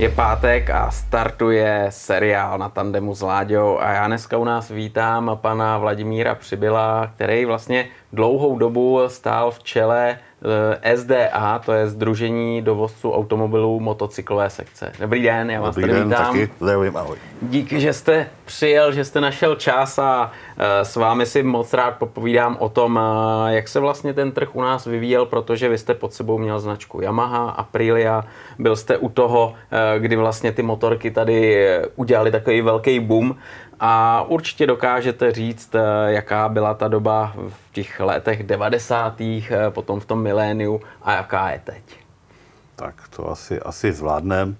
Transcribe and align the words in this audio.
Je 0.00 0.08
pátek 0.08 0.70
a 0.70 0.90
startuje 0.90 1.86
seriál 1.88 2.58
na 2.58 2.68
tandemu 2.68 3.14
s 3.14 3.20
Láďou 3.20 3.78
a 3.78 3.92
já 3.92 4.06
dneska 4.06 4.38
u 4.38 4.44
nás 4.44 4.70
vítám 4.70 5.38
pana 5.40 5.78
Vladimíra 5.78 6.34
Přibyla, 6.34 7.12
který 7.14 7.44
vlastně 7.44 7.88
dlouhou 8.12 8.58
dobu 8.58 9.00
stál 9.06 9.50
v 9.50 9.62
čele 9.62 10.18
SDA, 10.94 11.58
to 11.64 11.72
je 11.72 11.88
Združení 11.88 12.62
dovozců 12.62 13.12
automobilů 13.12 13.80
motocyklové 13.80 14.50
sekce. 14.50 14.92
Dobrý 15.00 15.22
den, 15.22 15.50
já 15.50 15.60
vás 15.60 15.74
Dobrý 15.74 15.90
tady 15.90 16.00
den, 16.00 16.08
vítám. 16.08 16.26
taky 16.26 16.50
zdravím, 16.60 16.96
ahoj. 16.96 17.16
Díky, 17.42 17.80
že 17.80 17.92
jste 17.92 18.26
přijel, 18.44 18.92
že 18.92 19.04
jste 19.04 19.20
našel 19.20 19.54
čas 19.54 19.98
a 19.98 20.30
eh, 20.58 20.84
s 20.84 20.96
vámi 20.96 21.26
si 21.26 21.42
moc 21.42 21.72
rád 21.74 21.90
popovídám 21.98 22.56
o 22.60 22.68
tom, 22.68 23.00
eh, 23.02 23.54
jak 23.54 23.68
se 23.68 23.80
vlastně 23.80 24.14
ten 24.14 24.32
trh 24.32 24.56
u 24.56 24.62
nás 24.62 24.86
vyvíjel, 24.86 25.26
protože 25.26 25.68
vy 25.68 25.78
jste 25.78 25.94
pod 25.94 26.12
sebou 26.12 26.38
měl 26.38 26.60
značku 26.60 27.00
Yamaha, 27.00 27.50
Aprilia, 27.50 28.24
byl 28.58 28.76
jste 28.76 28.96
u 28.98 29.08
toho, 29.08 29.54
eh, 29.70 29.98
kdy 29.98 30.16
vlastně 30.16 30.52
ty 30.52 30.62
motorky 30.62 31.10
tady 31.10 31.66
eh, 31.66 31.82
udělali 31.96 32.30
takový 32.30 32.60
velký 32.60 33.00
boom 33.00 33.36
a 33.80 34.22
určitě 34.22 34.66
dokážete 34.66 35.32
říct, 35.32 35.74
eh, 35.74 35.80
jaká 36.06 36.48
byla 36.48 36.74
ta 36.74 36.88
doba 36.88 37.32
v 37.36 37.72
těch 37.72 38.00
letech 38.00 38.42
90. 38.42 39.50
eh, 39.50 39.70
potom 39.70 40.00
v 40.00 40.04
tom 40.04 40.22
miléniu 40.22 40.80
a 41.02 41.12
jaká 41.12 41.50
je 41.50 41.60
teď. 41.64 41.82
Tak 42.76 42.94
to 43.16 43.30
asi, 43.30 43.60
asi 43.60 43.92
zvládnem. 43.92 44.56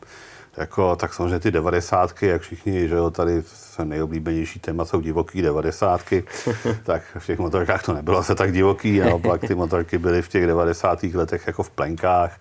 Jako, 0.57 0.97
tak 0.97 1.15
samozřejmě 1.15 1.39
ty 1.39 1.51
devadesátky, 1.51 2.27
jak 2.27 2.43
všichni, 2.43 2.89
že 2.89 2.95
jo, 2.95 3.11
tady 3.11 3.43
se 3.43 3.85
nejoblíbenější 3.85 4.61
téma 4.61 4.85
jsou 4.85 5.01
divoký 5.01 5.43
devadesátky, 5.43 6.25
tak 6.83 7.03
v 7.19 7.27
těch 7.27 7.39
motorkách 7.39 7.83
to 7.83 7.93
nebylo 7.93 8.23
se 8.23 8.35
tak 8.35 8.53
divoký, 8.53 8.99
naopak 8.99 9.41
ty 9.41 9.55
motorky 9.55 9.99
byly 9.99 10.23
v 10.23 10.29
těch 10.29 10.47
devadesátých 10.47 11.15
letech 11.15 11.47
jako 11.47 11.63
v 11.63 11.71
plenkách 11.71 12.41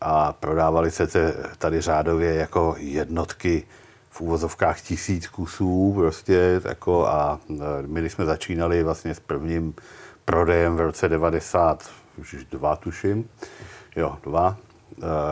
a 0.00 0.32
prodávaly 0.32 0.90
se 0.90 1.06
tady 1.58 1.80
řádově 1.80 2.34
jako 2.34 2.74
jednotky 2.78 3.64
v 4.20 4.22
úvozovkách 4.22 4.80
tisíc 4.80 5.28
kusů 5.28 5.92
prostě 5.96 6.60
jako 6.64 7.06
a 7.06 7.40
e, 7.50 7.54
my, 7.86 8.00
když 8.00 8.12
jsme 8.12 8.24
začínali 8.24 8.82
vlastně 8.82 9.14
s 9.14 9.20
prvním 9.20 9.74
prodejem 10.24 10.76
v 10.76 10.80
roce 10.80 11.08
90, 11.08 11.90
už 12.18 12.46
dva 12.50 12.76
tuším, 12.76 13.28
jo, 13.96 14.16
dva, 14.22 14.56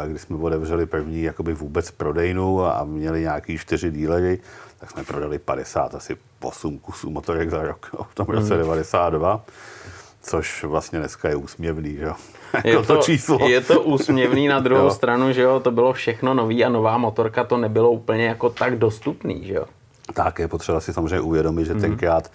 e, 0.05 0.09
kdy 0.09 0.19
jsme 0.19 0.37
otevřeli 0.37 0.87
první 0.87 1.23
jakoby 1.23 1.55
vůbec 1.55 1.91
prodejnu 1.91 2.65
a 2.65 2.85
měli 2.85 3.21
nějaký 3.21 3.59
čtyři 3.59 3.91
dílery, 3.91 4.39
tak 4.79 4.91
jsme 4.91 5.05
prodali 5.05 5.39
50, 5.39 5.95
asi 5.95 6.17
8 6.41 6.79
kusů 6.79 7.11
motorek 7.11 7.51
za 7.51 7.63
rok 7.63 7.91
v 8.11 8.15
tom 8.15 8.27
roce 8.27 8.57
92, 8.57 9.45
což 10.23 10.65
vlastně 10.65 10.99
dneska 10.99 11.29
je 11.29 11.37
úsměvný, 11.37 11.97
že 11.97 12.05
jo. 12.05 12.15
Je 12.65 12.71
Jako 12.71 13.01
to, 13.27 13.47
je 13.47 13.61
to 13.61 13.83
úsměvný 13.83 14.49
na 14.49 14.61
druhou 14.61 14.85
Jo. 14.85 14.91
stranu, 14.91 15.33
že 15.33 15.43
jo, 15.43 15.61
to 15.61 15.71
bylo 15.71 15.93
všechno 15.93 16.35
nový 16.35 16.65
a 16.65 16.69
nová 16.69 16.99
motorka, 16.99 17.45
to 17.45 17.57
nebylo 17.57 17.91
úplně 17.91 18.27
jako 18.27 18.51
tak 18.51 18.79
dostupný, 18.79 19.47
že 19.47 19.55
jo. 19.55 19.65
Tak 20.15 20.39
je 20.39 20.49
potřeba 20.49 20.81
si 20.81 20.93
samozřejmě 20.93 21.21
uvědomit, 21.21 21.65
že 21.65 21.75
tenkrát 21.75 22.31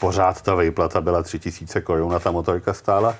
pořád 0.00 0.42
ta 0.42 0.54
vejplata 0.54 1.00
byla 1.00 1.22
3000 1.22 1.80
korun 1.80 2.14
a 2.14 2.18
ta 2.18 2.30
motorka 2.30 2.74
stála 2.74 3.14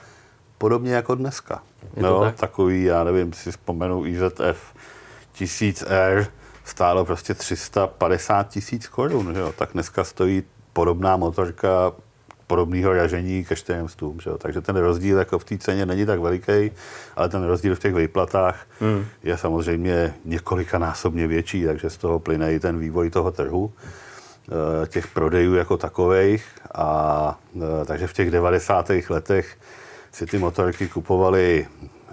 podobně 0.58 0.94
jako 0.94 1.14
dneska. 1.14 1.62
Je 1.96 2.02
to 2.02 2.08
no, 2.08 2.20
tak? 2.20 2.34
takový, 2.34 2.84
já 2.84 3.04
nevím, 3.04 3.32
si 3.32 3.50
vzpomenu 3.50 4.06
IZF 4.06 4.74
1000R 5.38 6.26
stálo 6.64 7.04
prostě 7.04 7.34
350 7.34 8.48
tisíc 8.48 8.88
korun, 8.88 9.34
že 9.34 9.40
jo? 9.40 9.52
tak 9.58 9.68
dneska 9.72 10.04
stojí 10.04 10.42
podobná 10.72 11.16
motorka 11.16 11.92
podobného 12.48 12.92
ražení 12.92 13.44
ke 13.44 13.56
400, 13.56 14.06
že 14.22 14.30
takže 14.38 14.60
ten 14.60 14.76
rozdíl 14.76 15.18
jako 15.18 15.38
v 15.38 15.44
té 15.44 15.58
ceně 15.58 15.86
není 15.86 16.06
tak 16.06 16.20
veliký, 16.20 16.72
ale 17.16 17.28
ten 17.28 17.44
rozdíl 17.44 17.76
v 17.76 17.78
těch 17.78 17.94
vejplatách 17.94 18.66
hmm. 18.80 19.04
je 19.22 19.38
samozřejmě 19.38 20.14
několikanásobně 20.24 21.26
větší, 21.26 21.64
takže 21.64 21.90
z 21.90 21.96
toho 21.96 22.18
plyne 22.18 22.54
i 22.54 22.60
ten 22.60 22.78
vývoj 22.78 23.10
toho 23.10 23.30
trhu 23.30 23.72
eh, 23.72 24.86
těch 24.86 25.06
prodejů 25.06 25.54
jako 25.54 25.76
takových. 25.76 26.44
A 26.74 27.38
eh, 27.56 27.84
takže 27.84 28.06
v 28.06 28.12
těch 28.12 28.30
90. 28.30 28.90
letech 29.08 29.56
si 30.12 30.26
ty 30.26 30.38
motorky 30.38 30.88
kupovali 30.88 31.66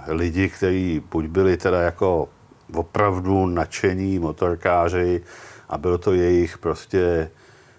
lidi, 0.08 0.50
kteří 0.50 1.04
buď 1.12 1.26
byli 1.26 1.58
teda 1.58 1.82
jako 1.82 2.30
opravdu 2.74 3.46
nadšení 3.46 4.20
motorkáři 4.20 5.22
a 5.70 5.78
byl 5.78 5.98
to 5.98 6.14
jejich 6.14 6.58
prostě 6.58 7.30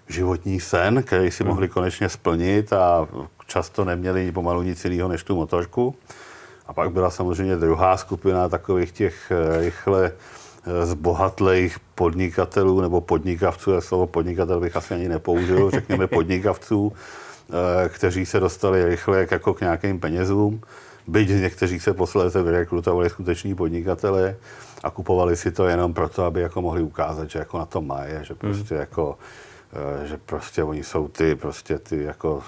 životní 0.07 0.59
sen, 0.59 1.03
který 1.03 1.31
si 1.31 1.43
mohli 1.43 1.67
konečně 1.67 2.09
splnit 2.09 2.73
a 2.73 3.07
často 3.47 3.85
neměli 3.85 4.31
pomalu 4.31 4.61
nic 4.61 4.85
jiného 4.85 5.09
než 5.09 5.23
tu 5.23 5.35
motorku. 5.35 5.95
A 6.67 6.73
pak 6.73 6.91
byla 6.91 7.09
samozřejmě 7.09 7.55
druhá 7.55 7.97
skupina 7.97 8.49
takových 8.49 8.91
těch 8.91 9.31
eh, 9.31 9.61
rychle 9.61 10.11
eh, 10.11 10.85
zbohatlých 10.85 11.79
podnikatelů 11.95 12.81
nebo 12.81 13.01
podnikavců, 13.01 13.71
já 13.71 13.81
slovo 13.81 14.07
podnikatel 14.07 14.59
bych 14.59 14.75
asi 14.75 14.93
ani 14.93 15.09
nepoužil, 15.09 15.71
řekněme 15.71 16.07
podnikavců, 16.07 16.93
eh, 16.93 17.89
kteří 17.89 18.25
se 18.25 18.39
dostali 18.39 18.85
rychle 18.85 19.27
jako 19.31 19.53
k 19.53 19.61
nějakým 19.61 19.99
penězům. 19.99 20.61
Byť 21.07 21.29
někteří 21.29 21.79
se 21.79 21.93
posléze 21.93 22.43
vyrekrutovali 22.43 23.09
skuteční 23.09 23.55
podnikatele 23.55 24.35
a 24.83 24.89
kupovali 24.89 25.35
si 25.35 25.51
to 25.51 25.67
jenom 25.67 25.93
proto, 25.93 26.23
aby 26.23 26.41
jako 26.41 26.61
mohli 26.61 26.81
ukázat, 26.81 27.29
že 27.29 27.39
jako 27.39 27.57
na 27.57 27.65
to 27.65 27.81
mají, 27.81 28.13
že 28.21 28.35
prostě 28.35 28.75
jako, 28.75 29.17
že 30.03 30.17
prostě 30.17 30.63
oni 30.63 30.83
jsou 30.83 31.07
ty, 31.07 31.35
prostě 31.35 31.79
ty 31.79 32.03
jako, 32.03 32.43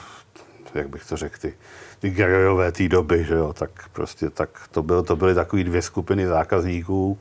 jak 0.73 0.89
bych 0.89 1.05
to 1.05 1.17
řekl, 1.17 1.37
ty, 1.41 1.53
ty 1.99 2.09
gerojové 2.09 2.71
té 2.71 2.87
doby, 2.87 3.23
že 3.23 3.33
jo, 3.33 3.53
tak 3.53 3.89
prostě 3.93 4.29
tak 4.29 4.49
to, 4.71 4.83
bylo, 4.83 5.03
to 5.03 5.15
byly 5.15 5.35
takové 5.35 5.63
dvě 5.63 5.81
skupiny 5.81 6.27
zákazníků 6.27 7.19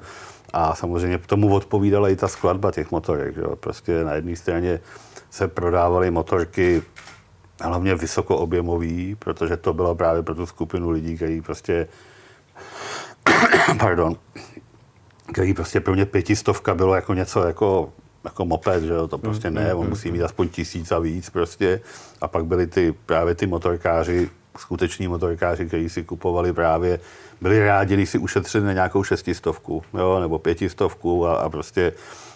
a 0.53 0.75
samozřejmě 0.75 1.19
tomu 1.19 1.55
odpovídala 1.55 2.09
i 2.09 2.17
ta 2.17 2.29
skladba 2.29 2.73
těch 2.73 2.91
motorek, 2.91 3.35
že 3.35 3.41
jo, 3.41 3.57
prostě 3.57 4.05
na 4.05 4.13
jedné 4.13 4.37
straně 4.37 4.81
se 5.31 5.49
prodávaly 5.49 6.11
motorky 6.11 6.83
hlavně 7.61 7.95
vysokoobjemový, 7.95 9.15
protože 9.15 9.57
to 9.57 9.73
bylo 9.73 9.95
právě 9.95 10.23
pro 10.23 10.35
tu 10.35 10.47
skupinu 10.47 10.91
lidí, 10.91 11.17
který 11.17 11.41
prostě, 11.41 11.89
pardon, 13.79 14.17
který 15.33 15.55
prostě 15.55 15.81
pro 15.81 15.95
mě 15.95 16.07
pětistovka 16.07 16.75
bylo 16.75 16.95
jako 16.95 17.15
něco 17.15 17.47
jako, 17.47 17.93
jako 18.25 18.45
moped, 18.45 18.83
že 18.83 18.93
jo, 18.93 19.09
to 19.09 19.19
prostě 19.19 19.51
ne, 19.51 19.75
on 19.75 19.89
musí 19.89 20.11
mít 20.11 20.23
aspoň 20.23 20.49
tisíc 20.49 20.93
a 20.93 20.99
víc 20.99 21.31
prostě. 21.31 21.81
A 22.21 22.29
pak 22.29 22.45
byli 22.45 22.67
ty, 22.67 22.95
právě 23.06 23.34
ty 23.34 23.47
motorkáři, 23.47 24.31
skuteční 24.59 25.09
motorkáři, 25.09 25.67
kteří 25.67 25.89
si 25.89 26.05
kupovali 26.05 26.53
právě, 26.53 27.01
byli 27.41 27.67
rádi, 27.67 27.95
když 27.95 28.11
si 28.11 28.19
ušetřili 28.19 28.65
na 28.65 28.73
nějakou 28.73 29.05
šestistovku, 29.05 29.83
jo, 29.95 30.21
nebo 30.21 30.39
pětistovku 30.39 31.27
a, 31.27 31.37
a 31.37 31.49
prostě, 31.49 31.93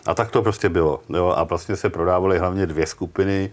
a 0.07 0.15
tak 0.15 0.31
to 0.31 0.43
prostě 0.43 0.69
bylo, 0.69 1.01
jo, 1.09 1.35
a 1.37 1.43
vlastně 1.43 1.77
se 1.77 1.91
prodávaly 1.91 2.39
hlavně 2.39 2.67
dvě 2.67 2.87
skupiny, 2.87 3.51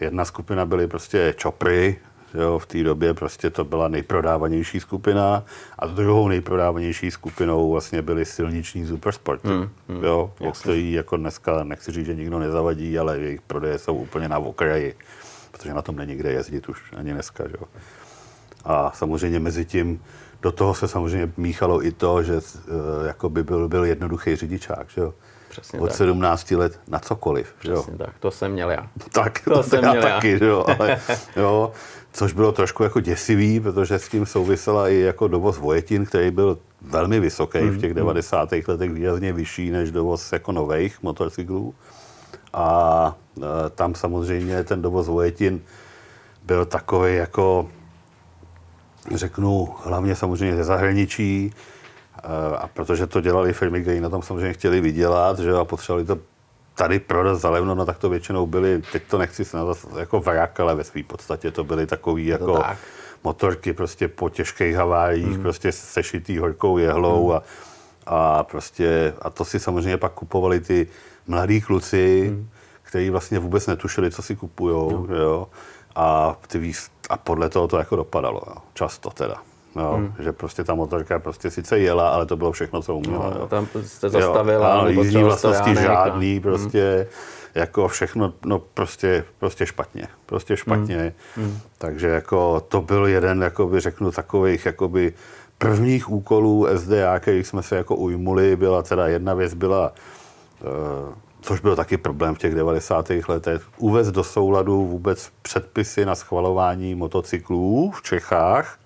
Jedna 0.00 0.24
skupina 0.24 0.66
byly 0.66 0.86
prostě 0.86 1.34
čopry, 1.36 1.96
jo, 2.34 2.58
v 2.58 2.66
té 2.66 2.82
době 2.82 3.14
prostě 3.14 3.50
to 3.50 3.64
byla 3.64 3.88
nejprodávanější 3.88 4.80
skupina 4.80 5.44
a 5.78 5.86
druhou 5.86 6.28
nejprodávanější 6.28 7.10
skupinou 7.10 7.72
vlastně 7.72 8.02
byly 8.02 8.24
silniční 8.24 8.86
supersporty, 8.86 9.48
hmm, 9.48 9.68
hmm, 9.88 10.04
jo, 10.04 10.32
který 10.60 10.92
jako 10.92 11.16
dneska 11.16 11.64
nechci 11.64 11.92
říct, 11.92 12.06
že 12.06 12.14
nikdo 12.14 12.38
nezavadí, 12.38 12.98
ale 12.98 13.18
jejich 13.18 13.40
prodeje 13.40 13.78
jsou 13.78 13.94
úplně 13.94 14.28
na 14.28 14.38
okraji, 14.38 14.96
protože 15.50 15.74
na 15.74 15.82
tom 15.82 15.96
není 15.96 16.14
kde 16.14 16.32
jezdit 16.32 16.68
už 16.68 16.92
ani 16.96 17.12
dneska, 17.12 17.44
jo. 17.44 17.66
A 18.64 18.92
samozřejmě 18.94 19.40
mezi 19.40 19.64
tím 19.64 20.02
do 20.42 20.52
toho 20.52 20.74
se 20.74 20.88
samozřejmě 20.88 21.32
míchalo 21.36 21.86
i 21.86 21.92
to, 21.92 22.22
že 22.22 22.34
uh, 22.34 22.40
jako 23.06 23.28
by 23.28 23.42
byl, 23.42 23.68
byl 23.68 23.84
jednoduchý 23.84 24.36
řidičák, 24.36 24.86
že 24.90 25.00
jo. 25.00 25.14
Přesně 25.48 25.80
Od 25.80 25.88
tak. 25.88 25.96
17 25.96 26.50
let 26.50 26.80
na 26.88 26.98
cokoliv, 26.98 27.54
že 27.60 27.70
jo. 27.70 27.82
Přesně 27.82 27.98
tak, 27.98 28.18
to 28.20 28.30
jsem 28.30 28.52
měl 28.52 28.70
já. 28.70 28.88
Tak, 29.12 29.40
To 29.44 29.50
to, 29.54 29.62
jsem 29.62 29.84
já 29.84 29.90
měl 29.92 30.02
já. 30.06 30.14
taky, 30.14 30.38
že 30.38 30.44
jo, 30.46 30.64
ale, 30.78 31.00
jo, 31.36 31.72
což 32.12 32.32
bylo 32.32 32.52
trošku 32.52 32.82
jako 32.82 33.00
děsivý, 33.00 33.60
protože 33.60 33.98
s 33.98 34.08
tím 34.08 34.26
souvisela 34.26 34.88
i 34.88 34.94
jako 34.94 35.28
dovoz 35.28 35.58
vojetin, 35.58 36.06
který 36.06 36.30
byl 36.30 36.58
velmi 36.82 37.20
vysoký 37.20 37.58
v 37.58 37.80
těch 37.80 37.94
90. 37.94 38.48
letech, 38.68 38.92
výrazně 38.92 39.32
vyšší 39.32 39.70
než 39.70 39.90
dovoz 39.90 40.32
jako 40.32 40.52
nových 40.52 41.02
motocyklů. 41.02 41.74
A 42.52 43.16
e, 43.36 43.70
tam 43.70 43.94
samozřejmě 43.94 44.64
ten 44.64 44.82
dovoz 44.82 45.08
vojetin 45.08 45.60
byl 46.44 46.64
takový 46.64 47.16
jako, 47.16 47.68
řeknu, 49.14 49.74
hlavně 49.84 50.14
samozřejmě 50.14 50.56
ze 50.56 50.64
zahraničí, 50.64 51.52
e, 51.52 52.56
a 52.56 52.68
protože 52.68 53.06
to 53.06 53.20
dělali 53.20 53.52
firmy, 53.52 53.82
které 53.82 54.00
na 54.00 54.08
tom 54.08 54.22
samozřejmě 54.22 54.52
chtěli 54.52 54.80
vydělat, 54.80 55.38
že 55.38 55.52
a 55.52 55.64
potřebovali 55.64 56.06
to 56.06 56.18
tady 56.78 56.98
prodat 56.98 57.34
za 57.34 57.50
levno, 57.50 57.74
no 57.74 57.86
tak 57.86 57.98
to 57.98 58.08
většinou 58.08 58.46
byly, 58.46 58.82
teď 58.92 59.02
to 59.10 59.18
nechci 59.18 59.44
se 59.44 59.56
nazvat 59.56 59.78
jako 59.98 60.20
vrak, 60.20 60.60
ale 60.60 60.74
ve 60.74 60.84
své 60.84 61.02
podstatě 61.02 61.50
to 61.50 61.64
byly 61.64 61.86
takový 61.86 62.26
jako 62.26 62.58
tak. 62.58 62.78
motorky 63.24 63.72
prostě 63.72 64.08
po 64.08 64.28
těžkých 64.28 64.76
haváriích, 64.76 65.26
hmm. 65.26 65.42
prostě 65.42 65.72
sešitý 65.72 66.38
horkou 66.38 66.78
jehlou 66.78 67.28
hmm. 67.28 67.36
a, 67.36 67.42
a 68.06 68.42
prostě, 68.42 69.14
a 69.22 69.30
to 69.30 69.44
si 69.44 69.60
samozřejmě 69.60 69.96
pak 69.96 70.12
kupovali 70.12 70.60
ty 70.60 70.86
mladí 71.26 71.60
kluci, 71.60 72.26
hmm. 72.28 72.48
kteří 72.82 73.10
vlastně 73.10 73.38
vůbec 73.38 73.66
netušili, 73.66 74.10
co 74.10 74.22
si 74.22 74.36
kupujou, 74.36 75.06
no. 75.06 75.16
jo, 75.16 75.48
a, 75.94 76.36
ty 76.46 76.58
víc, 76.58 76.90
a 77.10 77.16
podle 77.16 77.48
toho 77.48 77.68
to 77.68 77.78
jako 77.78 77.96
dopadalo, 77.96 78.42
jo, 78.46 78.56
často 78.74 79.10
teda. 79.10 79.42
Jo, 79.78 79.92
hmm. 79.96 80.14
Že 80.18 80.32
prostě 80.32 80.64
ta 80.64 80.74
motorka 80.74 81.18
prostě 81.18 81.50
sice 81.50 81.78
jela, 81.78 82.08
ale 82.08 82.26
to 82.26 82.36
bylo 82.36 82.52
všechno, 82.52 82.82
co 82.82 82.94
uměla. 82.94 83.32
No, 83.40 83.48
tam 83.48 83.66
jste 83.84 84.08
zastavil. 84.08 84.60
Jo, 84.60 84.86
jízdní 84.88 85.22
vlastnosti 85.22 85.74
žádný, 85.74 86.36
a... 86.36 86.40
prostě 86.40 86.96
hmm. 86.96 87.62
jako 87.62 87.88
všechno, 87.88 88.32
no 88.44 88.58
prostě, 88.58 89.24
prostě 89.38 89.66
špatně. 89.66 90.08
Prostě 90.26 90.56
špatně. 90.56 91.14
Hmm. 91.36 91.46
hmm. 91.46 91.58
Takže 91.78 92.06
jako 92.06 92.60
to 92.60 92.80
byl 92.80 93.06
jeden, 93.06 93.42
jakoby 93.42 93.80
řeknu, 93.80 94.10
takových 94.10 94.66
jakoby 94.66 95.12
prvních 95.58 96.10
úkolů 96.10 96.66
SDA, 96.74 97.18
kterých 97.18 97.46
jsme 97.46 97.62
se 97.62 97.76
jako 97.76 97.96
ujmuli, 97.96 98.56
byla 98.56 98.82
teda 98.82 99.06
jedna 99.06 99.34
věc 99.34 99.54
byla 99.54 99.92
uh, 100.60 101.14
což 101.40 101.60
byl 101.60 101.76
taky 101.76 101.96
problém 101.96 102.34
v 102.34 102.38
těch 102.38 102.54
90. 102.54 103.10
letech, 103.28 103.62
uvést 103.76 104.10
do 104.10 104.24
souladu 104.24 104.86
vůbec 104.86 105.30
předpisy 105.42 106.04
na 106.04 106.14
schvalování 106.14 106.94
motocyklů 106.94 107.90
v 107.90 108.02
Čechách 108.02 108.78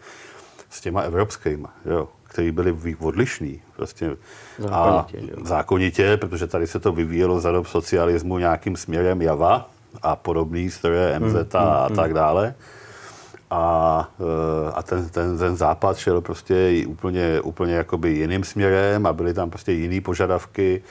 s 0.72 0.80
těma 0.80 1.00
evropskými, 1.00 1.66
jo, 1.84 2.08
který 2.22 2.50
byly 2.50 2.96
odlišný. 3.00 3.60
Prostě. 3.76 4.16
Zákonitě, 4.58 5.18
a 5.18 5.20
jo. 5.20 5.44
zákonitě, 5.44 6.16
protože 6.16 6.46
tady 6.46 6.66
se 6.66 6.80
to 6.80 6.92
vyvíjelo 6.92 7.40
za 7.40 7.52
dob 7.52 7.66
socialismu 7.66 8.38
nějakým 8.38 8.76
směrem 8.76 9.22
Java 9.22 9.70
a 10.02 10.16
podobný 10.16 10.70
stroje 10.70 11.20
MZ 11.20 11.34
hmm, 11.34 11.44
a 11.54 11.86
hmm, 11.86 11.96
tak 11.96 12.06
hmm. 12.06 12.14
dále. 12.14 12.54
A, 13.50 14.08
eh, 14.20 14.72
a 14.74 14.82
ten, 14.82 15.08
ten, 15.08 15.38
ten 15.38 15.56
západ 15.56 15.96
šel 15.96 16.20
prostě 16.20 16.84
úplně, 16.86 17.40
úplně 17.40 17.74
jakoby 17.74 18.10
jiným 18.10 18.44
směrem 18.44 19.06
a 19.06 19.12
byly 19.12 19.34
tam 19.34 19.50
prostě 19.50 19.72
jiné 19.72 20.00
požadavky 20.00 20.82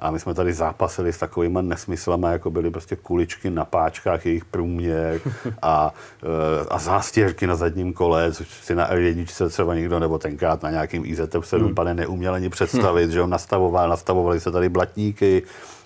a 0.00 0.10
my 0.10 0.18
jsme 0.18 0.34
tady 0.34 0.52
zápasili 0.52 1.12
s 1.12 1.18
takovými 1.18 1.58
nesmyslami, 1.62 2.26
jako 2.30 2.50
byly 2.50 2.70
prostě 2.70 2.96
kuličky 2.96 3.50
na 3.50 3.64
páčkách, 3.64 4.26
jejich 4.26 4.44
průměr 4.44 5.20
a, 5.62 5.94
eh, 6.22 6.66
a 6.70 6.78
zástěrky 6.78 7.46
na 7.46 7.56
zadním 7.56 7.92
kole, 7.92 8.32
což 8.32 8.48
si 8.48 8.74
na 8.74 8.90
R1 8.90 9.48
třeba 9.48 9.74
někdo 9.74 9.98
nebo 9.98 10.18
tenkrát 10.18 10.62
na 10.62 10.70
nějakým 10.70 11.02
IZF7 11.02 11.58
hmm. 11.58 11.74
pane 11.74 11.94
neuměl 11.94 12.34
ani 12.34 12.48
představit, 12.50 13.04
hmm. 13.04 13.12
že 13.12 13.22
on 13.22 13.30
nastavoval, 13.30 13.88
nastavovali 13.88 14.40
se 14.40 14.50
tady 14.50 14.68
blatníky 14.68 15.42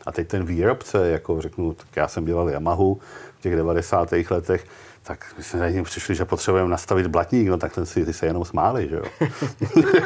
a 0.07 0.13
teď 0.13 0.29
ten 0.29 0.45
výrobce, 0.45 1.09
jako 1.09 1.41
řeknu, 1.41 1.75
tak 1.75 1.97
já 1.97 2.09
jsem 2.09 2.25
dělal 2.25 2.51
Yamahu 2.51 3.01
v 3.39 3.43
těch 3.43 3.57
90. 3.57 4.13
letech, 4.31 4.67
tak 5.07 5.25
my 5.39 5.45
jsme 5.45 5.73
na 5.73 5.83
přišli, 5.83 6.15
že 6.15 6.25
potřebujeme 6.25 6.71
nastavit 6.71 7.07
blatník, 7.07 7.49
no 7.49 7.59
tak 7.59 7.75
ten 7.75 7.87
si, 7.87 8.05
ty 8.05 8.13
se 8.13 8.27
jenom 8.27 8.45
smáli, 8.45 8.89
že 8.89 8.97
jo. 8.97 9.03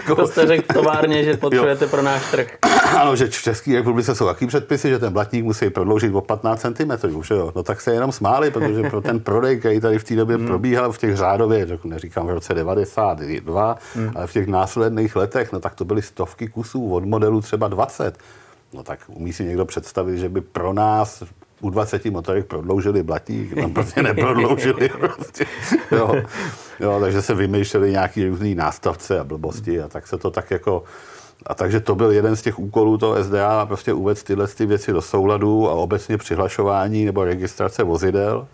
to 0.16 0.26
jste 0.26 0.46
řekl 0.46 0.64
v 0.70 0.74
továrně, 0.74 1.24
že 1.24 1.36
potřebujete 1.36 1.84
jo. 1.84 1.88
pro 1.88 2.02
náš 2.02 2.30
trh. 2.30 2.58
ano, 2.96 3.16
že 3.16 3.26
v 3.26 3.42
České 3.42 3.74
republice 3.74 4.14
jsou 4.14 4.26
taky 4.26 4.46
předpisy, 4.46 4.88
že 4.88 4.98
ten 4.98 5.12
blatník 5.12 5.44
musí 5.44 5.70
prodloužit 5.70 6.14
o 6.14 6.20
15 6.20 6.60
cm, 6.60 7.22
že 7.22 7.34
jo. 7.34 7.52
No 7.56 7.62
tak 7.62 7.80
se 7.80 7.92
jenom 7.92 8.12
smáli, 8.12 8.50
protože 8.50 8.82
pro 8.90 9.00
ten 9.00 9.20
prodej, 9.20 9.58
který 9.58 9.80
tady 9.80 9.98
v 9.98 10.04
té 10.04 10.16
době 10.16 10.36
hmm. 10.36 10.46
probíhal 10.46 10.92
v 10.92 10.98
těch 10.98 11.16
řádově, 11.16 11.66
neříkám 11.84 12.26
v 12.26 12.30
roce 12.30 12.54
92, 12.54 13.78
hmm. 13.94 14.12
ale 14.14 14.26
v 14.26 14.32
těch 14.32 14.46
následných 14.46 15.16
letech, 15.16 15.52
no 15.52 15.60
tak 15.60 15.74
to 15.74 15.84
byly 15.84 16.02
stovky 16.02 16.48
kusů 16.48 16.94
od 16.94 17.04
modelu 17.04 17.40
třeba 17.40 17.68
20. 17.68 18.18
No 18.72 18.82
tak 18.82 18.98
umí 19.06 19.32
si 19.32 19.44
někdo 19.44 19.64
představit, 19.64 20.18
že 20.18 20.28
by 20.28 20.40
pro 20.40 20.72
nás 20.72 21.22
u 21.60 21.70
20 21.70 22.04
motorek 22.04 22.46
prodloužili 22.46 23.02
blatík, 23.02 23.54
tam 23.54 23.72
prostě 23.72 24.02
neprodloužili. 24.02 24.88
prostě, 24.98 25.46
jo. 25.92 26.14
Jo, 26.80 27.00
takže 27.00 27.22
se 27.22 27.34
vymýšleli 27.34 27.90
nějaký 27.90 28.28
různý 28.28 28.54
nástavce 28.54 29.20
a 29.20 29.24
blbosti 29.24 29.80
a 29.80 29.88
tak 29.88 30.06
se 30.06 30.18
to 30.18 30.30
tak 30.30 30.50
jako 30.50 30.84
a 31.46 31.54
takže 31.54 31.80
to 31.80 31.94
byl 31.94 32.10
jeden 32.10 32.36
z 32.36 32.42
těch 32.42 32.58
úkolů 32.58 32.98
toho 32.98 33.24
SDA, 33.24 33.66
prostě 33.66 33.92
uvést 33.92 34.22
tyhle 34.22 34.46
ty 34.48 34.66
věci 34.66 34.92
do 34.92 35.02
souladu 35.02 35.68
a 35.68 35.72
obecně 35.72 36.18
přihlašování 36.18 37.04
nebo 37.04 37.24
registrace 37.24 37.82
vozidel. 37.82 38.46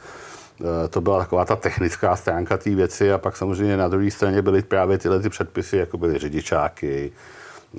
E, 0.84 0.88
to 0.88 1.00
byla 1.00 1.18
taková 1.18 1.44
ta 1.44 1.56
technická 1.56 2.16
stránka 2.16 2.56
té 2.56 2.70
věci 2.70 3.12
a 3.12 3.18
pak 3.18 3.36
samozřejmě 3.36 3.76
na 3.76 3.88
druhé 3.88 4.10
straně 4.10 4.42
byly 4.42 4.62
právě 4.62 4.98
tyhle 4.98 5.20
ty 5.20 5.28
předpisy, 5.28 5.76
jako 5.76 5.98
byly 5.98 6.18
řidičáky, 6.18 7.12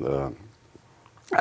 e, 0.02 0.45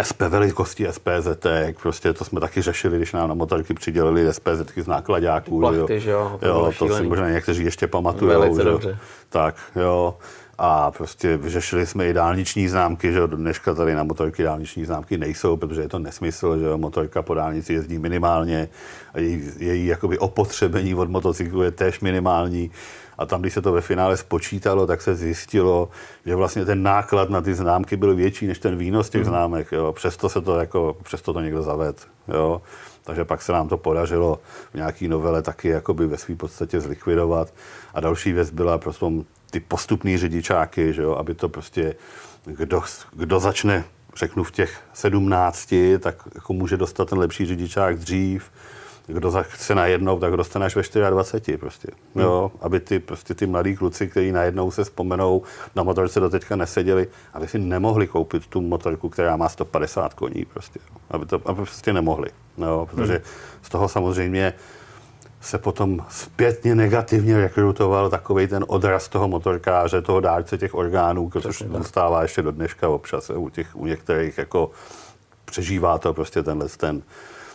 SP 0.09 0.21
velikosti 0.21 0.87
SPZ, 0.91 1.47
prostě 1.83 2.13
to 2.13 2.25
jsme 2.25 2.41
taky 2.41 2.63
řešili, 2.63 2.97
když 2.97 3.13
nám 3.13 3.29
na 3.29 3.35
motorky 3.35 3.75
přidělili 3.75 4.33
SPZ 4.33 4.77
z 4.77 4.87
nákladáků. 4.87 5.61
Plachty, 5.61 6.01
že 6.01 6.11
jo? 6.11 6.37
To, 6.41 6.47
jo, 6.47 6.73
to 6.79 6.97
si 6.97 7.03
možná 7.03 7.31
někteří 7.31 7.65
ještě 7.65 7.87
pamatují. 7.87 8.31
Velice 8.31 8.63
že? 8.63 8.69
dobře. 8.69 8.99
Tak, 9.29 9.57
jo. 9.77 10.15
A 10.59 10.91
prostě 10.91 11.37
vyřešili 11.37 11.87
jsme 11.87 12.09
i 12.09 12.13
dálniční 12.13 12.69
známky, 12.69 13.13
že 13.13 13.21
do 13.21 13.37
dneška 13.37 13.75
tady 13.75 13.95
na 13.95 14.03
motorky 14.03 14.43
dálniční 14.43 14.85
známky 14.85 15.19
nejsou, 15.19 15.57
protože 15.57 15.81
je 15.81 15.89
to 15.89 15.99
nesmysl, 15.99 16.59
že 16.59 16.77
motorka 16.77 17.23
po 17.23 17.35
dálnici 17.35 17.73
jezdí 17.73 17.99
minimálně 17.99 18.69
a 19.15 19.21
její, 19.21 19.51
její 19.59 19.87
jakoby 19.87 20.19
opotřebení 20.19 20.95
od 20.95 21.11
motocyklu 21.11 21.63
je 21.63 21.71
též 21.71 22.01
minimální. 22.01 22.71
A 23.19 23.27
tam, 23.27 23.41
když 23.41 23.55
se 23.55 23.63
to 23.63 23.73
ve 23.73 23.81
finále 23.81 24.17
spočítalo, 24.17 24.87
tak 24.87 25.03
se 25.03 25.15
zjistilo, 25.15 25.89
že 26.27 26.35
vlastně 26.35 26.65
ten 26.65 26.83
náklad 26.83 27.31
na 27.31 27.41
ty 27.41 27.55
známky 27.55 27.97
byl 27.97 28.15
větší 28.15 28.47
než 28.47 28.59
ten 28.59 28.77
výnos 28.77 29.11
těch 29.11 29.23
mm. 29.23 29.29
známek. 29.29 29.73
Jo. 29.73 29.93
Přesto 29.93 30.29
se 30.29 30.41
to 30.41 30.59
jako, 30.59 30.97
přesto 31.03 31.33
to 31.33 31.41
někdo 31.41 31.63
zaved. 31.63 32.07
Jo. 32.29 32.63
Takže 33.05 33.25
pak 33.25 33.43
se 33.43 33.53
nám 33.53 33.69
to 33.69 33.77
podařilo 33.77 34.41
v 34.73 34.75
nějaký 34.75 35.09
novele 35.09 35.43
taky 35.43 35.69
jakoby 35.69 36.07
ve 36.07 36.17
své 36.17 36.37
podstatě 36.37 36.81
zlikvidovat. 36.81 37.55
A 37.95 38.01
další 38.01 38.33
věc 38.33 38.51
byla 38.51 38.79
prostě 38.79 39.07
ty 39.51 39.61
postupné 39.61 40.19
řidičáky, 40.19 40.93
že 40.93 41.03
jo, 41.03 41.15
aby 41.15 41.35
to 41.35 41.49
prostě, 41.49 41.95
kdo, 42.45 42.83
kdo 43.13 43.41
začne 43.41 43.85
řeknu 44.17 44.45
v 44.45 44.51
těch 44.51 44.81
sedmnácti, 44.93 45.99
tak 45.99 46.17
jako 46.35 46.53
může 46.53 46.77
dostat 46.77 47.09
ten 47.09 47.19
lepší 47.19 47.47
řidičák 47.47 47.99
dřív, 47.99 48.51
kdo 49.07 49.43
chce 49.43 49.75
najednou, 49.75 50.19
tak 50.19 50.37
dostane 50.37 50.67
až 50.67 50.77
ve 50.77 50.83
24 51.11 51.59
prostě. 51.59 51.89
Hmm. 52.15 52.25
Jo, 52.25 52.53
aby 52.61 52.81
ty, 52.81 52.99
prostě 52.99 53.35
ty 53.35 53.47
mladí 53.47 53.77
kluci, 53.77 54.09
kteří 54.09 54.33
najednou 54.33 54.71
se 54.71 54.85
vzpomenou, 54.85 55.43
na 55.77 55.83
motorce 55.83 56.21
do 56.21 56.31
teďka 56.31 56.57
neseděli, 56.57 57.09
aby 57.35 57.49
si 57.49 57.59
nemohli 57.59 58.07
koupit 58.07 58.47
tu 58.47 58.61
motorku, 58.61 59.09
která 59.09 59.37
má 59.37 59.49
150 59.49 60.15
koní 60.15 60.45
prostě. 60.45 60.81
Aby 61.11 61.27
to 61.27 61.41
aby 61.45 61.57
prostě 61.57 61.93
nemohli. 61.93 62.31
Jo, 62.59 62.89
protože 62.91 63.13
hmm. 63.13 63.23
z 63.63 63.69
toho 63.69 63.89
samozřejmě 63.89 64.55
se 65.41 65.59
potom 65.59 66.05
zpětně 66.09 66.75
negativně 66.75 67.41
rekrutoval 67.41 68.11
takový 68.11 68.47
ten 68.47 68.65
odraz 68.69 69.09
toho 69.09 69.29
motorkáře, 69.29 70.03
toho 70.03 70.21
dárce 70.21 70.59
těch 70.59 70.75
orgánů, 70.75 71.31
což 71.41 71.63
zůstává 71.77 72.23
ještě 72.23 72.43
do 72.43 72.51
dneška 72.51 72.89
občas 72.89 73.31
u, 73.31 73.49
těch, 73.49 73.77
u 73.77 73.87
některých 73.87 74.39
jako 74.39 74.71
přežívá 75.45 75.99
to 75.99 76.15
prostě 76.15 76.43
tenhle 76.43 76.69
ten 76.69 77.03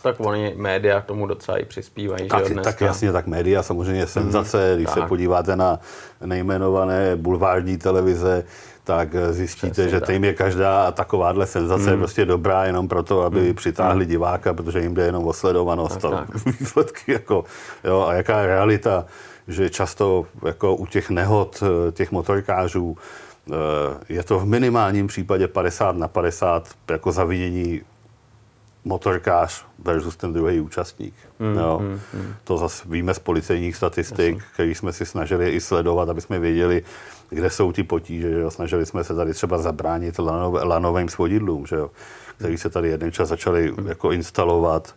tak 0.02 0.20
oni 0.20 0.54
média 0.56 1.00
k 1.00 1.04
tomu 1.04 1.26
docela 1.26 1.58
i 1.58 1.64
přispívají, 1.64 2.28
tak, 2.28 2.48
že 2.48 2.54
Tak 2.54 2.80
jasně, 2.80 3.12
tak 3.12 3.26
média 3.26 3.62
samozřejmě 3.62 4.06
senzace, 4.06 4.70
mm, 4.70 4.76
když 4.76 4.86
tak. 4.86 4.94
se 4.94 5.00
podíváte 5.00 5.56
na 5.56 5.80
nejmenované 6.24 7.16
bulvární 7.16 7.78
televize, 7.78 8.44
tak 8.84 9.08
zjistíte, 9.30 9.70
Přesně 9.70 9.90
že 9.90 10.00
tím 10.00 10.24
je 10.24 10.34
každá 10.34 10.92
takováhle 10.92 11.46
senzace 11.46 11.92
mm. 11.92 11.98
prostě 11.98 12.24
dobrá 12.24 12.64
jenom 12.64 12.88
proto, 12.88 13.22
aby 13.22 13.40
mm. 13.40 13.54
přitáhli 13.54 14.04
mm. 14.04 14.10
diváka, 14.10 14.54
protože 14.54 14.80
jim 14.80 14.94
jde 14.94 15.02
jenom 15.02 15.26
o 15.26 15.32
sledovanost 15.32 16.00
tak, 16.00 16.12
a 16.12 16.16
tak. 16.16 16.46
výsledky. 16.60 17.12
Jako, 17.12 17.44
jo, 17.84 18.06
a 18.08 18.14
jaká 18.14 18.40
je 18.40 18.46
realita, 18.46 19.04
že 19.48 19.70
často 19.70 20.26
jako 20.46 20.76
u 20.76 20.86
těch 20.86 21.10
nehod 21.10 21.62
těch 21.92 22.12
motorkářů 22.12 22.96
eh, 23.48 23.54
je 24.08 24.22
to 24.22 24.38
v 24.38 24.46
minimálním 24.46 25.06
případě 25.06 25.48
50 25.48 25.96
na 25.96 26.08
50 26.08 26.68
jako 26.90 27.12
zavinění 27.12 27.80
motorkář 28.84 29.64
versus 29.78 30.16
ten 30.16 30.32
druhý 30.32 30.60
účastník. 30.60 31.14
Mm, 31.38 31.58
jo. 31.58 31.78
Mm, 31.82 32.00
mm. 32.14 32.34
To 32.44 32.58
zase 32.58 32.88
víme 32.88 33.14
z 33.14 33.18
policejních 33.18 33.76
statistik, 33.76 34.34
Jasně. 34.34 34.50
který 34.54 34.74
jsme 34.74 34.92
si 34.92 35.06
snažili 35.06 35.50
i 35.50 35.60
sledovat, 35.60 36.08
aby 36.08 36.20
jsme 36.20 36.38
věděli, 36.38 36.82
kde 37.30 37.50
jsou 37.50 37.72
ty 37.72 37.82
potíže. 37.82 38.30
Že 38.30 38.40
jo. 38.40 38.50
Snažili 38.50 38.86
jsme 38.86 39.04
se 39.04 39.14
tady 39.14 39.34
třeba 39.34 39.58
zabránit 39.58 40.18
lanovým 40.62 41.08
svodidlům, 41.08 41.66
že 41.66 41.76
jo, 41.76 41.90
který 42.38 42.58
se 42.58 42.70
tady 42.70 42.88
jeden 42.88 43.12
čas 43.12 43.28
začali 43.28 43.72
mm. 43.72 43.86
jako 43.86 44.12
instalovat 44.12 44.94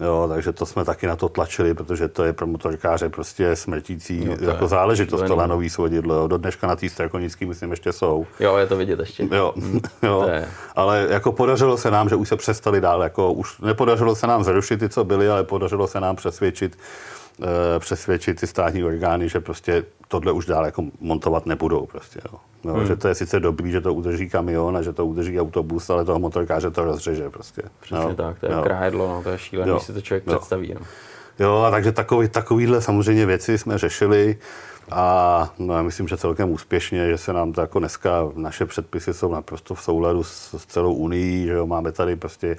Jo, 0.00 0.26
takže 0.28 0.52
to 0.52 0.66
jsme 0.66 0.84
taky 0.84 1.06
na 1.06 1.16
to 1.16 1.28
tlačili, 1.28 1.74
protože 1.74 2.08
to 2.08 2.24
je 2.24 2.32
pro 2.32 2.46
motorkáře 2.46 3.08
prostě 3.08 3.56
smrtící 3.56 4.24
jo, 4.24 4.36
to 4.36 4.44
jako 4.44 4.64
je, 4.64 4.68
záležitost, 4.68 5.22
to, 5.26 5.36
lanový 5.36 5.70
svodidlo. 5.70 6.14
Jo. 6.14 6.26
Do 6.26 6.38
dneška 6.38 6.66
na 6.66 6.76
té 6.76 6.88
strakonický, 6.88 7.46
myslím, 7.46 7.70
ještě 7.70 7.92
jsou. 7.92 8.26
Jo, 8.40 8.56
je 8.56 8.66
to 8.66 8.76
vidět 8.76 9.00
ještě. 9.00 9.28
Jo, 9.32 9.52
hmm, 9.56 9.80
jo. 10.02 10.26
Je. 10.32 10.48
ale 10.76 11.06
jako 11.10 11.32
podařilo 11.32 11.76
se 11.76 11.90
nám, 11.90 12.08
že 12.08 12.16
už 12.16 12.28
se 12.28 12.36
přestali 12.36 12.80
dál, 12.80 13.02
jako 13.02 13.32
už 13.32 13.60
nepodařilo 13.60 14.14
se 14.14 14.26
nám 14.26 14.44
zrušit 14.44 14.80
ty, 14.80 14.88
co 14.88 15.04
byly, 15.04 15.28
ale 15.28 15.44
podařilo 15.44 15.86
se 15.86 16.00
nám 16.00 16.16
přesvědčit 16.16 16.76
Eh, 17.42 17.78
přesvědčit 17.80 18.40
ty 18.40 18.46
státní 18.46 18.84
orgány, 18.84 19.28
že 19.28 19.40
prostě 19.40 19.84
tohle 20.14 20.32
už 20.32 20.46
dál 20.46 20.64
jako 20.64 20.84
montovat 21.00 21.46
nebudou. 21.46 21.86
Prostě, 21.86 22.20
jo. 22.32 22.38
No, 22.64 22.74
hmm. 22.74 22.86
Že 22.86 22.96
to 22.96 23.08
je 23.08 23.14
sice 23.14 23.40
dobrý, 23.40 23.70
že 23.70 23.80
to 23.80 23.94
udrží 23.94 24.30
kamion 24.30 24.76
a 24.76 24.82
že 24.82 24.92
to 24.92 25.06
udrží 25.06 25.40
autobus, 25.40 25.90
ale 25.90 26.04
toho 26.04 26.18
motorkáře 26.18 26.70
to 26.70 26.84
rozřeže. 26.84 27.30
Prostě. 27.30 27.62
Přesně 27.80 28.04
no, 28.04 28.14
tak, 28.14 28.38
to 28.38 28.46
je 28.46 28.52
jo. 28.52 28.62
krájedlo, 28.62 29.08
no, 29.08 29.22
to 29.22 29.30
je 29.30 29.38
šílené, 29.38 29.72
když 29.72 29.82
si 29.82 29.92
to 29.92 30.00
člověk 30.00 30.26
jo. 30.26 30.36
představí. 30.36 30.74
No. 30.74 30.80
Jo, 31.38 31.62
a 31.62 31.70
takže 31.70 31.92
takový, 31.92 32.28
takovýhle 32.28 32.80
samozřejmě 32.80 33.26
věci 33.26 33.58
jsme 33.58 33.78
řešili 33.78 34.38
a 34.90 35.54
no, 35.58 35.74
já 35.74 35.82
myslím, 35.82 36.08
že 36.08 36.16
celkem 36.16 36.50
úspěšně, 36.50 37.08
že 37.08 37.18
se 37.18 37.32
nám 37.32 37.52
to 37.52 37.60
jako 37.60 37.78
dneska, 37.78 38.28
naše 38.34 38.66
předpisy 38.66 39.14
jsou 39.14 39.32
naprosto 39.32 39.74
v 39.74 39.82
souladu 39.82 40.22
s, 40.22 40.54
s 40.54 40.66
celou 40.66 40.94
Unii, 40.94 41.46
že 41.46 41.52
jo, 41.52 41.66
máme 41.66 41.92
tady 41.92 42.16
prostě 42.16 42.56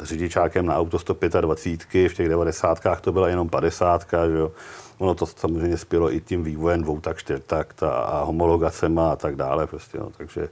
řidičákem 0.00 0.66
na 0.66 0.76
auto 0.76 0.98
125, 0.98 2.08
v 2.08 2.14
těch 2.14 2.28
90. 2.28 2.80
to 3.00 3.12
byla 3.12 3.28
jenom 3.28 3.48
50, 3.48 4.06
že 4.28 4.38
jo. 4.38 4.52
Ono 4.98 5.14
to 5.14 5.26
samozřejmě 5.26 5.76
spělo 5.76 6.12
i 6.12 6.20
tím 6.20 6.44
vývojem 6.44 6.82
dvou 6.82 7.00
tak, 7.00 7.18
čtyřtakt 7.18 7.82
a, 7.82 7.90
a 7.90 8.24
homologacema 8.24 9.12
a 9.12 9.16
tak 9.16 9.36
dále. 9.36 9.66
Prostě, 9.66 9.98
no. 9.98 10.10
Takže 10.16 10.48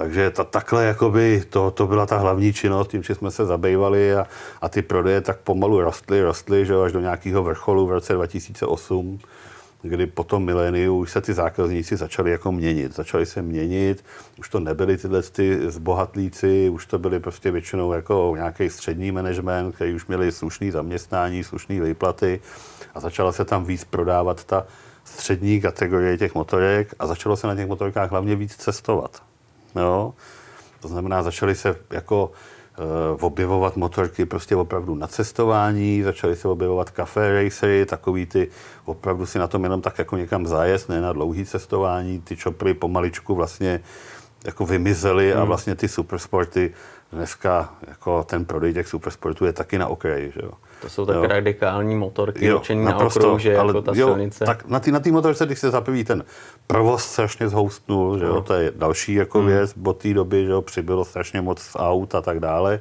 takže 0.00 0.30
ta, 0.30 0.44
takhle 0.44 0.84
jakoby 0.84 1.42
to, 1.50 1.70
to 1.70 1.86
byla 1.86 2.06
ta 2.06 2.18
hlavní 2.18 2.52
činnost, 2.52 2.88
tím, 2.88 3.02
že 3.02 3.14
jsme 3.14 3.30
se 3.30 3.46
zabývali 3.46 4.14
a, 4.14 4.26
a 4.60 4.68
ty 4.68 4.82
prodeje 4.82 5.20
tak 5.20 5.38
pomalu 5.38 5.80
rostly, 5.80 6.22
rostly, 6.22 6.66
že 6.66 6.74
až 6.74 6.92
do 6.92 7.00
nějakého 7.00 7.42
vrcholu 7.42 7.86
v 7.86 7.90
roce 7.90 8.14
2008, 8.14 9.18
kdy 9.82 10.06
po 10.06 10.24
tom 10.24 10.44
miléniu 10.44 10.96
už 10.96 11.10
se 11.10 11.20
ty 11.20 11.34
zákazníci 11.34 11.96
začali 11.96 12.30
jako 12.30 12.52
měnit. 12.52 12.94
Začali 12.94 13.26
se 13.26 13.42
měnit, 13.42 14.04
už 14.38 14.48
to 14.48 14.60
nebyly 14.60 14.96
tyhle 14.96 15.22
ty 15.22 15.70
zbohatlíci, 15.70 16.68
už 16.68 16.86
to 16.86 16.98
byly 16.98 17.20
prostě 17.20 17.50
většinou 17.50 17.92
jako 17.92 18.32
nějaký 18.36 18.70
střední 18.70 19.12
management, 19.12 19.74
který 19.74 19.94
už 19.94 20.06
měli 20.06 20.32
slušný 20.32 20.70
zaměstnání, 20.70 21.44
slušné 21.44 21.80
výplaty 21.80 22.40
a 22.94 23.00
začala 23.00 23.32
se 23.32 23.44
tam 23.44 23.64
víc 23.64 23.84
prodávat 23.84 24.44
ta 24.44 24.66
střední 25.04 25.60
kategorie 25.60 26.18
těch 26.18 26.34
motorek 26.34 26.94
a 26.98 27.06
začalo 27.06 27.36
se 27.36 27.46
na 27.46 27.54
těch 27.54 27.66
motorkách 27.66 28.10
hlavně 28.10 28.36
víc 28.36 28.56
cestovat. 28.56 29.22
Jo? 29.76 30.14
To 30.80 30.88
znamená, 30.88 31.22
začaly 31.22 31.54
se 31.54 31.76
jako 31.90 32.32
uh, 32.78 33.24
objevovat 33.24 33.76
motorky 33.76 34.26
prostě 34.26 34.56
opravdu 34.56 34.94
na 34.94 35.06
cestování, 35.06 36.02
začaly 36.02 36.36
se 36.36 36.48
objevovat 36.48 36.90
café 36.90 37.42
racery, 37.42 37.86
takový 37.86 38.26
ty, 38.26 38.48
opravdu 38.84 39.26
si 39.26 39.38
na 39.38 39.46
tom 39.46 39.64
jenom 39.64 39.80
tak 39.80 39.98
jako 39.98 40.16
někam 40.16 40.46
zájezd, 40.46 40.88
ne 40.88 41.00
na 41.00 41.12
dlouhý 41.12 41.46
cestování, 41.46 42.20
ty 42.20 42.36
čopry 42.36 42.74
pomaličku 42.74 43.34
vlastně 43.34 43.80
jako 44.44 44.66
vymizely 44.66 45.32
hmm. 45.32 45.42
a 45.42 45.44
vlastně 45.44 45.74
ty 45.74 45.88
supersporty 45.88 46.72
dneska 47.12 47.74
jako 47.88 48.24
ten 48.24 48.44
prodej 48.44 48.74
těch 48.74 48.88
supersportů 48.88 49.44
je 49.44 49.52
taky 49.52 49.78
na 49.78 49.86
okraji, 49.86 50.32
že 50.34 50.40
jo. 50.42 50.52
To 50.82 50.88
jsou 50.88 51.06
tak 51.06 51.16
jo. 51.16 51.26
radikální 51.26 51.96
motorky, 51.96 52.46
jo, 52.46 52.56
určení 52.56 52.84
na 52.84 52.96
okruh, 52.96 53.40
že 53.40 53.56
ale 53.56 53.68
jako 53.68 53.82
ta 53.82 53.92
jo, 53.94 54.06
silnice. 54.06 54.44
Tak 54.44 54.66
na 54.66 54.80
té 54.80 54.90
na 54.90 55.00
motorce, 55.10 55.46
když 55.46 55.58
se 55.58 55.70
zapoví 55.70 56.04
ten 56.04 56.24
provoz 56.66 57.04
strašně 57.04 57.48
zhoustnul, 57.48 58.18
že 58.18 58.24
jo, 58.24 58.34
no. 58.34 58.42
to 58.42 58.54
je 58.54 58.72
další 58.76 59.14
jako 59.14 59.38
hmm. 59.38 59.46
věc, 59.46 59.74
od 59.84 59.98
té 59.98 60.14
doby, 60.14 60.44
že 60.44 60.50
jo, 60.50 60.62
přibylo 60.62 61.04
strašně 61.04 61.40
moc 61.40 61.70
aut 61.76 62.14
a 62.14 62.20
tak 62.20 62.40
dále. 62.40 62.80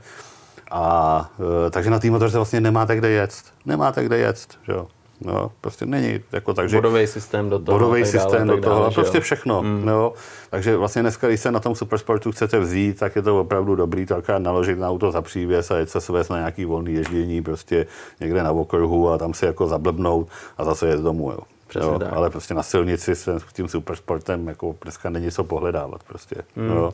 A 0.71 1.31
e, 1.67 1.69
takže 1.69 1.89
na 1.89 1.99
té 1.99 2.11
motorce 2.11 2.37
vlastně 2.37 2.61
nemáte 2.61 2.95
kde 2.95 3.09
jet. 3.09 3.43
Nemáte 3.65 4.03
kde 4.03 4.17
jet, 4.17 4.47
že 4.63 4.71
jo. 4.71 4.87
No, 5.21 5.51
prostě 5.61 5.85
není 5.85 6.19
jako 6.31 6.53
tak, 6.53 6.69
že... 6.69 6.77
Bodový 6.77 7.07
systém 7.07 7.49
do 7.49 7.59
toho. 7.59 7.79
Bodový 7.79 8.05
systém 8.05 8.47
dále, 8.47 8.59
do 8.59 8.63
toho 8.63 8.75
dále, 8.75 8.87
a 8.87 8.91
prostě 8.91 9.17
jo? 9.17 9.21
všechno. 9.21 9.61
Mm. 9.61 9.85
No. 9.85 10.13
Takže 10.49 10.77
vlastně 10.77 11.01
dneska, 11.01 11.27
když 11.27 11.39
se 11.39 11.51
na 11.51 11.59
tom 11.59 11.75
Supersportu 11.75 12.31
chcete 12.31 12.59
vzít, 12.59 12.99
tak 12.99 13.15
je 13.15 13.21
to 13.21 13.41
opravdu 13.41 13.75
dobrý 13.75 14.05
to 14.05 14.21
naložit 14.37 14.79
na 14.79 14.89
auto 14.89 15.11
za 15.11 15.21
přívěs 15.21 15.71
a 15.71 15.77
jet 15.77 15.89
se 15.89 16.01
svést 16.01 16.29
na 16.29 16.37
nějaký 16.37 16.65
volný 16.65 16.93
ježdění 16.93 17.41
prostě 17.41 17.87
někde 18.19 18.43
na 18.43 18.51
okruhu 18.51 19.09
a 19.09 19.17
tam 19.17 19.33
si 19.33 19.45
jako 19.45 19.67
zablbnout 19.67 20.27
a 20.57 20.63
zase 20.63 20.87
jet 20.87 20.99
domů. 20.99 21.31
Jo. 21.31 21.39
jo, 21.75 21.99
ale 22.11 22.29
prostě 22.29 22.53
na 22.53 22.63
silnici 22.63 23.15
s 23.15 23.39
tím 23.53 23.67
supersportem 23.67 24.47
jako 24.47 24.75
dneska 24.83 25.09
není 25.09 25.31
co 25.31 25.43
pohledávat 25.43 26.03
prostě. 26.03 26.35
Mm. 26.55 26.69
Jo. 26.69 26.93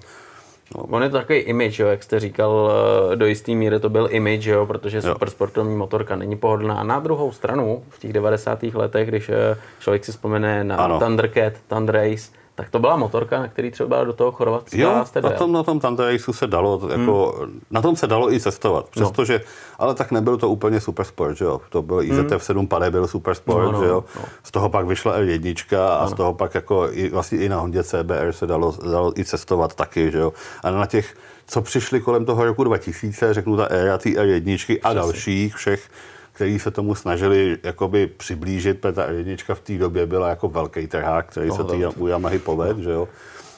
No. 0.75 0.83
On 0.83 1.03
je 1.03 1.09
to 1.09 1.17
takový 1.17 1.39
image, 1.39 1.79
jo, 1.79 1.89
jak 1.89 2.03
jste 2.03 2.19
říkal, 2.19 2.71
eh, 3.11 3.15
do 3.15 3.25
jisté 3.25 3.51
míry 3.51 3.79
to 3.79 3.89
byl 3.89 4.07
image, 4.11 4.49
jo, 4.49 4.65
protože 4.65 5.01
supersportovní 5.01 5.75
motorka 5.75 6.15
není 6.15 6.37
pohodlná. 6.37 6.75
A 6.75 6.83
na 6.83 6.99
druhou 6.99 7.31
stranu, 7.31 7.83
v 7.89 7.99
těch 7.99 8.13
90. 8.13 8.75
letech, 8.75 9.07
když 9.07 9.29
eh, 9.29 9.57
člověk 9.79 10.05
si 10.05 10.11
vzpomene 10.11 10.63
na 10.63 10.75
ano. 10.75 10.99
Thundercat, 10.99 11.53
Thundrace, 11.67 12.31
tak 12.55 12.69
to 12.69 12.79
byla 12.79 12.95
motorka, 12.95 13.39
na 13.39 13.47
který 13.47 13.71
třeba 13.71 14.03
do 14.03 14.13
toho 14.13 14.31
Chorvatska 14.31 14.77
jo, 14.77 15.01
jste 15.05 15.21
na 15.21 15.29
tom, 15.29 15.51
na 15.51 15.63
tom 15.63 15.79
Tantarejsu 15.79 16.33
se 16.33 16.47
dalo, 16.47 16.81
jako, 16.91 17.35
hmm. 17.41 17.61
na 17.71 17.81
tom 17.81 17.95
se 17.95 18.07
dalo 18.07 18.33
i 18.33 18.39
cestovat, 18.39 18.85
no. 18.85 18.89
přestože, 18.91 19.33
no. 19.33 19.45
ale 19.79 19.95
tak 19.95 20.11
nebyl 20.11 20.37
to 20.37 20.49
úplně 20.49 20.81
super 20.81 21.05
sport, 21.05 21.37
že 21.37 21.45
jo, 21.45 21.61
to 21.69 21.81
byl 21.81 22.01
IZF 22.01 22.29
hmm. 22.29 22.39
7 22.39 22.67
Pade 22.67 22.91
byl 22.91 23.07
super 23.07 23.35
sport, 23.35 23.65
no, 23.65 23.71
no, 23.71 23.83
že 23.83 23.85
jo, 23.85 24.03
no. 24.15 24.21
z 24.43 24.51
toho 24.51 24.69
pak 24.69 24.85
vyšla 24.85 25.19
L1 25.19 25.79
a 25.79 26.01
no. 26.01 26.09
z 26.09 26.13
toho 26.13 26.33
pak 26.33 26.55
jako 26.55 26.87
i, 26.91 27.09
vlastně 27.09 27.37
i 27.37 27.49
na 27.49 27.59
Hondě 27.59 27.83
CBR 27.83 28.31
se 28.31 28.47
dalo, 28.47 28.73
dalo 28.91 29.19
i 29.19 29.25
cestovat 29.25 29.75
taky, 29.75 30.11
že 30.11 30.17
jo, 30.17 30.33
a 30.63 30.71
na 30.71 30.85
těch, 30.85 31.15
co 31.47 31.61
přišli 31.61 32.01
kolem 32.01 32.25
toho 32.25 32.45
roku 32.45 32.63
2000, 32.63 33.33
řeknu 33.33 33.57
ta 33.57 33.65
éra 33.65 33.97
té 33.97 34.09
L1 34.09 34.79
a 34.83 34.93
dalších 34.93 35.55
všech, 35.55 35.89
který 36.35 36.59
se 36.59 36.71
tomu 36.71 36.95
snažili 36.95 37.57
jakoby 37.63 38.07
přiblížit, 38.07 38.81
protože 38.81 38.93
ta 38.93 39.11
jednička 39.11 39.55
v 39.55 39.59
té 39.59 39.77
době 39.77 40.05
byla 40.05 40.29
jako 40.29 40.47
velký 40.47 40.87
trhák, 40.87 41.25
který 41.25 41.47
no, 41.47 41.55
se 41.55 41.63
tý, 41.63 41.85
u 41.85 42.07
Yamahy 42.07 42.39
poved, 42.39 42.77
že 42.77 42.91
jo 42.91 43.07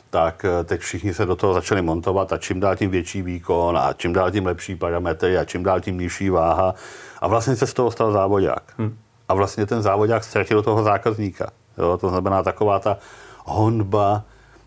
tak 0.09 0.45
eh, 0.45 0.63
teď 0.63 0.81
všichni 0.81 1.13
se 1.13 1.25
do 1.25 1.35
toho 1.35 1.53
začali 1.53 1.81
montovat 1.81 2.33
a 2.33 2.37
čím 2.37 2.59
dál 2.59 2.75
tím 2.75 2.89
větší 2.91 3.21
výkon 3.21 3.77
a 3.77 3.93
čím 3.93 4.13
dál 4.13 4.31
tím 4.31 4.45
lepší 4.45 4.75
parametry 4.75 5.37
a 5.37 5.45
čím 5.45 5.63
dál 5.63 5.81
tím 5.81 5.99
nižší 5.99 6.29
váha. 6.29 6.75
A 7.21 7.27
vlastně 7.27 7.55
se 7.55 7.67
z 7.67 7.73
toho 7.73 7.91
stal 7.91 8.11
závodák. 8.11 8.63
Hmm. 8.77 8.97
A 9.29 9.33
vlastně 9.33 9.65
ten 9.65 9.81
závodák 9.81 10.23
ztratil 10.23 10.63
toho 10.63 10.83
zákazníka. 10.83 11.49
Jo? 11.77 11.97
To 11.97 12.09
znamená 12.09 12.43
taková 12.43 12.79
ta 12.79 12.97
honba 13.45 14.23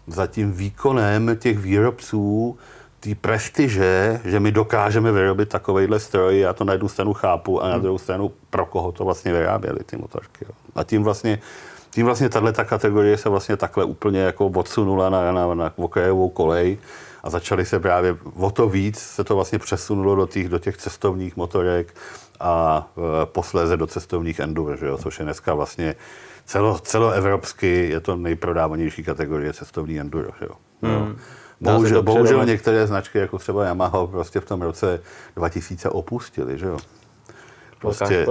za 0.07 0.27
tím 0.27 0.53
výkonem 0.53 1.37
těch 1.37 1.59
výrobců, 1.59 2.59
té 3.01 3.15
prestiže, 3.15 4.21
že 4.25 4.41
my 4.41 4.53
dokážeme 4.53 5.13
vyrobit 5.13 5.49
takovejhle 5.49 6.01
stroj, 6.01 6.39
já 6.39 6.53
to 6.53 6.65
na 6.65 6.73
jednu 6.73 6.89
stranu 6.89 7.13
chápu 7.13 7.63
a 7.63 7.69
na 7.69 7.75
hmm. 7.75 7.83
druhou 7.83 7.99
stranu 7.99 8.33
pro 8.51 8.67
koho 8.67 8.93
to 8.93 9.05
vlastně 9.05 9.33
vyráběli 9.33 9.79
ty 9.87 9.97
motorky. 9.97 10.45
Jo. 10.49 10.55
A 10.75 10.85
tím 10.85 11.03
vlastně 11.03 11.41
tím 11.91 12.07
vlastně 12.07 12.29
tahle 12.29 12.53
kategorie 12.53 13.19
se 13.19 13.29
vlastně 13.29 13.57
takhle 13.57 13.85
úplně 13.85 14.21
jako 14.21 14.47
odsunula 14.47 15.11
na, 15.11 15.33
na, 15.33 15.55
na 15.55 15.73
okrajovou 15.77 16.29
kolej 16.29 16.79
a 17.23 17.31
začali 17.31 17.65
se 17.65 17.81
právě 17.81 18.17
o 18.37 18.51
to 18.51 18.69
víc 18.69 18.99
se 18.99 19.25
to 19.25 19.35
vlastně 19.35 19.59
přesunulo 19.59 20.15
do 20.15 20.27
těch, 20.27 20.49
do 20.49 20.59
těch 20.59 20.77
cestovních 20.77 21.37
motorek 21.37 21.95
a 22.41 22.87
e, 23.23 23.27
posléze 23.27 23.77
do 23.77 23.87
cestovních 23.87 24.41
enduro, 24.41 24.77
že 24.77 24.87
jo, 24.87 24.99
což 24.99 25.19
je 25.19 25.25
dneska 25.25 25.55
vlastně 25.55 25.95
celo, 26.45 26.79
celoevropsky 26.79 27.89
je 27.91 28.01
to 28.01 28.17
nejprodávanější 28.17 29.03
kategorie 29.03 29.53
cestovní 29.53 30.01
enduro. 30.01 30.31
Že 30.41 30.47
jo. 30.47 30.55
Hmm. 30.83 31.19
Bohužel, 31.61 32.03
bohužel 32.03 32.45
některé 32.45 32.87
značky, 32.87 33.19
jako 33.19 33.39
třeba 33.39 33.65
Yamaha, 33.65 34.07
prostě 34.07 34.41
v 34.41 34.45
tom 34.45 34.63
roce 34.63 35.01
2000 35.37 35.89
opustili, 35.91 36.59
že 36.59 36.67
jo. 36.67 36.79
Prostě 37.81 38.27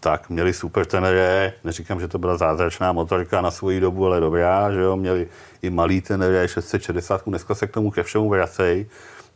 tak, 0.00 0.30
měli 0.30 0.52
super 0.52 0.86
tenere, 0.86 1.52
neříkám, 1.64 2.00
že 2.00 2.08
to 2.08 2.18
byla 2.18 2.36
zázračná 2.36 2.92
motorka 2.92 3.40
na 3.40 3.50
svoji 3.50 3.80
dobu, 3.80 4.06
ale 4.06 4.20
dobrá, 4.20 4.72
že 4.72 4.80
jo, 4.80 4.96
měli 4.96 5.28
i 5.62 5.70
malý 5.70 6.00
tenere 6.00 6.48
660, 6.48 7.22
dneska 7.26 7.54
se 7.54 7.66
k 7.66 7.70
tomu 7.70 7.90
ke 7.90 8.02
všemu 8.02 8.28
vracej, 8.28 8.86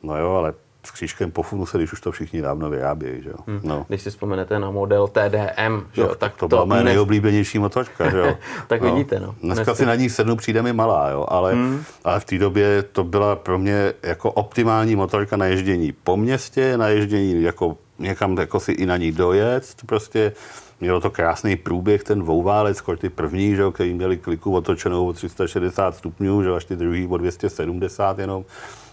no 0.02 0.18
jo, 0.18 0.30
ale 0.30 0.54
s 0.88 0.90
křížkem 0.90 1.30
po 1.30 1.42
funuse, 1.42 1.78
když 1.78 1.92
už 1.92 2.00
to 2.00 2.12
všichni 2.12 2.42
dávno 2.42 2.70
vyrábějí. 2.70 3.22
Že 3.22 3.30
jo? 3.30 3.36
Hmm. 3.46 3.60
No. 3.62 3.86
Když 3.88 4.02
si 4.02 4.10
vzpomenete 4.10 4.58
na 4.58 4.70
model 4.70 5.08
TDM, 5.08 5.86
že 5.92 6.00
jo, 6.00 6.14
tak 6.14 6.32
to, 6.32 6.38
to 6.38 6.48
byla 6.48 6.64
moje 6.64 6.82
dnes... 6.82 6.90
nejoblíbenější 6.90 7.58
motorka. 7.58 8.10
Že 8.10 8.18
jo? 8.18 8.36
tak 8.66 8.82
no. 8.82 8.94
vidíte. 8.94 9.20
No. 9.20 9.26
Dneska, 9.26 9.54
Dneska 9.54 9.74
si 9.74 9.86
na 9.86 9.94
ní 9.94 10.10
sednu, 10.10 10.36
přijde 10.36 10.62
mi 10.62 10.72
malá, 10.72 11.10
jo? 11.10 11.26
Ale, 11.28 11.52
hmm. 11.52 11.82
ale 12.04 12.20
v 12.20 12.24
té 12.24 12.38
době 12.38 12.82
to 12.82 13.04
byla 13.04 13.36
pro 13.36 13.58
mě 13.58 13.92
jako 14.02 14.32
optimální 14.32 14.96
motorka 14.96 15.36
na 15.36 15.46
ježdění 15.46 15.92
po 15.92 16.16
městě, 16.16 16.76
na 16.76 16.88
ježdění 16.88 17.42
jako 17.42 17.76
někam 17.98 18.38
jako 18.38 18.60
si 18.60 18.72
i 18.72 18.86
na 18.86 18.96
ní 18.96 19.12
dojet, 19.12 19.74
prostě 19.86 20.32
Mělo 20.80 21.00
to 21.00 21.10
krásný 21.10 21.56
průběh, 21.56 22.04
ten 22.04 22.18
dvouválec, 22.18 22.76
skoro 22.76 22.98
ty 22.98 23.08
první, 23.08 23.56
že, 23.56 23.62
který 23.72 23.94
měli 23.94 24.16
kliku 24.16 24.54
otočenou 24.54 25.08
o 25.08 25.12
360 25.12 25.96
stupňů, 25.96 26.42
že, 26.42 26.50
až 26.50 26.64
ty 26.64 26.76
druhý 26.76 27.06
o 27.06 27.16
270 27.16 28.18
jenom. 28.18 28.44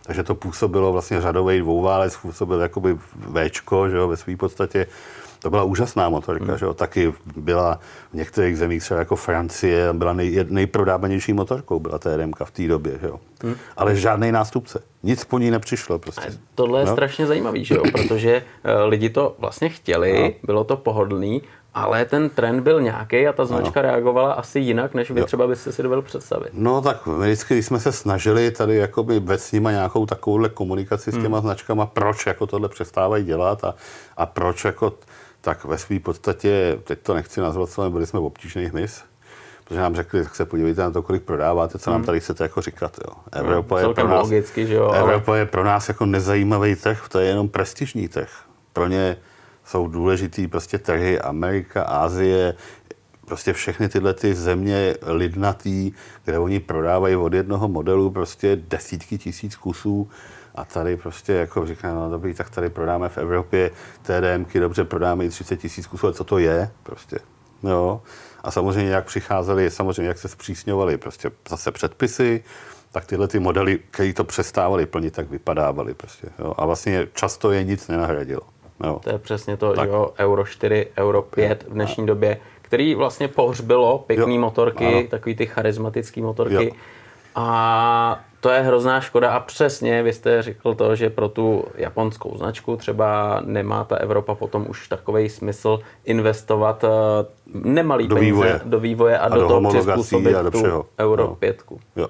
Takže 0.06 0.24
to 0.24 0.36
působilo 0.36 0.92
vlastně 0.92 1.22
řadový 1.22 1.60
dvouválec, 1.60 2.18
působil 2.18 2.62
jakoby 2.62 2.98
Včko, 3.48 3.90
že 3.90 3.98
jo, 3.98 4.08
ve 4.08 4.18
své 4.18 4.36
podstatě. 4.36 4.88
To 5.40 5.50
byla 5.50 5.64
úžasná 5.64 6.10
motorka, 6.10 6.46
hmm. 6.46 6.58
že 6.58 6.66
jo? 6.66 6.74
taky 6.74 7.14
byla 7.36 7.80
v 8.12 8.14
některých 8.14 8.58
zemích, 8.58 8.82
třeba 8.82 9.00
jako 9.00 9.16
Francie, 9.16 9.94
byla 9.94 10.14
nej, 10.14 10.46
nejprodávanější 10.50 11.34
motorkou, 11.34 11.80
byla 11.80 12.00
TRM 12.00 12.32
v 12.44 12.52
té 12.52 12.68
době, 12.68 12.98
že 13.02 13.08
jo? 13.08 13.20
Hmm. 13.44 13.56
ale 13.78 13.96
žádný 13.96 14.32
nástupce. 14.32 14.84
Nic 15.04 15.26
po 15.26 15.40
ní 15.40 15.52
nepřišlo. 15.52 16.00
Prostě. 16.00 16.22
A 16.22 16.34
tohle 16.56 16.82
je 16.82 16.86
no? 16.86 16.92
strašně 16.92 17.26
zajímavý, 17.26 17.66
že 17.66 17.76
jo? 17.76 17.84
protože 17.92 18.42
uh, 18.42 18.90
lidi 18.90 19.10
to 19.10 19.36
vlastně 19.40 19.70
chtěli, 19.70 20.20
no. 20.22 20.32
bylo 20.44 20.64
to 20.64 20.78
pohodlný, 20.78 21.42
ale 21.76 22.06
ten 22.06 22.30
trend 22.30 22.62
byl 22.62 22.82
nějaký 22.82 23.28
a 23.28 23.34
ta 23.34 23.46
značka 23.46 23.82
no. 23.82 23.90
reagovala 23.90 24.34
asi 24.34 24.60
jinak, 24.60 24.94
než 24.94 25.12
vy 25.12 25.20
jo. 25.20 25.26
třeba 25.26 25.48
byste 25.48 25.72
si 25.72 25.84
dovedl 25.84 26.02
představit. 26.02 26.50
No 26.54 26.82
tak 26.82 27.08
vždycky, 27.08 27.54
když 27.54 27.66
jsme 27.66 27.80
se 27.80 27.92
snažili 27.92 28.52
tady 28.52 28.76
jakoby 28.76 29.20
ve 29.20 29.38
s 29.38 29.52
nima 29.52 29.72
nějakou 29.72 30.06
takovouhle 30.06 30.50
komunikaci 30.50 31.12
s 31.12 31.16
těma 31.16 31.38
hmm. 31.38 31.48
značkama, 31.48 31.86
proč 31.86 32.26
jako 32.26 32.48
tohle 32.48 32.70
přestávají 32.70 33.26
dělat 33.26 33.64
a, 33.64 33.76
a 34.18 34.26
proč 34.26 34.66
jako 34.66 34.94
tak 35.42 35.66
ve 35.66 35.78
své 35.78 36.00
podstatě, 36.00 36.80
teď 36.84 37.00
to 37.00 37.14
nechci 37.14 37.42
nazvat, 37.42 37.70
ale 37.78 37.90
byli 37.90 38.06
jsme 38.06 38.20
v 38.20 38.26
obtížný 38.26 38.66
hmyz, 38.66 39.04
protože 39.64 39.80
nám 39.80 39.96
řekli, 39.96 40.24
tak 40.24 40.36
se 40.36 40.46
podívejte 40.46 40.82
na 40.82 40.92
to, 40.92 41.02
kolik 41.02 41.24
prodáváte, 41.24 41.80
co 41.80 41.90
nám 41.90 42.00
hmm. 42.00 42.06
tady 42.06 42.20
chcete 42.20 42.44
jako 42.44 42.62
říkat. 42.62 43.00
Jo. 43.08 43.14
Evropa, 43.32 43.80
je 43.80 43.94
pro, 43.94 44.08
nás, 44.08 44.22
logicky, 44.22 44.68
že 44.68 44.76
jo, 44.76 44.92
Evropa 44.92 45.32
ale... 45.32 45.40
je 45.40 45.46
pro 45.46 45.64
nás 45.64 45.88
jako 45.88 46.06
nezajímavý 46.06 46.76
trh, 46.76 47.10
to 47.10 47.20
je 47.20 47.28
jenom 47.28 47.50
prestižní 47.50 48.08
trh. 48.08 48.30
Pro 48.74 48.88
ně 48.88 49.18
jsou 49.66 49.88
důležitý 49.88 50.48
prostě 50.48 50.78
trhy 50.78 51.20
Amerika, 51.20 51.84
Ázie, 51.84 52.56
prostě 53.26 53.54
všechny 53.54 53.90
tyhle 53.90 54.14
ty 54.14 54.36
země 54.36 54.96
lidnatý, 55.02 55.92
kde 56.26 56.40
oni 56.40 56.60
prodávají 56.60 57.16
od 57.16 57.34
jednoho 57.34 57.68
modelu 57.68 58.12
prostě 58.12 58.56
desítky 58.56 59.18
tisíc 59.18 59.56
kusů 59.56 60.10
a 60.56 60.66
tady 60.66 60.98
prostě 60.98 61.34
jako 61.34 61.66
říkám, 61.66 61.96
no 61.96 62.10
dobrý, 62.10 62.34
tak 62.34 62.50
tady 62.50 62.70
prodáme 62.70 63.10
v 63.10 63.18
Evropě 63.18 63.72
TDMky, 64.02 64.60
dobře 64.60 64.84
prodáme 64.84 65.26
i 65.26 65.30
30 65.30 65.58
tisíc 65.58 65.88
kusů, 65.88 66.06
ale 66.06 66.14
co 66.14 66.24
to 66.24 66.38
je 66.38 66.72
prostě, 66.84 67.20
jo. 67.64 68.02
A 68.44 68.52
samozřejmě, 68.52 68.92
jak 68.92 69.06
přicházeli, 69.06 69.72
samozřejmě, 69.72 70.08
jak 70.08 70.18
se 70.18 70.28
zpřísňovaly 70.28 70.98
prostě 70.98 71.32
zase 71.50 71.72
předpisy, 71.72 72.44
tak 72.92 73.06
tyhle 73.06 73.28
ty 73.28 73.40
modely, 73.40 73.80
které 73.92 74.14
to 74.14 74.24
přestávali 74.24 74.86
plnit, 74.86 75.14
tak 75.14 75.30
vypadávaly 75.30 75.94
prostě. 75.94 76.28
Jo. 76.40 76.54
A 76.58 76.66
vlastně 76.66 77.08
často 77.14 77.52
je 77.52 77.64
nic 77.64 77.88
nenahradilo. 77.88 78.42
Jo. 78.84 79.00
To 79.04 79.10
je 79.10 79.18
přesně 79.18 79.58
to, 79.58 79.74
tak. 79.74 79.90
jo, 79.90 80.14
Euro 80.20 80.46
4, 80.46 80.88
Euro 80.98 81.22
5 81.22 81.64
v 81.64 81.74
dnešní 81.74 82.04
a. 82.04 82.08
době, 82.08 82.38
který 82.62 82.96
vlastně 82.96 83.28
pohřbilo 83.28 84.00
pěkný 84.08 84.36
jo. 84.36 84.42
motorky, 84.42 84.86
ano. 84.86 85.04
takový 85.10 85.36
ty 85.36 85.46
charismatický 85.46 86.22
motorky. 86.22 86.66
Jo. 86.66 86.72
A 87.36 88.20
to 88.40 88.50
je 88.50 88.62
hrozná 88.62 89.02
škoda 89.02 89.32
a 89.32 89.40
přesně 89.40 90.04
vy 90.04 90.14
jste 90.14 90.42
řekl 90.42 90.76
to, 90.76 90.96
že 90.96 91.10
pro 91.10 91.30
tu 91.30 91.66
japonskou 91.76 92.38
značku 92.38 92.78
třeba 92.78 93.42
nemá 93.46 93.84
ta 93.84 93.96
Evropa 93.96 94.36
potom 94.36 94.66
už 94.70 94.88
takový 94.88 95.30
smysl 95.30 95.80
investovat 96.06 96.84
eh, 96.84 96.88
nemalý 97.54 98.08
do 98.08 98.16
peníze 98.16 98.34
vývoje. 98.34 98.62
do 98.66 98.80
vývoje 98.80 99.20
a, 99.20 99.26
a 99.26 99.30
do, 99.30 99.42
do 99.42 99.48
toho 99.48 99.70
přizpůsobit 99.70 100.36
a 100.36 100.42
do 100.42 100.52
všeho. 100.52 100.84
tu 100.84 100.90
Euro 101.00 101.24
no. 101.24 101.36
5. 101.36 101.64
Jo. 101.96 102.08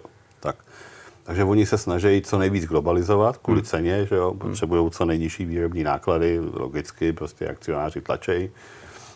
Takže 1.25 1.43
oni 1.43 1.65
se 1.65 1.77
snaží 1.77 2.21
co 2.21 2.37
nejvíc 2.37 2.65
globalizovat 2.65 3.37
kvůli 3.37 3.59
hmm. 3.59 3.65
ceně, 3.65 4.05
že 4.05 4.15
jo, 4.15 4.29
hmm. 4.29 4.39
potřebují 4.39 4.91
co 4.91 5.05
nejnižší 5.05 5.45
výrobní 5.45 5.83
náklady, 5.83 6.39
logicky 6.53 7.13
prostě 7.13 7.47
akcionáři 7.47 8.01
tlačej, 8.01 8.51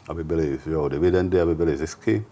aby 0.08 0.24
byly 0.24 0.60
jo, 0.66 0.90
dividendy, 0.90 1.42
aby 1.42 1.56
byly 1.56 1.78
zisky 1.78 2.26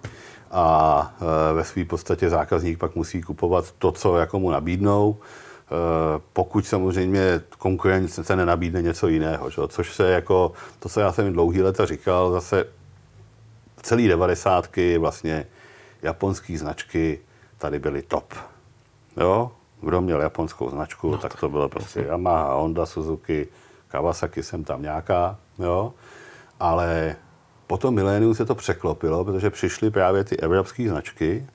a 0.51 1.15
e, 1.51 1.53
ve 1.53 1.63
své 1.63 1.85
podstatě 1.85 2.29
zákazník 2.29 2.77
pak 2.77 2.95
musí 2.95 3.21
kupovat 3.21 3.71
to, 3.71 3.91
co 3.91 4.17
jako 4.17 4.39
mu 4.39 4.51
nabídnou, 4.51 5.17
e, 5.17 6.19
pokud 6.33 6.67
samozřejmě 6.67 7.41
konkurence 7.57 8.23
se 8.23 8.35
nenabídne 8.35 8.81
něco 8.81 9.07
jiného, 9.07 9.49
že? 9.49 9.61
což 9.67 9.93
se 9.93 10.09
jako, 10.11 10.51
to, 10.79 10.89
co 10.89 10.99
já 10.99 11.11
jsem 11.11 11.33
dlouhý 11.33 11.61
leta 11.61 11.85
říkal, 11.85 12.31
zase 12.31 12.65
celý 13.81 14.07
devadesátky 14.07 14.97
vlastně 14.97 15.45
japonské 16.01 16.57
značky 16.57 17.19
tady 17.57 17.79
byly 17.79 18.01
top. 18.01 18.33
Jo? 19.17 19.51
Kdo 19.81 20.01
měl 20.01 20.21
japonskou 20.21 20.69
značku, 20.69 21.11
no, 21.11 21.17
tak 21.17 21.39
to 21.39 21.49
bylo 21.49 21.69
prostě 21.69 21.99
Yamaha, 21.99 22.53
Honda, 22.53 22.85
Suzuki, 22.85 23.47
Kawasaki 23.87 24.43
jsem 24.43 24.63
tam 24.63 24.81
nějaká, 24.81 25.37
jo? 25.59 25.93
ale 26.59 27.15
po 27.67 27.77
tom 27.77 27.95
miléniu 27.95 28.33
se 28.33 28.45
to 28.45 28.55
překlopilo, 28.55 29.25
protože 29.25 29.49
přišly 29.49 29.91
právě 29.91 30.23
ty 30.23 30.37
evropské 30.37 30.89
značky, 30.89 31.47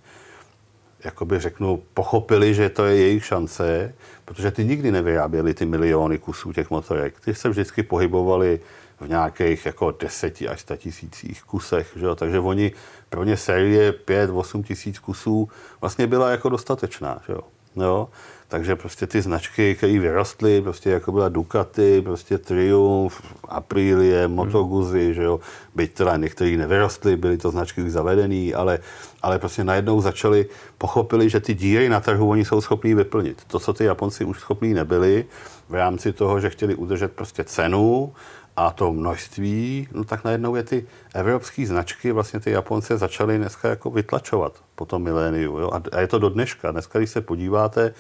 jakoby 1.04 1.38
řeknu, 1.38 1.82
pochopili, 1.94 2.54
že 2.54 2.68
to 2.68 2.84
je 2.84 2.96
jejich 2.96 3.24
šance, 3.24 3.94
protože 4.24 4.50
ty 4.50 4.64
nikdy 4.64 4.92
nevyráběli 4.92 5.54
ty 5.54 5.66
miliony 5.66 6.18
kusů 6.18 6.52
těch 6.52 6.70
motorek. 6.70 7.20
Ty 7.20 7.34
se 7.34 7.48
vždycky 7.48 7.82
pohybovali 7.82 8.60
v 9.00 9.08
nějakých 9.08 9.66
jako 9.66 9.90
10 9.90 10.42
až 10.50 10.60
100 10.60 10.76
tisících 10.76 11.42
kusech, 11.42 11.92
že 11.96 12.06
jo? 12.06 12.14
takže 12.14 12.38
oni, 12.38 12.72
pro 13.08 13.24
ně 13.24 13.36
série 13.36 13.92
5-8 13.92 14.62
tisíc 14.62 14.98
kusů 14.98 15.48
vlastně 15.80 16.06
byla 16.06 16.30
jako 16.30 16.48
dostatečná. 16.48 17.22
Že 17.26 17.32
jo? 17.32 17.40
Jo? 17.76 18.08
Takže 18.52 18.76
prostě 18.76 19.06
ty 19.06 19.22
značky, 19.22 19.74
které 19.74 19.98
vyrostly, 19.98 20.62
prostě 20.62 20.90
jako 20.90 21.12
byla 21.12 21.28
Ducati, 21.28 22.02
prostě 22.02 22.38
Triumph, 22.38 23.22
Aprilie, 23.48 24.26
hmm. 24.26 24.34
Moto 24.34 24.64
Guzzi, 24.64 25.14
že 25.14 25.22
jo, 25.22 25.40
byť 25.74 25.92
teda 25.94 26.16
některý 26.16 26.56
nevyrostly, 26.56 27.16
byly 27.16 27.38
to 27.38 27.50
značky 27.50 27.82
už 27.82 27.90
zavedený, 27.90 28.54
ale, 28.54 28.78
ale 29.22 29.38
prostě 29.38 29.64
najednou 29.64 30.00
začali, 30.00 30.46
pochopili, 30.78 31.28
že 31.28 31.40
ty 31.40 31.54
díry 31.54 31.88
na 31.88 32.00
trhu 32.00 32.28
oni 32.28 32.44
jsou 32.44 32.60
schopní 32.60 32.94
vyplnit. 32.94 33.42
To, 33.46 33.58
co 33.58 33.72
ty 33.72 33.84
Japonci 33.84 34.24
už 34.24 34.40
schopní 34.40 34.74
nebyli, 34.74 35.24
v 35.68 35.74
rámci 35.74 36.12
toho, 36.12 36.40
že 36.40 36.50
chtěli 36.50 36.74
udržet 36.74 37.12
prostě 37.12 37.44
cenu, 37.44 38.12
a 38.56 38.70
to 38.70 38.92
množství, 38.92 39.88
no 39.92 40.04
tak 40.04 40.24
najednou 40.24 40.54
je 40.54 40.62
ty 40.62 40.86
evropské 41.14 41.66
značky, 41.66 42.12
vlastně 42.12 42.40
ty 42.40 42.50
Japonce 42.50 42.98
začaly 42.98 43.38
dneska 43.38 43.68
jako 43.68 43.90
vytlačovat 43.90 44.52
po 44.74 44.84
tom 44.84 45.02
miléniu. 45.02 45.58
Jo? 45.58 45.70
A 45.92 46.00
je 46.00 46.06
to 46.06 46.18
do 46.18 46.28
dneška. 46.28 46.70
Dneska, 46.70 46.98
když 46.98 47.10
se 47.10 47.20
podíváte 47.20 47.94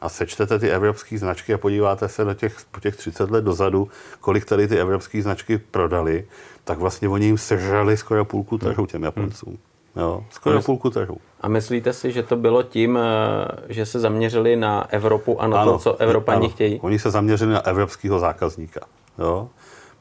a 0.00 0.08
sečtete 0.08 0.58
ty 0.58 0.70
evropské 0.70 1.18
značky 1.18 1.54
a 1.54 1.58
podíváte 1.58 2.08
se 2.08 2.24
do 2.24 2.34
těch, 2.34 2.56
po 2.70 2.80
těch 2.80 2.96
30 2.96 3.30
let 3.30 3.44
dozadu, 3.44 3.88
kolik 4.20 4.44
tady 4.44 4.68
ty 4.68 4.80
evropské 4.80 5.22
značky 5.22 5.58
prodali, 5.58 6.26
tak 6.64 6.78
vlastně 6.78 7.08
oni 7.08 7.26
jim 7.26 7.38
sežrali 7.38 7.96
skoro 7.96 8.24
půlku 8.24 8.58
trhu 8.58 8.86
těm 8.86 9.02
Japoncům. 9.02 9.58
Jo, 9.96 10.24
skoro 10.30 10.58
a 10.58 10.62
půlku 10.62 10.90
trhu. 10.90 11.16
A 11.40 11.48
myslíte 11.48 11.92
si, 11.92 12.12
že 12.12 12.22
to 12.22 12.36
bylo 12.36 12.62
tím, 12.62 12.98
eh, 12.98 13.02
že 13.68 13.86
se 13.86 14.00
zaměřili 14.00 14.56
na 14.56 14.86
Evropu 14.90 15.42
a 15.42 15.46
na 15.46 15.62
ano, 15.62 15.72
to, 15.72 15.78
co 15.78 15.96
Evropani 15.96 16.46
ano. 16.46 16.48
chtějí? 16.48 16.80
Oni 16.80 16.98
se 16.98 17.10
zaměřili 17.10 17.52
na 17.52 17.66
evropského 17.66 18.18
zákazníka. 18.18 18.80
Jo? 19.18 19.48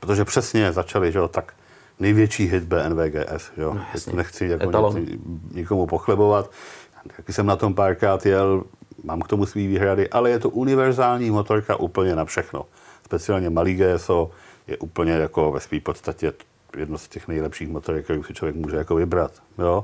Protože 0.01 0.25
přesně 0.25 0.71
začali, 0.71 1.11
že 1.11 1.19
jo, 1.19 1.27
tak 1.27 1.53
největší 1.99 2.45
hit 2.45 2.63
BMW 2.63 3.07
GS, 3.07 3.51
jo. 3.57 3.73
No, 3.73 4.15
Nechci 4.15 4.47
jako 4.47 4.95
nikomu 5.51 5.87
pochlebovat. 5.87 6.51
Taky 7.17 7.33
jsem 7.33 7.45
na 7.45 7.55
tom 7.55 7.73
párkrát 7.73 8.25
jel, 8.25 8.63
mám 9.03 9.21
k 9.21 9.27
tomu 9.27 9.45
svý 9.45 9.67
výhrady, 9.67 10.09
ale 10.09 10.29
je 10.29 10.39
to 10.39 10.49
univerzální 10.49 11.31
motorka 11.31 11.75
úplně 11.75 12.15
na 12.15 12.25
všechno. 12.25 12.65
Speciálně 13.05 13.49
malý 13.49 13.75
GSO 13.75 14.31
je 14.67 14.77
úplně 14.77 15.11
jako 15.11 15.51
ve 15.51 15.59
své 15.59 15.79
podstatě 15.79 16.33
jedno 16.77 16.97
z 16.97 17.07
těch 17.07 17.27
nejlepších 17.27 17.69
motorek, 17.69 18.03
který 18.03 18.23
si 18.23 18.33
člověk 18.33 18.55
může 18.55 18.77
jako 18.77 18.95
vybrat. 18.95 19.31
Jo? 19.57 19.83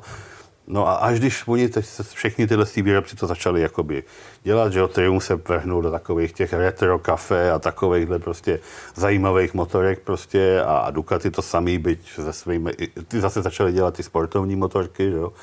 No 0.68 0.88
a 0.88 0.94
až 0.94 1.20
když 1.20 1.44
oni 1.48 1.70
teď 1.70 1.86
se 1.86 2.04
všechny 2.04 2.48
tyhle 2.48 2.66
výrobci 2.76 3.16
to 3.16 3.28
začali 3.28 3.62
jakoby 3.62 4.04
dělat, 4.44 4.74
že 4.74 4.80
jo, 4.80 4.88
Triumph 4.88 5.24
se 5.24 5.36
vrhnul 5.36 5.82
do 5.82 5.92
takových 5.92 6.34
těch 6.34 6.54
retro 6.54 7.00
kafe 7.00 7.52
a 7.52 7.60
takovýchhle 7.60 8.20
prostě 8.20 8.60
zajímavých 8.96 9.54
motorek 9.54 10.00
prostě 10.00 10.62
a 10.66 10.92
Ducati 10.92 11.32
to 11.32 11.42
samý, 11.42 11.78
byť 11.78 12.12
se 12.12 12.34
svými, 12.34 12.74
ty 13.08 13.22
zase 13.22 13.42
začaly 13.42 13.74
dělat 13.74 13.94
ty 13.94 14.04
sportovní 14.04 14.56
motorky, 14.56 15.12
že 15.12 15.18
jo, 15.18 15.34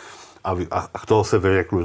a, 0.44 0.56
a 0.70 0.98
k 0.98 1.06
toho 1.06 1.24
se 1.24 1.38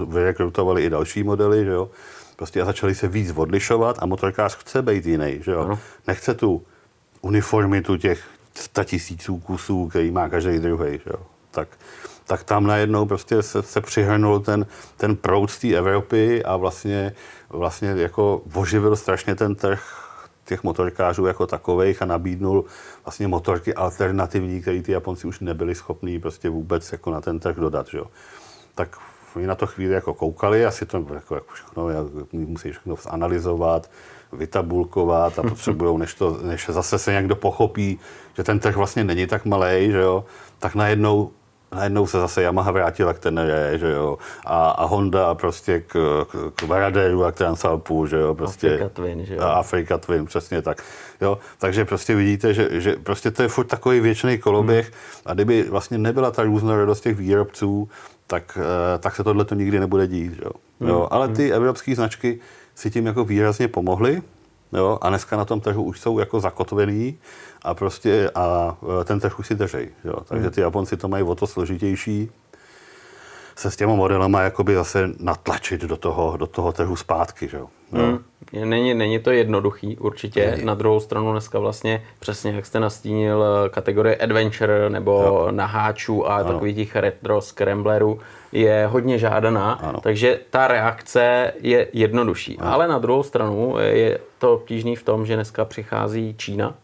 vyrekrutovali 0.08 0.84
i 0.84 0.90
další 0.90 1.24
modely, 1.24 1.66
že 1.66 1.72
jo, 1.72 1.90
prostě 2.36 2.62
a 2.62 2.66
začali 2.66 2.96
se 2.96 3.08
víc 3.08 3.34
odlišovat 3.36 3.96
a 4.00 4.06
motorkář 4.06 4.58
chce 4.58 4.82
být 4.82 5.06
jiný, 5.06 5.40
že 5.42 5.52
jo, 5.52 5.60
ano. 5.60 5.80
nechce 6.08 6.34
tu 6.34 6.64
uniformitu 7.22 7.98
těch 7.98 8.24
100 8.56 8.84
tisíců 8.84 9.38
kusů, 9.38 9.88
který 9.88 10.12
má 10.12 10.30
každý 10.30 10.60
druhý, 10.60 10.92
že 10.92 11.10
jo, 11.10 11.20
tak 11.52 11.68
tak 12.30 12.44
tam 12.44 12.64
najednou 12.64 13.06
prostě 13.06 13.44
se, 13.44 13.64
se 13.64 13.82
přihrnul 13.82 14.40
ten, 14.40 14.66
ten 14.98 15.16
proud 15.16 15.52
z 15.52 15.60
té 15.60 15.68
Evropy 15.74 16.44
a 16.44 16.58
vlastně, 16.58 17.14
vlastně 17.50 17.90
jako 17.90 18.42
oživil 18.54 18.96
strašně 18.96 19.36
ten 19.36 19.56
trh 19.56 19.82
těch 20.46 20.64
motorkářů 20.64 21.26
jako 21.26 21.48
takových 21.48 22.02
a 22.02 22.06
nabídnul 22.06 22.66
vlastně 23.06 23.28
motorky 23.28 23.74
alternativní, 23.74 24.62
které 24.62 24.82
ty 24.82 24.92
Japonci 24.92 25.28
už 25.28 25.40
nebyli 25.40 25.76
schopní 25.76 26.20
prostě 26.20 26.50
vůbec 26.50 26.92
jako 26.92 27.12
na 27.12 27.22
ten 27.22 27.40
trh 27.40 27.56
dodat. 27.56 27.88
Že? 27.88 28.00
Tak 28.76 28.98
oni 29.36 29.48
na 29.48 29.56
to 29.56 29.68
chvíli 29.68 29.94
jako 29.94 30.14
koukali, 30.14 30.66
asi 30.66 30.86
to 30.86 31.06
jako, 31.14 31.36
jako 31.36 31.54
všechno, 31.54 31.88
musí 32.32 32.72
všechno 32.72 32.96
zanalizovat, 32.96 33.90
vytabulkovat 34.34 35.40
a 35.40 35.44
potřebují, 35.44 35.98
než, 35.98 36.14
to, 36.14 36.38
než 36.44 36.70
zase 36.70 37.00
se 37.00 37.14
někdo 37.14 37.36
pochopí, 37.36 38.00
že 38.38 38.44
ten 38.44 38.60
trh 38.60 38.76
vlastně 38.76 39.04
není 39.04 39.28
tak 39.28 39.46
malý, 39.46 39.92
že 39.92 40.00
jo, 40.00 40.26
tak 40.60 40.76
najednou 40.76 41.32
najednou 41.72 42.08
se 42.08 42.20
zase 42.20 42.42
Yamaha 42.42 42.72
vrátila 42.72 43.14
k 43.14 43.20
Tenere, 43.20 43.78
že 43.78 43.92
jo, 43.92 44.18
a, 44.46 44.70
a 44.70 44.86
Honda 44.86 45.36
prostě 45.36 45.80
k, 45.80 46.26
k, 46.32 46.52
k 46.56 46.64
Varaderu 46.64 47.26
a 47.26 47.32
k 47.32 47.36
Transalpu, 47.36 48.06
že 48.06 48.18
jo, 48.18 48.36
prostě. 48.36 48.68
Afrika 48.68 48.90
Twin, 48.90 49.26
že 49.26 49.36
jo. 49.36 49.42
A 49.42 49.52
Afrika 49.52 49.98
Twin, 49.98 50.26
přesně 50.26 50.62
tak. 50.62 50.84
Jo, 51.22 51.40
takže 51.58 51.86
prostě 51.86 52.16
vidíte, 52.16 52.54
že, 52.54 52.82
že 52.82 52.96
prostě 53.04 53.32
to 53.32 53.42
je 53.42 53.48
furt 53.48 53.66
takový 53.66 54.00
věčný 54.00 54.38
koloběh 54.38 54.86
hmm. 54.86 55.22
a 55.26 55.34
kdyby 55.34 55.64
vlastně 55.64 55.98
nebyla 55.98 56.32
ta 56.32 56.44
různorodost 56.44 57.04
těch 57.04 57.18
výrobců, 57.18 57.90
tak, 58.28 58.58
eh, 58.62 59.00
tak 59.00 59.16
se 59.16 59.24
tohle 59.24 59.46
to 59.46 59.56
nikdy 59.56 59.80
nebude 59.80 60.08
dít, 60.08 60.34
že 60.34 60.42
jo. 60.46 60.52
Hmm. 60.80 60.90
jo 60.90 61.08
ale 61.12 61.28
ty 61.28 61.54
evropské 61.54 61.96
značky 61.96 62.40
si 62.76 62.92
tím 62.92 63.06
jako 63.06 63.26
výrazně 63.26 63.68
pomohly, 63.68 64.22
jo, 64.74 64.98
a 65.02 65.10
dneska 65.10 65.38
na 65.38 65.46
tom 65.46 65.62
trhu 65.62 65.84
už 65.84 66.00
jsou 66.00 66.20
jako 66.20 66.40
zakotvený 66.40 67.18
a 67.62 67.74
prostě 67.74 68.32
a 68.36 68.78
e, 69.02 69.04
ten 69.04 69.20
trh 69.20 69.40
už 69.40 69.48
si 69.48 69.56
držej. 69.56 69.90
Jo. 70.04 70.16
Takže 70.28 70.44
hmm. 70.44 70.54
ty 70.54 70.62
Japonci 70.62 70.98
to 70.98 71.08
mají 71.08 71.24
o 71.24 71.36
to 71.36 71.48
složitější 71.48 72.32
se 73.60 73.72
s 73.72 73.76
těma 73.76 73.96
modelama 73.96 74.42
jakoby 74.42 74.76
zase 74.76 75.10
natlačit 75.20 75.82
do 75.82 75.98
toho, 75.98 76.38
do 76.38 76.48
toho 76.48 76.72
trhu 76.72 76.96
zpátky. 76.96 77.48
Že? 77.48 77.58
Jo. 77.58 77.70
Hmm. 77.92 78.20
Není, 78.64 78.94
není 78.94 79.20
to 79.20 79.32
jednoduchý, 79.32 79.98
určitě. 79.98 80.52
Není. 80.52 80.66
Na 80.66 80.74
druhou 80.74 81.00
stranu 81.00 81.32
dneska 81.32 81.60
vlastně, 81.60 82.04
přesně 82.20 82.52
jak 82.52 82.66
jste 82.66 82.80
nastínil, 82.80 83.44
e, 83.44 83.70
kategorie 83.70 84.16
adventure 84.16 84.90
nebo 84.90 85.12
jo. 85.12 85.48
naháčů 85.52 86.28
a 86.28 86.36
ano. 86.36 86.54
takových 86.54 86.76
těch 86.76 86.96
retro 86.96 87.42
scramblerů 87.42 88.20
je 88.52 88.88
hodně 88.92 89.18
žádaná, 89.18 89.74
ano. 89.74 90.00
takže 90.02 90.40
ta 90.50 90.68
reakce 90.68 91.54
je 91.62 91.88
jednodušší. 91.94 92.58
Ano. 92.58 92.74
Ale 92.74 92.88
na 92.88 93.00
druhou 93.00 93.24
stranu 93.24 93.76
je 93.80 94.20
to 94.38 94.54
obtížný 94.54 94.96
v 94.96 95.04
tom, 95.04 95.26
že 95.26 95.36
dneska 95.36 95.66
přichází 95.66 96.36
Čína, 96.38 96.76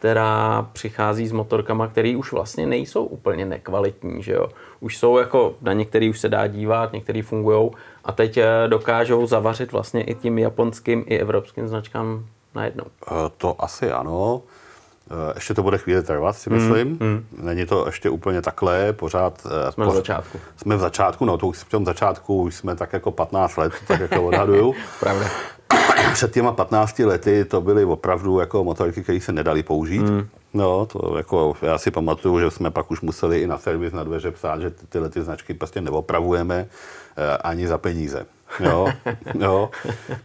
která 0.00 0.68
přichází 0.72 1.26
s 1.26 1.32
motorkama, 1.32 1.88
které 1.88 2.16
už 2.16 2.32
vlastně 2.32 2.66
nejsou 2.66 3.04
úplně 3.04 3.46
nekvalitní, 3.46 4.22
že 4.22 4.32
jo. 4.32 4.48
Už 4.80 4.98
jsou 4.98 5.18
jako, 5.18 5.54
na 5.60 5.72
některý 5.72 6.10
už 6.10 6.20
se 6.20 6.28
dá 6.28 6.46
dívat, 6.46 6.92
některý 6.92 7.22
fungují 7.22 7.70
a 8.04 8.12
teď 8.12 8.36
eh, 8.36 8.46
dokážou 8.68 9.26
zavařit 9.26 9.72
vlastně 9.72 10.02
i 10.02 10.14
tím 10.14 10.38
japonským, 10.38 11.04
i 11.06 11.18
evropským 11.18 11.68
značkám 11.68 12.26
najednou. 12.54 12.84
Eh, 13.06 13.14
to 13.36 13.56
asi 13.58 13.92
ano. 13.92 14.42
Eh, 15.10 15.32
ještě 15.34 15.54
to 15.54 15.62
bude 15.62 15.78
chvíli 15.78 16.02
trvat, 16.02 16.32
si 16.32 16.50
myslím. 16.50 16.88
Mm, 16.88 16.96
mm. 17.00 17.26
Není 17.42 17.66
to 17.66 17.86
ještě 17.86 18.10
úplně 18.10 18.42
takhle, 18.42 18.92
pořád... 18.92 19.46
Eh, 19.68 19.72
jsme 19.72 19.86
v 19.86 19.90
začátku. 19.90 20.38
Jsme 20.56 20.76
v 20.76 20.80
začátku, 20.80 21.24
no 21.24 21.38
to 21.38 21.46
už 21.46 21.58
v 21.58 21.70
tom 21.70 21.84
začátku 21.84 22.42
už 22.42 22.54
jsme 22.54 22.76
tak 22.76 22.92
jako 22.92 23.10
15 23.10 23.56
let, 23.56 23.72
tak 23.86 24.00
jako 24.00 24.22
odhaduju. 24.22 24.74
Pravda. 25.00 25.26
Před 26.12 26.32
těma 26.32 26.52
15 26.52 26.98
lety 26.98 27.44
to 27.44 27.60
byly 27.60 27.84
opravdu 27.84 28.40
jako 28.40 28.64
motorky, 28.64 29.02
které 29.02 29.20
se 29.20 29.32
nedali 29.32 29.62
použít. 29.62 30.02
Mm. 30.02 30.28
No, 30.54 30.86
to 30.86 31.16
jako, 31.16 31.54
já 31.62 31.78
si 31.78 31.90
pamatuju, 31.90 32.40
že 32.40 32.50
jsme 32.50 32.70
pak 32.70 32.90
už 32.90 33.00
museli 33.00 33.40
i 33.40 33.46
na 33.46 33.58
servis 33.58 33.92
na 33.92 34.04
dveře 34.04 34.30
psát, 34.30 34.60
že 34.60 34.70
tyhle 34.88 35.08
ty 35.08 35.22
značky 35.22 35.54
prostě 35.54 35.80
neopravujeme 35.80 36.66
eh, 37.16 37.36
ani 37.36 37.68
za 37.68 37.78
peníze. 37.78 38.26
Jo, 38.60 38.88
jo. 39.38 39.70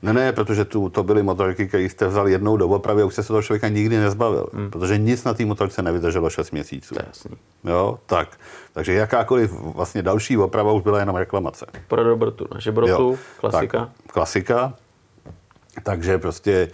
Ne, 0.02 0.14
ne, 0.14 0.34
protože 0.34 0.66
tu, 0.66 0.90
to 0.90 1.04
byly 1.04 1.24
motorky, 1.24 1.68
které 1.68 1.84
jste 1.84 2.08
vzal 2.08 2.28
jednou 2.28 2.58
do 2.58 2.68
opravy 2.68 3.02
a 3.02 3.06
už 3.06 3.14
jste 3.14 3.24
se 3.24 3.28
toho 3.28 3.42
člověka 3.42 3.68
nikdy 3.68 3.98
nezbavil. 3.98 4.48
Hmm. 4.54 4.72
Protože 4.72 4.98
nic 4.98 5.24
na 5.24 5.34
té 5.34 5.46
motorce 5.46 5.82
nevydrželo 5.82 6.30
6 6.30 6.52
měsíců. 6.52 6.96
jasný. 7.08 7.32
Jo, 7.64 8.00
tak. 8.06 8.30
Takže 8.74 8.94
jakákoliv 8.94 9.52
vlastně 9.52 10.02
další 10.02 10.38
oprava 10.38 10.72
už 10.72 10.84
byla 10.84 11.00
jenom 11.00 11.16
reklamace. 11.16 11.66
Pro 11.88 12.04
dobrotu. 12.04 12.48
Naše 12.54 12.72
brotu, 12.72 13.18
klasika. 13.38 13.80
Tak, 13.80 14.14
klasika. 14.14 14.74
Takže 15.84 16.18
prostě 16.18 16.68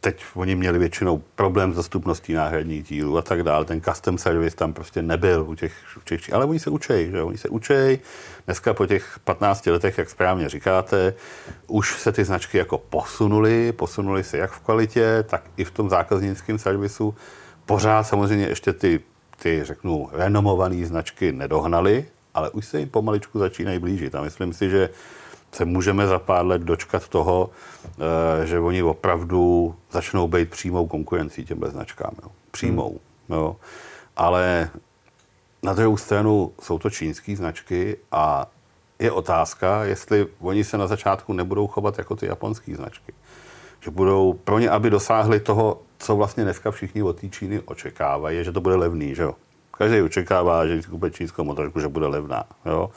teď 0.00 0.24
oni 0.34 0.54
měli 0.54 0.78
většinou 0.78 1.22
problém 1.34 1.72
s 1.72 1.76
dostupností 1.76 2.32
náhradních 2.32 2.82
dílů 2.84 3.18
a 3.18 3.22
tak 3.22 3.42
dále. 3.42 3.64
Ten 3.64 3.80
custom 3.80 4.18
service 4.18 4.56
tam 4.56 4.72
prostě 4.72 5.02
nebyl 5.02 5.44
u 5.48 5.54
těch, 5.54 5.72
u 5.96 6.00
těch 6.00 6.32
ale 6.32 6.44
oni 6.44 6.58
se 6.58 6.70
učej, 6.70 7.10
že 7.10 7.22
oni 7.22 7.38
se 7.38 7.48
učej. 7.48 7.98
Dneska 8.46 8.74
po 8.74 8.86
těch 8.86 9.18
15 9.24 9.66
letech, 9.66 9.98
jak 9.98 10.10
správně 10.10 10.48
říkáte, 10.48 11.14
už 11.66 12.00
se 12.00 12.12
ty 12.12 12.24
značky 12.24 12.58
jako 12.58 12.78
posunuly, 12.78 13.72
posunuly 13.72 14.24
se 14.24 14.38
jak 14.38 14.50
v 14.50 14.60
kvalitě, 14.60 15.24
tak 15.28 15.42
i 15.56 15.64
v 15.64 15.70
tom 15.70 15.90
zákaznickém 15.90 16.58
servisu. 16.58 17.14
Pořád 17.66 18.02
samozřejmě 18.02 18.46
ještě 18.46 18.72
ty, 18.72 19.00
ty 19.42 19.64
řeknu, 19.64 20.08
renomované 20.12 20.86
značky 20.86 21.32
nedohnaly, 21.32 22.04
ale 22.34 22.50
už 22.50 22.66
se 22.66 22.78
jim 22.78 22.88
pomaličku 22.88 23.38
začínají 23.38 23.78
blížit. 23.78 24.14
A 24.14 24.22
myslím 24.22 24.52
si, 24.52 24.70
že 24.70 24.90
se 25.52 25.64
můžeme 25.64 26.06
za 26.06 26.18
pár 26.18 26.46
let 26.46 26.62
dočkat 26.62 27.08
toho, 27.08 27.50
eh, 28.42 28.46
že 28.46 28.60
oni 28.60 28.82
opravdu 28.82 29.74
začnou 29.90 30.28
být 30.28 30.50
přímou 30.50 30.86
konkurencí 30.86 31.44
těmhle 31.44 31.70
značkám. 31.70 32.12
Jo. 32.22 32.30
Přímou. 32.50 33.00
Hmm. 33.28 33.38
Jo. 33.38 33.56
Ale 34.16 34.70
na 35.62 35.74
druhou 35.74 35.96
stranu 35.96 36.52
jsou 36.62 36.78
to 36.78 36.90
čínské 36.90 37.36
značky 37.36 37.96
a 38.12 38.46
je 38.98 39.12
otázka, 39.12 39.84
jestli 39.84 40.26
oni 40.40 40.64
se 40.64 40.78
na 40.78 40.86
začátku 40.86 41.32
nebudou 41.32 41.66
chovat 41.66 41.98
jako 41.98 42.16
ty 42.16 42.26
japonské 42.26 42.76
značky. 42.76 43.12
Že 43.80 43.90
budou 43.90 44.32
pro 44.32 44.58
ně, 44.58 44.70
aby 44.70 44.90
dosáhli 44.90 45.40
toho, 45.40 45.82
co 45.98 46.16
vlastně 46.16 46.44
dneska 46.44 46.70
všichni 46.70 47.02
od 47.02 47.20
té 47.20 47.28
Číny 47.28 47.60
očekávají, 47.60 48.36
je, 48.36 48.44
že 48.44 48.52
to 48.52 48.60
bude 48.60 48.76
levný, 48.76 49.14
že 49.14 49.22
jo. 49.22 49.34
Každý 49.78 50.02
očekává, 50.02 50.66
že 50.66 50.74
když 50.74 50.86
kupuje 50.86 51.10
čínskou 51.10 51.44
motorku, 51.44 51.80
že 51.80 51.88
bude 51.88 52.06
levná. 52.06 52.44
Jo? 52.66 52.90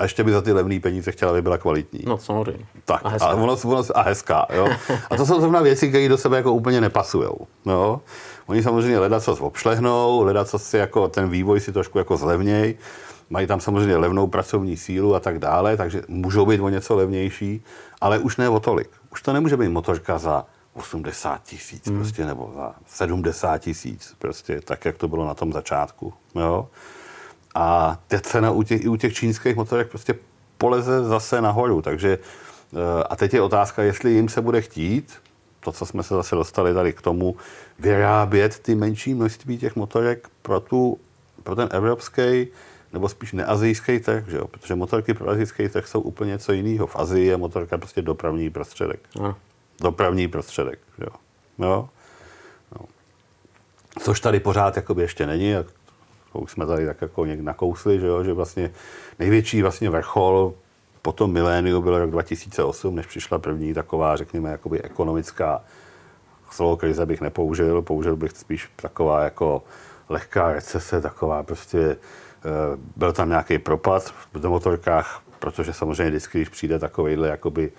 A 0.00 0.02
ještě 0.02 0.24
by 0.24 0.32
za 0.32 0.42
ty 0.42 0.52
levné 0.52 0.80
peníze 0.80 1.12
chtěla, 1.12 1.30
aby 1.30 1.42
byla 1.42 1.58
kvalitní. 1.58 2.00
No 2.06 2.18
samozřejmě. 2.18 2.64
Tak, 2.84 3.00
a 3.04 3.08
hezká. 3.08 3.28
A, 3.28 3.34
ono, 3.34 3.56
ono, 3.64 3.82
a 3.94 4.02
hezká, 4.02 4.46
jo. 4.54 4.68
A 5.10 5.16
to 5.16 5.26
jsou 5.26 5.40
zrovna 5.40 5.60
věci, 5.60 5.88
které 5.88 6.08
do 6.08 6.18
sebe 6.18 6.36
jako 6.36 6.52
úplně 6.52 6.80
nepasují. 6.80 7.28
Jo. 7.66 8.00
Oni 8.46 8.62
samozřejmě 8.62 8.98
leda 8.98 9.20
co 9.20 9.36
obšlehnou, 9.36 10.22
leda 10.22 10.44
co 10.44 10.58
si 10.58 10.76
jako 10.76 11.08
ten 11.08 11.28
vývoj 11.28 11.60
si 11.60 11.72
trošku 11.72 11.98
jako 11.98 12.16
zlevněj, 12.16 12.74
mají 13.30 13.46
tam 13.46 13.60
samozřejmě 13.60 13.96
levnou 13.96 14.26
pracovní 14.26 14.76
sílu 14.76 15.14
a 15.14 15.20
tak 15.20 15.38
dále, 15.38 15.76
takže 15.76 16.02
můžou 16.08 16.46
být 16.46 16.60
o 16.60 16.68
něco 16.68 16.96
levnější, 16.96 17.64
ale 18.00 18.18
už 18.18 18.36
ne 18.36 18.48
o 18.48 18.60
tolik. 18.60 18.90
Už 19.12 19.22
to 19.22 19.32
nemůže 19.32 19.56
být 19.56 19.68
motorka 19.68 20.18
za 20.18 20.46
80 20.74 21.42
tisíc 21.42 21.86
hmm. 21.86 21.98
prostě, 21.98 22.26
nebo 22.26 22.52
za 22.54 22.74
70 22.86 23.58
tisíc, 23.58 24.14
prostě 24.18 24.60
tak, 24.60 24.84
jak 24.84 24.96
to 24.96 25.08
bylo 25.08 25.26
na 25.26 25.34
tom 25.34 25.52
začátku. 25.52 26.12
Jo. 26.34 26.68
A 27.54 27.98
ta 28.08 28.20
cena 28.20 28.50
u 28.50 28.62
těch, 28.62 28.84
i 28.84 28.88
u 28.88 28.96
těch 28.96 29.14
čínských 29.14 29.56
motorek 29.56 29.88
prostě 29.88 30.14
poleze 30.58 31.04
zase 31.04 31.40
nahoru. 31.40 31.82
Takže 31.82 32.18
eh, 32.18 33.04
a 33.10 33.16
teď 33.16 33.34
je 33.34 33.42
otázka, 33.42 33.82
jestli 33.82 34.10
jim 34.10 34.28
se 34.28 34.40
bude 34.40 34.60
chtít, 34.60 35.12
to, 35.60 35.72
co 35.72 35.86
jsme 35.86 36.02
se 36.02 36.14
zase 36.14 36.34
dostali 36.34 36.74
tady 36.74 36.92
k 36.92 37.02
tomu, 37.02 37.36
vyrábět 37.78 38.58
ty 38.58 38.74
menší 38.74 39.14
množství 39.14 39.58
těch 39.58 39.76
motorek 39.76 40.28
pro, 40.42 40.60
tu, 40.60 40.98
pro 41.42 41.56
ten 41.56 41.68
evropský 41.72 42.48
nebo 42.92 43.08
spíš 43.08 43.32
neazijský 43.32 43.98
trh, 43.98 44.28
že 44.28 44.36
jo? 44.36 44.48
protože 44.48 44.74
motorky 44.74 45.14
pro 45.14 45.30
azijský 45.30 45.68
trh 45.68 45.86
jsou 45.86 46.00
úplně 46.00 46.30
něco 46.30 46.52
jiného. 46.52 46.86
V 46.86 46.96
Azii 46.96 47.26
je 47.26 47.36
motorka 47.36 47.78
prostě 47.78 48.02
dopravní 48.02 48.50
prostředek. 48.50 49.00
No. 49.16 49.36
Dopravní 49.80 50.28
prostředek. 50.28 50.78
Že 50.98 51.04
jo? 51.04 51.16
Jo? 51.58 51.88
No. 52.74 52.84
Což 54.00 54.20
tady 54.20 54.40
pořád 54.40 54.76
jakoby 54.76 55.02
ještě 55.02 55.26
není, 55.26 55.54
to 56.32 56.38
už 56.38 56.50
jsme 56.50 56.66
tady 56.66 56.86
tak 56.86 57.02
jako 57.02 57.26
někde 57.26 57.42
nakousli, 57.42 58.00
že, 58.00 58.06
jo, 58.06 58.24
že 58.24 58.32
vlastně 58.32 58.70
největší 59.18 59.62
vlastně 59.62 59.90
vrchol 59.90 60.54
po 61.02 61.12
tom 61.12 61.32
miléniu 61.32 61.82
byl 61.82 61.98
rok 61.98 62.10
2008, 62.10 62.94
než 62.94 63.06
přišla 63.06 63.38
první 63.38 63.74
taková, 63.74 64.16
řekněme, 64.16 64.50
jakoby 64.50 64.82
ekonomická 64.82 65.64
slovo 66.50 66.76
krize 66.76 67.06
bych 67.06 67.20
nepoužil, 67.20 67.82
použil 67.82 68.16
bych 68.16 68.30
spíš 68.30 68.70
taková 68.76 69.24
jako 69.24 69.62
lehká 70.08 70.52
recese, 70.52 71.00
taková 71.00 71.42
prostě, 71.42 71.78
eh, 71.78 71.96
byl 72.96 73.12
tam 73.12 73.28
nějaký 73.28 73.58
propad 73.58 74.14
v 74.34 74.48
motorkách, 74.48 75.22
protože 75.38 75.72
samozřejmě 75.72 76.10
vždycky, 76.10 76.38
když 76.38 76.48
přijde 76.48 76.78
takovejhle 76.78 77.28
jakoby 77.28 77.72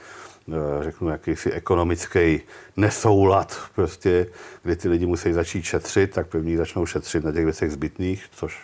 řeknu, 0.81 1.09
jakýsi 1.09 1.51
ekonomický 1.51 2.41
nesoulad, 2.77 3.57
prostě, 3.75 4.27
kdy 4.63 4.75
ty 4.75 4.89
lidi 4.89 5.05
musí 5.05 5.33
začít 5.33 5.63
šetřit, 5.63 6.11
tak 6.11 6.27
první 6.27 6.57
začnou 6.57 6.85
šetřit 6.85 7.23
na 7.23 7.31
těch 7.31 7.43
věcech 7.43 7.71
zbytných, 7.71 8.25
což 8.31 8.59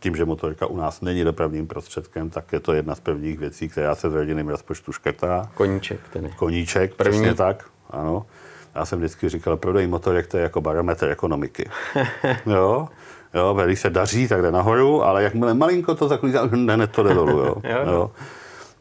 tím, 0.00 0.16
že 0.16 0.24
motorka 0.24 0.66
u 0.66 0.76
nás 0.76 1.00
není 1.00 1.24
dopravním 1.24 1.66
prostředkem, 1.66 2.30
tak 2.30 2.52
je 2.52 2.60
to 2.60 2.72
jedna 2.72 2.94
z 2.94 3.00
prvních 3.00 3.38
věcí, 3.38 3.68
která 3.68 3.94
se 3.94 4.08
v 4.08 4.14
rodinném 4.14 4.48
rozpočtu 4.48 4.92
škrtá. 4.92 5.50
Koníček 5.54 6.00
ten 6.12 6.30
Koníček, 6.30 6.94
první. 6.94 7.12
přesně 7.12 7.34
tak, 7.34 7.64
ano. 7.90 8.26
Já 8.74 8.84
jsem 8.84 8.98
vždycky 8.98 9.28
říkal, 9.28 9.56
prodej 9.56 9.86
motorek 9.86 10.26
to 10.26 10.36
je 10.36 10.42
jako 10.42 10.60
barometr 10.60 11.08
ekonomiky. 11.08 11.70
jo, 12.46 12.88
jo, 13.34 13.60
když 13.64 13.80
se 13.80 13.90
daří, 13.90 14.28
tak 14.28 14.42
jde 14.42 14.50
nahoru, 14.50 15.02
ale 15.02 15.22
jakmile 15.22 15.54
malinko 15.54 15.94
to 15.94 16.08
zaklízá, 16.08 16.46
ne, 16.52 16.76
ne, 16.76 16.86
to 16.86 17.02
jde 17.02 17.14
dolů, 17.14 17.38
jo. 17.38 17.56
jo. 17.64 17.92
jo. 17.92 18.10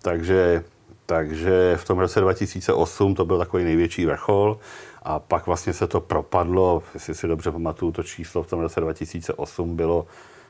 Takže 0.01 0.63
takže 1.11 1.77
v 1.77 1.85
tom 1.85 1.99
roce 1.99 2.21
2008 2.21 3.15
to 3.15 3.25
byl 3.25 3.37
takový 3.37 3.63
největší 3.63 4.05
vrchol 4.05 4.57
a 5.03 5.19
pak 5.19 5.45
vlastně 5.45 5.73
se 5.73 5.87
to 5.87 6.01
propadlo, 6.01 6.83
jestli 6.93 7.15
si 7.15 7.27
dobře 7.27 7.51
pamatuju, 7.51 7.91
to 7.91 8.03
číslo 8.03 8.43
v 8.43 8.47
tom 8.47 8.59
roce 8.59 8.81
2008 8.81 9.75
bylo 9.75 10.05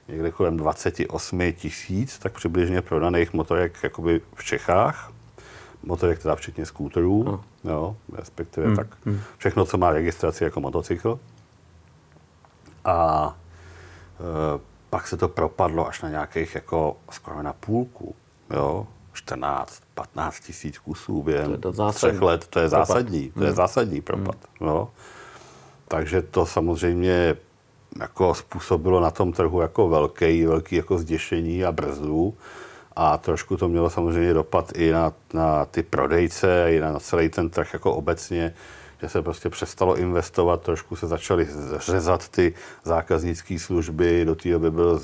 někde 0.08 0.32
kolem 0.32 0.58
28 0.58 1.54
tisíc, 1.54 2.19
tak 2.19 2.34
přibližně 2.34 2.82
prodaných 2.82 3.34
motorek 3.34 3.84
jakoby 3.84 4.21
v 4.36 4.43
Čechách. 4.43 5.12
Motorek 5.84 6.19
teda 6.19 6.36
včetně 6.36 6.65
skúterů, 6.65 7.24
no. 7.24 7.43
jo, 7.71 7.95
respektive 8.13 8.67
hmm. 8.67 8.76
tak 8.76 8.88
hmm. 9.06 9.19
všechno, 9.38 9.65
co 9.65 9.78
má 9.78 9.91
registraci 9.91 10.43
jako 10.43 10.60
motocykl. 10.60 11.19
A 12.86 13.38
e, 14.19 14.60
pak 14.89 15.08
se 15.08 15.17
to 15.17 15.28
propadlo 15.28 15.88
až 15.88 16.02
na 16.02 16.10
nějakých 16.10 16.56
jako 16.56 16.97
skoro 17.12 17.43
na 17.43 17.54
půlku, 17.54 18.15
jo, 18.50 18.88
14, 19.13 19.82
15 19.93 20.39
tisíc 20.39 20.78
kusů 20.80 21.24
během 21.24 21.62
třech 21.93 22.21
let. 22.21 22.47
To 22.47 22.60
je 22.60 22.69
propad. 22.69 22.88
zásadní, 22.88 23.32
to 23.32 23.39
je 23.39 23.47
hmm. 23.47 23.56
zásadní 23.56 24.02
propad. 24.02 24.36
Hmm. 24.60 24.69
No. 24.69 24.89
Takže 25.88 26.21
to 26.21 26.45
samozřejmě 26.45 27.36
jako 28.00 28.34
způsobilo 28.34 29.02
na 29.02 29.12
tom 29.12 29.34
trhu 29.34 29.62
jako 29.62 29.89
velký, 29.89 30.45
velký 30.45 30.76
jako 30.76 30.97
zděšení 30.97 31.65
a 31.65 31.71
brzdu. 31.71 32.34
A 32.95 33.17
trošku 33.17 33.58
to 33.58 33.67
mělo 33.67 33.89
samozřejmě 33.89 34.34
dopad 34.34 34.71
i 34.76 34.91
na, 34.91 35.13
na 35.34 35.65
ty 35.65 35.84
prodejce, 35.84 36.65
i 36.69 36.80
na, 36.80 36.91
na 36.91 37.00
celý 37.00 37.30
ten 37.30 37.50
trh 37.50 37.74
jako 37.74 37.95
obecně 37.95 38.54
že 39.01 39.09
se 39.09 39.21
prostě 39.21 39.49
přestalo 39.49 39.97
investovat, 39.97 40.61
trošku 40.61 40.95
se 40.95 41.07
začaly 41.07 41.47
řezat 41.77 42.29
ty 42.29 42.53
zákaznické 42.83 43.59
služby, 43.59 44.25
do 44.25 44.35
té 44.35 44.49
doby 44.49 44.71
byl, 44.71 45.01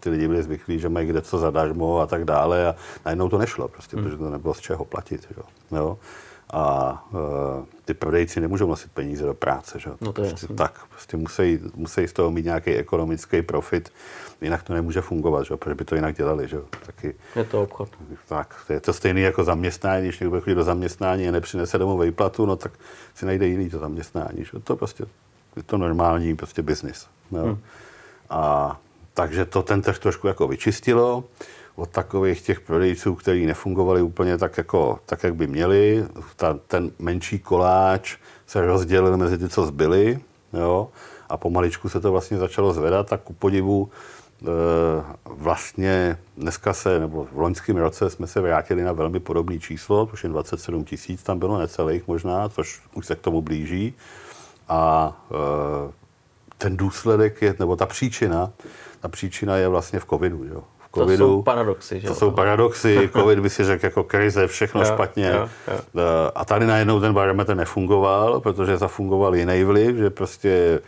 ty 0.00 0.10
lidi 0.10 0.28
byli 0.28 0.42
zvyklí, 0.42 0.78
že 0.78 0.88
mají 0.88 1.06
kde 1.06 1.22
co 1.22 1.38
zadarmo 1.38 2.00
a 2.00 2.06
tak 2.06 2.24
dále 2.24 2.68
a 2.68 2.74
najednou 3.04 3.28
to 3.28 3.38
nešlo, 3.38 3.68
prostě, 3.68 3.96
hmm. 3.96 4.04
protože 4.04 4.16
to 4.16 4.30
nebylo 4.30 4.54
z 4.54 4.60
čeho 4.60 4.84
platit. 4.84 5.26
Jo. 5.36 5.42
Jo? 5.78 5.98
A 6.52 7.06
uh, 7.10 7.18
ty 7.84 7.94
prodejci 7.94 8.40
nemůžou 8.40 8.68
nosit 8.68 8.92
peníze 8.92 9.26
do 9.26 9.34
práce. 9.34 9.80
Že? 9.80 9.90
No 10.00 10.12
to 10.12 10.22
je 10.22 10.28
prostě 10.28 10.46
tak, 10.46 10.86
prostě 10.88 11.16
musí, 11.16 11.60
musí 11.74 12.08
z 12.08 12.12
toho 12.12 12.30
mít 12.30 12.44
nějaký 12.44 12.70
ekonomický 12.70 13.42
profit, 13.42 13.92
jinak 14.40 14.62
to 14.62 14.72
nemůže 14.72 15.00
fungovat, 15.00 15.42
že? 15.42 15.56
protože 15.56 15.74
by 15.74 15.84
to 15.84 15.94
jinak 15.94 16.16
dělali. 16.16 16.48
Že? 16.48 16.58
Taky, 16.86 17.14
je 17.36 17.44
to 17.44 17.62
obchod. 17.62 17.88
Tak, 18.28 18.54
je 18.68 18.80
to 18.80 18.92
stejné 18.92 19.20
jako 19.20 19.44
zaměstnání, 19.44 20.02
když 20.02 20.20
někdo 20.20 20.40
chodí 20.40 20.54
do 20.54 20.64
zaměstnání 20.64 21.28
a 21.28 21.32
nepřinese 21.32 21.78
domů 21.78 21.98
výplatu, 21.98 22.46
no 22.46 22.56
tak 22.56 22.72
si 23.14 23.26
najde 23.26 23.46
jiný 23.46 23.70
to 23.70 23.78
zaměstnání. 23.78 24.44
Že? 24.44 24.58
To 24.64 24.76
prostě 24.76 25.04
je 25.56 25.62
to 25.62 25.78
normální 25.78 26.36
prostě 26.36 26.62
biznis. 26.62 27.06
Hmm. 27.32 27.58
A 28.30 28.80
takže 29.14 29.44
to 29.44 29.62
ten 29.62 29.82
trh 29.82 29.98
trošku 29.98 30.26
jako 30.26 30.48
vyčistilo 30.48 31.24
od 31.76 31.90
takových 31.90 32.42
těch 32.42 32.60
prodejců, 32.60 33.14
kteří 33.14 33.46
nefungovali 33.46 34.02
úplně 34.02 34.38
tak, 34.38 34.58
jako, 34.58 34.98
tak 35.06 35.22
jak 35.24 35.34
by 35.34 35.46
měli. 35.46 36.04
Ta, 36.36 36.58
ten 36.66 36.90
menší 36.98 37.38
koláč 37.38 38.16
se 38.46 38.66
rozdělil 38.66 39.16
mezi 39.16 39.38
ty, 39.38 39.48
co 39.48 39.66
zbyli. 39.66 40.20
Jo? 40.52 40.88
a 41.32 41.36
pomaličku 41.36 41.88
se 41.88 42.00
to 42.00 42.12
vlastně 42.12 42.38
začalo 42.38 42.72
zvedat, 42.72 43.08
tak 43.08 43.20
ku 43.20 43.32
podivu 43.32 43.90
e, 44.42 44.46
vlastně 45.24 46.18
dneska 46.36 46.72
se, 46.72 47.00
nebo 47.00 47.24
v 47.32 47.40
loňském 47.40 47.76
roce 47.76 48.10
jsme 48.10 48.26
se 48.26 48.40
vrátili 48.40 48.82
na 48.82 48.92
velmi 48.92 49.20
podobné 49.20 49.58
číslo, 49.58 50.08
je 50.22 50.28
27 50.28 50.84
tisíc, 50.84 51.22
tam 51.22 51.38
bylo 51.38 51.58
necelých 51.58 52.06
možná, 52.06 52.48
což 52.48 52.82
už 52.94 53.06
se 53.06 53.16
k 53.16 53.20
tomu 53.20 53.42
blíží. 53.42 53.94
A 54.68 55.12
e, 55.30 55.92
ten 56.58 56.76
důsledek 56.76 57.42
je, 57.42 57.54
nebo 57.58 57.76
ta 57.76 57.86
příčina, 57.86 58.52
ta 59.00 59.08
příčina 59.08 59.56
je 59.56 59.68
vlastně 59.68 60.00
v 60.00 60.06
covidu. 60.06 60.44
Jo. 60.44 60.64
Covidu, 60.94 61.24
to 61.24 61.30
jsou 61.30 61.42
paradoxy. 61.42 62.00
Že 62.00 62.08
to 62.08 62.14
jsou 62.14 62.30
paradoxy, 62.30 63.10
covid 63.16 63.38
by 63.38 63.50
si 63.50 63.64
řekl 63.64 63.86
jako 63.86 64.04
krize, 64.04 64.46
všechno 64.46 64.80
jo, 64.80 64.86
špatně. 64.86 65.26
Jo, 65.26 65.48
jo. 65.68 65.78
E, 65.96 66.32
a 66.34 66.44
tady 66.44 66.66
najednou 66.66 67.00
ten 67.00 67.14
barometr 67.14 67.54
nefungoval, 67.54 68.40
protože 68.40 68.76
zafungoval 68.76 69.36
jiný 69.36 69.64
vliv, 69.64 69.96
že 69.96 70.10
prostě 70.10 70.80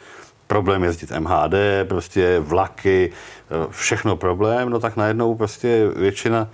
problém 0.46 0.84
jezdit 0.84 1.10
MHD, 1.18 1.54
prostě 1.88 2.40
vlaky, 2.40 3.12
e, 3.50 3.66
všechno 3.70 4.16
problém, 4.16 4.70
no 4.70 4.80
tak 4.80 4.96
najednou 4.96 5.34
prostě 5.34 5.88
většina 5.96 6.48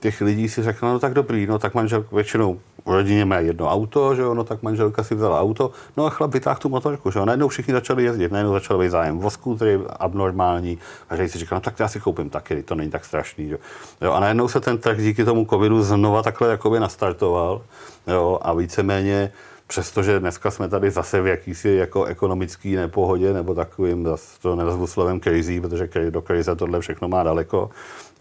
těch 0.00 0.20
lidí 0.20 0.48
si 0.48 0.62
řekla, 0.62 0.92
no 0.92 0.98
tak 0.98 1.14
dobrý, 1.14 1.46
no 1.46 1.58
tak 1.58 1.74
manžel 1.74 2.04
většinou 2.12 2.60
v 2.86 2.90
rodině 2.90 3.24
má 3.24 3.38
jedno 3.38 3.70
auto, 3.70 4.14
že 4.14 4.22
jo, 4.22 4.34
no 4.34 4.44
tak 4.44 4.62
manželka 4.62 5.04
si 5.04 5.14
vzala 5.14 5.40
auto, 5.40 5.70
no 5.96 6.06
a 6.06 6.10
chlap 6.10 6.32
vytáhl 6.32 6.60
tu 6.60 6.68
motorku, 6.68 7.10
že 7.10 7.18
jo, 7.18 7.24
najednou 7.24 7.48
všichni 7.48 7.74
začali 7.74 8.04
jezdit, 8.04 8.32
najednou 8.32 8.52
začal 8.52 8.78
být 8.78 8.90
zájem 8.90 9.24
o 9.24 9.30
skútry 9.30 9.80
abnormální. 9.98 10.78
A 11.10 11.16
že 11.16 11.28
si 11.28 11.38
říkal, 11.38 11.56
no 11.56 11.60
tak 11.60 11.80
já 11.80 11.88
si 11.88 12.00
koupím 12.00 12.30
taky, 12.30 12.62
to 12.62 12.74
není 12.74 12.90
tak 12.90 13.04
strašný, 13.04 13.48
že 13.48 13.58
jo. 14.00 14.12
A 14.12 14.20
najednou 14.20 14.48
se 14.48 14.60
ten 14.60 14.78
trh 14.78 14.98
díky 14.98 15.24
tomu 15.24 15.46
covidu 15.46 15.82
znova 15.82 16.22
takhle 16.22 16.48
jakoby 16.48 16.80
nastartoval, 16.80 17.62
jo, 18.06 18.38
a 18.42 18.52
víceméně 18.52 19.32
přestože 19.66 20.20
dneska 20.20 20.50
jsme 20.50 20.68
tady 20.68 20.90
zase 20.90 21.20
v 21.20 21.26
jakýsi 21.26 21.68
jako 21.68 22.04
ekonomický 22.04 22.76
nepohodě, 22.76 23.32
nebo 23.32 23.54
takovým, 23.54 24.04
zase 24.04 24.40
to 24.40 24.56
nenazvu 24.56 24.86
slovem 24.86 25.20
crazy, 25.20 25.60
protože 25.60 25.88
do 26.10 26.22
krize 26.22 26.56
tohle 26.56 26.80
všechno 26.80 27.08
má 27.08 27.22
daleko, 27.22 27.70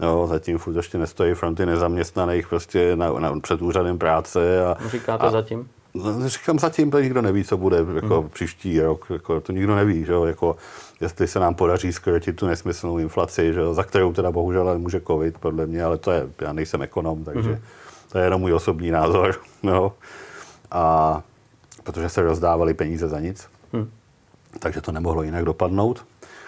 jo, 0.02 0.28
zatím 0.30 0.58
furt 0.58 0.76
ještě 0.76 0.98
nestojí 0.98 1.34
fronty 1.34 1.66
nezaměstnaných 1.66 2.48
prostě 2.48 2.96
na, 2.96 3.14
na, 3.20 3.40
před 3.40 3.62
úřadem 3.62 3.98
práce. 3.98 4.66
A, 4.66 4.78
Říkáte 4.90 5.28
a, 5.28 5.32
zatím? 5.32 5.70
No, 5.94 6.30
říkám 6.30 6.60
zatím, 6.60 6.92
to 6.92 7.00
nikdo 7.00 7.22
neví, 7.22 7.44
co 7.44 7.58
bude 7.58 7.78
jako 7.96 8.22
hmm. 8.22 8.30
příští 8.30 8.82
rok, 8.82 9.06
jako, 9.10 9.42
to 9.42 9.52
nikdo 9.52 9.76
neví, 9.76 10.06
že 10.06 10.12
jo, 10.12 10.26
jako, 10.26 10.56
jestli 11.02 11.28
se 11.28 11.40
nám 11.40 11.56
podaří 11.56 11.94
skrotit 11.94 12.36
tu 12.36 12.48
nesmyslnou 12.48 12.98
inflaci, 12.98 13.54
že 13.54 13.60
jo, 13.60 13.74
za 13.74 13.84
kterou 13.84 14.14
teda 14.14 14.32
bohužel 14.32 14.80
může 14.80 15.02
covid, 15.02 15.38
podle 15.38 15.66
mě, 15.66 15.84
ale 15.84 15.98
to 15.98 16.12
je, 16.12 16.28
já 16.42 16.54
nejsem 16.54 16.82
ekonom, 16.82 17.24
takže 17.24 17.50
hmm. 17.50 17.60
to 18.12 18.18
je 18.18 18.24
jenom 18.24 18.42
můj 18.42 18.54
osobní 18.54 18.92
názor, 18.92 19.36
no. 19.64 19.94
A 20.72 21.22
protože 21.84 22.10
se 22.10 22.22
rozdávaly 22.22 22.74
peníze 22.74 23.08
za 23.08 23.19
nic. 23.19 23.48
Hmm. 23.74 23.91
Takže 24.60 24.82
to 24.82 24.91
nemohlo 24.91 25.24
jinak 25.24 25.46
dopadnout. 25.46 26.06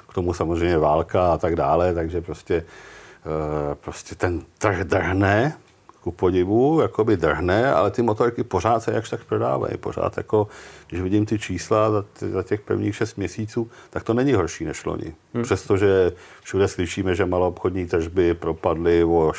K 0.09 0.13
tomu 0.13 0.33
samozřejmě 0.33 0.77
válka 0.77 1.33
a 1.33 1.37
tak 1.37 1.55
dále, 1.55 1.93
takže 1.93 2.21
prostě, 2.21 2.55
e, 2.55 3.75
prostě 3.75 4.15
ten 4.15 4.41
trh 4.57 4.79
drhne, 4.79 5.57
ku 6.01 6.11
podivu, 6.11 6.81
jakoby 6.81 7.17
drhne, 7.17 7.73
ale 7.73 7.91
ty 7.91 8.01
motorky 8.01 8.43
pořád 8.43 8.79
se 8.83 8.93
jakž 8.93 9.09
tak 9.09 9.23
prodávají. 9.23 9.77
Pořád 9.77 10.17
jako, 10.17 10.47
když 10.89 11.01
vidím 11.01 11.25
ty 11.25 11.39
čísla 11.39 11.91
za, 12.19 12.43
těch 12.43 12.61
prvních 12.61 12.95
šest 12.95 13.17
měsíců, 13.17 13.71
tak 13.89 14.03
to 14.03 14.13
není 14.13 14.33
horší 14.33 14.65
než 14.65 14.85
loni. 14.85 15.15
Hmm. 15.33 15.43
Přestože 15.43 16.11
všude 16.43 16.67
slyšíme, 16.67 17.15
že 17.15 17.25
maloobchodní 17.25 17.87
tržby 17.87 18.33
propadly 18.33 19.03
o 19.03 19.31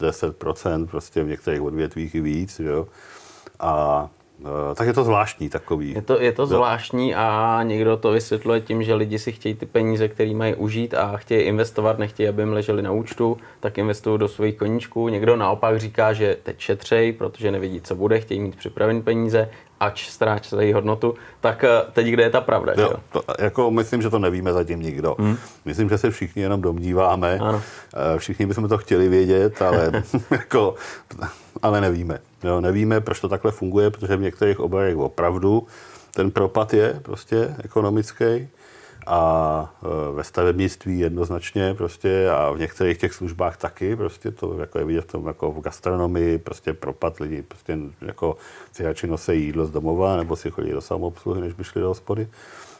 6-10%, 0.00 0.86
prostě 0.86 1.22
v 1.22 1.28
některých 1.28 1.62
odvětvích 1.62 2.14
i 2.14 2.20
víc, 2.20 2.60
jo. 2.60 2.86
A 3.60 4.08
Eh, 4.08 4.15
tak 4.74 4.86
je 4.86 4.92
to 4.92 5.04
zvláštní 5.04 5.48
takový. 5.48 5.92
Je 5.94 6.02
to, 6.02 6.20
je 6.20 6.32
to 6.32 6.46
zvláštní 6.46 7.14
a 7.14 7.60
někdo 7.62 7.96
to 7.96 8.10
vysvětluje 8.10 8.60
tím, 8.60 8.82
že 8.82 8.94
lidi 8.94 9.18
si 9.18 9.32
chtějí 9.32 9.54
ty 9.54 9.66
peníze, 9.66 10.08
které 10.08 10.34
mají 10.34 10.54
užít 10.54 10.94
a 10.94 11.16
chtějí 11.16 11.42
investovat, 11.42 11.98
nechtějí, 11.98 12.28
aby 12.28 12.42
jim 12.42 12.52
leželi 12.52 12.82
na 12.82 12.92
účtu, 12.92 13.36
tak 13.60 13.78
investují 13.78 14.18
do 14.18 14.28
svých 14.28 14.56
koníčků. 14.56 15.08
Někdo 15.08 15.36
naopak 15.36 15.78
říká, 15.78 16.12
že 16.12 16.36
teď 16.42 16.58
šetřej, 16.58 17.12
protože 17.12 17.50
nevidí, 17.50 17.80
co 17.80 17.94
bude, 17.94 18.20
chtějí 18.20 18.40
mít 18.40 18.56
připravené 18.56 19.02
peníze, 19.02 19.50
ač 19.80 20.08
ztrácejí 20.08 20.72
hodnotu. 20.72 21.14
Tak 21.40 21.64
eh, 21.64 21.68
teď 21.92 22.06
kde 22.06 22.22
je 22.22 22.30
ta 22.30 22.40
pravda? 22.40 22.72
Jo? 22.76 22.92
To, 23.12 23.22
jako 23.38 23.70
myslím, 23.70 24.02
že 24.02 24.10
to 24.10 24.18
nevíme 24.18 24.52
zatím 24.52 24.82
nikdo. 24.82 25.16
Hmm. 25.18 25.36
Myslím, 25.64 25.88
že 25.88 25.98
se 25.98 26.10
všichni 26.10 26.42
jenom 26.42 26.62
domníváme. 26.62 27.38
Ano. 27.38 27.62
Eh, 27.94 28.18
všichni 28.18 28.46
bychom 28.46 28.68
to 28.68 28.78
chtěli 28.78 29.08
vědět, 29.08 29.62
ale, 29.62 29.92
jako, 30.30 30.74
ale 31.62 31.80
nevíme. 31.80 32.18
Jo, 32.44 32.60
nevíme, 32.60 33.00
proč 33.00 33.20
to 33.20 33.28
takhle 33.28 33.52
funguje, 33.52 33.90
protože 33.90 34.16
v 34.16 34.20
některých 34.20 34.60
oborech 34.60 34.96
opravdu 34.96 35.66
ten 36.14 36.30
propad 36.30 36.74
je 36.74 37.00
prostě 37.02 37.54
ekonomický 37.64 38.48
a 39.06 39.74
e, 39.82 40.12
ve 40.12 40.24
stavebnictví 40.24 40.98
jednoznačně 40.98 41.74
prostě 41.74 42.30
a 42.30 42.50
v 42.50 42.58
některých 42.58 42.98
těch 42.98 43.12
službách 43.12 43.56
taky 43.56 43.96
prostě 43.96 44.30
to 44.30 44.60
jako 44.60 44.78
je 44.78 44.84
vidět 44.84 45.00
v 45.00 45.12
tom 45.12 45.26
jako 45.26 45.52
v 45.52 45.60
gastronomii 45.60 46.38
prostě 46.38 46.72
propad 46.72 47.20
lidi 47.20 47.42
prostě 47.42 47.78
jako 48.00 48.36
si 48.72 48.84
radši 48.84 49.06
nosí 49.06 49.32
jídlo 49.32 49.66
z 49.66 49.70
domova 49.70 50.16
nebo 50.16 50.36
si 50.36 50.50
chodí 50.50 50.70
do 50.70 50.80
samoobsluhy, 50.80 51.40
než 51.40 51.52
by 51.52 51.64
šli 51.64 51.80
do 51.80 51.88
hospody. 51.88 52.28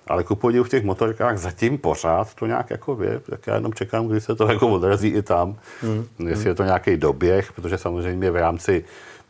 Ale 0.07 0.25
ku 0.25 0.35
podivu 0.35 0.65
v 0.65 0.69
těch 0.69 0.85
motorkách 0.85 1.39
zatím 1.39 1.79
pořád 1.79 2.35
to 2.35 2.47
nějak 2.47 2.71
jako 2.71 3.03
je, 3.03 3.21
tak 3.21 3.47
já 3.47 3.55
jenom 3.55 3.75
čekám, 3.75 4.09
kdy 4.09 4.21
se 4.21 4.35
to 4.35 4.47
jako 4.53 4.69
odrazí 4.69 5.09
i 5.09 5.23
tam, 5.23 5.57
hmm. 5.81 6.07
jestli 6.29 6.49
je 6.49 6.55
to 6.55 6.65
nějaký 6.65 6.97
doběh, 6.97 7.53
protože 7.53 7.79
samozřejmě 7.79 8.31
v 8.31 8.37
rámci 8.37 8.85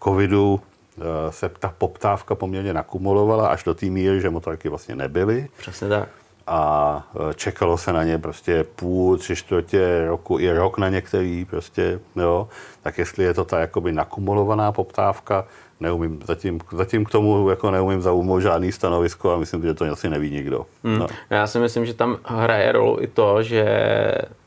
covidu 0.05 0.61
eh, 0.99 1.03
se 1.33 1.49
ta 1.49 1.75
poptávka 1.79 2.35
poměrně 2.35 2.73
nakumulovala 2.73 3.49
až 3.49 3.65
do 3.65 3.75
té 3.75 3.87
míry, 3.87 4.21
že 4.21 4.31
motorky 4.31 4.69
vlastně 4.69 4.97
nebyly. 4.97 5.49
Přesně 5.59 5.89
tak. 5.89 6.09
A 6.47 7.03
eh, 7.15 7.35
čekalo 7.35 7.79
se 7.79 7.93
na 7.93 8.05
ně 8.05 8.19
prostě 8.19 8.65
půl, 8.77 9.19
tři 9.19 9.37
čtvrtě 9.37 10.05
roku, 10.07 10.39
i 10.39 10.53
rok 10.53 10.79
na 10.79 10.89
některý 10.89 11.45
prostě, 11.45 12.01
jo. 12.17 12.49
Tak 12.83 12.99
jestli 12.99 13.25
je 13.25 13.35
to 13.35 13.45
ta 13.45 13.61
jakoby 13.61 13.93
nakumulovaná 13.93 14.73
poptávka, 14.73 15.45
neumím, 15.81 16.21
zatím, 16.27 16.61
zatím 16.73 17.05
k 17.05 17.11
tomu 17.11 17.51
jako 17.51 17.71
neumím 17.71 18.03
zaujmout 18.03 18.43
žádný 18.43 18.73
stanovisko 18.73 19.33
a 19.33 19.37
myslím, 19.37 19.63
že 19.63 19.75
to 19.75 19.85
asi 19.85 20.11
neví 20.11 20.31
nikdo. 20.31 20.67
Hmm. 20.85 20.99
No. 20.99 21.07
Já 21.31 21.47
si 21.47 21.59
myslím, 21.59 21.87
že 21.87 21.95
tam 21.95 22.17
hraje 22.25 22.73
rolu 22.73 22.99
i 23.01 23.07
to, 23.07 23.43
že 23.43 23.65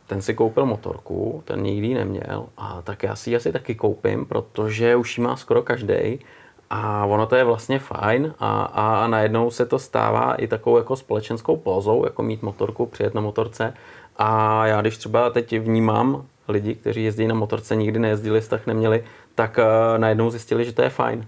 ten 0.07 0.21
si 0.21 0.33
koupil 0.33 0.65
motorku, 0.65 1.43
ten 1.45 1.61
nikdy 1.61 1.93
neměl, 1.93 2.45
a 2.57 2.81
tak 2.81 3.03
já 3.03 3.15
si 3.15 3.29
ji 3.29 3.35
asi 3.35 3.51
taky 3.51 3.75
koupím, 3.75 4.25
protože 4.25 4.95
už 4.95 5.17
ji 5.17 5.23
má 5.23 5.35
skoro 5.35 5.61
každý. 5.61 6.19
A 6.69 7.05
ono 7.05 7.25
to 7.25 7.35
je 7.35 7.43
vlastně 7.43 7.79
fajn 7.79 8.33
a, 8.39 8.61
a, 8.63 9.03
a 9.03 9.07
najednou 9.07 9.51
se 9.51 9.65
to 9.65 9.79
stává 9.79 10.35
i 10.35 10.47
takovou 10.47 10.77
jako 10.77 10.95
společenskou 10.95 11.57
pozou, 11.57 12.05
jako 12.05 12.23
mít 12.23 12.41
motorku, 12.41 12.85
přijet 12.85 13.13
na 13.13 13.21
motorce. 13.21 13.73
A 14.17 14.67
já 14.67 14.81
když 14.81 14.97
třeba 14.97 15.29
teď 15.29 15.59
vnímám 15.59 16.25
lidi, 16.47 16.75
kteří 16.75 17.03
jezdí 17.03 17.27
na 17.27 17.35
motorce, 17.35 17.75
nikdy 17.75 17.99
nejezdili, 17.99 18.41
tak 18.41 18.67
neměli, 18.67 19.03
tak 19.35 19.57
uh, 19.57 19.99
najednou 19.99 20.29
zjistili, 20.29 20.65
že 20.65 20.73
to 20.73 20.81
je 20.81 20.89
fajn. 20.89 21.27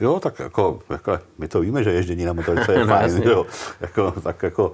Jo, 0.00 0.20
tak 0.20 0.38
jako, 0.38 0.78
jako 0.90 1.18
my 1.38 1.48
to 1.48 1.60
víme, 1.60 1.84
že 1.84 1.92
ježdění 1.92 2.24
na 2.24 2.32
motorce 2.32 2.72
je 2.72 2.78
no, 2.86 2.86
fajn, 2.86 3.22
jo. 3.22 3.46
Jako, 3.80 4.10
tak 4.10 4.42
jako 4.42 4.72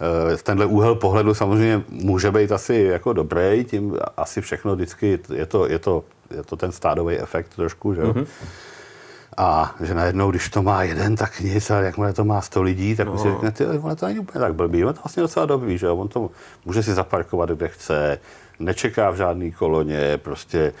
Eh, 0.00 0.36
tenhle 0.36 0.66
úhel 0.66 0.94
pohledu 0.94 1.34
samozřejmě 1.34 1.82
může 1.88 2.30
být 2.30 2.52
asi 2.52 2.74
jako 2.74 3.12
dobrý, 3.12 3.64
tím 3.64 3.98
asi 4.16 4.40
všechno 4.40 4.74
vždycky 4.74 5.18
je 5.34 5.46
to, 5.46 5.66
je 5.66 5.78
to, 5.78 6.04
je 6.36 6.42
to 6.42 6.56
ten 6.56 6.72
stádový 6.72 7.18
efekt 7.18 7.48
trošku, 7.56 7.94
že 7.94 8.00
jo. 8.00 8.12
Mm-hmm. 8.12 8.26
A 9.38 9.74
že 9.80 9.94
najednou, 9.94 10.30
když 10.30 10.48
to 10.48 10.62
má 10.62 10.82
jeden, 10.82 11.16
tak 11.16 11.40
nic, 11.40 11.70
a 11.70 11.80
jakmile 11.80 12.12
to 12.12 12.24
má 12.24 12.40
100 12.40 12.62
lidí, 12.62 12.96
tak 12.96 13.06
no. 13.06 13.18
si 13.18 13.30
řekne, 13.30 13.50
ty, 13.50 13.66
ono 13.66 13.96
to 13.96 14.06
není 14.06 14.18
úplně 14.18 14.40
tak 14.40 14.54
blbý, 14.54 14.84
on 14.84 14.94
to 14.94 15.00
vlastně 15.00 15.20
docela 15.20 15.46
dobrý, 15.46 15.78
že 15.78 15.86
jo? 15.86 15.96
on 15.96 16.08
to 16.08 16.30
může 16.64 16.82
si 16.82 16.94
zaparkovat, 16.94 17.50
kde 17.50 17.68
chce, 17.68 18.18
nečeká 18.58 19.10
v 19.10 19.16
žádný 19.16 19.52
koloně, 19.52 20.18
prostě 20.18 20.72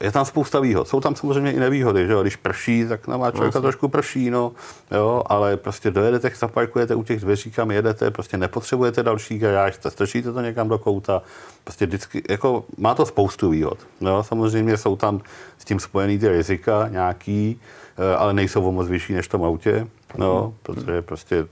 je 0.00 0.12
tam 0.12 0.24
spousta 0.24 0.60
výhod. 0.60 0.88
Jsou 0.88 1.00
tam 1.00 1.16
samozřejmě 1.16 1.52
i 1.52 1.60
nevýhody, 1.60 2.06
že 2.06 2.12
jo? 2.12 2.22
když 2.22 2.36
prší, 2.36 2.84
tak 2.88 3.08
na 3.08 3.16
má 3.16 3.30
člověka 3.30 3.58
no, 3.58 3.62
trošku 3.62 3.88
prší, 3.88 4.30
no, 4.30 4.52
jo? 4.90 5.22
ale 5.26 5.56
prostě 5.56 5.90
dojedete, 5.90 6.30
zaparkujete 6.38 6.94
u 6.94 7.02
těch 7.02 7.20
dveří, 7.20 7.50
kam 7.50 7.70
jedete, 7.70 8.10
prostě 8.10 8.36
nepotřebujete 8.36 9.02
další 9.02 9.38
garáž, 9.38 9.78
strčíte 9.88 10.32
to 10.32 10.40
někam 10.40 10.68
do 10.68 10.78
kouta, 10.78 11.22
prostě 11.64 11.86
vždycky, 11.86 12.22
jako 12.30 12.64
má 12.78 12.94
to 12.94 13.06
spoustu 13.06 13.50
výhod. 13.50 13.78
Jo? 14.00 14.22
Samozřejmě 14.22 14.76
jsou 14.76 14.96
tam 14.96 15.20
s 15.58 15.64
tím 15.64 15.80
spojený 15.80 16.18
ty 16.18 16.28
rizika 16.28 16.88
nějaký, 16.88 17.60
eh, 17.96 18.16
ale 18.16 18.32
nejsou 18.32 18.68
o 18.68 18.72
moc 18.72 18.88
vyšší 18.88 19.12
než 19.12 19.26
v 19.26 19.30
tom 19.30 19.44
autě, 19.44 19.86
no, 20.16 20.54
protože 20.62 21.02
prostě 21.02 21.46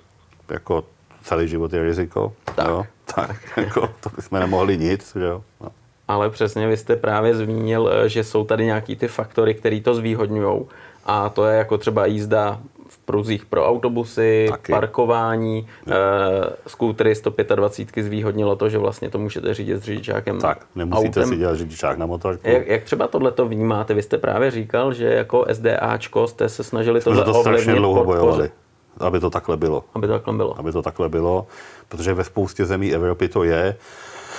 jako 0.48 0.84
celý 1.22 1.48
život 1.48 1.72
je 1.72 1.82
riziko. 1.82 2.32
Tak. 2.54 2.68
Jo? 2.68 2.86
Tak 3.14 3.36
jako, 3.56 3.88
to 4.00 4.10
bychom 4.16 4.40
nemohli 4.40 4.78
nic. 4.78 5.16
Jo? 5.20 5.42
No 5.60 5.70
ale 6.10 6.30
přesně 6.30 6.68
vy 6.68 6.76
jste 6.76 6.96
právě 6.96 7.34
zmínil, 7.34 7.90
eh, 7.92 8.08
že 8.08 8.24
jsou 8.24 8.44
tady 8.44 8.64
nějaký 8.64 8.96
ty 8.96 9.08
faktory, 9.08 9.54
které 9.54 9.80
to 9.80 9.94
zvýhodňují. 9.94 10.60
A 11.06 11.28
to 11.28 11.46
je 11.46 11.58
jako 11.58 11.78
třeba 11.78 12.06
jízda 12.06 12.60
v 12.88 12.98
pruzích 12.98 13.46
pro 13.46 13.68
autobusy, 13.68 14.46
Taky. 14.50 14.72
parkování, 14.72 15.66
e, 15.88 15.94
skútry 16.66 17.14
125 17.14 18.02
zvýhodnilo 18.02 18.56
to, 18.56 18.68
že 18.68 18.78
vlastně 18.78 19.10
to 19.10 19.18
můžete 19.18 19.54
řídit 19.54 19.76
s 19.76 19.82
řidičákem 19.82 20.38
Tak, 20.38 20.66
nemusíte 20.74 21.08
autem. 21.20 21.28
si 21.28 21.36
dělat 21.36 21.56
řidičák 21.56 21.98
na 21.98 22.06
motorku. 22.06 22.48
Jak, 22.48 22.66
jak 22.66 22.82
třeba 22.82 23.08
tohle 23.08 23.32
to 23.32 23.48
vnímáte? 23.48 23.94
Vy 23.94 24.02
jste 24.02 24.18
právě 24.18 24.50
říkal, 24.50 24.92
že 24.92 25.04
jako 25.04 25.44
SDAčko 25.52 26.28
jste 26.28 26.48
se 26.48 26.64
snažili 26.64 27.00
to 27.00 27.10
ovlivnit, 27.10 27.76
dlouho 27.76 28.04
bojovali. 28.04 28.50
Aby 28.98 29.20
to 29.20 29.30
takhle 29.30 29.56
bylo. 29.56 29.84
Aby 29.94 30.06
to 30.06 30.12
takhle 30.12 30.34
bylo. 30.34 30.58
Aby 30.58 30.72
to 30.72 30.82
takhle 30.82 31.08
bylo, 31.08 31.46
protože 31.88 32.14
ve 32.14 32.24
spoustě 32.24 32.66
zemí 32.66 32.94
Evropy 32.94 33.28
to 33.28 33.44
je. 33.44 33.76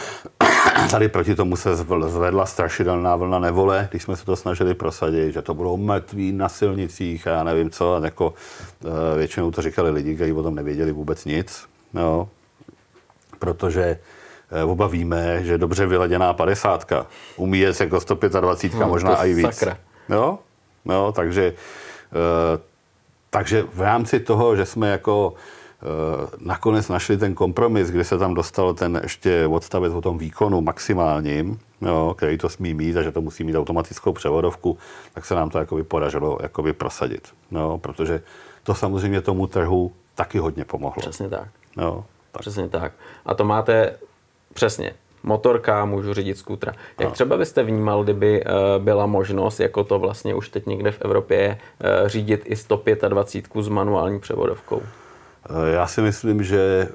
Tady 0.92 1.10
proti 1.10 1.36
tomu 1.36 1.56
se 1.56 1.76
zvedla 1.76 2.46
strašidelná 2.46 3.16
vlna 3.16 3.40
nevole, 3.40 3.88
když 3.92 4.04
jsme 4.04 4.16
se 4.16 4.26
to 4.26 4.36
snažili 4.36 4.74
prosadit, 4.74 5.34
že 5.34 5.42
to 5.42 5.54
budou 5.54 5.78
mrtví 5.78 6.32
na 6.32 6.50
silnicích 6.50 7.28
a 7.28 7.30
já 7.30 7.44
nevím 7.44 7.70
co. 7.70 7.96
A 7.96 8.06
jako, 8.06 8.34
eh, 8.86 9.18
většinou 9.18 9.52
to 9.52 9.62
říkali 9.62 9.90
lidi, 9.90 10.16
kteří 10.16 10.34
o 10.34 10.44
tom 10.44 10.56
nevěděli 10.56 10.92
vůbec 10.92 11.26
nic. 11.26 11.66
No, 11.94 12.30
protože 13.40 14.00
eh, 14.52 14.64
oba 14.64 14.88
víme, 14.88 15.44
že 15.44 15.58
dobře 15.58 15.86
vyladěná 15.86 16.34
padesátka 16.34 17.06
umí 17.36 17.60
jet 17.60 17.80
jako 17.80 18.00
125, 18.00 18.80
no, 18.80 18.88
možná 18.88 19.24
i 19.26 19.34
víc. 19.34 19.56
Sakra. 19.56 19.78
Jo? 20.10 20.40
No, 20.86 21.12
takže, 21.12 21.54
uh, 21.54 22.71
takže 23.32 23.64
v 23.74 23.82
rámci 23.82 24.20
toho, 24.20 24.56
že 24.56 24.66
jsme 24.66 24.90
jako 24.90 25.34
uh, 25.34 26.48
nakonec 26.48 26.90
našli 26.90 27.18
ten 27.18 27.36
kompromis, 27.36 27.90
kde 27.90 28.04
se 28.04 28.18
tam 28.18 28.34
dostal 28.34 28.74
ten 28.74 29.00
ještě 29.04 29.48
odstavec 29.48 29.94
o 29.94 30.02
tom 30.02 30.18
výkonu 30.18 30.62
maximálním, 30.62 31.60
jo, 31.82 32.14
který 32.18 32.38
to 32.38 32.50
smí 32.50 32.74
mít 32.74 32.98
a 32.98 33.04
že 33.04 33.12
to 33.12 33.22
musí 33.22 33.44
mít 33.44 33.56
automatickou 33.56 34.14
převodovku, 34.14 34.78
tak 35.14 35.26
se 35.26 35.36
nám 35.36 35.50
to 35.50 35.60
jakoby 35.60 35.84
podařilo 35.84 36.38
jakoby 36.42 36.74
prosadit. 36.74 37.28
No, 37.52 37.78
protože 37.78 38.22
to 38.64 38.76
samozřejmě 38.76 39.22
tomu 39.22 39.48
trhu 39.48 39.92
taky 40.16 40.38
hodně 40.38 40.66
pomohlo. 40.66 41.02
Přesně 41.02 41.30
tak. 41.30 41.48
No, 41.78 42.06
tak. 42.32 42.42
Přesně 42.42 42.70
tak. 42.70 42.94
A 43.26 43.34
to 43.34 43.44
máte 43.46 43.96
přesně 44.54 44.94
motorka, 45.24 45.86
můžu 45.86 46.14
řídit 46.14 46.38
skútra. 46.38 46.74
Jak 47.00 47.10
no. 47.10 47.14
třeba 47.14 47.38
byste 47.38 47.64
vnímal, 47.64 48.04
kdyby 48.04 48.44
uh, 48.44 48.84
byla 48.84 49.06
možnost, 49.06 49.60
jako 49.60 49.84
to 49.84 50.00
vlastně 50.00 50.36
už 50.36 50.50
teď 50.50 50.66
někde 50.66 50.92
v 50.92 51.02
Evropě 51.02 51.58
uh, 52.02 52.08
řídit 52.08 52.44
i 52.46 52.56
125 52.56 53.64
s 53.64 53.68
manuální 53.68 54.20
převodovkou? 54.20 54.82
Eh, 55.50 55.72
já 55.72 55.88
si 55.88 56.02
myslím, 56.02 56.44
že 56.44 56.90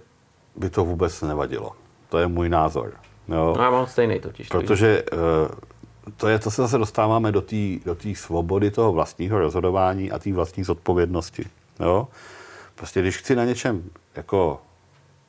by 0.56 0.70
to 0.70 0.84
vůbec 0.84 1.22
nevadilo. 1.22 1.72
To 2.08 2.18
je 2.18 2.26
můj 2.26 2.48
názor. 2.48 2.92
Jo. 3.28 3.54
No, 3.56 3.62
já 3.62 3.70
mám 3.70 3.86
stejný 3.86 4.20
totiž. 4.20 4.48
Protože 4.48 5.02
to, 6.16 6.28
je, 6.28 6.38
to 6.38 6.50
se 6.50 6.62
zase 6.62 6.78
dostáváme 6.78 7.32
do 7.32 7.40
té 7.40 7.56
do 7.84 7.96
svobody 8.14 8.70
toho 8.70 8.92
vlastního 8.92 9.38
rozhodování 9.38 10.10
a 10.10 10.18
té 10.18 10.32
vlastní 10.32 10.64
zodpovědnosti. 10.64 11.44
Jo? 11.80 12.08
Prostě 12.74 13.00
když 13.00 13.18
chci 13.18 13.36
na 13.36 13.44
něčem 13.44 13.84
jako 14.16 14.60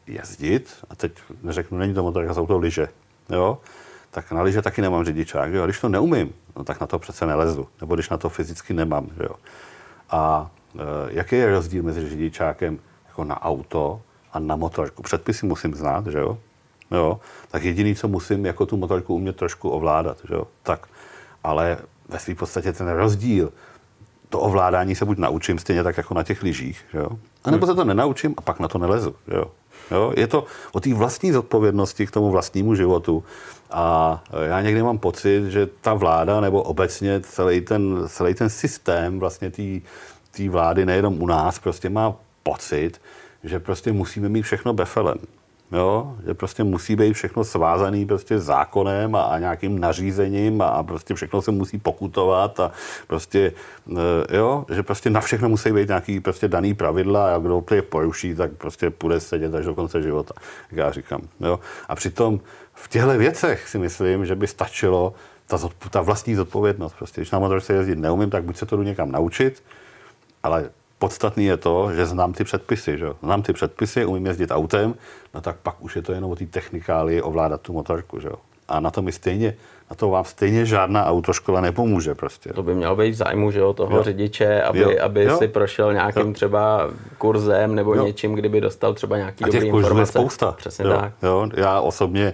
jezdit, 0.08 0.76
a 0.90 0.96
teď 0.96 1.12
neřeknu, 1.44 1.78
není 1.78 1.94
to 1.94 2.04
motorka, 2.04 2.34
jsou 2.34 2.48
to 2.48 2.58
lyže, 2.58 2.88
jo, 3.30 3.58
tak 4.12 4.32
na 4.32 4.42
lyže 4.42 4.62
taky 4.62 4.82
nemám 4.82 5.06
řidičák, 5.06 5.54
jo. 5.54 5.64
A 5.64 5.66
když 5.66 5.80
to 5.80 5.90
neumím, 5.90 6.34
no, 6.56 6.64
tak 6.64 6.82
na 6.82 6.88
to 6.88 7.00
přece 7.00 7.26
nelezu, 7.26 7.68
nebo 7.82 7.96
když 7.96 8.10
na 8.10 8.18
to 8.18 8.30
fyzicky 8.30 8.74
nemám, 8.74 9.10
jo. 9.20 9.36
A 10.10 10.52
e, 10.76 10.80
jaký 11.10 11.36
je 11.36 11.52
rozdíl 11.52 11.84
mezi 11.84 12.10
řidičákem 12.10 12.80
jako 13.08 13.24
na 13.24 13.42
auto 13.42 14.02
a 14.34 14.40
na 14.40 14.56
motorku? 14.56 15.04
Předpisy 15.04 15.46
musím 15.46 15.74
znát, 15.74 16.08
že 16.08 16.20
jo? 16.20 16.38
jo? 16.92 17.20
Tak 17.52 17.64
jediný, 17.64 17.96
co 17.96 18.08
musím, 18.08 18.46
jako 18.46 18.66
tu 18.66 18.78
motorku 18.78 19.16
umět 19.16 19.36
trošku 19.36 19.70
ovládat, 19.70 20.18
že 20.28 20.34
jo? 20.34 20.48
Tak, 20.64 20.88
ale 21.44 21.78
ve 22.10 22.20
své 22.20 22.36
podstatě 22.36 22.74
ten 22.74 22.90
rozdíl, 22.90 23.52
to 24.30 24.40
ovládání 24.40 24.96
se 24.96 25.06
buď 25.06 25.18
naučím 25.18 25.60
stejně 25.60 25.84
tak 25.84 25.98
jako 25.98 26.14
na 26.14 26.24
těch 26.24 26.44
lyžích, 26.44 26.86
že 26.92 26.98
jo? 26.98 27.10
A 27.44 27.52
nebo 27.52 27.68
se 27.68 27.76
to 27.76 27.84
nenaučím 27.84 28.34
a 28.38 28.42
pak 28.42 28.60
na 28.60 28.68
to 28.68 28.78
nelezu, 28.78 29.16
že 29.28 29.36
jo? 29.36 29.52
Jo? 29.92 30.14
Je 30.18 30.28
to 30.28 30.46
o 30.72 30.80
té 30.80 30.94
vlastní 30.94 31.32
zodpovědnosti 31.32 32.08
k 32.08 32.12
tomu 32.12 32.32
vlastnímu 32.32 32.76
životu. 32.76 33.24
A 33.72 34.24
já 34.46 34.62
někdy 34.62 34.84
mám 34.84 34.98
pocit, 34.98 35.52
že 35.52 35.68
ta 35.82 35.94
vláda 35.94 36.42
nebo 36.42 36.64
obecně 36.64 37.22
celý 37.22 37.62
ten, 37.62 38.04
celý 38.08 38.34
ten 38.34 38.50
systém 38.50 39.20
vlastně 39.20 39.52
té 40.32 40.50
vlády, 40.50 40.86
nejenom 40.86 41.22
u 41.22 41.28
nás, 41.28 41.60
prostě 41.60 41.90
má 41.90 42.16
pocit, 42.44 43.02
že 43.44 43.60
prostě 43.60 43.92
musíme 43.92 44.30
mít 44.30 44.42
všechno 44.42 44.74
befelem. 44.74 45.18
Jo? 45.72 46.16
Že 46.26 46.34
prostě 46.34 46.64
musí 46.64 46.96
být 46.96 47.14
všechno 47.14 47.44
svázaný 47.44 48.06
prostě 48.06 48.40
zákonem 48.40 49.16
a, 49.16 49.22
a 49.22 49.40
nějakým 49.40 49.80
nařízením 49.80 50.62
a, 50.62 50.68
a 50.68 50.84
prostě 50.84 51.14
všechno 51.14 51.42
se 51.42 51.52
musí 51.52 51.78
pokutovat 51.78 52.60
a 52.60 52.72
prostě, 53.08 53.54
e, 54.30 54.38
jo, 54.38 54.66
že 54.70 54.84
prostě 54.84 55.10
na 55.10 55.22
všechno 55.22 55.50
musí 55.50 55.72
být 55.72 55.88
nějaký 55.88 56.20
prostě 56.20 56.48
daný 56.48 56.74
pravidla 56.74 57.36
a 57.36 57.38
kdo 57.38 57.64
je 57.74 57.82
poruší, 57.82 58.36
tak 58.36 58.52
prostě 58.52 58.90
půjde 58.90 59.20
sedět 59.20 59.56
až 59.56 59.66
do 59.66 59.76
konce 59.76 60.02
života, 60.02 60.34
jak 60.72 60.78
já 60.78 60.92
říkám. 60.92 61.22
Jo? 61.40 61.60
A 61.90 61.96
přitom 61.96 62.40
v 62.74 62.88
těchto 62.88 63.18
věcech 63.18 63.70
si 63.70 63.78
myslím, 63.78 64.26
že 64.26 64.36
by 64.36 64.48
stačilo 64.48 65.14
ta, 65.48 65.58
ta 65.90 66.02
vlastní 66.02 66.36
zodpovědnost. 66.36 66.94
Prostě, 66.94 67.22
když 67.22 67.32
na 67.32 67.40
motorce 67.40 67.74
jezdit 67.74 68.00
neumím, 68.00 68.30
tak 68.30 68.44
buď 68.44 68.58
se 68.58 68.66
to 68.66 68.78
jdu 68.78 68.84
někam 68.84 69.12
naučit, 69.12 69.64
ale 70.44 70.70
podstatný 71.00 71.46
je 71.46 71.58
to, 71.58 71.92
že 71.96 72.06
znám 72.06 72.34
ty 72.34 72.44
předpisy. 72.44 72.98
Že? 72.98 73.06
Znám 73.24 73.42
ty 73.42 73.54
předpisy, 73.54 74.06
umím 74.06 74.26
jezdit 74.26 74.52
autem, 74.52 74.96
no 75.34 75.42
tak 75.42 75.56
pak 75.64 75.76
už 75.80 75.96
je 75.96 76.02
to 76.02 76.12
jenom 76.12 76.32
o 76.32 76.36
té 76.36 76.46
technikálii 76.46 77.22
ovládat 77.22 77.62
tu 77.62 77.74
motorku. 77.74 78.20
Že? 78.20 78.30
A 78.68 78.80
na 78.80 78.92
to 78.92 79.02
mi 79.02 79.12
stejně, 79.12 79.56
na 79.90 79.96
to 79.96 80.10
vám 80.10 80.26
stejně 80.26 80.66
žádná 80.66 81.06
autoškola 81.06 81.62
nepomůže 81.62 82.16
prostě. 82.16 82.54
To 82.54 82.64
by 82.64 82.76
mělo 82.76 82.96
být 82.96 83.12
v 83.12 83.16
zájmu 83.16 83.52
že 83.52 83.60
jo, 83.60 83.74
toho 83.74 83.98
jo. 83.98 84.04
řidiče, 84.04 84.62
aby, 84.62 84.80
jo. 84.80 84.92
aby 85.02 85.24
jo. 85.24 85.38
si 85.38 85.48
prošel 85.48 85.94
nějakým 85.94 86.28
jo. 86.28 86.34
třeba 86.34 86.90
kurzem 87.18 87.76
nebo 87.76 87.96
jo. 87.96 88.06
něčím, 88.06 88.34
kdyby 88.34 88.62
dostal 88.62 88.94
třeba 88.94 89.18
nějaký 89.18 89.44
A 89.44 89.48
dobrý 89.48 89.68
informace. 89.68 90.02
je 90.02 90.06
spousta. 90.06 90.52
Přesně 90.52 90.86
jo. 90.86 90.92
tak. 90.92 91.14
Jo. 91.24 91.50
Já 91.54 91.82
osobně 91.82 92.34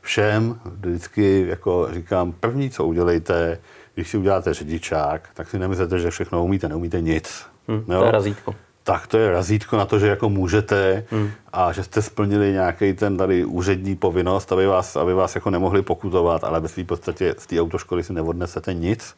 všem 0.00 0.60
vždycky 0.64 1.46
jako 1.48 1.88
říkám, 1.92 2.32
první, 2.32 2.70
co 2.70 2.84
udělejte, 2.84 3.58
když 3.94 4.08
si 4.08 4.16
uděláte 4.16 4.54
řidičák, 4.54 5.28
tak 5.34 5.48
si 5.48 5.58
nemyslete, 5.58 5.98
že 5.98 6.10
všechno 6.10 6.44
umíte, 6.44 6.68
neumíte 6.68 7.00
nic. 7.00 7.46
Hmm, 7.68 7.84
to 7.84 8.04
je 8.04 8.10
razítko. 8.10 8.54
Tak 8.82 9.06
to 9.06 9.18
je 9.18 9.30
razítko 9.30 9.76
na 9.76 9.84
to, 9.84 9.98
že 9.98 10.06
jako 10.06 10.28
můžete 10.28 11.04
hmm. 11.10 11.30
a 11.52 11.72
že 11.72 11.84
jste 11.84 12.02
splnili 12.02 12.52
nějaký 12.52 12.92
ten 12.92 13.16
tady 13.16 13.44
úřední 13.44 13.96
povinnost, 13.96 14.52
aby 14.52 14.66
vás, 14.66 14.96
aby 14.96 15.14
vás 15.14 15.34
jako 15.34 15.50
nemohli 15.50 15.82
pokutovat, 15.82 16.44
ale 16.44 16.60
ve 16.60 16.68
své 16.68 16.84
podstatě 16.84 17.34
z 17.38 17.46
té 17.46 17.60
autoškoly 17.60 18.02
si 18.02 18.12
neodnesete 18.12 18.74
nic. 18.74 19.16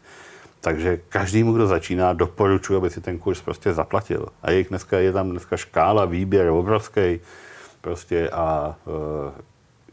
Takže 0.61 1.01
každému, 1.09 1.53
kdo 1.53 1.67
začíná, 1.67 2.13
doporučuji, 2.13 2.77
aby 2.77 2.91
si 2.91 3.01
ten 3.01 3.19
kurz 3.19 3.41
prostě 3.41 3.73
zaplatil. 3.73 4.27
A 4.43 4.51
je, 4.51 4.65
dneska, 4.65 4.99
je 4.99 5.13
tam 5.13 5.31
dneska 5.31 5.57
škála, 5.57 6.05
výběr 6.05 6.49
obrovský. 6.49 7.21
Prostě 7.81 8.31
a 8.31 8.75
e, 8.87 9.43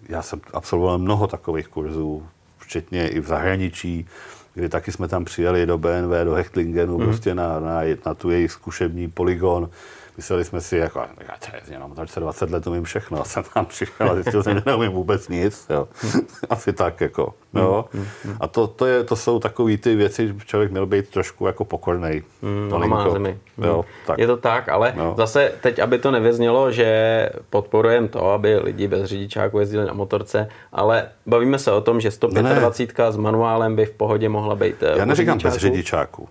já 0.10 0.22
jsem 0.22 0.42
absolvoval 0.54 0.98
mnoho 0.98 1.28
takových 1.28 1.68
kurzů, 1.68 2.28
včetně 2.58 3.08
i 3.08 3.20
v 3.20 3.28
zahraničí 3.28 4.08
kdy 4.54 4.70
taky 4.70 4.92
jsme 4.92 5.08
tam 5.08 5.26
přijeli 5.26 5.66
do 5.66 5.78
BNV, 5.78 6.24
do 6.24 6.34
Hechtlingenu, 6.34 6.98
mm. 6.98 7.06
prostě 7.06 7.36
na, 7.36 7.60
na, 7.60 7.82
na 8.06 8.14
tu 8.14 8.30
jejich 8.30 8.52
zkušební 8.52 9.08
poligon. 9.08 9.70
Mysleli 10.18 10.46
jsme 10.46 10.62
si, 10.62 10.78
jako, 10.78 11.00
já 11.00 11.36
to 11.40 11.56
je 11.56 11.74
jenom 11.74 11.94
20 11.94 12.52
let 12.52 12.68
umím 12.68 12.84
všechno. 12.84 13.22
A 13.22 13.24
jsem 13.24 13.44
tam 13.54 13.66
přišel 13.66 14.12
a 14.12 14.16
zjistil 14.16 14.44
jsem, 14.44 14.56
že 14.56 14.64
neumím 14.66 14.92
vůbec 14.92 15.28
nic. 15.28 15.68
Jo. 15.70 15.88
Asi 16.50 16.74
tak, 16.74 17.02
jako. 17.02 17.34
Jo. 17.54 17.86
Mm, 17.94 18.06
mm, 18.26 18.38
a 18.40 18.48
to, 18.48 18.68
to, 18.68 18.86
je, 18.86 19.04
to 19.04 19.16
jsou 19.16 19.40
takové 19.40 19.78
ty 19.78 19.96
věci, 19.96 20.28
že 20.28 20.34
člověk 20.46 20.72
měl 20.72 20.86
být 20.86 21.10
trošku 21.10 21.48
jako 21.48 21.66
pokornej. 21.66 22.24
Mm, 22.42 22.90
má 22.90 23.10
zemi. 23.10 23.38
Jo, 23.58 23.86
tak. 24.06 24.18
Je 24.18 24.28
to 24.28 24.38
tak, 24.38 24.70
ale 24.70 24.94
no. 24.96 25.14
zase 25.18 25.52
teď, 25.62 25.80
aby 25.80 26.00
to 26.00 26.12
nevěznělo, 26.12 26.72
že 26.72 27.30
podporujeme 27.50 28.08
to, 28.08 28.32
aby 28.32 28.58
lidi 28.58 28.88
bez 28.88 29.06
řidičáku 29.06 29.60
jezdili 29.60 29.86
na 29.86 29.94
motorce, 29.94 30.50
ale 30.72 31.10
bavíme 31.26 31.60
se 31.60 31.72
o 31.72 31.82
tom, 31.82 32.02
že 32.02 32.12
125 32.12 32.98
ne. 32.98 33.12
s 33.12 33.18
manuálem 33.18 33.76
by 33.76 33.86
v 33.86 33.92
pohodě 33.92 34.30
mohla 34.30 34.56
být 34.56 34.84
eh, 34.84 34.98
Já 34.98 35.06
neříkám 35.06 35.38
bez 35.38 35.56
řidičáku. 35.56 36.30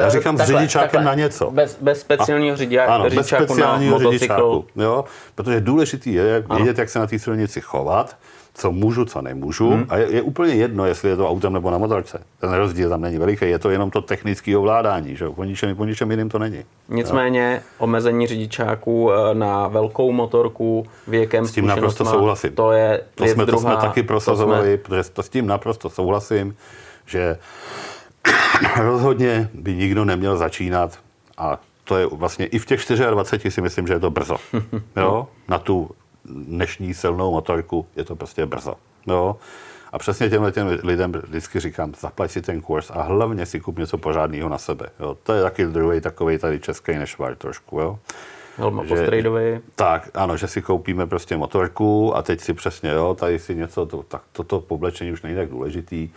Já 0.00 0.08
říkám 0.08 0.36
takhle, 0.36 0.56
s 0.56 0.58
řidičákem 0.58 0.90
takhle. 0.90 1.04
na 1.04 1.14
něco. 1.14 1.50
Bez, 1.50 1.78
bez 1.80 2.00
speciálního 2.00 2.56
řidičáku, 2.56 2.92
ano, 2.92 3.04
bez 3.10 3.26
speciálního 3.26 3.98
na 3.98 4.10
řidičáku. 4.10 4.64
Jo? 4.76 5.04
Protože 5.34 5.60
důležitý 5.60 6.14
je 6.14 6.44
vědět, 6.56 6.78
jak 6.78 6.88
se 6.88 6.98
na 6.98 7.06
té 7.06 7.18
silnici 7.18 7.60
chovat, 7.60 8.16
co 8.54 8.72
můžu, 8.72 9.04
co 9.04 9.22
nemůžu. 9.22 9.70
Hmm. 9.70 9.86
A 9.88 9.96
je, 9.96 10.10
je 10.10 10.22
úplně 10.22 10.54
jedno, 10.54 10.86
jestli 10.86 11.08
je 11.08 11.16
to 11.16 11.28
autem 11.30 11.52
nebo 11.52 11.70
na 11.70 11.78
motorce. 11.78 12.20
Ten 12.40 12.52
rozdíl 12.52 12.90
tam 12.90 13.00
není 13.00 13.18
veliký, 13.18 13.50
je 13.50 13.58
to 13.58 13.70
jenom 13.70 13.90
to 13.90 14.00
technické 14.00 14.56
ovládání. 14.56 15.16
Že? 15.16 15.28
Po, 15.28 15.44
ničem, 15.44 15.76
po 15.76 15.84
ničem 15.84 16.10
jiným 16.10 16.28
to 16.28 16.38
není. 16.38 16.64
Nicméně 16.88 17.52
jo? 17.54 17.60
omezení 17.78 18.26
řidičáků 18.26 19.12
eh, 19.12 19.34
na 19.34 19.68
velkou 19.68 20.12
motorku 20.12 20.86
věkem 21.06 21.46
S 21.46 21.52
tím 21.52 21.66
naprosto 21.66 22.04
souhlasím. 22.04 22.52
To 22.52 22.72
je 22.72 23.00
to 23.14 23.24
jsme, 23.24 23.46
druhá, 23.46 23.62
to 23.62 23.76
jsme 23.76 23.88
taky 23.88 24.02
prosazovali, 24.02 24.68
jsme... 24.68 24.76
protože 24.76 25.04
s 25.20 25.28
tím 25.28 25.46
naprosto 25.46 25.90
souhlasím, 25.90 26.56
že 27.06 27.38
rozhodně 28.76 29.50
by 29.54 29.74
nikdo 29.74 30.04
neměl 30.04 30.36
začínat 30.36 30.98
a 31.38 31.60
to 31.84 31.96
je 31.96 32.06
vlastně 32.06 32.46
i 32.46 32.58
v 32.58 32.66
těch 32.66 32.80
24 33.10 33.54
si 33.54 33.60
myslím, 33.60 33.86
že 33.86 33.92
je 33.92 34.00
to 34.00 34.10
brzo. 34.10 34.36
Jo? 34.96 35.28
Na 35.48 35.58
tu 35.58 35.90
dnešní 36.24 36.94
silnou 36.94 37.30
motorku 37.30 37.86
je 37.96 38.04
to 38.04 38.16
prostě 38.16 38.46
brzo. 38.46 38.74
Jo? 39.06 39.36
A 39.92 39.98
přesně 39.98 40.30
těmhle 40.30 40.52
těm 40.52 40.78
lidem 40.82 41.12
vždycky 41.12 41.60
říkám, 41.60 41.92
zaplať 42.00 42.30
si 42.30 42.42
ten 42.42 42.60
kurz 42.60 42.90
a 42.90 43.02
hlavně 43.02 43.46
si 43.46 43.60
kup 43.60 43.78
něco 43.78 43.98
pořádného 43.98 44.48
na 44.48 44.58
sebe. 44.58 44.86
Jo? 45.00 45.16
To 45.22 45.32
je 45.32 45.42
taky 45.42 45.66
druhý 45.66 46.00
takový 46.00 46.38
tady 46.38 46.60
český 46.60 46.92
nešvar 46.92 47.36
trošku. 47.36 47.80
Jo? 47.80 47.98
Helma 48.56 48.84
že, 48.84 48.94
Tak, 49.74 50.10
ano, 50.14 50.36
že 50.36 50.48
si 50.48 50.62
koupíme 50.62 51.06
prostě 51.06 51.36
motorku 51.36 52.16
a 52.16 52.22
teď 52.22 52.40
si 52.40 52.54
přesně, 52.54 52.90
jo, 52.90 53.16
tady 53.20 53.38
si 53.38 53.54
něco, 53.54 53.86
to, 53.86 54.02
tak 54.02 54.22
toto 54.32 54.60
povlečení 54.60 55.12
už 55.12 55.22
není 55.22 55.36
tak 55.36 55.48
důležitý. 55.48 56.10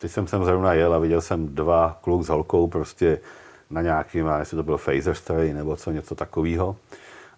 Teď 0.00 0.10
jsem 0.10 0.26
sem 0.26 0.44
zrovna 0.44 0.72
jel 0.72 0.94
a 0.94 0.98
viděl 0.98 1.20
jsem 1.20 1.54
dva 1.54 1.98
kluk 2.00 2.22
s 2.22 2.28
holkou 2.28 2.68
prostě 2.68 3.18
na 3.70 3.82
nějakým, 3.82 4.26
jestli 4.38 4.56
to 4.56 4.62
byl 4.62 4.78
phaser 4.78 5.14
stray 5.14 5.52
nebo 5.52 5.76
co, 5.76 5.90
něco 5.90 6.14
takového. 6.14 6.76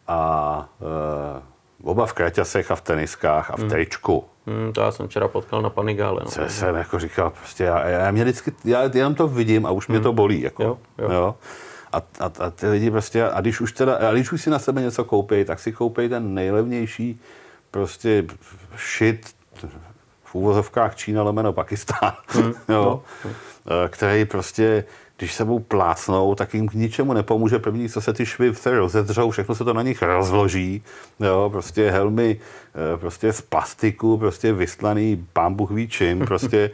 A 0.09 0.69
e, 0.81 1.43
oba 1.83 2.07
v 2.07 2.13
kraťasech 2.13 2.71
a 2.71 2.75
v 2.75 2.81
teniskách 2.81 3.51
a 3.51 3.57
v 3.57 3.65
tričku. 3.65 4.25
Hmm, 4.47 4.73
to 4.73 4.81
já 4.81 4.91
jsem 4.91 5.09
včera 5.09 5.29
potkal 5.29 5.63
na 5.63 5.71
Panigále. 5.71 6.21
No. 6.25 6.31
Co 6.31 6.49
jsem 6.49 6.75
jako 6.75 6.99
říkal, 6.99 7.31
prostě 7.31 7.65
já, 7.65 7.89
já, 7.89 8.11
mě 8.11 8.23
vždycky, 8.23 8.53
já 8.65 8.83
jenom 8.95 9.15
to 9.15 9.29
vidím 9.29 9.67
a 9.67 9.71
už 9.71 9.89
mě 9.89 10.01
to 10.01 10.13
bolí. 10.13 10.41
Jako, 10.41 10.63
Jo, 10.63 10.79
jo. 10.99 11.13
Jo? 11.13 11.35
A, 11.93 11.99
a, 11.99 12.31
a, 12.39 12.51
ty 12.51 12.67
lidi 12.69 12.91
prostě, 12.91 13.25
a 13.25 13.41
když 13.41 13.61
už 13.61 13.73
teda, 13.73 13.95
a 13.95 14.13
když 14.13 14.33
už 14.33 14.43
si 14.43 14.51
na 14.51 14.59
sebe 14.59 14.81
něco 14.81 15.05
koupí, 15.05 15.45
tak 15.45 15.59
si 15.59 15.73
koupej 15.73 16.09
ten 16.09 16.35
nejlevnější 16.35 17.21
prostě 17.71 18.25
shit 18.97 19.35
v 20.33 20.35
úvozovkách 20.35 20.97
Čína 20.97 21.23
lomeno 21.23 21.53
Pakistán, 21.53 22.13
jo? 22.69 23.03
Eh, 23.25 23.89
který 23.89 24.25
prostě 24.25 24.85
když 25.23 25.35
se 25.35 25.45
budou 25.45 25.59
plácnou, 25.59 26.35
tak 26.35 26.55
jim 26.55 26.69
k 26.69 26.73
ničemu 26.73 27.13
nepomůže. 27.13 27.59
První, 27.59 27.89
co 27.89 28.01
se 28.01 28.13
ty 28.13 28.27
švy 28.27 28.55
se 28.55 28.79
rozedřou, 28.79 29.31
všechno 29.31 29.55
se 29.55 29.65
to 29.65 29.75
na 29.75 29.83
nich 29.83 30.03
rozloží. 30.03 30.83
Jo, 31.21 31.49
prostě 31.53 31.91
helmy 31.91 32.41
eh, 32.95 32.97
prostě 32.97 33.33
z 33.33 33.41
plastiku, 33.41 34.19
prostě 34.19 34.53
vystlaný 34.53 35.27
pán 35.33 35.55
Bůh 35.55 35.71
ví 35.71 35.89
čím, 35.89 36.19
prostě 36.27 36.71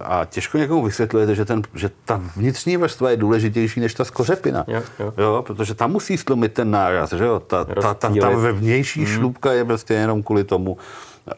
a 0.00 0.24
těžko 0.24 0.58
někomu 0.58 0.82
vysvětlujete, 0.82 1.34
že, 1.34 1.44
ten, 1.44 1.62
že 1.74 1.90
ta 2.04 2.20
vnitřní 2.36 2.76
vrstva 2.76 3.10
je 3.10 3.16
důležitější 3.16 3.80
než 3.80 3.94
ta 3.94 4.04
skořepina. 4.04 4.64
Jo, 4.68 4.82
jo. 4.98 5.14
Jo, 5.18 5.44
protože 5.46 5.74
tam 5.74 5.92
musí 5.92 6.18
stlumit 6.18 6.52
ten 6.52 6.70
náraz, 6.70 7.12
že 7.12 7.24
jo? 7.24 7.40
Ta, 7.40 7.64
ta, 7.64 7.74
ta, 7.74 7.94
ta 7.94 8.08
Rozptýlit. 8.08 8.38
vevnější 8.38 9.06
šlubka 9.06 9.52
je 9.52 9.64
prostě 9.64 9.94
jenom 9.94 10.22
kvůli 10.22 10.44
tomu, 10.44 10.76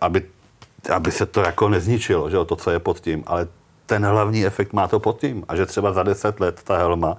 aby, 0.00 0.22
aby 0.90 1.10
se 1.12 1.26
to 1.26 1.40
jako 1.40 1.68
nezničilo, 1.68 2.30
že 2.30 2.36
jo? 2.36 2.44
To, 2.44 2.56
co 2.56 2.70
je 2.70 2.78
pod 2.78 3.00
tím. 3.00 3.24
Ale 3.26 3.48
ten 3.86 4.04
hlavní 4.06 4.46
efekt 4.46 4.72
má 4.72 4.88
to 4.88 5.00
pod 5.00 5.20
tím. 5.20 5.44
A 5.48 5.56
že 5.56 5.66
třeba 5.66 5.92
za 5.92 6.02
deset 6.02 6.40
let 6.40 6.60
ta 6.64 6.76
helma 6.78 7.16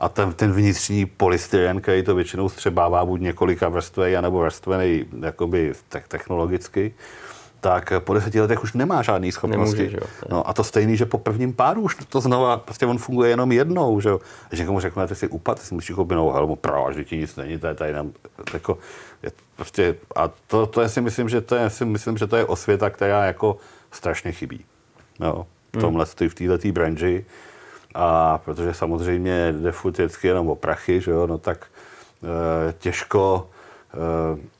a 0.00 0.08
ten, 0.08 0.32
ten 0.32 0.52
vnitřní 0.52 1.06
polystyren, 1.06 1.80
který 1.80 2.02
to 2.02 2.14
většinou 2.14 2.48
střebává 2.48 3.04
buď 3.04 3.20
několika 3.20 3.68
vrstvej, 3.68 4.16
anebo 4.16 4.38
vrstvený 4.38 5.04
jakoby 5.20 5.72
te- 5.88 6.02
technologicky, 6.08 6.94
tak 7.60 7.92
po 7.98 8.14
deseti 8.14 8.40
letech 8.40 8.62
už 8.62 8.72
nemá 8.72 9.02
žádný 9.02 9.32
schopnosti. 9.32 9.76
Nemůže, 9.76 9.90
že 9.90 9.96
jo, 9.96 10.06
No 10.30 10.48
a 10.48 10.52
to 10.52 10.64
stejný, 10.64 10.96
že 10.96 11.06
po 11.06 11.18
prvním 11.18 11.52
pádu 11.52 11.80
už 11.80 11.96
to 12.08 12.20
znova, 12.20 12.56
prostě 12.56 12.86
on 12.86 12.98
funguje 12.98 13.30
jenom 13.30 13.52
jednou, 13.52 14.00
že 14.00 14.08
jo. 14.08 14.20
Když 14.48 14.60
někomu 14.60 14.80
řeknete 14.80 15.14
si 15.14 15.28
upad, 15.28 15.58
si 15.58 15.74
musíš 15.74 15.96
koupit 15.96 16.14
novou 16.14 16.32
helmu, 16.32 16.56
proč, 16.56 16.96
že 16.96 17.04
ti 17.04 17.16
nic 17.16 17.36
není, 17.36 17.58
to 17.58 17.66
je 17.66 17.74
tady 17.74 17.92
nám, 17.92 18.12
jako, 18.52 18.78
je 19.22 19.32
prostě, 19.56 19.96
a 20.16 20.30
to, 20.46 20.66
to 20.66 20.80
je 20.80 20.88
si 20.88 21.00
myslím, 21.00 21.28
že 21.28 21.40
to 21.40 21.54
je, 21.54 21.70
si 21.70 21.84
myslím, 21.84 22.18
že 22.18 22.26
to 22.26 22.36
je 22.36 22.44
osvěta, 22.44 22.90
která 22.90 23.24
jako 23.24 23.56
strašně 23.90 24.32
chybí. 24.32 24.64
No, 25.20 25.46
v 25.76 25.80
tomhle, 25.80 26.06
hmm. 26.20 26.28
v 26.28 26.34
této 26.34 26.72
branži. 26.72 27.24
A 27.94 28.38
protože 28.38 28.74
samozřejmě 28.74 29.52
jde 29.52 29.72
furt 29.72 29.92
vždycky 29.92 30.28
jenom 30.28 30.48
o 30.48 30.56
prachy, 30.56 31.00
že 31.00 31.10
jo, 31.10 31.26
no 31.26 31.38
tak 31.38 31.66
e, 32.22 32.72
těžko 32.72 33.50
e, 33.94 34.55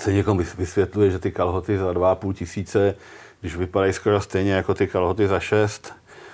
se 0.00 0.12
někomu 0.12 0.40
vys- 0.40 0.56
vysvětluje, 0.58 1.10
že 1.10 1.18
ty 1.18 1.32
kalhoty 1.32 1.78
za 1.78 1.92
2,5 1.92 2.32
tisíce, 2.32 2.94
když 3.40 3.56
vypadají 3.56 3.92
skoro 3.92 4.20
stejně 4.20 4.52
jako 4.52 4.74
ty 4.74 4.86
kalhoty 4.86 5.28
za 5.28 5.40
6, 5.40 5.92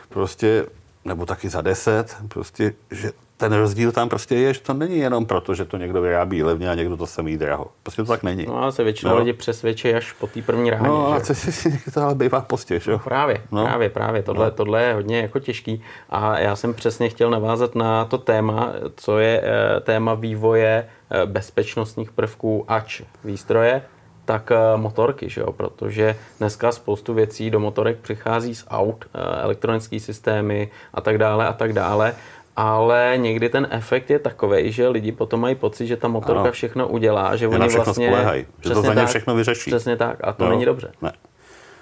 prostě, 0.08 0.66
nebo 1.04 1.26
taky 1.26 1.48
za 1.48 1.60
10, 1.60 2.16
prostě, 2.28 2.74
že 2.90 3.12
ten 3.36 3.52
rozdíl 3.52 3.92
tam 3.92 4.08
prostě 4.08 4.34
je, 4.34 4.54
že 4.54 4.60
to 4.60 4.74
není 4.74 4.98
jenom 4.98 5.26
proto, 5.26 5.54
že 5.54 5.64
to 5.64 5.76
někdo 5.76 6.00
vyrábí 6.00 6.42
levně 6.42 6.70
a 6.70 6.74
někdo 6.74 6.96
to 6.96 7.06
samý 7.06 7.36
draho. 7.36 7.66
Prostě 7.82 8.02
to 8.02 8.08
tak 8.08 8.22
není. 8.22 8.46
No 8.46 8.64
a 8.64 8.72
se 8.72 8.84
většinou 8.84 9.12
No. 9.12 9.18
lidi 9.18 9.32
přesvědčí 9.32 9.94
až 9.94 10.12
po 10.12 10.26
té 10.26 10.42
první 10.42 10.70
ráně. 10.70 10.88
No 10.88 11.12
a 11.12 11.20
co 11.20 11.34
si 11.34 11.90
to 11.94 12.00
ale 12.02 12.14
bývá 12.14 12.40
postě, 12.40 12.80
že 12.80 12.90
jo? 12.90 12.98
Právě, 12.98 13.40
No. 13.50 13.60
no. 13.60 13.66
právě, 13.66 13.88
právě. 13.90 14.22
Tohle, 14.22 14.44
no. 14.44 14.50
tohle 14.50 14.82
je 14.82 14.94
hodně 14.94 15.20
jako 15.22 15.38
těžký. 15.38 15.82
A 16.10 16.38
já 16.38 16.56
jsem 16.56 16.74
přesně 16.74 17.08
chtěl 17.08 17.30
navázat 17.30 17.74
na 17.74 18.04
to 18.04 18.18
téma, 18.18 18.72
co 18.96 19.18
je 19.18 19.40
eh, 19.44 19.80
téma 19.80 20.14
vývoje 20.14 20.88
eh, 21.10 21.26
bezpečnostních 21.26 22.12
prvků 22.12 22.64
ač 22.68 23.02
výstroje, 23.24 23.82
tak 24.24 24.50
eh, 24.52 24.76
motorky, 24.76 25.28
že 25.28 25.40
jo? 25.40 25.52
protože 25.52 26.16
dneska 26.38 26.72
spoustu 26.72 27.14
věcí 27.14 27.50
do 27.50 27.60
motorek 27.60 27.98
přichází 27.98 28.54
z 28.54 28.64
aut, 28.70 29.04
elektronické 29.42 30.00
systémy 30.00 30.70
a 30.94 31.00
tak 31.00 31.18
dále 31.18 31.46
a 31.48 31.52
tak 31.52 31.72
dále. 31.72 32.14
Ale 32.56 33.14
někdy 33.16 33.48
ten 33.48 33.68
efekt 33.70 34.10
je 34.10 34.18
takový, 34.18 34.72
že 34.72 34.88
lidi 34.88 35.12
potom 35.12 35.40
mají 35.40 35.54
pocit, 35.54 35.86
že 35.86 35.96
ta 35.96 36.08
motorka 36.08 36.40
Ano. 36.42 36.52
všechno 36.52 36.88
udělá, 36.88 37.36
že 37.36 37.48
oni 37.48 37.68
všechno 37.68 37.84
vlastně... 37.84 38.06
spoléhají, 38.06 38.46
že 38.60 38.70
to 38.70 38.82
za 38.82 38.94
ně 38.94 39.06
všechno 39.06 39.34
vyřeší. 39.34 39.70
Přesně 39.70 39.96
tak, 39.96 40.18
a 40.24 40.32
to 40.32 40.44
Jo? 40.44 40.50
není 40.50 40.64
dobře. 40.64 40.92
Ne. 41.02 41.12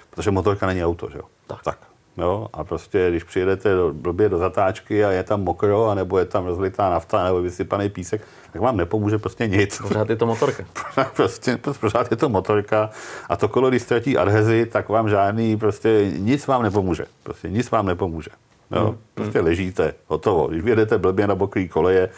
Protože 0.09 0.31
motorka 0.31 0.67
není 0.67 0.85
auto, 0.85 1.09
že 1.11 1.17
jo? 1.17 1.23
Tak. 1.47 1.63
tak. 1.63 1.77
Jo? 2.17 2.47
A 2.53 2.63
prostě, 2.63 3.07
když 3.09 3.23
přijedete 3.23 3.75
do, 3.75 3.93
blbě 3.93 4.29
do 4.29 4.37
zatáčky 4.37 5.05
a 5.05 5.11
je 5.11 5.23
tam 5.23 5.41
mokro, 5.43 5.87
anebo 5.89 6.17
je 6.19 6.25
tam 6.25 6.45
rozlitá 6.45 6.89
nafta, 6.89 7.23
nebo 7.23 7.41
vysypaný 7.41 7.89
písek, 7.89 8.21
tak 8.53 8.61
vám 8.61 8.77
nepomůže 8.77 9.17
prostě 9.17 9.47
nic. 9.47 9.77
Pořád 9.81 10.09
je 10.09 10.15
to 10.15 10.25
motorka. 10.25 10.63
prostě, 11.15 11.57
prostě 11.57 11.79
pořád 11.81 12.11
je 12.11 12.17
to 12.17 12.29
motorka 12.29 12.89
a 13.29 13.35
to 13.35 13.47
kolo, 13.47 13.69
když 13.69 13.81
ztratí 13.81 14.17
adhezi, 14.17 14.65
tak 14.65 14.89
vám 14.89 15.09
žádný, 15.09 15.57
prostě 15.57 16.11
nic 16.17 16.47
vám 16.47 16.63
nepomůže. 16.63 17.05
Prostě 17.23 17.49
nic 17.49 17.71
vám 17.71 17.85
nepomůže. 17.85 18.29
Jo? 18.75 18.87
Hmm. 18.87 18.97
Prostě 19.13 19.39
ležíte, 19.39 19.93
hotovo. 20.07 20.47
Když 20.47 20.63
jedete 20.65 20.97
blbě 20.97 21.27
na 21.27 21.35
bokrý 21.35 21.69
koleje, 21.69 22.09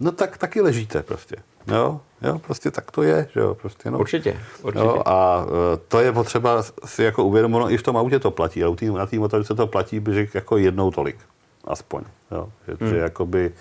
no 0.00 0.12
tak 0.12 0.38
taky 0.38 0.60
ležíte 0.60 1.02
prostě. 1.02 1.36
Jo, 1.66 2.00
jo, 2.22 2.38
prostě 2.38 2.70
tak 2.70 2.90
to 2.90 3.02
je, 3.02 3.28
že 3.34 3.40
jo, 3.40 3.54
prostě 3.54 3.90
no. 3.90 3.98
Určitě, 3.98 4.40
určitě. 4.62 4.84
Jo, 4.84 5.02
a 5.06 5.46
e, 5.74 5.76
to 5.88 6.00
je 6.00 6.12
potřeba 6.12 6.62
si 6.84 7.02
jako 7.02 7.24
uvědomit, 7.24 7.58
no, 7.58 7.70
i 7.70 7.76
v 7.76 7.82
tom 7.82 7.96
autě 7.96 8.18
to 8.18 8.30
platí, 8.30 8.64
ale 8.64 8.76
na 8.82 9.06
té 9.06 9.18
motorce 9.18 9.54
to 9.54 9.66
platí 9.66 10.04
že 10.10 10.26
jako 10.34 10.56
jednou 10.56 10.90
tolik, 10.90 11.16
aspoň. 11.64 12.02
Jo. 12.30 12.48
Že, 12.68 12.76
hmm. 12.80 12.90
že 12.90 12.96
jakoby 12.96 13.52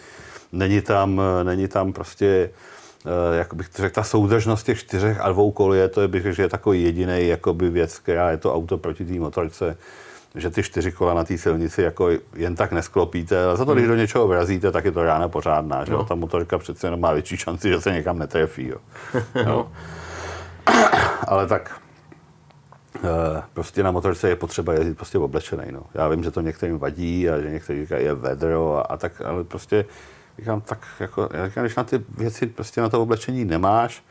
není 0.52 0.82
tam, 0.82 1.22
e, 1.42 1.44
není 1.44 1.68
tam 1.68 1.94
prostě, 1.94 2.50
e, 3.06 3.38
jak 3.38 3.54
bych 3.54 3.70
to 3.70 3.82
řekl, 3.82 3.96
ta 3.96 4.04
soudržnost 4.04 4.66
těch 4.66 4.80
čtyřech 4.80 5.22
a 5.22 5.32
dvou 5.32 5.52
koleje, 5.52 5.88
to 5.88 6.02
je, 6.02 6.08
bych 6.08 6.24
řekl, 6.24 6.36
že 6.36 6.44
je 6.44 6.50
takový 6.50 6.84
jediný 6.84 7.28
jakoby 7.28 7.70
věc, 7.70 8.00
která 8.00 8.32
je 8.32 8.38
to 8.38 8.56
auto 8.56 8.78
proti 8.78 9.06
té 9.06 9.14
motorce, 9.14 9.78
že 10.36 10.50
ty 10.50 10.64
čtyři 10.64 10.92
kola 10.92 11.14
na 11.14 11.24
té 11.24 11.38
silnici 11.38 11.82
jako 11.82 12.10
jen 12.36 12.56
tak 12.56 12.72
nesklopíte, 12.72 13.46
ale 13.46 13.58
za 13.58 13.66
to, 13.66 13.74
když 13.74 13.88
do 13.88 13.96
něčeho 13.96 14.28
vrazíte, 14.28 14.72
tak 14.72 14.86
je 14.86 14.92
to 14.92 15.04
rána 15.04 15.30
pořádná, 15.30 15.86
že? 15.86 15.92
No. 15.92 16.06
Ta 16.06 16.16
motorka 16.16 16.58
přece 16.58 16.88
jenom 16.88 17.00
má 17.00 17.14
větší 17.14 17.38
šanci, 17.38 17.70
že 17.70 17.82
se 17.82 17.92
někam 17.92 18.20
netrefí, 18.20 18.68
jo. 18.68 18.78
jo. 19.46 19.72
Ale 21.28 21.48
tak 21.48 21.82
eh, 22.96 23.42
prostě 23.54 23.84
na 23.84 23.92
motorce 23.92 24.30
je 24.30 24.36
potřeba 24.36 24.74
jezdit 24.74 24.96
prostě 24.96 25.18
oblečený. 25.18 25.64
No. 25.72 25.84
Já 25.94 26.08
vím, 26.08 26.24
že 26.24 26.32
to 26.32 26.42
některým 26.42 26.80
vadí 26.80 27.30
a 27.30 27.42
že 27.42 27.50
někteří 27.50 27.82
říkají, 27.82 28.06
je 28.06 28.14
vedro 28.14 28.78
a, 28.78 28.82
a 28.82 28.98
tak, 28.98 29.22
ale 29.22 29.44
prostě 29.44 29.86
říkám, 30.40 30.62
tak 30.62 30.88
jako, 31.00 31.30
já 31.34 31.48
říkám, 31.48 31.64
když 31.64 31.76
na 31.76 31.84
ty 31.84 32.04
věci 32.18 32.48
prostě 32.48 32.82
na 32.82 32.90
to 32.90 33.02
oblečení 33.02 33.46
nemáš, 33.46 34.04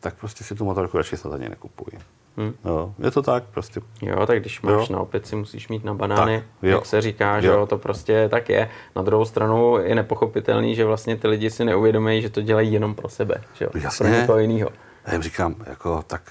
tak 0.00 0.14
prostě 0.14 0.44
si 0.44 0.54
tu 0.54 0.64
motorku 0.64 0.96
radši 0.96 1.16
snad 1.16 1.32
ani 1.32 1.48
nekupuji. 1.48 1.98
Hmm. 2.36 2.54
Jo, 2.64 2.94
je 2.98 3.10
to 3.10 3.22
tak 3.22 3.44
prostě. 3.44 3.80
Jo, 4.02 4.26
tak 4.26 4.40
když 4.40 4.62
máš 4.62 4.72
Jo. 4.72 4.86
na 4.90 5.00
opici, 5.00 5.36
musíš 5.36 5.68
mít 5.68 5.84
na 5.84 5.94
banány, 5.94 6.36
Tak, 6.38 6.46
jo. 6.62 6.76
jak 6.76 6.86
se 6.86 7.00
říká, 7.00 7.40
že 7.40 7.46
Jo. 7.48 7.54
jo, 7.54 7.66
to 7.66 7.78
prostě 7.78 8.28
tak 8.28 8.48
je. 8.48 8.70
Na 8.96 9.02
druhou 9.02 9.24
stranu 9.24 9.78
je 9.82 9.94
nepochopitelný, 9.94 10.74
že 10.74 10.84
vlastně 10.84 11.16
ty 11.16 11.28
lidi 11.28 11.50
si 11.50 11.64
neuvědomují, 11.64 12.22
že 12.22 12.30
to 12.30 12.42
dělají 12.42 12.72
jenom 12.72 12.94
pro 12.94 13.08
sebe, 13.08 13.34
že 13.54 13.64
jo, 13.64 13.70
Jasně. 13.74 14.08
pro 14.08 14.14
někoho 14.20 14.38
jiného. 14.38 14.70
Já 15.06 15.12
jim 15.12 15.22
říkám, 15.22 15.54
jako, 15.66 16.02
tak, 16.06 16.22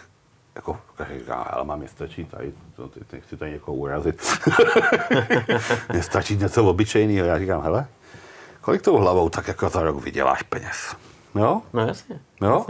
jako, 0.55 0.77
každý 0.97 1.19
říká, 1.19 1.35
ale 1.35 1.63
mám 1.65 1.79
mě 1.79 1.87
stačí 1.87 2.25
tady, 2.25 2.51
to, 2.75 2.87
ty, 2.87 2.99
ty, 3.07 3.21
chci 3.21 3.37
tady 3.37 3.51
někoho 3.51 3.75
urazit. 3.77 4.21
Mně 5.91 6.03
stačí 6.03 6.37
něco 6.37 6.65
obyčejného. 6.65 7.27
Já 7.27 7.39
říkám, 7.39 7.61
hele, 7.61 7.87
kolik 8.61 8.81
tou 8.81 8.97
hlavou 8.97 9.29
tak 9.29 9.47
jako 9.47 9.69
za 9.69 9.81
rok 9.81 10.03
vyděláš 10.03 10.41
peněz? 10.43 10.95
Jo? 11.35 11.61
No 11.73 11.87
jasně. 11.87 12.19
Jo? 12.41 12.65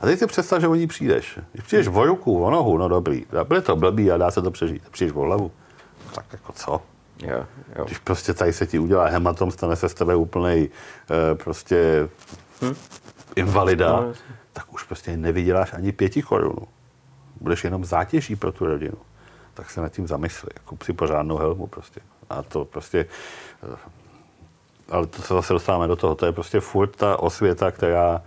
A 0.00 0.06
teď 0.06 0.18
si 0.18 0.26
představ, 0.26 0.60
že 0.60 0.68
o 0.68 0.74
ní 0.74 0.86
přijdeš. 0.86 1.38
Když 1.52 1.64
přijdeš 1.66 1.86
o 1.88 2.04
ruku, 2.06 2.44
o 2.44 2.50
nohu, 2.50 2.78
no 2.78 2.88
dobrý. 2.88 3.26
Bude 3.44 3.60
to 3.60 3.76
blbý 3.76 4.12
a 4.12 4.16
dá 4.16 4.30
se 4.30 4.42
to 4.42 4.50
přežít. 4.50 4.88
Přijdeš 4.88 5.16
o 5.16 5.20
hlavu. 5.20 5.52
Tak 6.14 6.26
jako 6.32 6.52
co? 6.52 6.82
Jo, 7.22 7.46
jo. 7.76 7.84
Když 7.84 7.98
prostě 7.98 8.34
tady 8.34 8.52
se 8.52 8.66
ti 8.66 8.78
udělá 8.78 9.08
hematom, 9.08 9.50
stane 9.50 9.76
se 9.76 9.88
z 9.88 9.94
tebe 9.94 10.14
úplnej 10.16 10.68
e, 11.10 11.34
prostě 11.34 12.08
invalida, 13.36 13.92
No, 14.00 14.12
tak 14.52 14.72
už 14.72 14.82
prostě 14.84 15.16
nevyděláš 15.16 15.72
ani 15.72 15.92
pěti 15.92 16.22
korunů. 16.22 16.66
Budeš 17.40 17.64
jenom 17.64 17.84
zátěží 17.84 18.36
pro 18.36 18.52
tu 18.52 18.66
rodinu. 18.66 18.96
Tak 19.54 19.70
se 19.70 19.80
nad 19.80 19.88
tím 19.92 20.06
zamysli. 20.06 20.50
Kup 20.64 20.82
si 20.82 20.92
pořádnou 20.92 21.36
helmu 21.36 21.66
prostě. 21.66 22.00
A 22.30 22.42
to 22.42 22.64
prostě... 22.64 23.06
eh, 23.74 23.76
Ale 24.90 25.06
to 25.06 25.22
se 25.22 25.34
zase 25.34 25.52
dostáváme 25.52 25.88
do 25.88 25.96
toho. 25.96 26.14
To 26.14 26.26
je 26.26 26.32
prostě 26.32 26.60
furt 26.60 26.96
ta 26.96 27.16
osvěta, 27.22 27.70
která 27.70 28.22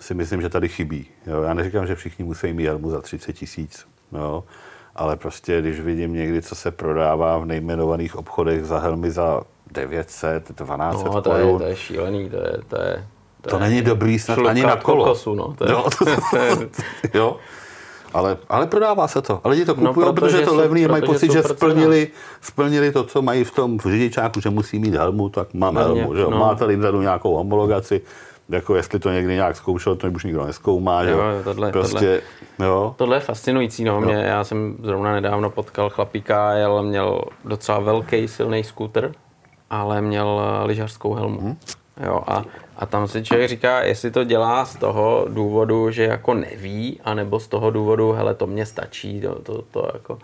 si 0.00 0.14
myslím, 0.14 0.42
že 0.42 0.48
tady 0.48 0.68
chybí. 0.68 1.06
Jo? 1.26 1.42
Já 1.42 1.54
neříkám, 1.54 1.86
že 1.86 1.94
všichni 1.94 2.24
musí 2.24 2.52
mít 2.52 2.66
helmu 2.66 2.90
za 2.90 3.00
30 3.00 3.32
tisíc. 3.32 3.86
Jo? 4.12 4.44
Ale 4.94 5.16
prostě, 5.16 5.60
když 5.60 5.80
vidím 5.80 6.12
někdy, 6.12 6.42
co 6.42 6.54
se 6.54 6.70
prodává 6.70 7.38
v 7.38 7.44
nejmenovaných 7.46 8.16
obchodech 8.16 8.64
za 8.64 8.78
helmy 8.78 9.10
za 9.10 9.40
900, 9.72 10.44
1200 10.44 11.04
No, 11.08 11.22
to 11.22 11.36
je, 11.36 11.42
korun, 11.42 11.58
to 11.58 11.64
je 11.66 11.76
šílený, 11.76 12.30
to 12.30 12.36
je, 12.36 12.52
to 12.68 12.82
je, 12.82 13.04
to 13.40 13.56
je 13.56 13.60
není 13.60 13.82
dobrý 13.82 14.18
snad 14.18 14.38
ani 14.38 14.62
na 14.62 14.76
kolo. 14.76 15.04
kokosu, 15.04 15.34
no, 15.34 15.54
to 15.58 15.64
je, 15.64 15.70
Jo, 15.72 15.84
to, 15.98 16.04
to 16.30 16.36
je, 16.36 16.56
jo. 17.14 17.36
Ale, 18.12 18.36
ale 18.48 18.66
prodává 18.66 19.08
se 19.08 19.22
to. 19.22 19.40
A 19.44 19.48
lidi 19.48 19.64
to 19.64 19.74
kupují, 19.74 19.94
No, 19.96 20.06
no, 20.06 20.12
protože, 20.12 20.26
protože 20.36 20.38
je 20.38 20.46
to 20.46 20.54
levný, 20.54 20.86
mají 20.86 21.02
pocit, 21.02 21.32
že 21.32 21.42
splnili, 21.42 22.08
splnili 22.40 22.92
to, 22.92 23.04
co 23.04 23.22
mají 23.22 23.44
v 23.44 23.50
tom 23.54 23.80
řidičáku, 23.80 24.40
že 24.40 24.50
musí 24.50 24.78
mít 24.78 24.94
helmu, 24.94 25.28
tak 25.28 25.54
mám 25.54 25.74
Hlavně, 25.74 26.00
helmu. 26.00 26.14
Že 26.14 26.20
jo? 26.22 26.30
no. 26.30 26.38
Máte 26.38 26.64
Lindadu 26.64 27.00
nějakou 27.00 27.34
homologaci, 27.34 28.00
jako 28.50 28.76
jestli 28.76 28.98
to 28.98 29.10
někdy 29.10 29.34
nějak 29.34 29.56
zkoušel, 29.56 29.96
to 29.96 30.06
už 30.06 30.24
nikdo 30.24 30.46
neskoumá. 30.46 31.02
Jo, 31.02 31.10
jo? 31.10 31.24
jo, 31.24 31.42
tohle- 31.44 31.72
prostě, 31.72 32.22
Jo? 32.58 32.94
Tohle 32.98 33.16
je 33.16 33.20
fascinující, 33.20 33.84
no. 33.84 34.00
Mě, 34.00 34.14
já 34.14 34.44
jsem 34.44 34.76
zrovna 34.82 35.12
nedávno 35.12 35.50
potkal 35.50 35.90
chlapíka, 35.90 36.52
jel, 36.52 36.82
měl 36.82 37.20
docela 37.44 37.78
velký, 37.78 38.28
silný 38.28 38.64
skútr, 38.64 39.12
ale 39.70 40.00
měl 40.00 40.40
eh, 40.42 40.66
lyžařskou 40.66 41.14
helmu. 41.14 41.40
Mhm. 41.40 41.56
Jo, 42.06 42.22
a, 42.26 42.44
a 42.76 42.86
tam 42.86 43.08
si 43.08 43.22
člověk 43.24 43.48
říká, 43.48 43.80
jestli 43.82 44.10
to 44.10 44.24
dělá 44.24 44.64
z 44.64 44.76
toho 44.76 45.26
důvodu, 45.28 45.90
že 45.90 46.02
jako 46.04 46.34
neví, 46.34 47.00
anebo 47.04 47.40
z 47.40 47.48
toho 47.48 47.70
důvodu, 47.70 48.12
hele, 48.12 48.34
to 48.34 48.46
mě 48.46 48.66
stačí, 48.66 49.20
to, 49.20 49.34
to, 49.34 49.62
to 49.62 49.90
jako, 49.94 50.18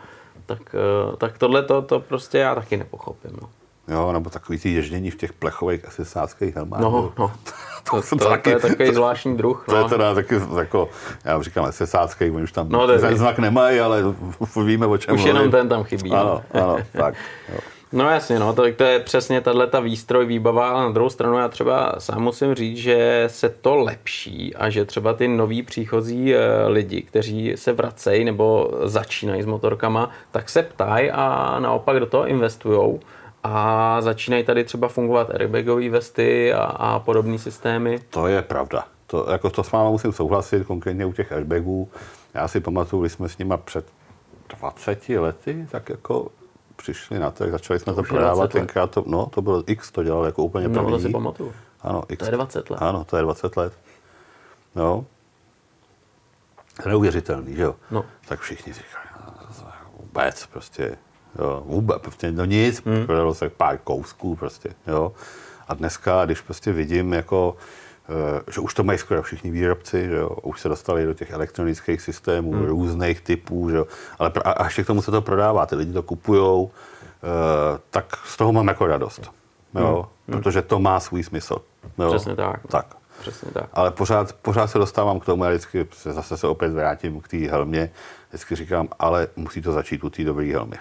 tak, 0.46 0.74
eh, 0.74 1.16
tak 1.16 1.38
tohle 1.38 1.62
to, 1.62 1.82
to 1.82 2.00
prostě 2.00 2.38
já 2.38 2.54
taky 2.54 2.76
nepochopím. 2.76 3.38
No, 3.42 3.48
jo, 3.94 4.12
nebo 4.12 4.30
takový 4.30 4.58
ty 4.58 4.72
ježdění 4.72 5.10
v 5.10 5.16
těch 5.16 5.32
plechových 5.32 5.84
SSáckých 6.02 6.56
helmách. 6.56 6.80
no, 6.80 6.88
jo. 6.88 7.12
no. 7.18 7.32
To, 7.90 8.02
to, 8.02 8.16
to, 8.16 8.28
taky- 8.28 8.50
je 8.50 8.58
takový 8.58 8.94
zvláštní 8.94 9.36
druh. 9.36 9.64
To 9.68 9.76
je 9.76 9.82
No. 9.82 9.88
teda 9.88 10.14
taky 10.14 10.34
jako, 10.58 10.88
já 11.24 11.42
říkám 11.42 11.66
SSácký, 11.72 12.30
oni 12.30 12.42
už 12.42 12.52
tam 12.52 12.68
No, 12.68 12.86
to 12.86 12.98
ten 12.98 13.16
znak 13.16 13.38
nemají, 13.38 13.80
ale 13.80 14.02
víme, 14.64 14.86
o 14.86 14.98
čem 14.98 15.14
Už 15.14 15.20
mluvím. 15.20 15.36
jenom 15.36 15.50
ten 15.50 15.68
tam 15.68 15.84
chybí. 15.84 16.10
no. 16.10 16.16
Ano, 16.20 16.42
ano, 16.52 16.76
tak. 16.92 17.14
Jo. 17.52 17.58
No 17.92 18.10
jasně, 18.10 18.38
no, 18.38 18.52
to, 18.52 18.62
to 18.76 18.84
je 18.84 19.00
přesně 19.00 19.40
tahle 19.40 19.66
ta 19.66 19.80
výstroj, 19.80 20.26
výbava, 20.26 20.68
ale 20.70 20.82
na 20.82 20.90
druhou 20.90 21.10
stranu 21.10 21.38
já 21.38 21.48
třeba 21.48 21.94
sám 21.98 22.22
musím 22.22 22.54
říct, 22.54 22.76
že 22.78 23.24
se 23.26 23.48
to 23.48 23.74
lepší 23.76 24.54
a 24.54 24.70
že 24.70 24.84
třeba 24.84 25.12
ty 25.12 25.28
noví 25.28 25.62
příchozí 25.62 26.34
eh, 26.34 26.38
lidi, 26.66 27.02
kteří 27.02 27.52
se 27.56 27.72
vracejí 27.72 28.24
nebo 28.24 28.70
začínají 28.84 29.42
s 29.42 29.46
motorkama, 29.46 30.10
tak 30.30 30.48
se 30.48 30.62
ptají 30.62 31.10
a 31.10 31.56
naopak 31.58 32.00
do 32.00 32.06
toho 32.06 32.26
investujou 32.26 33.00
a 33.46 34.00
začínají 34.00 34.44
tady 34.44 34.64
třeba 34.64 34.88
fungovat 34.88 35.30
airbagové 35.30 35.88
vesty 35.90 36.52
a, 36.52 36.62
a 36.64 36.98
podobné 36.98 37.38
systémy. 37.38 37.98
To 38.10 38.26
je 38.26 38.42
pravda. 38.42 38.84
To, 39.06 39.26
jako 39.30 39.50
to 39.50 39.64
s 39.64 39.72
váma 39.72 39.90
musím 39.90 40.12
souhlasit, 40.12 40.66
konkrétně 40.66 41.06
u 41.06 41.12
těch 41.12 41.32
airbagů. 41.32 41.88
Já 42.34 42.48
si 42.48 42.60
pamatuju, 42.60 43.02
když 43.02 43.12
jsme 43.12 43.28
s 43.28 43.38
nima 43.38 43.56
před 43.56 43.86
20 44.58 45.08
lety, 45.08 45.66
tak 45.70 45.88
jako 45.88 46.28
přišli 46.76 47.18
na 47.18 47.30
trh, 47.30 47.50
začali 47.50 47.78
jsme 47.80 47.94
to, 47.94 48.00
je 48.00 48.06
prodávat 48.06 48.34
20 48.34 48.54
let. 48.54 48.60
tenkrát, 48.60 48.90
to, 48.90 49.04
no, 49.06 49.26
to 49.26 49.42
bylo 49.42 49.62
X, 49.66 49.92
to 49.92 50.02
dělal 50.02 50.24
jako 50.24 50.42
úplně 50.44 50.68
No, 50.68 50.74
první. 50.74 50.90
to 50.90 50.98
si 50.98 51.08
pamatuju. 51.08 51.52
Ano, 51.82 52.02
X. 52.08 52.18
To 52.18 52.24
je 52.24 52.32
20 52.32 52.70
let. 52.70 52.78
Ano, 52.82 53.04
to 53.04 53.16
je 53.16 53.22
20 53.22 53.56
let. 53.56 53.72
No. 54.74 55.04
To 56.82 56.88
neuvěřitelný, 56.88 57.56
že 57.56 57.62
jo? 57.62 57.74
No. 57.90 58.04
Tak 58.28 58.40
všichni 58.40 58.72
říkají, 58.72 59.06
no, 59.26 59.32
to 59.48 59.64
vůbec 60.02 60.46
prostě, 60.46 60.98
jo, 61.38 61.62
vůbec, 61.66 61.98
prostě 62.02 62.32
no 62.32 62.44
nic, 62.44 62.82
hmm. 62.86 63.06
prodalo 63.06 63.34
se 63.34 63.48
pár 63.48 63.78
kousků 63.78 64.36
prostě, 64.36 64.68
jo. 64.86 65.12
A 65.68 65.74
dneska, 65.74 66.24
když 66.24 66.40
prostě 66.40 66.72
vidím 66.72 67.12
jako, 67.12 67.56
eh, 68.08 68.52
že 68.52 68.60
už 68.60 68.74
to 68.74 68.84
mají 68.84 68.98
skoro 68.98 69.22
všichni 69.22 69.50
výrobci, 69.50 70.06
že 70.08 70.16
jo, 70.16 70.28
už 70.28 70.60
se 70.60 70.68
dostali 70.68 71.06
do 71.06 71.14
těch 71.14 71.30
elektronických 71.30 72.02
systémů, 72.02 72.52
hmm. 72.52 72.64
různých 72.64 73.20
typů, 73.20 73.70
že 73.70 73.76
jo, 73.76 73.86
ale 74.18 74.32
a 74.44 74.50
a 74.50 74.64
ještě 74.64 74.84
k 74.84 74.86
tomu 74.86 75.02
se 75.02 75.10
to 75.10 75.22
prodává, 75.22 75.66
ty 75.66 75.74
lidi 75.74 75.92
to 75.92 76.02
kupujou, 76.02 76.70
eh, 76.70 77.78
tak 77.90 78.16
z 78.26 78.36
toho 78.36 78.52
mám 78.52 78.68
jako 78.68 78.86
radost, 78.86 79.30
jo, 79.74 80.08
hmm. 80.28 80.40
protože 80.40 80.62
to 80.62 80.78
má 80.78 81.00
svůj 81.00 81.22
smysl. 81.22 81.56
Jo. 81.98 82.08
Přesně 82.08 82.36
tak. 82.36 82.60
Tak. 82.68 82.96
Přesně 83.20 83.50
tak. 83.50 83.68
Ale 83.72 83.90
pořád, 83.90 84.32
pořád 84.32 84.66
se 84.66 84.78
dostávám 84.78 85.20
k 85.20 85.24
tomu, 85.24 85.44
já 85.44 85.50
vždycky 85.50 85.86
se, 85.92 86.12
zase 86.12 86.36
se 86.36 86.46
opět 86.46 86.72
vrátím 86.72 87.20
k 87.20 87.28
té 87.28 87.36
helmě, 87.36 87.90
vždycky 88.28 88.54
říkám, 88.54 88.88
ale 88.98 89.28
musí 89.36 89.62
to 89.62 89.72
začít 89.72 90.04
u 90.04 90.10
té 90.10 90.24
dobré 90.24 90.52
helmy. 90.52 90.76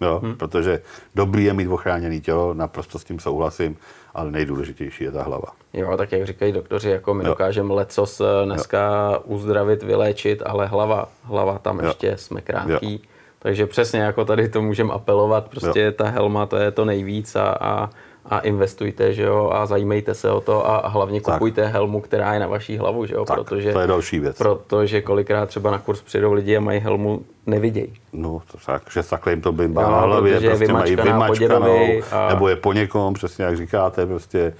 Jo, 0.00 0.20
hmm. 0.24 0.36
protože 0.36 0.82
dobrý 1.14 1.44
je 1.44 1.52
mít 1.52 1.68
ochráněné 1.68 2.20
tělo, 2.20 2.54
naprosto 2.54 2.98
s 2.98 3.04
tím 3.04 3.18
souhlasím, 3.18 3.76
ale 4.14 4.30
nejdůležitější 4.30 5.04
je 5.04 5.12
ta 5.12 5.22
hlava. 5.22 5.48
Jo, 5.72 5.96
tak 5.96 6.12
jak 6.12 6.26
říkají 6.26 6.52
doktoři, 6.52 6.90
jako 6.90 7.14
my 7.14 7.24
dokážeme 7.24 7.74
lecos 7.74 8.20
eh, 8.20 8.44
dneska 8.44 9.10
uzdravit, 9.24 9.82
vyléčit, 9.82 10.42
ale 10.46 10.66
hlava, 10.66 11.08
hlava 11.22 11.58
tam 11.58 11.78
Jo. 11.78 11.86
ještě 11.86 12.16
jsme 12.16 12.40
krátký. 12.40 13.02
Takže 13.38 13.66
přesně 13.66 14.00
jako 14.00 14.24
tady 14.24 14.48
to 14.48 14.62
můžeme 14.62 14.92
apelovat, 14.92 15.48
prostě 15.48 15.80
Jo. 15.80 15.92
ta 15.92 16.04
helma 16.04 16.46
to 16.46 16.56
je 16.56 16.70
to 16.70 16.84
nejvíc 16.84 17.36
a, 17.36 17.56
a, 17.60 17.90
a 18.30 18.38
investujte, 18.38 19.12
že 19.12 19.22
jo, 19.22 19.50
a 19.52 19.66
zajímejte 19.66 20.14
se 20.14 20.30
o 20.30 20.40
to 20.40 20.68
a 20.70 20.88
hlavně 20.88 21.20
Tak. 21.20 21.34
kupujte 21.34 21.66
helmu, 21.66 22.00
která 22.00 22.34
je 22.34 22.40
na 22.40 22.46
vaší 22.46 22.76
hlavu, 22.78 23.06
že 23.06 23.14
jo, 23.14 23.24
Tak, 23.24 23.36
protože, 23.38 23.72
to 23.72 23.80
je 23.80 23.86
další 23.86 24.18
věc. 24.20 24.36
protože 24.38 25.00
kolikrát 25.02 25.46
třeba 25.46 25.70
na 25.70 25.78
kurz 25.78 26.00
přijdou 26.02 26.32
lidi 26.32 26.56
a 26.56 26.60
mají 26.60 26.80
helmu, 26.80 27.22
nevidějí. 27.46 27.92
No, 28.12 28.42
to 28.52 28.58
tak, 28.66 28.82
že 28.92 29.02
takhle 29.02 29.32
jim 29.32 29.40
to 29.40 29.52
bimbá 29.52 29.82
Jo, 29.82 29.90
na 29.90 30.00
hlavě, 30.00 30.40
prostě 30.40 30.72
mají 30.72 30.96
vymačkanou, 30.96 31.86
a- 32.12 32.28
nebo 32.28 32.48
je 32.48 32.56
po 32.56 32.72
někom, 32.72 33.14
přesně 33.14 33.44
jak 33.44 33.56
říkáte, 33.56 34.06
prostě, 34.06 34.52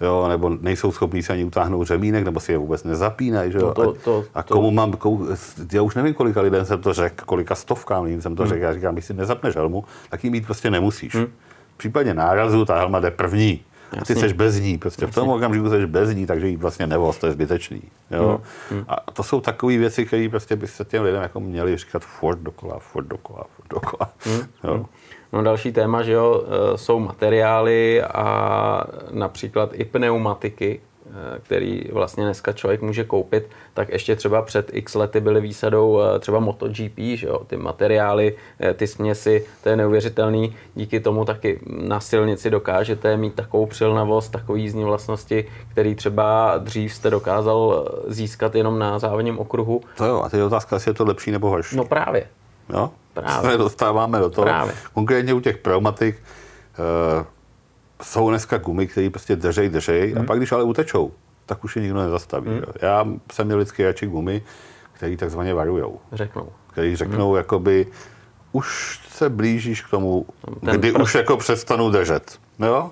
jo, 0.00 0.28
nebo 0.28 0.48
nejsou 0.60 0.92
schopní 0.92 1.22
se 1.22 1.32
ani 1.32 1.44
utáhnout 1.44 1.86
řemínek, 1.86 2.24
nebo 2.24 2.40
si 2.40 2.52
je 2.52 2.58
vůbec 2.58 2.84
nezapínají, 2.84 3.52
že 3.52 3.58
jo. 3.58 3.66
No 3.66 3.74
to- 3.74 3.82
a, 3.90 3.94
to- 4.04 4.24
a 4.34 4.42
to- 4.42 4.54
komu 4.54 4.70
mám, 4.70 4.92
kou, 4.92 5.26
já 5.72 5.82
už 5.82 5.94
nevím, 5.94 6.14
kolika 6.14 6.40
lidem 6.40 6.64
jsem 6.64 6.80
to 6.82 6.92
řekl, 6.92 7.24
kolika 7.26 7.54
stovkám 7.54 8.04
lidem 8.04 8.22
jsem 8.22 8.36
to 8.36 8.42
Hmm. 8.42 8.48
řekl, 8.50 8.62
já 8.62 8.72
říkám, 8.72 8.94
když 8.94 9.04
si 9.04 9.14
nezapneš 9.14 9.56
helmu, 9.56 9.84
tak 10.10 10.24
ji 10.24 10.30
mít 10.30 10.44
prostě 10.46 10.70
nemusíš. 10.70 11.16
V 11.74 11.76
případě 11.76 12.14
nárazu 12.14 12.64
ta 12.64 12.78
helma 12.78 13.00
jde 13.00 13.10
první. 13.10 13.60
A 14.00 14.04
ty 14.04 14.14
jsi 14.14 14.34
bez 14.34 14.60
ní, 14.60 14.78
prostě 14.78 15.06
v 15.06 15.14
tom 15.14 15.28
okamžiku 15.28 15.70
jsi 15.70 15.86
bez 15.86 16.14
ní, 16.14 16.26
takže 16.26 16.48
jí 16.48 16.56
vlastně 16.56 16.86
nevoz, 16.86 17.18
to 17.18 17.26
je 17.26 17.32
zbytečný. 17.32 17.82
Jo? 18.10 18.40
A 18.88 19.10
to 19.12 19.22
jsou 19.22 19.40
takové 19.40 19.76
věci, 19.76 20.06
které 20.06 20.28
prostě 20.28 20.56
by 20.56 20.66
se 20.66 20.84
těm 20.84 21.02
lidem 21.02 21.22
jako 21.22 21.40
měli 21.40 21.76
říkat 21.76 22.02
furt 22.02 22.38
dokola, 22.38 22.78
furt 22.78 23.04
dokola, 23.04 23.44
furt 23.56 23.68
dokola. 23.68 24.10
Jo? 24.64 24.86
No 25.32 25.42
další 25.42 25.72
téma, 25.72 26.02
že 26.02 26.12
jo, 26.12 26.44
eh, 26.46 26.78
jsou 26.78 26.98
materiály 26.98 28.02
a 28.02 28.84
například 29.10 29.70
i 29.72 29.84
pneumatiky, 29.84 30.80
který 31.42 31.82
vlastně 31.92 32.24
dneska 32.24 32.52
člověk 32.52 32.82
může 32.82 33.04
koupit, 33.04 33.50
tak 33.74 33.88
ještě 33.88 34.16
třeba 34.16 34.42
před 34.42 34.70
x 34.72 34.94
lety 34.94 35.20
byly 35.20 35.40
výsadou 35.40 36.00
eh, 36.00 36.18
třeba 36.18 36.40
MotoGP, 36.40 36.98
že 37.14 37.26
jo, 37.26 37.40
ty 37.46 37.56
materiály, 37.56 38.36
eh, 38.60 38.74
ty 38.74 38.86
směsi, 38.86 39.46
to 39.62 39.68
je 39.68 39.76
neuvěřitelný, 39.76 40.56
díky 40.74 41.00
tomu 41.00 41.24
taky 41.24 41.60
na 41.66 42.00
silnici 42.00 42.50
dokážete 42.50 43.16
mít 43.16 43.34
takovou 43.34 43.66
přilnavost, 43.66 44.32
takový 44.32 44.62
jízdní 44.62 44.84
vlastnosti, 44.84 45.44
který 45.70 45.94
třeba 45.94 46.58
dřív 46.58 46.94
jste 46.94 47.10
dokázal 47.10 47.84
eh, 47.86 48.12
získat 48.12 48.54
jenom 48.54 48.78
na 48.78 48.98
závodním 48.98 49.38
okruhu. 49.38 49.80
To 49.96 50.04
jo, 50.04 50.22
a 50.22 50.28
teď 50.28 50.38
je 50.38 50.44
otázka, 50.44 50.76
jestli 50.76 50.90
je 50.90 50.94
to 50.94 51.04
lepší 51.04 51.30
nebo 51.30 51.50
horší. 51.50 51.76
No 51.76 51.84
právě. 51.84 52.26
Jo? 52.72 52.90
Právě. 53.14 53.50
Se 53.52 53.58
dostáváme 53.58 54.18
do 54.18 54.30
toho. 54.30 54.44
Právě. 54.44 54.74
Konkrétně 54.94 55.34
u 55.34 55.40
těch 55.40 55.58
pneumatik 55.58 56.22
jsou 58.02 58.30
dneska 58.30 58.58
gumy, 58.58 58.86
které 58.86 59.10
prostě 59.10 59.36
držej, 59.36 59.68
držej, 59.68 60.12
Hmm. 60.12 60.22
a 60.22 60.24
pak 60.26 60.38
když 60.38 60.52
ale 60.52 60.62
utečou, 60.64 61.12
tak 61.46 61.64
už 61.64 61.76
je 61.76 61.82
nikdo 61.82 61.98
nezastaví. 61.98 62.50
jo. 62.56 62.62
Já 62.82 63.06
jsem 63.32 63.46
měl 63.46 63.58
vždycky 63.58 63.84
radši 63.84 64.06
gumy, 64.06 64.42
které 64.92 65.16
takzvaně 65.16 65.54
varujou. 65.54 65.98
Řeknou. 66.12 66.48
který 66.70 66.96
řeknou, 66.96 67.28
Hmm. 67.28 67.36
jakoby, 67.36 67.86
už 68.52 69.00
se 69.08 69.28
blížíš 69.28 69.82
k 69.82 69.90
tomu, 69.90 70.26
Ten 70.64 70.74
kdy 70.80 70.92
prst. 70.92 71.02
už 71.02 71.14
jako 71.14 71.36
přestanu 71.36 71.90
držet. 71.90 72.38
Jo? 72.58 72.90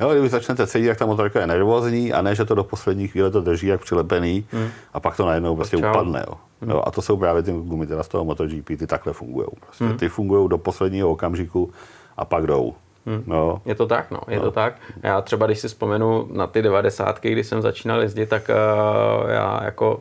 Jo, 0.00 0.10
kdyby 0.10 0.28
začnete 0.28 0.66
cítit, 0.66 0.86
jak 0.86 0.98
ta 0.98 1.06
motorka 1.06 1.40
je 1.40 1.46
nervózní 1.46 2.12
a 2.12 2.22
ne, 2.22 2.34
že 2.34 2.44
to 2.44 2.54
do 2.54 2.64
poslední 2.64 3.08
chvíle 3.08 3.30
to 3.30 3.40
drží 3.40 3.66
jak 3.66 3.80
přilepený 3.80 4.46
Hmm. 4.52 4.68
a 4.94 5.00
pak 5.00 5.16
to 5.16 5.26
najednou 5.26 5.56
prostě 5.56 5.76
čau. 5.76 5.90
upadne. 5.90 6.24
Jo. 6.28 6.34
Jo, 6.68 6.82
a 6.86 6.90
to 6.90 7.02
jsou 7.02 7.16
právě 7.16 7.42
ty 7.42 7.52
gumy 7.52 7.86
teda 7.86 8.02
z 8.02 8.08
toho 8.08 8.24
MotoGP, 8.24 8.76
ty 8.76 8.86
takhle 8.86 9.12
fungují. 9.12 9.46
Prostě. 9.60 9.84
Hmm. 9.84 9.96
Ty 9.96 10.08
fungují 10.08 10.48
do 10.48 10.58
posledního 10.58 11.10
okamžiku 11.10 11.72
a 12.16 12.24
pak 12.24 12.46
jdou. 12.46 12.74
Jo. 13.26 13.60
Je 13.64 13.74
to 13.74 13.86
tak, 13.86 14.10
no, 14.10 14.20
je 14.28 14.40
to 14.40 14.50
tak. 14.50 14.74
Já 15.02 15.20
třeba, 15.20 15.46
když 15.46 15.58
si 15.58 15.68
vzpomenu 15.68 16.28
na 16.32 16.46
ty 16.46 16.62
devadesátky, 16.62 17.30
kdy 17.32 17.44
jsem 17.44 17.62
začínal 17.62 18.00
jezdit, 18.00 18.26
tak 18.28 18.50
uh, 18.50 19.30
já 19.30 19.60
jako 19.64 20.00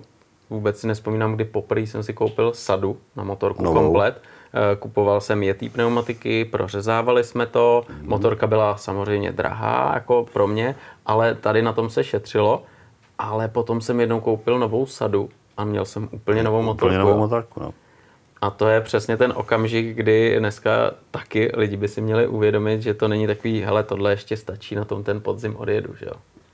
vůbec 0.49 0.79
si 0.79 0.87
nespomínám, 0.87 1.35
kdy 1.35 1.45
poprvé 1.45 1.81
jsem 1.81 2.03
si 2.03 2.13
koupil 2.13 2.51
sadu 2.53 2.97
na 3.15 3.23
motorku 3.23 3.63
Novou. 3.63 3.79
komplet. 3.79 4.21
Eh, 4.53 4.75
Kupoval 4.75 5.21
jsem 5.21 5.43
jetý 5.43 5.69
pneumatiky, 5.69 6.45
prořezávali 6.45 7.23
jsme 7.23 7.45
to, 7.45 7.83
motorka 8.01 8.47
byla 8.47 8.77
samozřejmě 8.77 9.31
drahá 9.31 9.91
jako 9.93 10.25
pro 10.33 10.47
mě, 10.47 10.75
ale 11.05 11.35
tady 11.35 11.61
na 11.61 11.73
tom 11.73 11.89
se 11.89 12.03
šetřilo, 12.03 12.63
ale 13.19 13.47
potom 13.47 13.81
jsem 13.81 13.99
jednou 13.99 14.19
koupil 14.19 14.59
novou 14.59 14.85
sadu 14.85 15.29
a 15.57 15.63
měl 15.63 15.85
jsem 15.85 16.09
úplně 16.11 16.43
novou 16.43 16.61
motorku. 16.61 16.85
Úplně 16.85 16.97
novou 16.97 17.17
motorku. 17.17 17.59
No. 17.59 17.73
A 18.41 18.49
to 18.49 18.67
je 18.67 18.81
přesně 18.81 19.17
ten 19.17 19.33
okamžik, 19.35 19.95
kdy 19.97 20.39
dneska 20.39 20.91
taky 21.11 21.51
lidi 21.55 21.77
by 21.77 21.87
si 21.87 22.01
měli 22.01 22.27
uvědomit, 22.27 22.81
že 22.81 22.93
to 22.93 23.07
není 23.07 23.27
takový, 23.27 23.61
hele, 23.61 23.83
tohle 23.83 24.11
ještě 24.11 24.37
stačí, 24.37 24.75
na 24.75 24.85
tom 24.85 25.03
ten 25.03 25.21
podzim 25.21 25.55
odjedu, 25.55 25.95
že 25.99 26.05
jo. 26.05 26.13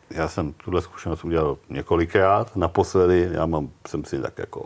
Já 0.09 0.27
jsem 0.27 0.53
tuhle 0.53 0.81
zkušenost 0.81 1.25
udělal 1.25 1.57
několikrát. 1.69 2.55
Naposledy, 2.55 3.29
já 3.31 3.45
mám, 3.45 3.69
jsem 3.87 4.05
si 4.05 4.21
tak 4.21 4.37
jako, 4.37 4.65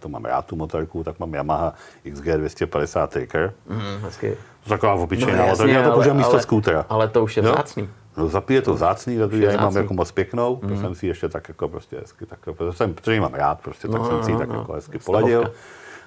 to 0.00 0.08
mám 0.08 0.24
rád 0.24 0.46
tu 0.46 0.56
motorku, 0.56 1.04
tak 1.04 1.18
mám 1.18 1.34
Yamaha 1.34 1.74
XG 2.12 2.24
250 2.36 3.10
Taker. 3.10 3.52
Mm, 3.68 3.78
hezky. 4.02 4.36
To 4.64 4.68
taková 4.70 4.94
obyčejná 4.94 5.32
No, 5.32 5.42
no, 5.42 5.48
motorka, 5.48 5.72
já 5.72 5.78
to 5.80 5.84
ale- 5.86 5.94
používám 5.94 6.16
místo 6.16 6.32
ale- 6.32 6.42
skútera. 6.42 6.86
Ale 6.88 7.08
to 7.08 7.22
už 7.24 7.36
je 7.36 7.42
vzácný. 7.42 7.88
No, 8.16 8.28
zapije 8.28 8.62
to 8.62 8.74
vzácný, 8.74 9.14
je 9.14 9.28
já 9.44 9.50
ji 9.50 9.56
mám 9.56 9.76
jako 9.76 9.94
moc 9.94 10.12
pěknou, 10.12 10.56
to 10.56 10.76
jsem 10.76 10.94
si 10.94 11.06
ještě 11.06 11.28
tak 11.28 11.48
jako 11.48 11.68
prostě 11.68 11.96
hezky, 11.98 12.26
tak, 12.26 12.38
protože, 12.44 12.76
jsem, 12.76 12.94
protože 12.94 13.14
ji 13.14 13.20
mám 13.20 13.34
rád, 13.34 13.60
prostě, 13.60 13.88
tak 13.88 14.00
No, 14.00 14.06
jsem 14.08 14.22
si 14.24 14.30
ji 14.30 14.34
no, 14.34 14.38
tak 14.38 14.48
no. 14.48 14.54
jako 14.54 14.72
hezky 14.72 14.98
Stovka. 15.00 15.04
poladil. 15.06 15.52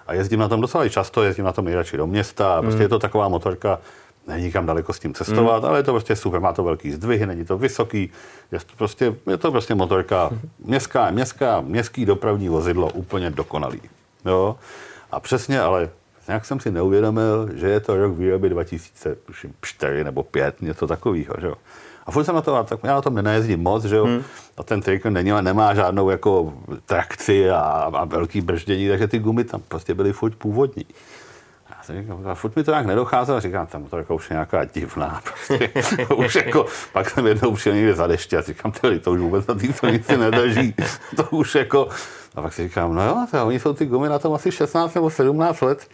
A 0.08 0.14
jezdím 0.14 0.40
na 0.40 0.48
tom 0.48 0.62
docela 0.62 0.86
i 0.86 0.90
často, 0.90 1.24
jezdím 1.24 1.46
na 1.46 1.52
tom 1.52 1.66
nejradši 1.66 1.98
do 1.98 2.08
města. 2.08 2.56
A 2.56 2.62
prostě 2.62 2.84
je 2.84 2.90
to 2.90 3.00
taková 3.00 3.28
motorka, 3.28 3.80
není 4.28 4.52
kam 4.52 4.66
daleko 4.66 4.94
s 4.94 5.00
tím 5.00 5.14
cestovat, 5.14 5.64
mm. 5.64 5.70
ale 5.70 5.80
je 5.80 5.84
to 5.84 5.92
prostě 5.92 6.16
super, 6.16 6.40
má 6.40 6.54
to 6.54 6.64
velký 6.64 6.92
zdvih, 6.92 7.22
není 7.26 7.46
to 7.46 7.58
vysoký, 7.58 8.12
je 8.52 8.60
to 8.60 8.76
prostě, 8.78 9.16
je 9.28 9.38
to 9.38 9.52
prostě 9.52 9.76
motorka 9.76 10.30
městská, 10.66 11.12
městská, 11.12 11.62
městský 11.62 12.06
dopravní 12.06 12.50
vozidlo, 12.50 12.90
úplně 12.90 13.30
dokonalý. 13.30 13.82
Jo? 14.26 14.56
A 15.12 15.20
přesně, 15.20 15.62
ale 15.62 15.90
nějak 16.28 16.46
jsem 16.46 16.60
si 16.60 16.72
neuvědomil, 16.72 17.50
že 17.54 17.68
je 17.68 17.80
to 17.80 17.98
rok 17.98 18.18
výroby 18.18 18.50
2004 18.50 20.04
nebo 20.04 20.24
5, 20.24 20.62
něco 20.62 20.88
takového. 20.88 21.34
Že 21.42 21.48
jo? 21.48 21.56
A 22.06 22.12
furt 22.12 22.24
jsem 22.26 22.36
na 22.36 22.42
to, 22.42 22.64
tak 22.64 22.80
já 22.84 22.94
na 22.94 23.02
tom 23.02 23.16
nenajezdím 23.16 23.60
moc, 23.60 23.84
že 23.84 23.96
jo. 23.96 24.06
Hmm. 24.06 24.24
A 24.58 24.64
ten 24.64 24.82
trikl 24.82 25.12
není, 25.12 25.32
nemá 25.42 25.74
žádnou 25.74 26.10
jako 26.10 26.54
trakci 26.86 27.50
a, 27.50 27.60
a 27.94 28.06
velký 28.06 28.42
brždění, 28.42 28.90
takže 28.90 29.08
ty 29.08 29.20
gumy 29.20 29.44
tam 29.44 29.62
prostě 29.68 29.94
byly 29.94 30.14
furt 30.14 30.36
původní. 30.36 30.86
Já 31.70 31.84
jsem 31.84 32.02
říkal, 32.02 32.20
a 32.26 32.36
furt 32.36 32.56
mi 32.56 32.64
to 32.64 32.72
nějak 32.72 32.86
nedocházelo, 32.86 33.40
říkám, 33.40 33.68
tam 33.68 33.86
to 33.86 33.98
jako 33.98 34.16
už 34.16 34.30
je 34.30 34.34
nějaká 34.34 34.66
divná. 34.66 35.22
Prostě. 35.48 35.70
už 36.16 36.36
jako, 36.36 36.66
pak 36.94 37.10
jsem 37.10 37.28
jednou 37.28 37.54
přijel 37.54 37.76
někde 37.76 37.94
za 37.94 38.08
deště 38.08 38.38
a 38.38 38.42
říkám, 38.42 38.72
to 39.02 39.12
už 39.12 39.20
vůbec 39.20 39.48
na 39.48 39.56
té 39.56 39.74
silnici 39.74 40.18
nedrží. 40.18 40.76
to 41.16 41.24
už 41.24 41.56
jako, 41.56 41.90
a 42.36 42.42
pak 42.42 42.54
si 42.54 42.64
říkám, 42.64 42.96
no 42.96 43.06
jo, 43.06 43.28
to, 43.32 43.48
oni 43.48 43.60
jsou 43.60 43.74
ty 43.74 43.86
gumy 43.86 44.10
na 44.10 44.20
tom 44.20 44.34
asi 44.34 44.52
16 44.52 44.94
nebo 44.94 45.10
17 45.10 45.62
let. 45.62 45.88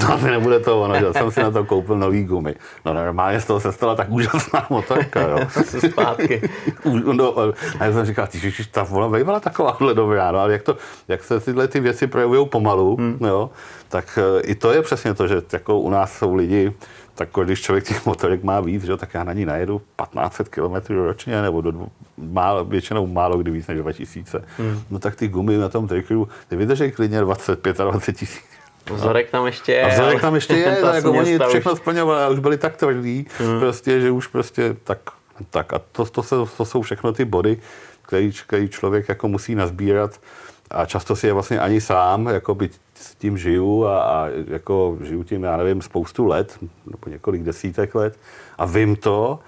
To 0.00 0.12
asi 0.12 0.24
nebude 0.24 0.60
to 0.60 0.82
ono, 0.82 0.94
že 1.00 1.12
jsem 1.12 1.30
si 1.30 1.42
na 1.42 1.50
to 1.50 1.64
koupil 1.64 1.98
nový 1.98 2.24
gumy. 2.24 2.54
No 2.84 2.94
normálně 2.94 3.40
z 3.40 3.44
toho 3.44 3.60
se 3.60 3.72
stala 3.72 3.94
tak 3.94 4.10
úžasná 4.10 4.66
motorka, 4.70 5.20
jo. 5.20 5.38
zpátky. 5.90 6.50
no, 7.12 7.38
a 7.80 7.84
já 7.84 7.92
jsem 7.92 8.04
říkal, 8.04 8.26
ty 8.26 8.52
ta 8.70 8.82
vola 8.82 9.08
bývala 9.08 9.40
takováhle 9.40 9.94
dobrá, 9.94 10.32
no, 10.32 10.38
ale 10.38 10.52
jak, 10.52 10.62
to, 10.62 10.76
jak 11.08 11.24
se 11.24 11.40
tyhle 11.40 11.68
ty 11.68 11.80
věci 11.80 12.06
projevují 12.06 12.48
pomalu, 12.48 12.96
hmm. 12.96 13.18
jo, 13.20 13.50
tak 13.88 14.18
eh, 14.18 14.40
i 14.40 14.54
to 14.54 14.72
je 14.72 14.82
přesně 14.82 15.14
to, 15.14 15.28
že 15.28 15.42
jako 15.52 15.78
u 15.78 15.90
nás 15.90 16.12
jsou 16.12 16.34
lidi, 16.34 16.72
tak 17.14 17.28
když 17.44 17.62
člověk 17.62 17.84
těch 17.88 18.06
motorek 18.06 18.42
má 18.42 18.60
víc, 18.60 18.84
že, 18.84 18.96
tak 18.96 19.14
já 19.14 19.24
na 19.24 19.32
ní 19.32 19.44
najedu 19.44 19.78
1500 19.78 20.48
km 20.48 20.94
ročně, 20.94 21.42
nebo 21.42 21.60
do, 21.60 21.86
málo, 22.16 22.64
většinou 22.64 23.06
málo 23.06 23.38
kdy 23.38 23.50
víc 23.50 23.66
než 23.66 23.78
2000. 23.78 24.44
Hmm. 24.58 24.82
No 24.90 24.98
tak 24.98 25.16
ty 25.16 25.28
gumy 25.28 25.56
na 25.56 25.68
tom 25.68 25.88
trikru, 25.88 26.28
ty 26.48 26.56
vydrží 26.56 26.90
klidně 26.90 27.20
25 27.20 27.80
a 27.80 27.84
20 27.84 28.12
tisíc. 28.12 28.44
Vzorek 28.90 29.30
tam 29.30 29.46
ještě 29.46 29.72
je. 29.72 29.82
A 29.82 29.88
vzorek 29.88 30.20
tam 30.20 30.34
ještě 30.34 30.54
je, 30.54 30.76
tak 30.76 30.94
jako 30.94 31.12
oni 31.12 31.38
všechno 31.48 31.76
splňovali 31.76 32.22
a 32.22 32.28
už 32.28 32.38
byli 32.38 32.58
tak 32.58 32.76
tvrdí, 32.76 33.26
hmm. 33.38 33.60
prostě, 33.60 34.00
že 34.00 34.10
už 34.10 34.26
prostě 34.26 34.76
tak, 34.84 34.98
tak 35.50 35.72
a 35.72 35.80
to, 35.92 36.04
to, 36.04 36.22
to, 36.22 36.46
to 36.46 36.64
jsou 36.64 36.82
všechno 36.82 37.12
ty 37.12 37.24
body, 37.24 37.58
který, 38.02 38.32
který 38.46 38.68
člověk 38.68 39.08
jako 39.08 39.28
musí 39.28 39.54
nazbírat 39.54 40.20
a 40.70 40.86
často 40.86 41.16
si 41.16 41.26
je 41.26 41.32
vlastně 41.32 41.60
ani 41.60 41.80
sám, 41.80 42.26
jako 42.26 42.54
by 42.54 42.70
s 43.02 43.14
tím 43.14 43.38
žiju 43.38 43.86
a, 43.86 44.02
a 44.02 44.28
jako 44.46 44.98
žiju 45.02 45.24
tím, 45.24 45.42
já 45.42 45.56
nevím, 45.56 45.82
spoustu 45.82 46.26
let, 46.26 46.58
nebo 46.86 47.08
několik 47.08 47.42
desítek 47.42 47.94
let 47.94 48.18
a 48.58 48.64
vím 48.64 48.96
to, 48.96 49.38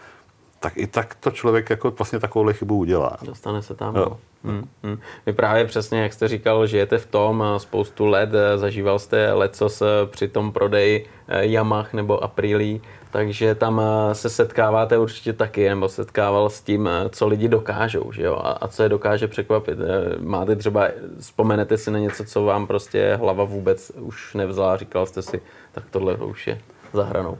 tak 0.60 0.76
i 0.76 0.86
tak 0.86 1.14
to 1.14 1.30
člověk 1.30 1.70
jako 1.70 1.90
vlastně 1.90 2.18
takovou 2.18 2.52
chybu 2.52 2.76
udělá. 2.76 3.16
Dostane 3.22 3.62
se 3.62 3.74
tam. 3.74 3.96
Jo. 3.96 4.18
Hmm, 4.44 4.68
hmm. 4.82 4.98
Vy 5.26 5.32
právě 5.32 5.64
přesně, 5.64 6.02
jak 6.02 6.12
jste 6.12 6.28
říkal, 6.28 6.66
žijete 6.66 6.98
v 6.98 7.06
tom 7.06 7.44
spoustu 7.56 8.06
let, 8.06 8.30
zažíval 8.56 8.98
jste 8.98 9.32
lecos 9.32 9.82
při 10.06 10.28
tom 10.28 10.52
prodeji 10.52 11.06
eh, 11.28 11.46
Yamah 11.46 11.92
nebo 11.92 12.24
Aprilí, 12.24 12.82
takže 13.14 13.54
tam 13.54 13.80
eh, 13.80 14.14
se 14.14 14.30
setkáváte 14.30 14.98
určitě 14.98 15.32
taky, 15.32 15.68
nebo 15.68 15.88
setkával 15.88 16.50
s 16.50 16.60
tím, 16.60 16.88
eh, 16.88 17.08
co 17.08 17.26
lidi 17.26 17.48
dokážou, 17.48 18.12
že 18.12 18.22
jo, 18.22 18.34
a, 18.34 18.50
a 18.50 18.68
co 18.68 18.82
je 18.82 18.88
dokáže 18.88 19.28
překvapit. 19.28 19.78
Máte 20.20 20.56
třeba, 20.56 20.88
vzpomenete 21.20 21.78
si 21.78 21.90
na 21.90 21.98
něco, 21.98 22.24
co 22.24 22.44
vám 22.44 22.66
prostě 22.66 23.16
hlava 23.20 23.44
vůbec 23.44 23.92
už 24.00 24.34
nevzala, 24.34 24.76
říkal 24.76 25.06
jste 25.06 25.22
si, 25.22 25.40
tak 25.72 25.84
tohle 25.90 26.16
už 26.16 26.46
je 26.46 26.60
za 26.92 27.04
hranou. 27.04 27.38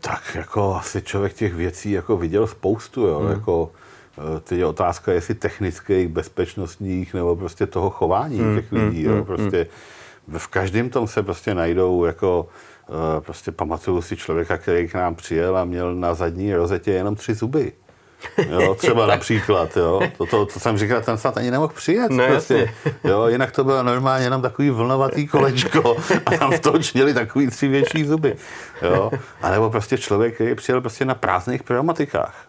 Tak 0.00 0.34
jako 0.34 0.74
asi 0.74 1.02
člověk 1.02 1.32
těch 1.32 1.54
věcí 1.54 1.90
jako 1.90 2.16
viděl 2.16 2.46
spoustu, 2.46 3.06
jo, 3.06 3.18
hmm. 3.18 3.30
jako 3.30 3.70
eh, 4.18 4.40
Teď 4.40 4.58
je 4.58 4.66
otázka, 4.66 5.12
jestli 5.12 5.34
technických, 5.34 6.08
bezpečnostních 6.08 7.14
nebo 7.14 7.36
prostě 7.36 7.66
toho 7.66 7.90
chování 7.90 8.38
hmm, 8.38 8.56
těch 8.56 8.72
lidí. 8.72 9.04
Hmm, 9.04 9.12
jo. 9.12 9.14
Hmm, 9.14 9.24
prostě 9.24 9.66
v 10.38 10.46
každém 10.46 10.90
tom 10.90 11.06
se 11.06 11.22
prostě 11.22 11.54
najdou 11.54 12.04
jako 12.04 12.48
eh, 12.48 12.73
prostě 13.20 13.52
pamatuju 13.52 14.02
si 14.02 14.16
člověka, 14.16 14.56
který 14.56 14.88
k 14.88 14.94
nám 14.94 15.14
přijel 15.14 15.58
a 15.58 15.64
měl 15.64 15.94
na 15.94 16.14
zadní 16.14 16.54
rozetě 16.54 16.90
jenom 16.90 17.14
tři 17.14 17.34
zuby. 17.34 17.72
Jo, 18.50 18.74
třeba 18.78 19.06
například, 19.06 19.76
jo. 19.76 20.00
To, 20.18 20.26
to, 20.26 20.46
to, 20.46 20.60
jsem 20.60 20.78
říkal, 20.78 21.00
ten 21.00 21.18
snad 21.18 21.36
ani 21.36 21.50
nemohl 21.50 21.72
přijet. 21.74 22.10
No, 22.10 22.26
prostě. 22.26 22.74
Jo, 23.04 23.26
jinak 23.26 23.52
to 23.52 23.64
bylo 23.64 23.82
normálně 23.82 24.26
jenom 24.26 24.42
takový 24.42 24.70
vlnovatý 24.70 25.26
kolečko 25.26 25.96
a 26.26 26.30
tam 26.36 26.52
v 26.52 26.60
toho 26.60 26.78
čněli 26.78 27.14
takový 27.14 27.46
tři 27.46 27.68
větší 27.68 28.04
zuby. 28.04 28.36
Jo. 28.82 29.10
A 29.42 29.50
nebo 29.50 29.70
prostě 29.70 29.98
člověk, 29.98 30.34
který 30.34 30.54
přijel 30.54 30.80
prostě 30.80 31.04
na 31.04 31.14
prázdných 31.14 31.62
pneumatikách. 31.62 32.46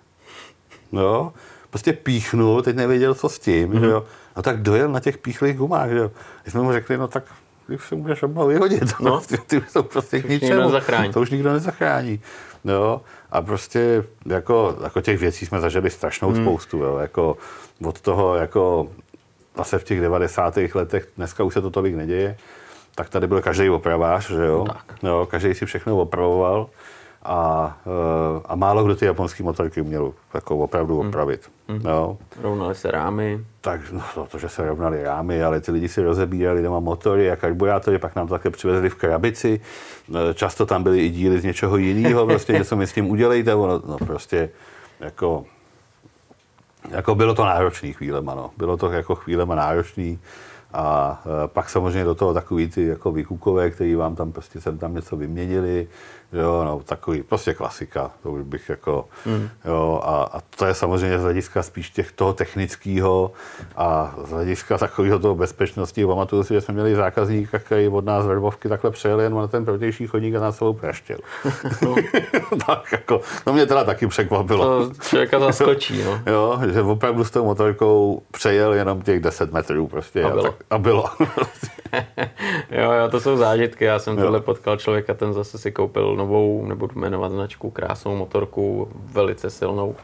Jo. 0.91 1.33
Prostě 1.69 1.93
píchnul, 1.93 2.61
teď 2.61 2.75
nevěděl, 2.75 3.13
co 3.13 3.29
s 3.29 3.39
tím, 3.39 3.71
mm-hmm. 3.71 3.83
jo. 3.83 4.05
No 4.35 4.41
tak 4.41 4.61
dojel 4.61 4.89
na 4.89 4.99
těch 4.99 5.17
píchlých 5.17 5.57
gumách, 5.57 5.89
jo. 5.89 6.11
My 6.45 6.51
jsme 6.51 6.61
mu 6.61 6.71
řekli, 6.71 6.97
no 6.97 7.07
tak 7.07 7.23
ty 7.67 7.77
se 7.77 7.95
můžeš 7.95 8.23
obal 8.23 8.47
vyhodit. 8.47 8.99
No. 8.99 9.21
ty, 9.21 9.37
ty 9.37 9.61
jsou 9.67 9.83
prostě 9.83 10.21
k 10.21 10.29
ničemu. 10.29 10.71
To 11.13 11.21
už 11.21 11.29
nikdo 11.29 11.53
nezachrání. 11.53 12.21
Jo. 12.65 13.01
A 13.31 13.41
prostě 13.41 14.03
jako, 14.25 14.77
jako 14.83 15.01
těch 15.01 15.19
věcí 15.19 15.45
jsme 15.45 15.59
zažili 15.59 15.89
strašnou 15.89 16.31
hmm. 16.31 16.43
spoustu. 16.43 16.77
Jo. 16.77 16.97
Jako 16.97 17.37
od 17.83 18.01
toho, 18.01 18.35
jako 18.35 18.89
zase 19.57 19.79
v 19.79 19.83
těch 19.83 20.01
90. 20.01 20.57
letech, 20.73 21.07
dneska 21.17 21.43
už 21.43 21.53
se 21.53 21.61
to 21.61 21.69
tolik 21.69 21.95
neděje, 21.95 22.37
tak 22.95 23.09
tady 23.09 23.27
byl 23.27 23.41
každý 23.41 23.69
opravář, 23.69 24.31
že 24.31 24.45
jo? 24.45 24.65
Tak. 24.67 24.95
jo 25.03 25.27
každý 25.31 25.53
si 25.53 25.65
všechno 25.65 25.97
opravoval 25.97 26.69
a, 27.25 27.77
eh, 27.85 28.41
a 28.45 28.55
málo 28.55 28.83
kdo 28.83 28.95
ty 28.95 29.05
japonské 29.05 29.43
motorky 29.43 29.81
uměl 29.81 30.13
jako 30.33 30.57
opravdu 30.57 30.99
hmm. 30.99 31.07
opravit. 31.07 31.51
Hmm. 31.67 31.81
Jo. 31.85 32.17
Rovnaly 32.41 32.75
se 32.75 32.91
rámy. 32.91 33.45
Tak, 33.61 33.81
no, 33.91 34.27
to, 34.31 34.37
že 34.37 34.49
se 34.49 34.67
rovnaly 34.67 35.03
rámy, 35.03 35.43
ale 35.43 35.61
ty 35.61 35.71
lidi 35.71 35.87
si 35.87 36.01
rozebírali 36.01 36.61
doma 36.61 36.79
motory 36.79 37.31
a 37.31 37.35
karburátory, 37.35 37.99
pak 37.99 38.15
nám 38.15 38.27
to 38.27 38.33
také 38.33 38.49
přivezli 38.49 38.89
v 38.89 38.95
krabici. 38.95 39.61
Eh, 40.09 40.33
často 40.33 40.65
tam 40.65 40.83
byly 40.83 41.05
i 41.05 41.09
díly 41.09 41.39
z 41.39 41.43
něčeho 41.43 41.77
jiného, 41.77 42.25
prostě 42.25 42.53
něco 42.53 42.75
mi 42.75 42.87
s 42.87 42.93
tím 42.93 43.09
udělejte, 43.09 43.51
no, 43.51 43.81
no 43.87 43.97
prostě 43.97 44.49
jako 44.99 45.45
jako 46.91 47.15
bylo 47.15 47.35
to 47.35 47.45
náročný 47.45 47.93
chvílema, 47.93 48.35
no. 48.35 48.51
Bylo 48.57 48.77
to 48.77 48.91
jako 48.91 49.15
chvílema 49.15 49.55
náročný. 49.55 50.19
A 50.73 51.23
e, 51.45 51.47
pak 51.47 51.69
samozřejmě 51.69 52.03
do 52.03 52.15
toho 52.15 52.33
takový 52.33 52.67
ty 52.67 52.87
jako 52.87 53.11
vykukové, 53.11 53.69
který 53.69 53.95
vám 53.95 54.15
tam 54.15 54.31
prostě 54.31 54.61
sem 54.61 54.77
tam 54.77 54.95
něco 54.95 55.15
vyměnili, 55.15 55.87
jo, 56.35 56.63
no, 56.63 56.81
takový 56.85 57.23
prostě 57.23 57.53
klasika, 57.53 58.11
to 58.23 58.31
už 58.31 58.41
bych 58.41 58.69
jako, 58.69 59.07
mm. 59.25 59.49
jo, 59.65 60.01
a, 60.03 60.23
a, 60.23 60.41
to 60.57 60.65
je 60.65 60.73
samozřejmě 60.73 61.19
z 61.19 61.23
hlediska 61.23 61.63
spíš 61.63 61.89
těch 61.89 62.11
toho 62.11 62.33
technického 62.33 63.31
a 63.75 64.15
z 64.23 64.29
hlediska 64.31 64.77
takového 64.77 65.19
toho 65.19 65.35
bezpečnosti. 65.35 66.05
Pamatuju 66.05 66.43
si, 66.43 66.53
že 66.53 66.61
jsme 66.61 66.73
měli 66.73 66.95
zákazníka, 66.95 67.59
který 67.59 67.87
od 67.87 68.05
nás 68.05 68.23
z 68.23 68.27
Verbovky 68.27 68.69
takhle 68.69 68.91
přejel 68.91 69.21
jen 69.21 69.35
na 69.35 69.47
ten 69.47 69.65
protější 69.65 70.07
chodník 70.07 70.35
a 70.35 70.39
nás 70.39 70.57
celou 70.57 70.73
praštěl. 70.73 71.17
No. 71.81 71.95
tak 72.67 72.91
jako, 72.91 73.21
to 73.43 73.53
mě 73.53 73.65
teda 73.65 73.83
taky 73.83 74.07
překvapilo. 74.07 74.87
To 74.87 74.93
člověka 75.01 75.39
zaskočí, 75.39 76.03
no. 76.03 76.21
jo, 76.33 76.59
že 76.73 76.81
opravdu 76.81 77.23
s 77.23 77.31
tou 77.31 77.45
motorkou 77.45 78.21
přejel 78.31 78.73
jenom 78.73 79.01
těch 79.01 79.19
10 79.19 79.51
metrů 79.51 79.87
prostě. 79.87 80.23
A 80.23 80.29
bylo. 80.29 80.45
A, 80.45 80.47
tak, 80.47 80.55
a 80.69 80.77
bylo. 80.77 81.05
jo, 82.71 82.91
jo, 82.91 83.09
to 83.11 83.19
jsou 83.19 83.37
zážitky. 83.37 83.85
Já 83.85 83.99
jsem 83.99 84.17
tohle 84.17 84.39
potkal 84.39 84.77
člověka, 84.77 85.13
ten 85.13 85.33
zase 85.33 85.57
si 85.57 85.71
koupil 85.71 86.15
novou, 86.25 86.65
nebudu 86.65 86.99
jmenovat 86.99 87.31
značku, 87.31 87.69
krásnou 87.69 88.15
motorku, 88.15 88.87
velice 88.95 89.49
silnou. 89.49 89.95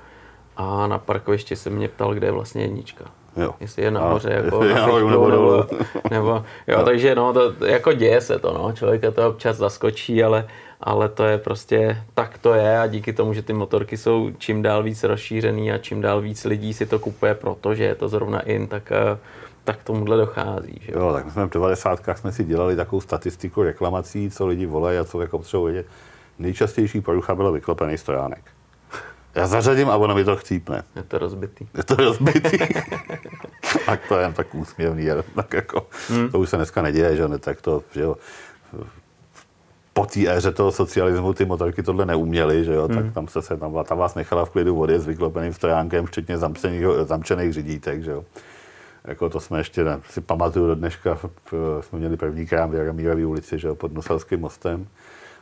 A 0.57 0.87
na 0.87 0.97
parkovišti 0.97 1.55
se 1.55 1.69
mě 1.69 1.87
ptal, 1.87 2.13
kde 2.13 2.27
je 2.27 2.31
vlastně 2.31 2.61
jednička. 2.61 3.05
Jo. 3.37 3.53
Jestli 3.59 3.83
je 3.83 3.91
nahoře, 3.91 4.29
jako 4.29 4.63
na 4.63 4.85
fichtku, 4.85 5.09
nebo, 5.09 5.27
nebo, 5.29 5.65
nebo, 6.11 6.29
jo, 6.29 6.43
jo, 6.67 6.83
takže 6.85 7.15
no, 7.15 7.33
to, 7.33 7.65
jako 7.65 7.93
děje 7.93 8.21
se 8.21 8.39
to, 8.39 8.53
no, 8.53 8.71
člověka 8.71 9.11
to 9.11 9.27
občas 9.27 9.57
zaskočí, 9.57 10.23
ale, 10.23 10.47
ale 10.81 11.09
to 11.09 11.23
je 11.23 11.37
prostě, 11.37 12.03
tak 12.13 12.37
to 12.37 12.53
je 12.53 12.79
a 12.79 12.87
díky 12.87 13.13
tomu, 13.13 13.33
že 13.33 13.41
ty 13.41 13.53
motorky 13.53 13.97
jsou 13.97 14.31
čím 14.37 14.61
dál 14.61 14.83
víc 14.83 15.03
rozšířený 15.03 15.71
a 15.71 15.77
čím 15.77 16.01
dál 16.01 16.21
víc 16.21 16.45
lidí 16.45 16.73
si 16.73 16.85
to 16.85 16.99
kupuje, 16.99 17.35
protože 17.35 17.83
je 17.83 17.95
to 17.95 18.09
zrovna 18.09 18.39
in, 18.39 18.67
tak 18.67 18.91
uh, 18.91 19.17
tak 19.63 19.83
tomuhle 19.83 20.17
dochází. 20.17 20.79
Že? 20.81 20.91
Jo, 20.91 21.13
tak 21.13 21.25
my 21.25 21.31
jsme 21.31 21.45
v 21.45 21.49
90. 21.49 21.99
jsme 22.15 22.31
si 22.31 22.43
dělali 22.43 22.75
takovou 22.75 23.01
statistiku 23.01 23.63
reklamací, 23.63 24.29
co 24.29 24.47
lidi 24.47 24.65
volají 24.65 24.97
a 24.97 25.03
co 25.03 25.21
jako 25.21 25.37
potřebují 25.37 25.73
vědět. 25.73 25.91
Nejčastější 26.41 27.01
porucha 27.01 27.35
bylo 27.35 27.51
vyklopený 27.51 27.97
stojánek. 27.97 28.41
Já 29.35 29.47
zařadím 29.47 29.89
a 29.89 29.95
ono 29.95 30.15
mi 30.15 30.23
to 30.23 30.35
chcípne. 30.35 30.83
Je 30.95 31.03
to 31.03 31.17
rozbitý. 31.17 31.67
Je 31.77 31.83
to 31.83 31.95
rozbitý. 31.95 32.57
tak 33.85 34.01
to 34.07 34.17
je 34.17 34.23
jen 34.23 34.33
tak 34.33 34.55
úsměvný. 34.55 35.07
Tak 35.35 35.53
jako, 35.53 35.87
hmm. 36.09 36.29
To 36.29 36.39
už 36.39 36.49
se 36.49 36.55
dneska 36.57 36.81
neděje, 36.81 37.15
že 37.15 37.27
ne? 37.27 37.37
Tak 37.37 37.61
to, 37.61 37.83
že 37.93 38.01
jo, 38.01 38.17
po 39.93 40.05
té 40.05 40.27
éře 40.27 40.51
toho 40.51 40.71
socialismu 40.71 41.33
ty 41.33 41.45
motorky 41.45 41.83
tohle 41.83 42.05
neuměly, 42.05 42.65
že 42.65 42.73
jo, 42.73 42.87
hmm. 42.87 42.95
tak 42.95 43.13
tam 43.13 43.27
se, 43.27 43.41
se 43.41 43.57
tam, 43.57 43.83
tam 43.83 43.97
vás 43.97 44.15
nechala 44.15 44.45
v 44.45 44.49
klidu 44.49 44.75
vody 44.75 44.99
s 44.99 45.07
vyklopeným 45.07 45.53
stojánkem, 45.53 46.05
včetně 46.05 46.37
zamčených, 46.37 46.83
zamčených 47.03 47.53
řidítek, 47.53 48.03
že 48.03 48.11
jo. 48.11 48.25
jako 49.05 49.29
to 49.29 49.39
jsme 49.39 49.59
ještě, 49.59 49.83
ne, 49.83 49.99
si 50.09 50.21
pamatuju 50.21 50.67
do 50.67 50.75
dneška, 50.75 51.19
jsme 51.81 51.99
měli 51.99 52.17
první 52.17 52.47
krám 52.47 52.71
v 52.71 52.75
Jaromírově 52.75 53.25
ulici, 53.25 53.59
že 53.59 53.67
jo, 53.67 53.75
pod 53.75 53.93
Noselským 53.93 54.39
mostem. 54.39 54.87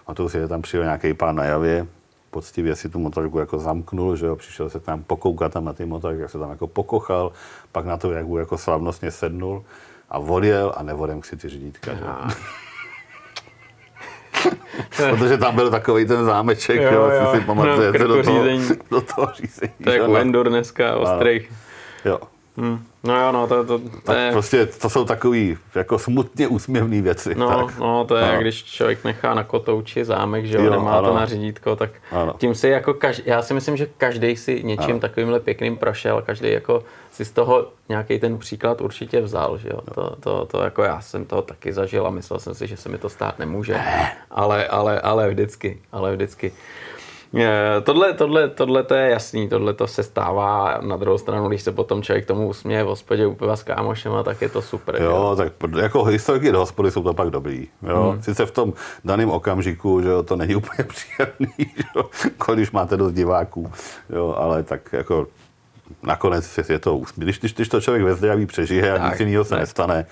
A 0.10 0.14
to 0.14 0.30
si 0.30 0.47
tam 0.47 0.62
přijel 0.62 0.84
nějaký 0.84 1.14
pán 1.14 1.36
na 1.36 1.43
javě, 1.43 1.88
poctivě 2.32 2.76
si 2.76 2.89
tu 2.89 2.99
motorku 2.99 3.39
jako 3.39 3.60
zamknul, 3.60 4.16
že 4.16 4.26
jo, 4.26 4.36
přišel 4.36 4.70
se 4.70 4.80
tam 4.80 5.03
pokoukat 5.03 5.53
tam 5.53 5.66
na 5.66 5.74
ty 5.74 5.86
motorky, 5.86 6.22
jak 6.22 6.30
se 6.30 6.39
tam 6.39 6.49
jako 6.49 6.68
pokochal, 6.68 7.32
pak 7.72 7.86
na 7.86 7.97
to, 7.97 8.12
jak 8.12 8.26
jako 8.39 8.57
slavnostně 8.57 9.12
sednul 9.12 9.64
a 10.10 10.20
odjel 10.20 10.74
a 10.78 10.84
nevodem 10.84 11.24
si 11.24 11.38
ty 11.38 11.49
řídítka. 11.49 11.93
Že? 11.93 12.03
Protože 15.10 15.38
tam 15.38 15.55
byl 15.55 15.70
takový 15.70 16.05
ten 16.05 16.26
zámeček, 16.26 16.82
jo, 16.82 16.91
jo, 16.91 17.10
jo. 17.10 17.32
si 17.36 17.41
pamatujete 17.41 17.99
no, 17.99 18.07
do, 18.07 18.24
toho, 18.24 18.45
do 18.91 19.01
toho 19.01 19.32
řízení. 19.34 19.74
To 19.84 19.89
je 19.89 19.97
jako 19.97 20.16
Endor 20.16 20.49
dneska, 20.49 20.95
ostrý. 20.95 21.47
Jo, 22.05 22.20
Hmm. 22.60 22.86
No 23.03 23.22
jo, 23.22 23.32
no, 23.32 23.47
to, 23.47 23.64
to, 23.64 23.80
to 23.80 23.89
tak 24.03 24.18
je... 24.18 24.32
prostě 24.32 24.66
to 24.66 24.89
jsou 24.89 25.05
takový 25.05 25.57
jako 25.76 25.99
smutně 25.99 26.47
úsměvné 26.47 27.01
věci. 27.01 27.36
No, 27.36 27.66
tak. 27.66 27.78
no, 27.80 28.05
to 28.05 28.16
je, 28.16 28.34
no. 28.34 28.41
když 28.41 28.64
člověk 28.64 29.03
nechá 29.03 29.34
na 29.34 29.43
kotouči 29.43 30.05
zámek, 30.05 30.45
že 30.45 30.57
jo, 30.57 30.72
nemá 30.72 30.97
ano. 30.97 31.07
to 31.07 31.16
na 31.16 31.26
řídítko, 31.26 31.76
tak 31.76 31.89
ano. 32.12 32.34
tím 32.38 32.55
si 32.55 32.68
jako 32.68 32.93
každý, 32.93 33.24
já 33.26 33.41
si 33.41 33.53
myslím, 33.53 33.78
že 33.78 33.88
každý 33.97 34.36
si 34.36 34.64
něčím 34.64 34.91
ano. 34.91 34.99
takovýmhle 34.99 35.39
pěkným 35.39 35.78
prošel, 35.78 36.22
každý 36.22 36.51
jako 36.51 36.84
si 37.12 37.26
z 37.26 37.32
toho 37.32 37.68
nějaký 37.89 38.20
ten 38.20 38.38
příklad 38.38 38.82
určitě 38.82 39.22
vzal, 39.22 39.57
že 39.57 39.70
jo. 39.70 39.82
To, 39.95 40.16
to, 40.20 40.45
to, 40.45 40.62
jako 40.62 40.84
já 40.84 41.01
jsem 41.01 41.26
to 41.26 41.41
taky 41.41 41.74
zažil 41.74 42.07
a 42.07 42.10
myslel 42.10 42.39
jsem 42.39 42.53
si, 42.53 42.68
že 42.68 42.78
se 42.78 42.89
mi 42.89 42.97
to 42.97 43.10
stát 43.10 43.39
nemůže, 43.39 43.82
ale, 44.32 44.68
ale, 44.68 44.99
ale 44.99 45.30
vždycky, 45.30 45.82
ale 45.91 46.16
vždycky. 46.16 46.51
Tohle, 47.84 48.14
tohle, 48.14 48.50
tohle 48.50 48.84
to 48.84 48.96
je 48.96 49.10
jasný, 49.10 49.50
tohle 49.50 49.74
to 49.74 49.88
se 49.88 50.04
stává 50.04 50.78
na 50.82 50.98
druhou 50.98 51.18
stranu, 51.18 51.48
když 51.48 51.62
se 51.62 51.72
potom 51.72 52.02
člověk 52.02 52.26
tomu 52.26 52.48
usměje 52.48 52.84
v 52.84 52.88
hospodě 52.88 53.28
u 53.28 53.36
piva 53.36 53.56
s 53.56 53.64
kámošema, 53.64 54.24
tak 54.24 54.42
je 54.42 54.50
to 54.50 54.62
super. 54.62 54.96
Jo, 54.96 55.10
jo? 55.10 55.36
tak 55.36 55.54
jako 55.82 56.04
historiky 56.04 56.52
do 56.52 56.60
hospody 56.60 56.92
jsou 56.92 57.04
to 57.04 57.14
pak 57.14 57.30
dobrý. 57.30 57.68
Jo? 57.88 58.12
Hmm. 58.12 58.24
Sice 58.24 58.46
v 58.46 58.52
tom 58.52 58.74
daném 59.06 59.30
okamžiku, 59.30 60.02
že 60.02 60.10
jo, 60.10 60.24
to 60.24 60.36
není 60.36 60.56
úplně 60.62 60.84
příjemný, 60.84 61.74
jo? 61.96 62.10
když 62.54 62.72
máte 62.72 62.98
dost 62.98 63.14
diváků, 63.14 63.72
jo? 64.10 64.36
ale 64.38 64.64
tak 64.64 64.94
jako 64.94 65.28
nakonec 66.04 66.60
je 66.70 66.80
to 66.80 66.98
úsměv. 66.98 67.24
Když, 67.24 67.40
když, 67.40 67.54
když 67.54 67.70
to 67.70 67.82
člověk 67.82 68.04
ve 68.04 68.16
zdraví 68.16 68.46
přežije 68.46 68.94
a 68.94 69.10
nic 69.10 69.20
jiného 69.20 69.44
se 69.44 69.50
tak. 69.50 69.60
nestane, 69.60 70.06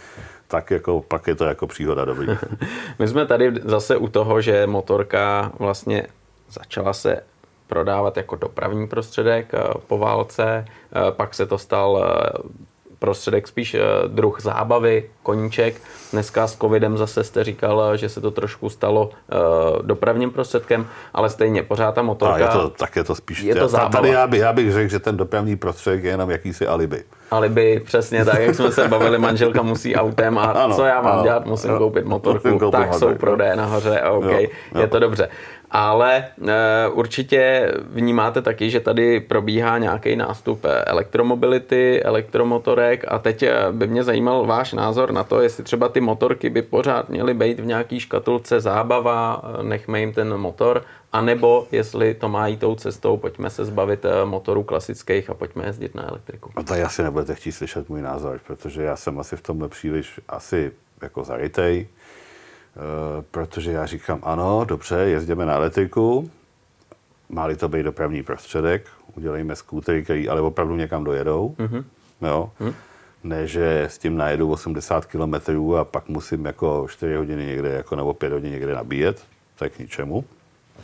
tak 0.48 0.72
jako, 0.72 1.02
pak 1.08 1.28
je 1.28 1.36
to 1.36 1.46
jako 1.46 1.68
příhoda 1.68 2.06
dobrý. 2.06 2.28
My 3.00 3.08
jsme 3.08 3.26
tady 3.26 3.54
zase 3.64 3.98
u 3.98 4.08
toho, 4.08 4.42
že 4.42 4.68
motorka 4.68 5.52
vlastně 5.60 6.08
začala 6.50 6.94
se 6.94 7.22
prodávat 7.68 8.18
jako 8.18 8.36
dopravní 8.36 8.88
prostředek 8.88 9.54
eh, 9.54 9.60
po 9.88 9.98
válce, 9.98 10.66
eh, 10.68 11.12
pak 11.12 11.34
se 11.34 11.46
to 11.46 11.58
stal 11.58 12.06
eh, 12.06 12.30
prostředek 13.00 13.48
spíš 13.48 13.76
druh 14.08 14.42
zábavy, 14.42 15.10
koníček. 15.24 15.82
Dneska 16.12 16.48
s 16.48 16.58
covidem 16.58 16.98
zase 16.98 17.24
jste 17.24 17.44
říkal, 17.44 17.98
že 17.98 18.10
se 18.10 18.22
to 18.22 18.32
trošku 18.32 18.70
stalo 18.70 19.10
dopravním 19.82 20.32
prostředkem, 20.32 20.88
ale 21.14 21.30
stejně 21.30 21.64
pořád 21.64 21.92
ta 21.92 22.02
motorka... 22.02 22.36
A 22.36 22.40
je 22.40 22.48
to, 22.48 22.70
tak 22.70 22.96
je 22.96 23.04
to 23.04 23.16
spíš... 23.16 23.40
Je 23.40 23.56
to 23.56 23.68
zábava. 23.68 23.90
Tady 23.90 24.10
já, 24.10 24.28
by, 24.28 24.38
já 24.38 24.54
bych 24.54 24.72
řekl, 24.74 24.90
že 24.90 25.00
ten 25.00 25.18
dopravní 25.18 25.56
prostředek 25.56 26.04
je 26.04 26.10
jenom 26.10 26.30
jakýsi 26.30 26.68
alibi. 26.68 27.04
Alibi, 27.32 27.80
přesně 27.86 28.26
tak, 28.26 28.40
jak 28.40 28.56
jsme 28.56 28.72
se 28.72 28.88
bavili, 28.88 29.18
manželka 29.18 29.62
musí 29.62 29.96
autem 29.96 30.38
a 30.38 30.44
ano, 30.44 30.76
co 30.76 30.86
já 30.86 31.02
mám 31.02 31.14
ano, 31.14 31.24
dělat, 31.24 31.46
musím 31.46 31.70
ano, 31.70 31.80
koupit 31.80 32.06
motorku, 32.06 32.48
musím 32.48 32.60
koupit 32.60 32.78
tak 32.78 32.92
motorku. 32.92 33.14
jsou 33.14 33.20
prodeje 33.20 33.56
nahoře, 33.56 34.02
OK, 34.02 34.24
jo, 34.24 34.32
jo. 34.32 34.82
je 34.82 34.88
to 34.88 35.00
dobře 35.00 35.30
ale 35.72 36.18
e, 36.48 36.90
určitě 36.90 37.72
vnímáte 37.90 38.42
taky, 38.42 38.70
že 38.70 38.80
tady 38.80 39.20
probíhá 39.20 39.78
nějaký 39.78 40.16
nástup 40.16 40.66
elektromobility, 40.86 42.04
elektromotorek 42.04 43.06
a 43.08 43.20
teď 43.20 43.44
eh, 43.44 43.54
by 43.72 43.88
mě 43.88 44.04
zajímal 44.04 44.46
váš 44.46 44.74
názor 44.74 45.12
na 45.12 45.24
to, 45.24 45.42
jestli 45.42 45.64
třeba 45.64 45.90
ty 45.90 46.02
motorky 46.02 46.50
by 46.50 46.62
pořád 46.62 47.10
měly 47.10 47.34
být 47.34 47.60
v 47.60 47.66
nějaký 47.66 48.00
škatulce 48.00 48.60
zábava, 48.60 49.42
eh, 49.60 49.64
nechme 49.64 50.00
jim 50.00 50.14
ten 50.14 50.38
motor, 50.38 50.84
anebo 51.14 51.68
jestli 51.72 52.14
to 52.14 52.30
má 52.30 52.48
jít 52.48 52.60
tou 52.60 52.76
cestou, 52.76 53.18
pojďme 53.18 53.50
se 53.50 53.66
zbavit 53.66 54.06
motorů 54.26 54.64
klasických 54.64 55.30
a 55.30 55.34
pojďme 55.34 55.66
jezdit 55.66 55.96
na 55.96 56.10
elektriku. 56.10 56.52
A 56.56 56.64
tady 56.64 56.84
asi 56.84 57.04
nebudete 57.04 57.36
chtít 57.36 57.52
slyšet 57.52 57.90
můj 57.90 58.02
názor, 58.02 58.40
protože 58.48 58.84
já 58.84 58.96
jsem 58.96 59.20
asi 59.20 59.36
v 59.38 59.42
tomhle 59.42 59.70
příliš 59.70 60.20
asi 60.28 60.72
jako 61.02 61.24
zarytej 61.24 61.88
Eh, 61.88 61.97
protože 63.32 63.72
já 63.72 63.86
říkám, 63.86 64.20
ano, 64.24 64.66
dobře, 64.66 64.96
jezdíme 64.96 65.46
na 65.46 65.54
elektriku, 65.54 66.32
má 67.30 67.56
to 67.56 67.70
být 67.70 67.84
dopravní 67.84 68.24
prostředek, 68.24 68.88
udělejme 69.16 69.56
skútery, 69.56 70.04
který 70.04 70.30
ale 70.30 70.42
opravdu 70.42 70.76
někam 70.76 71.04
dojedou, 71.04 71.56
mm-hmm. 71.58 71.84
jo. 72.22 72.52
Mm. 72.60 72.74
Ne, 73.24 73.48
že 73.48 73.84
s 73.84 73.98
tím 73.98 74.18
najedu 74.18 74.52
80 74.52 75.06
km 75.06 75.34
a 75.80 75.84
pak 75.84 76.08
musím 76.08 76.46
jako 76.46 76.88
4 76.90 77.16
hodiny 77.16 77.46
někde, 77.46 77.70
jako 77.70 77.96
nebo 77.96 78.14
5 78.14 78.34
hodin 78.34 78.52
někde 78.52 78.74
nabíjet, 78.74 79.24
je 79.64 79.70
k 79.70 79.80
ničemu. 79.80 80.26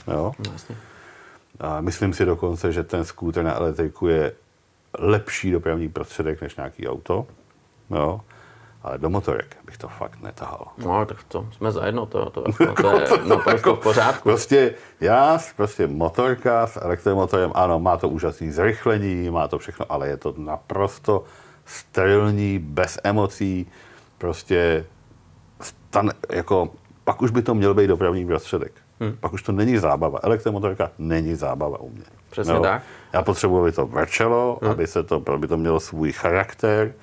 Jo. 0.08 0.32
Vlastně. 0.50 0.76
A 1.60 1.82
myslím 1.82 2.14
si 2.14 2.26
dokonce, 2.26 2.72
že 2.72 2.84
ten 2.84 3.06
skúter 3.06 3.44
na 3.44 3.54
elektriku 3.54 4.08
je 4.08 4.34
lepší 5.00 5.52
dopravní 5.52 5.90
prostředek 5.90 6.42
než 6.42 6.56
nějaký 6.56 6.88
auto. 6.88 7.28
Jo 7.90 8.22
ale 8.84 8.98
do 8.98 9.10
motorek 9.10 9.58
bych 9.66 9.78
to 9.78 9.88
fakt 9.88 10.22
netahal. 10.22 10.68
No, 10.78 11.06
tak 11.06 11.24
to 11.24 11.48
jsme 11.52 11.72
zajedno, 11.72 12.06
to, 12.06 12.30
to, 12.30 12.42
to, 12.58 12.74
to 12.74 13.16
je 13.16 13.26
naprosto 13.26 13.76
v 13.76 13.80
pořádku. 13.80 14.30
Prostě 14.30 14.74
já, 15.02 15.40
prostě 15.56 15.88
motorka 15.88 16.68
s 16.68 16.80
elektromotorem, 16.82 17.52
ano, 17.56 17.80
má 17.80 17.98
to 17.98 18.10
úžasné 18.10 18.52
zrychlení, 18.52 19.30
má 19.30 19.48
to 19.48 19.58
všechno, 19.58 19.86
ale 19.90 20.08
je 20.08 20.18
to 20.18 20.34
naprosto 20.38 21.24
sterilní, 21.66 22.60
bez 22.60 23.00
emocí, 23.04 23.68
prostě 24.18 24.86
stan, 25.62 26.10
jako, 26.30 26.70
pak 27.04 27.22
už 27.22 27.32
by 27.32 27.42
to 27.42 27.56
měl 27.56 27.74
být 27.74 27.88
dopravní 27.88 28.28
prostředek. 28.28 28.72
Hmm. 29.00 29.18
Pak 29.20 29.34
už 29.34 29.44
to 29.44 29.52
není 29.52 29.78
zábava. 29.78 30.20
Elektromotorka 30.24 30.92
není 30.98 31.36
zábava 31.36 31.80
u 31.80 31.90
mě. 31.90 32.04
Přesně 32.30 32.54
no, 32.54 32.62
tak. 32.62 32.84
Já 33.14 33.22
potřebuji, 33.22 33.62
aby 33.62 33.72
to 33.72 33.88
vrčelo, 33.88 34.60
hmm. 34.62 34.72
aby, 34.72 34.88
se 34.88 35.04
to, 35.04 35.24
aby 35.34 35.48
to 35.48 35.58
mělo 35.58 35.80
svůj 35.80 36.12
charakter, 36.12 36.94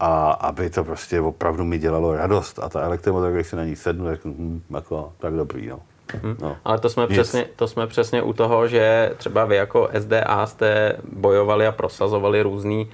a 0.00 0.30
aby 0.30 0.70
to 0.70 0.84
prostě 0.84 1.20
opravdu 1.20 1.64
mi 1.64 1.78
dělalo 1.78 2.16
radost. 2.16 2.58
A 2.58 2.68
ta 2.68 2.80
elektromotorka, 2.80 3.34
když 3.34 3.46
si 3.46 3.56
na 3.56 3.64
ní 3.64 3.76
sednu, 3.76 4.04
tak, 4.04 4.24
hm, 4.24 4.62
jako, 4.74 5.12
tak 5.18 5.34
dobrý, 5.34 5.66
no. 5.68 5.80
Hmm. 6.22 6.36
No. 6.42 6.56
Ale 6.64 6.78
to 6.78 6.88
jsme, 6.88 7.06
přesně, 7.06 7.46
to 7.56 7.68
jsme 7.68 7.86
přesně 7.86 8.22
u 8.22 8.32
toho, 8.32 8.68
že 8.68 9.12
třeba 9.16 9.44
vy 9.44 9.56
jako 9.56 9.88
SDA 9.98 10.46
jste 10.46 10.96
bojovali 11.12 11.66
a 11.66 11.72
prosazovali 11.72 12.42
různé 12.42 12.74
uh, 12.74 12.86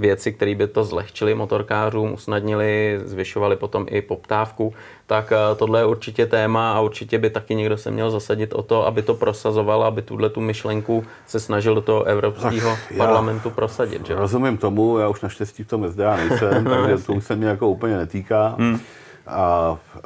věci, 0.00 0.32
které 0.32 0.54
by 0.54 0.66
to 0.66 0.84
zlehčily 0.84 1.34
motorkářům, 1.34 2.12
usnadnili, 2.12 3.00
zvyšovali 3.04 3.56
potom 3.56 3.86
i 3.88 4.02
poptávku. 4.02 4.74
Tak 5.06 5.30
uh, 5.30 5.58
tohle 5.58 5.80
je 5.80 5.84
určitě 5.84 6.26
téma 6.26 6.72
a 6.72 6.80
určitě 6.80 7.18
by 7.18 7.30
taky 7.30 7.54
někdo 7.54 7.76
se 7.76 7.90
měl 7.90 8.10
zasadit 8.10 8.52
o 8.52 8.62
to, 8.62 8.86
aby 8.86 9.02
to 9.02 9.14
prosazoval, 9.14 9.84
aby 9.84 10.02
tuhle 10.02 10.30
tu 10.30 10.40
myšlenku 10.40 11.04
se 11.26 11.40
snažil 11.40 11.74
do 11.74 11.80
toho 11.80 12.04
Evropského 12.04 12.76
parlamentu 12.96 13.50
prosadit. 13.50 14.06
Že? 14.06 14.14
Rozumím 14.14 14.58
tomu, 14.58 14.98
já 14.98 15.08
už 15.08 15.20
naštěstí 15.20 15.64
v 15.64 15.68
tom 15.68 15.88
SDA 15.92 16.16
nejsem, 16.16 16.64
takže 16.70 17.04
to 17.04 17.12
už 17.12 17.24
se 17.24 17.36
mě 17.36 17.48
jako 17.48 17.68
úplně 17.68 17.96
netýká. 17.96 18.54
Hmm 18.58 18.80
a 19.28 19.78
e, 19.96 20.00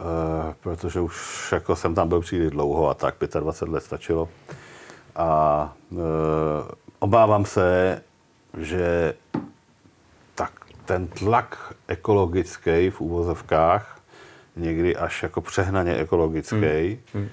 protože 0.62 1.00
už 1.00 1.48
jako 1.52 1.76
jsem 1.76 1.94
tam 1.94 2.08
byl 2.08 2.20
příliš 2.20 2.50
dlouho 2.50 2.88
a 2.88 2.94
tak 2.94 3.14
25 3.40 3.72
let 3.72 3.84
stačilo. 3.84 4.28
A 5.16 5.72
e, 5.92 5.96
obávám 6.98 7.44
se, 7.44 8.00
že 8.58 9.14
tak 10.34 10.52
ten 10.84 11.06
tlak 11.06 11.74
ekologický 11.88 12.90
v 12.90 13.00
úvozovkách, 13.00 14.00
někdy 14.56 14.96
až 14.96 15.22
jako 15.22 15.40
přehnaně 15.40 15.94
ekologický, 15.96 16.56
hmm. 16.56 16.98
Hmm 17.14 17.28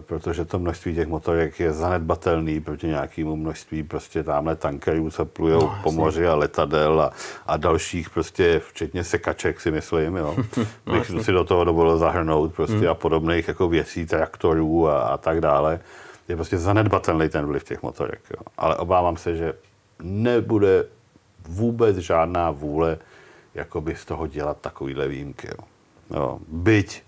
protože 0.00 0.44
to 0.44 0.58
množství 0.58 0.94
těch 0.94 1.08
motorek 1.08 1.60
je 1.60 1.72
zanedbatelný 1.72 2.60
proti 2.60 2.86
nějakému 2.86 3.36
množství 3.36 3.82
prostě 3.82 4.22
tamhle 4.22 4.56
tankerů, 4.56 5.10
co 5.10 5.24
plujou 5.24 5.60
no, 5.60 5.78
po 5.82 5.92
moři 5.92 6.26
a 6.26 6.34
letadel 6.34 7.00
a, 7.00 7.12
a 7.46 7.56
dalších 7.56 8.10
prostě, 8.10 8.60
včetně 8.68 9.04
sekaček 9.04 9.60
si 9.60 9.70
myslím, 9.70 10.16
jo. 10.16 10.36
no, 10.86 10.92
bych 10.92 11.10
si 11.22 11.32
do 11.32 11.44
toho 11.44 11.64
dovolil 11.64 11.98
zahrnout 11.98 12.54
prostě 12.54 12.76
hmm. 12.76 12.88
a 12.88 12.94
podobných 12.94 13.48
jako 13.48 13.68
věcí, 13.68 14.06
traktorů 14.06 14.88
a, 14.88 15.02
a 15.02 15.16
tak 15.16 15.40
dále. 15.40 15.80
Je 16.28 16.36
prostě 16.36 16.58
zanedbatelný 16.58 17.28
ten 17.28 17.46
vliv 17.46 17.64
těch 17.64 17.82
motorek, 17.82 18.20
jo. 18.30 18.42
Ale 18.58 18.76
obávám 18.76 19.16
se, 19.16 19.36
že 19.36 19.52
nebude 20.02 20.84
vůbec 21.48 21.96
žádná 21.96 22.50
vůle 22.50 22.98
jakoby 23.54 23.96
z 23.96 24.04
toho 24.04 24.26
dělat 24.26 24.56
takovýhle 24.60 25.08
výjimky, 25.08 25.48
jo. 25.48 25.64
jo. 26.10 26.38
Byť 26.48 27.02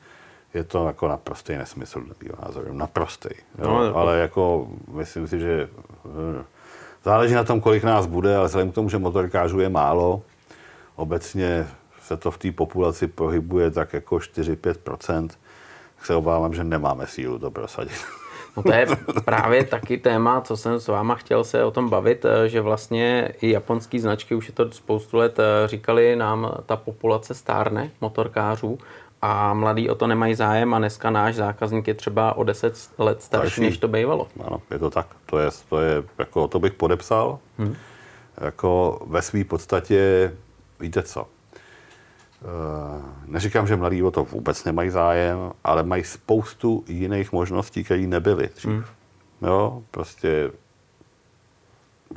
je 0.54 0.64
to 0.64 0.86
jako 0.86 1.08
naprostý 1.08 1.56
nesmysl 1.56 2.00
mého 2.00 2.36
názoru. 2.42 2.74
Naprostý. 2.74 3.28
No, 3.58 3.96
ale 3.96 4.18
jako 4.18 4.68
myslím 4.92 5.26
si, 5.28 5.40
že 5.40 5.68
eh, 6.06 6.44
záleží 7.04 7.34
na 7.34 7.44
tom, 7.44 7.60
kolik 7.60 7.84
nás 7.84 8.06
bude, 8.06 8.36
ale 8.36 8.46
vzhledem 8.46 8.70
k 8.70 8.74
tomu, 8.74 8.88
že 8.88 8.98
motorkářů 8.98 9.60
je 9.60 9.68
málo, 9.68 10.22
obecně 10.96 11.66
se 12.02 12.16
to 12.16 12.30
v 12.30 12.38
té 12.38 12.52
populaci 12.52 13.06
pohybuje 13.06 13.70
tak 13.70 13.92
jako 13.92 14.16
4-5%, 14.16 15.28
tak 15.96 16.06
se 16.06 16.14
obávám, 16.14 16.54
že 16.54 16.64
nemáme 16.64 17.06
sílu 17.06 17.38
to 17.38 17.50
prosadit. 17.50 18.00
No 18.56 18.62
to 18.62 18.72
je 18.72 18.86
právě 19.24 19.64
taky 19.64 19.98
téma, 19.98 20.40
co 20.40 20.56
jsem 20.56 20.80
s 20.80 20.88
váma 20.88 21.14
chtěl 21.14 21.44
se 21.44 21.64
o 21.64 21.70
tom 21.70 21.88
bavit, 21.88 22.24
eh, 22.24 22.48
že 22.48 22.60
vlastně 22.60 23.32
i 23.40 23.50
japonský 23.50 23.98
značky, 23.98 24.34
už 24.34 24.48
je 24.48 24.54
to 24.54 24.72
spoustu 24.72 25.16
let, 25.16 25.38
eh, 25.38 25.68
říkali 25.68 26.16
nám, 26.16 26.52
ta 26.66 26.76
populace 26.76 27.34
stárne 27.34 27.90
motorkářů 28.00 28.78
a 29.22 29.54
mladí 29.54 29.90
o 29.90 29.94
to 29.94 30.06
nemají 30.06 30.34
zájem 30.34 30.74
a 30.74 30.78
dneska 30.78 31.10
náš 31.10 31.34
zákazník 31.34 31.88
je 31.88 31.94
třeba 31.94 32.36
o 32.36 32.44
10 32.44 32.74
let 32.98 33.22
starší, 33.22 33.50
Starší. 33.50 33.60
než 33.60 33.78
to 33.78 33.88
bývalo. 33.88 34.28
Ano, 34.46 34.62
je 34.70 34.78
to 34.78 34.90
tak. 34.90 35.06
To 35.26 35.38
je, 35.38 35.50
to 35.68 35.80
je 35.80 36.02
jako, 36.18 36.48
to 36.48 36.58
bych 36.58 36.72
podepsal. 36.72 37.38
Hmm. 37.58 37.76
Jako 38.40 39.02
ve 39.06 39.22
své 39.22 39.44
podstatě, 39.44 40.32
víte 40.80 41.02
co, 41.02 41.26
Eh, 42.42 43.02
neříkám, 43.26 43.66
že 43.66 43.76
mladí 43.76 44.02
o 44.02 44.10
to 44.10 44.24
vůbec 44.24 44.64
nemají 44.64 44.90
zájem, 44.90 45.52
ale 45.64 45.82
mají 45.82 46.04
spoustu 46.04 46.84
jiných 46.88 47.32
možností, 47.32 47.84
které 47.84 48.02
nebyly 48.06 48.48
dřív. 48.54 48.70
Hmm. 48.70 48.84
Jo, 49.42 49.82
prostě 49.90 50.50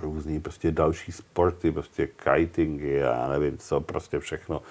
různý 0.02 0.40
prostě 0.40 0.72
další 0.72 1.12
sporty, 1.12 1.72
prostě 1.72 2.08
kitingy 2.08 3.04
a 3.04 3.28
nevím 3.28 3.58
co, 3.58 3.80
prostě 3.80 4.20
všechno 4.20 4.62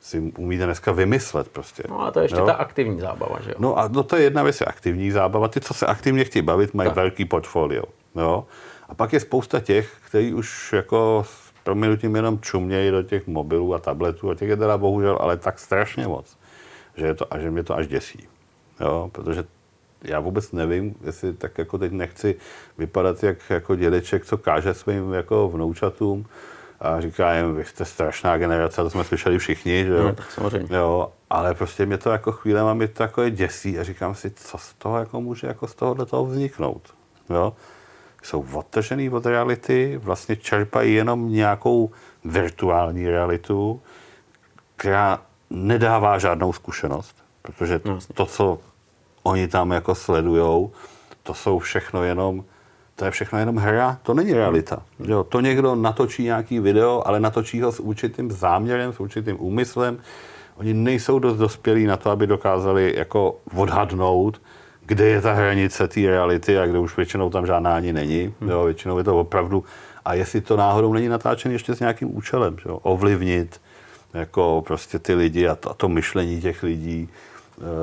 si 0.00 0.32
umíte 0.38 0.64
dneska 0.64 0.92
vymyslet 0.92 1.48
prostě. 1.48 1.82
No 1.88 2.00
a 2.00 2.10
to 2.10 2.18
je 2.20 2.24
ještě 2.24 2.38
jo? 2.38 2.46
ta 2.46 2.52
aktivní 2.52 3.00
zábava, 3.00 3.38
že 3.40 3.50
jo? 3.50 3.56
No 3.58 3.78
a 3.78 3.88
no 3.88 4.02
to 4.02 4.16
je 4.16 4.22
jedna 4.22 4.42
věc, 4.42 4.60
je 4.60 4.66
aktivní 4.66 5.10
zábava. 5.10 5.48
Ty, 5.48 5.60
co 5.60 5.74
se 5.74 5.86
aktivně 5.86 6.24
chtějí 6.24 6.42
bavit, 6.42 6.74
mají 6.74 6.88
tak. 6.88 6.96
velký 6.96 7.24
portfolio. 7.24 7.84
Jo? 8.14 8.46
A 8.88 8.94
pak 8.94 9.12
je 9.12 9.20
spousta 9.20 9.60
těch, 9.60 9.92
kteří 10.06 10.34
už 10.34 10.72
jako 10.72 11.24
proměnutím 11.64 12.16
jenom 12.16 12.40
čumějí 12.40 12.90
do 12.90 13.02
těch 13.02 13.26
mobilů 13.26 13.74
a 13.74 13.78
tabletů 13.78 14.30
a 14.30 14.34
těch 14.34 14.48
je 14.48 14.56
teda 14.56 14.78
bohužel 14.78 15.18
ale 15.20 15.36
tak 15.36 15.58
strašně 15.58 16.08
moc, 16.08 16.36
že, 16.96 17.06
je 17.06 17.14
to, 17.14 17.34
a 17.34 17.38
že 17.38 17.50
mě 17.50 17.62
to 17.62 17.76
až 17.76 17.86
děsí. 17.86 18.28
Jo? 18.80 19.10
Protože 19.12 19.44
já 20.04 20.20
vůbec 20.20 20.52
nevím, 20.52 20.94
jestli 21.04 21.32
tak 21.32 21.58
jako 21.58 21.78
teď 21.78 21.92
nechci 21.92 22.36
vypadat 22.78 23.22
jak 23.22 23.50
jako 23.50 23.76
dědeček, 23.76 24.24
co 24.24 24.38
káže 24.38 24.74
svým 24.74 25.12
jako 25.12 25.48
vnoučatům 25.48 26.26
a 26.80 27.00
říká 27.00 27.34
jim, 27.34 27.54
vy 27.54 27.64
jste 27.64 27.84
strašná 27.84 28.38
generace, 28.38 28.82
to 28.82 28.90
jsme 28.90 29.04
slyšeli 29.04 29.38
všichni, 29.38 29.84
že 29.84 29.92
jo? 29.92 30.02
No, 30.02 30.12
tak 30.12 30.30
samozřejmě. 30.30 30.76
jo 30.76 31.12
ale 31.30 31.54
prostě 31.54 31.86
mě 31.86 31.98
to 31.98 32.10
jako 32.10 32.32
chvíle 32.32 32.62
mám 32.62 32.80
to 32.92 33.02
jako 33.02 33.28
děsí 33.28 33.78
a 33.78 33.84
říkám 33.84 34.14
si, 34.14 34.30
co 34.30 34.58
z 34.58 34.74
toho 34.74 34.98
jako 34.98 35.20
může 35.20 35.46
jako 35.46 35.66
z 35.66 35.74
tohohle 35.74 36.06
toho 36.06 36.26
vzniknout. 36.26 36.94
Jo? 37.30 37.52
jsou 38.22 38.46
odtržený 38.52 39.10
od 39.10 39.26
reality, 39.26 40.00
vlastně 40.02 40.36
čerpají 40.36 40.94
jenom 40.94 41.32
nějakou 41.32 41.90
virtuální 42.24 43.08
realitu, 43.08 43.82
která 44.76 45.22
nedává 45.50 46.18
žádnou 46.18 46.52
zkušenost, 46.52 47.16
protože 47.42 47.80
no, 47.84 47.98
to, 48.14 48.26
co 48.26 48.58
oni 49.22 49.48
tam 49.48 49.70
jako 49.70 49.94
sledujou, 49.94 50.72
to 51.22 51.34
jsou 51.34 51.58
všechno 51.58 52.02
jenom 52.02 52.44
to 53.00 53.04
je 53.04 53.10
všechno 53.10 53.38
jenom 53.38 53.56
hra, 53.56 53.98
to 54.02 54.14
není 54.14 54.32
realita. 54.32 54.82
Jo, 54.98 55.24
to 55.24 55.40
někdo 55.40 55.74
natočí 55.74 56.22
nějaký 56.22 56.60
video, 56.60 57.02
ale 57.06 57.20
natočí 57.20 57.60
ho 57.60 57.72
s 57.72 57.80
určitým 57.80 58.30
záměrem, 58.30 58.92
s 58.92 59.00
určitým 59.00 59.36
úmyslem. 59.40 59.98
Oni 60.56 60.74
nejsou 60.74 61.18
dost 61.18 61.36
dospělí 61.36 61.86
na 61.86 61.96
to, 61.96 62.10
aby 62.10 62.26
dokázali 62.26 62.94
jako 62.96 63.36
odhadnout, 63.56 64.40
kde 64.86 65.04
je 65.06 65.20
ta 65.20 65.32
hranice 65.32 65.88
té 65.88 66.00
reality 66.00 66.58
a 66.58 66.66
kde 66.66 66.78
už 66.78 66.96
většinou 66.96 67.30
tam 67.30 67.46
žádná 67.46 67.76
ani 67.76 67.92
není. 67.92 68.34
Hmm. 68.40 68.50
Jo, 68.50 68.64
většinou 68.64 68.98
je 68.98 69.04
to 69.04 69.20
opravdu. 69.20 69.64
A 70.04 70.14
jestli 70.14 70.40
to 70.40 70.56
náhodou 70.56 70.92
není 70.92 71.08
natáčené 71.08 71.54
ještě 71.54 71.74
s 71.74 71.80
nějakým 71.80 72.16
účelem, 72.16 72.56
jo, 72.66 72.76
ovlivnit 72.82 73.60
jako 74.14 74.62
prostě 74.66 74.98
ty 74.98 75.14
lidi 75.14 75.48
a 75.48 75.54
to, 75.54 75.70
a 75.70 75.74
to 75.74 75.88
myšlení 75.88 76.40
těch 76.40 76.62
lidí, 76.62 77.08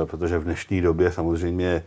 e, 0.03 0.05
protože 0.05 0.39
v 0.39 0.43
dnešní 0.43 0.81
době 0.81 1.11
samozřejmě 1.11 1.67
e, 1.67 1.83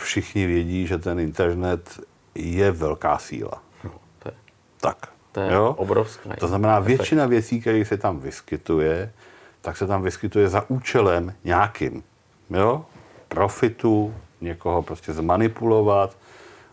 všichni 0.00 0.46
vědí, 0.46 0.86
že 0.86 0.98
ten 0.98 1.20
internet 1.20 2.00
je 2.34 2.70
velká 2.70 3.18
síla. 3.18 3.62
No, 3.84 3.90
to 4.18 4.28
je, 4.28 4.34
tak. 4.80 4.96
To 5.32 5.40
je 5.40 5.52
jo? 5.52 5.74
obrovská. 5.78 6.30
To 6.38 6.48
znamená, 6.48 6.78
většina 6.78 7.26
věcí, 7.26 7.60
které 7.60 7.84
se 7.84 7.96
tam 7.96 8.20
vyskytuje, 8.20 9.12
tak 9.60 9.76
se 9.76 9.86
tam 9.86 10.02
vyskytuje 10.02 10.48
za 10.48 10.64
účelem 10.68 11.34
nějakým. 11.44 12.02
Jo? 12.50 12.84
profitu, 13.30 14.14
někoho 14.40 14.82
prostě 14.82 15.12
zmanipulovat, 15.12 16.16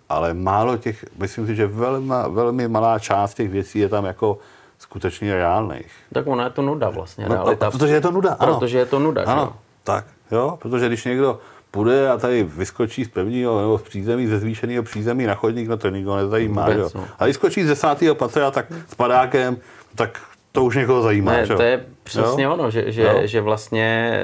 ale 0.10 0.34
málo 0.34 0.78
těch, 0.78 1.06
myslím 1.18 1.48
si, 1.48 1.56
že 1.56 1.68
velmi, 1.68 2.14
velmi 2.30 2.68
malá 2.68 3.00
část 3.00 3.34
těch 3.34 3.50
věcí 3.50 3.80
je 3.80 3.90
tam 3.90 4.06
jako 4.06 4.38
skutečně 4.80 5.34
reálných. 5.34 5.92
Tak 6.14 6.28
ona 6.28 6.44
je 6.44 6.50
to 6.50 6.62
nuda 6.62 6.90
vlastně, 6.90 7.26
no, 7.30 7.36
realita. 7.36 7.72
Protože 7.72 7.94
je 7.94 8.02
to 8.02 8.12
nuda, 8.12 8.34
ano. 8.40 8.54
Protože 8.54 8.78
je 8.78 8.86
to 8.86 9.00
nuda, 9.00 9.24
Ano, 9.26 9.52
že? 9.54 9.60
tak, 9.84 10.06
jo, 10.32 10.58
protože 10.62 10.88
když 10.88 11.06
někdo 11.06 11.40
půjde 11.78 12.10
a 12.10 12.18
tady 12.18 12.44
vyskočí 12.44 13.06
z 13.06 13.10
pevního 13.10 13.62
nebo 13.62 13.78
z 13.78 13.82
přízemí, 13.82 14.28
ze 14.28 14.40
zvýšeného 14.40 14.84
přízemí 14.84 15.26
na 15.26 15.36
chodník, 15.36 15.68
no 15.68 15.78
to 15.78 15.90
nikoho 15.90 16.18
nezajímá. 16.18 16.62
Vůbec, 16.66 16.78
jo. 16.78 16.90
No. 16.96 17.08
A 17.20 17.24
když 17.24 17.36
skočí 17.36 17.64
z 17.64 17.68
desátého 17.68 18.16
patra, 18.16 18.52
tak 18.52 18.66
s 18.88 18.96
padákem, 18.96 19.58
tak 19.96 20.22
to 20.52 20.64
už 20.64 20.76
někoho 20.76 21.02
zajímá. 21.02 21.32
Ne, 21.32 21.48
to 21.48 21.62
je 21.62 21.86
přesně 22.04 22.44
jo? 22.44 22.54
ono, 22.54 22.72
že, 22.72 22.92
že, 22.92 23.28
že 23.28 23.42
vlastně 23.42 24.20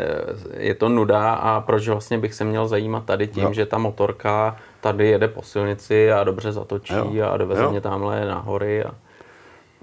je 0.58 0.76
to 0.76 0.90
nuda 0.90 1.34
a 1.34 1.62
proč 1.62 1.88
vlastně 1.88 2.18
bych 2.18 2.34
se 2.34 2.44
měl 2.44 2.68
zajímat 2.68 3.06
tady 3.06 3.28
tím, 3.28 3.44
jo. 3.44 3.54
že 3.54 3.66
ta 3.66 3.78
motorka 3.78 4.58
tady 4.82 5.08
jede 5.08 5.28
po 5.28 5.42
silnici 5.42 6.12
a 6.12 6.24
dobře 6.24 6.52
zatočí 6.52 6.94
jo. 7.12 7.30
a 7.32 7.38
doveze 7.38 7.64
jo. 7.64 7.72
mě 7.72 7.82
tamhle 7.82 8.26
na 8.26 8.40
hory. 8.40 8.84
A... 8.84 8.92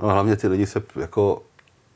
No, 0.03 0.09
hlavně 0.09 0.37
ty 0.37 0.49
lidi 0.49 0.66
se 0.66 0.83
jako 1.01 1.43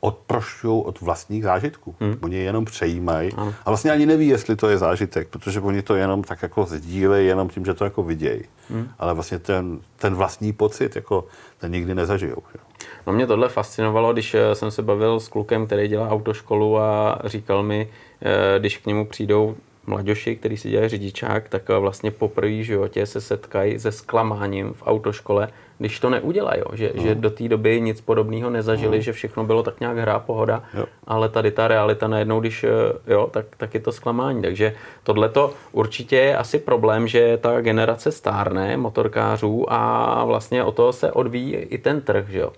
odprošťují 0.04 0.82
od 0.84 1.00
vlastních 1.00 1.42
zážitků. 1.42 1.94
Hmm. 2.00 2.16
Oni 2.22 2.36
je 2.36 2.42
jenom 2.42 2.64
přejímají 2.64 3.32
ano. 3.32 3.54
a 3.64 3.70
vlastně 3.70 3.90
ani 3.90 4.06
neví, 4.06 4.28
jestli 4.28 4.56
to 4.56 4.68
je 4.68 4.78
zážitek, 4.78 5.28
protože 5.28 5.60
oni 5.60 5.82
to 5.82 5.94
jenom 5.94 6.24
tak 6.24 6.42
jako 6.42 6.64
sdílejí, 6.64 7.26
jenom 7.26 7.48
tím, 7.48 7.64
že 7.64 7.74
to 7.74 7.84
jako 7.84 8.02
vidějí. 8.02 8.42
Hmm. 8.70 8.88
Ale 8.98 9.14
vlastně 9.14 9.38
ten, 9.38 9.80
ten 9.96 10.14
vlastní 10.14 10.52
pocit, 10.52 10.96
jako 10.96 11.24
ten 11.58 11.72
nikdy 11.72 11.94
nezažijou. 11.94 12.42
Jo. 12.54 12.60
No 13.06 13.12
mě 13.12 13.26
tohle 13.26 13.48
fascinovalo, 13.48 14.12
když 14.12 14.34
eh, 14.34 14.54
jsem 14.54 14.70
se 14.70 14.82
bavil 14.82 15.20
s 15.20 15.28
klukem, 15.28 15.66
který 15.66 15.88
dělá 15.88 16.08
autoškolu 16.08 16.78
a 16.78 17.18
říkal 17.24 17.62
mi, 17.62 17.88
eh, 18.22 18.58
když 18.58 18.78
k 18.78 18.86
němu 18.86 19.06
přijdou 19.06 19.56
mladoši, 19.86 20.36
který 20.36 20.56
si 20.56 20.70
dělají 20.70 20.88
řidičák, 20.88 21.48
tak 21.48 21.70
eh, 21.70 21.78
vlastně 21.78 22.10
poprvé 22.10 22.48
v 22.48 22.64
životě 22.64 23.06
se 23.06 23.20
setkají 23.20 23.78
se 23.78 23.92
zklamáním 23.92 24.72
v 24.72 24.82
autoškole, 24.86 25.48
když 25.78 26.00
to 26.00 26.10
neudělají, 26.10 26.62
že, 26.72 26.92
no. 26.94 27.02
že 27.02 27.14
do 27.14 27.30
té 27.30 27.48
doby 27.48 27.80
nic 27.80 28.00
podobného 28.00 28.50
nezažili, 28.50 28.96
no. 28.96 29.02
že 29.02 29.12
všechno 29.12 29.44
bylo 29.44 29.62
tak 29.62 29.80
nějak 29.80 29.96
hra, 29.96 30.18
pohoda, 30.18 30.62
jo. 30.74 30.86
ale 31.06 31.28
tady 31.28 31.50
ta 31.50 31.68
realita 31.68 32.08
najednou, 32.08 32.40
když 32.40 32.66
jo, 33.06 33.28
tak, 33.30 33.46
tak 33.56 33.74
je 33.74 33.80
to 33.80 33.92
zklamání. 33.92 34.42
Takže 34.42 34.74
tohle 35.02 35.28
to 35.28 35.54
určitě 35.72 36.16
je 36.16 36.36
asi 36.36 36.58
problém, 36.58 37.08
že 37.08 37.36
ta 37.36 37.60
generace 37.60 38.12
stárne 38.12 38.76
motorkářů 38.76 39.72
a 39.72 40.24
vlastně 40.24 40.64
o 40.64 40.72
toho 40.72 40.92
se 40.92 41.12
odvíjí 41.12 41.54
i 41.54 41.78
ten 41.78 42.00
trh, 42.00 42.28
že 42.28 42.38
jo 42.38 42.52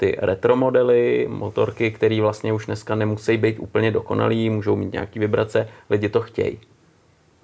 ty 0.00 0.16
retro 0.18 0.56
modely, 0.56 1.26
motorky, 1.30 1.90
které 1.90 2.20
vlastně 2.20 2.52
už 2.52 2.66
dneska 2.66 2.94
nemusí 2.94 3.36
být 3.36 3.58
úplně 3.58 3.90
dokonalý, 3.90 4.50
můžou 4.50 4.76
mít 4.76 4.92
nějaký 4.92 5.18
vibrace, 5.18 5.68
lidi 5.90 6.08
to 6.08 6.20
chtějí. 6.20 6.58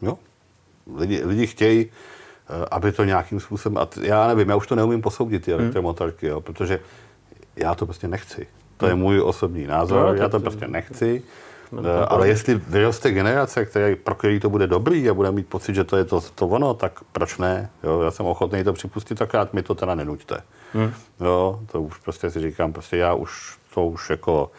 Jo, 0.03 0.19
lidi, 0.97 1.25
lidi 1.25 1.47
chtějí, 1.47 1.87
eh, 1.87 2.16
aby 2.71 2.93
to 2.93 3.05
nějakým 3.05 3.41
způsobem, 3.41 3.79
a 3.79 3.89
já 4.01 4.27
nevím, 4.27 4.49
já 4.49 4.57
už 4.57 4.67
to 4.67 4.77
neumím 4.77 5.03
posoudit, 5.03 5.45
ty 5.45 5.53
hmm. 5.53 5.61
elektromotorky, 5.61 6.27
jo, 6.27 6.41
protože 6.41 6.81
já 7.57 7.75
to 7.75 7.87
prostě 7.87 8.09
nechci. 8.09 8.47
To 8.77 8.87
je 8.87 8.93
hmm. 8.93 9.03
můj 9.03 9.21
osobní 9.21 9.67
názor, 9.67 10.07
no, 10.07 10.15
já 10.15 10.29
to 10.29 10.41
prostě 10.41 10.69
nechci. 10.69 11.23
No, 11.73 11.81
uh, 11.81 11.87
ale 12.09 12.29
jestli 12.29 12.55
vyroste 12.55 13.11
generace, 13.11 13.65
který, 13.65 13.97
pro 13.97 14.15
který 14.15 14.41
to 14.41 14.51
bude 14.51 14.67
dobrý 14.67 15.11
a 15.11 15.15
bude 15.15 15.31
mít 15.31 15.47
pocit, 15.47 15.75
že 15.75 15.85
to 15.85 15.97
je 15.97 16.05
to, 16.05 16.21
to 16.21 16.49
ono, 16.49 16.75
tak 16.75 17.01
proč 17.13 17.39
ne? 17.39 17.71
Jo, 17.83 18.01
já 18.01 18.11
jsem 18.11 18.27
ochotný 18.27 18.65
to 18.65 18.73
připustit, 18.73 19.19
takrát 19.19 19.55
mi 19.55 19.63
to 19.63 19.75
teda 19.75 19.95
nenuďte. 19.95 20.41
Hmm. 20.73 20.93
Jo, 21.21 21.61
to 21.73 21.83
už 21.83 21.99
prostě 21.99 22.31
si 22.31 22.41
říkám, 22.41 22.73
prostě 22.73 22.97
já 22.97 23.15
už 23.15 23.59
to 23.75 23.87
už 23.87 24.11
jako 24.11 24.51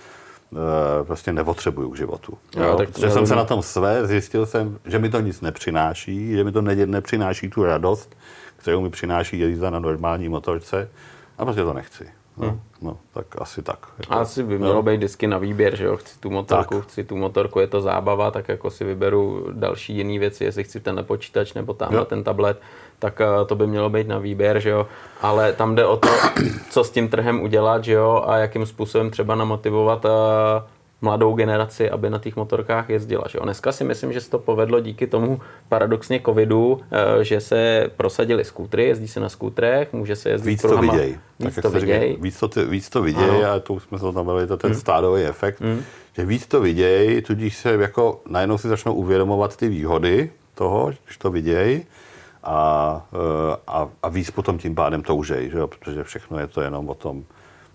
prostě 1.03 1.33
nepotřebuju 1.33 1.89
k 1.89 1.97
životu. 1.97 2.37
Jo, 2.55 2.63
jo, 2.63 2.75
tak 2.77 2.89
protože 2.89 3.09
jsem 3.09 3.27
se 3.27 3.35
na 3.35 3.45
tom 3.45 3.61
své, 3.61 4.07
zjistil 4.07 4.45
jsem, 4.45 4.79
že 4.85 4.99
mi 4.99 5.09
to 5.09 5.19
nic 5.19 5.41
nepřináší, 5.41 6.31
že 6.31 6.43
mi 6.43 6.51
to 6.51 6.61
ne, 6.61 6.75
nepřináší 6.75 7.49
tu 7.49 7.63
radost, 7.63 8.17
kterou 8.57 8.81
mi 8.81 8.89
přináší 8.89 9.39
jízda 9.39 9.69
na 9.69 9.79
normální 9.79 10.29
motorce 10.29 10.89
a 11.37 11.45
prostě 11.45 11.63
to 11.63 11.73
nechci. 11.73 12.07
No, 12.38 12.47
hmm. 12.47 12.59
no, 12.81 12.97
tak 13.13 13.25
asi 13.41 13.61
tak. 13.61 13.88
Jako, 13.99 14.13
asi 14.13 14.43
by 14.43 14.57
mělo 14.57 14.73
no. 14.73 14.83
být 14.83 15.01
disky 15.01 15.27
na 15.27 15.38
výběr, 15.38 15.75
že 15.75 15.85
jo, 15.85 15.97
chci 15.97 16.19
tu 16.19 16.29
motorku, 16.29 16.75
tak. 16.75 16.88
chci 16.88 17.03
tu 17.03 17.15
motorku, 17.15 17.59
je 17.59 17.67
to 17.67 17.81
zábava, 17.81 18.31
tak 18.31 18.49
jako 18.49 18.71
si 18.71 18.83
vyberu 18.83 19.47
další 19.51 19.97
jiné 19.97 20.19
věci, 20.19 20.43
jestli 20.43 20.63
chci 20.63 20.79
ten 20.79 21.03
počítač 21.07 21.53
nebo 21.53 21.73
tamhle 21.73 22.05
ten 22.05 22.23
tablet, 22.23 22.61
tak 22.99 23.21
eh, 23.21 23.45
to 23.45 23.55
by 23.55 23.67
mělo 23.67 23.89
být 23.89 24.07
na 24.07 24.17
výběr, 24.17 24.59
že 24.59 24.69
jo, 24.69 24.88
ale 25.21 25.53
tam 25.53 25.75
jde 25.75 25.85
o 25.85 25.97
to, 25.97 26.09
co 26.69 26.83
s 26.83 26.91
tím 26.91 27.09
trhem 27.09 27.41
udělat, 27.41 27.83
že 27.83 27.93
jo, 27.93 28.23
a 28.27 28.38
jakým 28.38 28.65
způsobem 28.65 29.11
třeba 29.11 29.35
namotivovat 29.35 30.05
uh, 30.05 30.11
mladou 31.01 31.33
generaci, 31.33 31.89
aby 31.89 32.09
na 32.09 32.19
těch 32.19 32.35
motorkách 32.35 32.89
jezdila. 32.89 33.23
Že? 33.29 33.39
Dneska 33.43 33.71
si 33.71 33.83
myslím, 33.83 34.13
že 34.13 34.21
se 34.21 34.29
to 34.29 34.39
povedlo 34.39 34.79
díky 34.79 35.07
tomu 35.07 35.41
paradoxně 35.69 36.21
covidu, 36.25 36.81
eh, 36.91 37.23
že 37.23 37.41
se 37.41 37.89
prosadili 37.97 38.45
skútry, 38.45 38.83
jezdí 38.83 39.07
se 39.07 39.19
na 39.19 39.29
skútrech, 39.29 39.93
může 39.93 40.15
se 40.15 40.29
jezdit 40.29 40.49
víc 40.49 40.61
to 40.61 40.77
viděj. 40.77 41.17
Víc 41.39 41.55
tak, 41.55 41.61
to 41.61 41.69
viděj. 41.69 42.09
Říkám, 42.09 42.23
víc, 42.23 42.39
to, 42.39 42.47
ty, 42.47 42.65
víc 42.65 42.89
to 42.89 43.01
viděj 43.01 43.45
ano. 43.45 43.51
a 43.51 43.59
to 43.59 43.73
už 43.73 43.83
jsme 43.83 43.99
se 43.99 44.05
tam 44.13 44.25
to 44.47 44.57
ten 44.57 44.71
hmm. 44.71 44.79
stádový 44.79 45.23
efekt, 45.23 45.61
hmm. 45.61 45.83
že 46.13 46.25
víc 46.25 46.47
to 46.47 46.61
viděj, 46.61 47.21
tudíž 47.21 47.57
se 47.57 47.73
jako 47.73 48.21
najednou 48.29 48.57
si 48.57 48.67
začnou 48.67 48.93
uvědomovat 48.93 49.57
ty 49.57 49.69
výhody 49.69 50.31
toho, 50.55 50.91
když 51.05 51.17
to 51.17 51.31
viděj 51.31 51.85
a, 52.43 53.07
eh, 53.13 53.57
a, 53.67 53.89
a 54.03 54.09
víc 54.09 54.31
potom 54.31 54.57
tím 54.57 54.75
pádem 54.75 55.03
toužej, 55.03 55.49
že 55.49 55.57
jo? 55.57 55.67
protože 55.67 56.03
všechno 56.03 56.39
je 56.39 56.47
to 56.47 56.61
jenom 56.61 56.89
o 56.89 56.93
tom, 56.93 57.23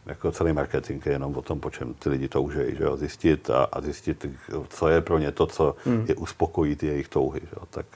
jako 0.07 0.33
celý 0.33 0.53
marketing 0.53 1.07
je 1.07 1.13
jenom 1.13 1.37
o 1.37 1.43
tom, 1.43 1.61
po 1.61 1.71
čem 1.71 1.95
ty 1.95 2.09
lidi 2.09 2.29
toužejí, 2.29 2.77
že 2.77 2.85
jo? 2.85 2.97
zjistit 2.97 3.51
a, 3.51 3.65
a 3.65 3.81
zjistit, 3.81 4.27
co 4.69 4.89
je 4.89 5.01
pro 5.01 5.19
ně 5.19 5.33
to, 5.33 5.47
co 5.47 5.77
hmm. 5.85 6.05
je 6.09 6.15
uspokojí 6.15 6.77
ty 6.77 6.87
jejich 6.87 7.09
touhy. 7.09 7.41
Že 7.41 7.57
jo? 7.57 7.63
Tak 7.71 7.87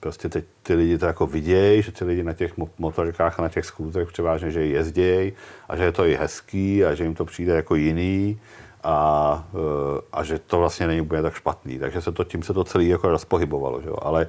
prostě 0.00 0.28
teď 0.28 0.44
ty 0.62 0.74
lidi 0.74 0.98
to 0.98 1.06
jako 1.06 1.26
vidějí, 1.26 1.82
že 1.82 1.92
ty 1.92 2.04
lidi 2.04 2.22
na 2.22 2.32
těch 2.32 2.52
motorkách 2.78 3.38
a 3.38 3.42
na 3.42 3.48
těch 3.48 3.64
skútrech 3.64 4.08
převážně, 4.08 4.50
že 4.50 4.66
jezdějí 4.66 5.32
a 5.68 5.76
že 5.76 5.84
je 5.84 5.92
to 5.92 6.04
i 6.04 6.14
hezký 6.14 6.84
a 6.84 6.94
že 6.94 7.04
jim 7.04 7.14
to 7.14 7.24
přijde 7.24 7.54
jako 7.54 7.74
jiný 7.74 8.40
a, 8.84 9.48
eh, 9.54 10.00
a 10.12 10.24
že 10.24 10.38
to 10.38 10.58
vlastně 10.58 10.86
není 10.86 11.00
úplně 11.00 11.22
tak 11.22 11.34
špatný. 11.34 11.78
Takže 11.78 12.00
se 12.00 12.12
to, 12.12 12.24
tím 12.24 12.42
se 12.42 12.54
to 12.54 12.64
celé 12.64 12.84
jako 12.84 13.08
rozpohybovalo. 13.08 13.82
Že 13.82 13.88
jo? 13.88 13.96
Ale 14.02 14.28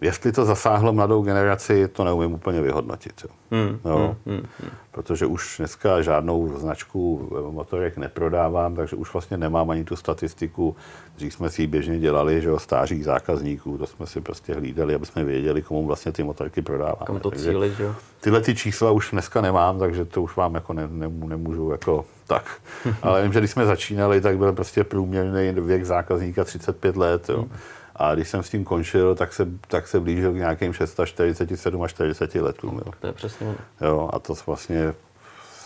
Jestli 0.00 0.32
to 0.32 0.44
zasáhlo 0.44 0.92
mladou 0.92 1.22
generaci, 1.22 1.88
to 1.88 2.04
neumím 2.04 2.32
úplně 2.32 2.60
vyhodnotit. 2.60 3.24
Jo. 3.24 3.30
Hmm, 3.50 3.80
no, 3.84 3.96
hmm, 3.96 4.34
hmm, 4.34 4.46
hmm. 4.60 4.70
Protože 4.92 5.26
už 5.26 5.54
dneska 5.58 6.02
žádnou 6.02 6.58
značku 6.58 7.30
motorek 7.50 7.96
neprodávám, 7.96 8.74
takže 8.74 8.96
už 8.96 9.12
vlastně 9.12 9.36
nemám 9.36 9.70
ani 9.70 9.84
tu 9.84 9.96
statistiku. 9.96 10.76
Dřív 11.16 11.34
jsme 11.34 11.50
si 11.50 11.62
ji 11.62 11.66
běžně 11.66 11.98
dělali, 11.98 12.42
že 12.42 12.52
o 12.52 12.58
stářích 12.58 13.04
zákazníků, 13.04 13.78
to 13.78 13.86
jsme 13.86 14.06
si 14.06 14.20
prostě 14.20 14.54
hlídali, 14.54 14.94
aby 14.94 15.06
jsme 15.06 15.24
věděli, 15.24 15.62
komu 15.62 15.86
vlastně 15.86 16.12
ty 16.12 16.22
motorky 16.22 16.62
prodáváme. 16.62 17.06
Kam 17.06 17.20
to 17.20 17.30
cíli, 17.30 17.74
že 17.74 17.94
Tyhle 18.20 18.40
ty 18.40 18.54
čísla 18.54 18.90
už 18.90 19.10
dneska 19.10 19.40
nemám, 19.40 19.78
takže 19.78 20.04
to 20.04 20.22
už 20.22 20.36
vám 20.36 20.54
jako 20.54 20.72
ne, 20.72 20.88
ne, 20.90 21.08
nemůžu 21.08 21.70
jako 21.70 22.04
tak. 22.26 22.60
Ale 23.02 23.22
vím, 23.22 23.32
že 23.32 23.38
když 23.38 23.50
jsme 23.50 23.66
začínali, 23.66 24.20
tak 24.20 24.38
byl 24.38 24.52
prostě 24.52 24.84
průměrný 24.84 25.52
věk 25.60 25.84
zákazníka 25.84 26.44
35 26.44 26.96
let. 26.96 27.28
Jo. 27.28 27.38
Hmm. 27.38 27.50
A 27.96 28.14
když 28.14 28.28
jsem 28.28 28.42
s 28.42 28.50
tím 28.50 28.64
končil, 28.64 29.14
tak 29.14 29.32
se, 29.32 29.46
tak 29.68 29.88
se 29.88 30.00
blížil 30.00 30.32
k 30.32 30.36
nějakým 30.36 30.72
647 30.72 31.82
až 31.82 31.90
40 31.90 32.34
letům. 32.34 32.82
Jo. 32.86 32.92
To 33.00 33.06
je 33.06 33.12
přesně. 33.12 33.54
Jo, 33.80 34.10
a 34.12 34.18
to 34.18 34.34
vlastně 34.46 34.94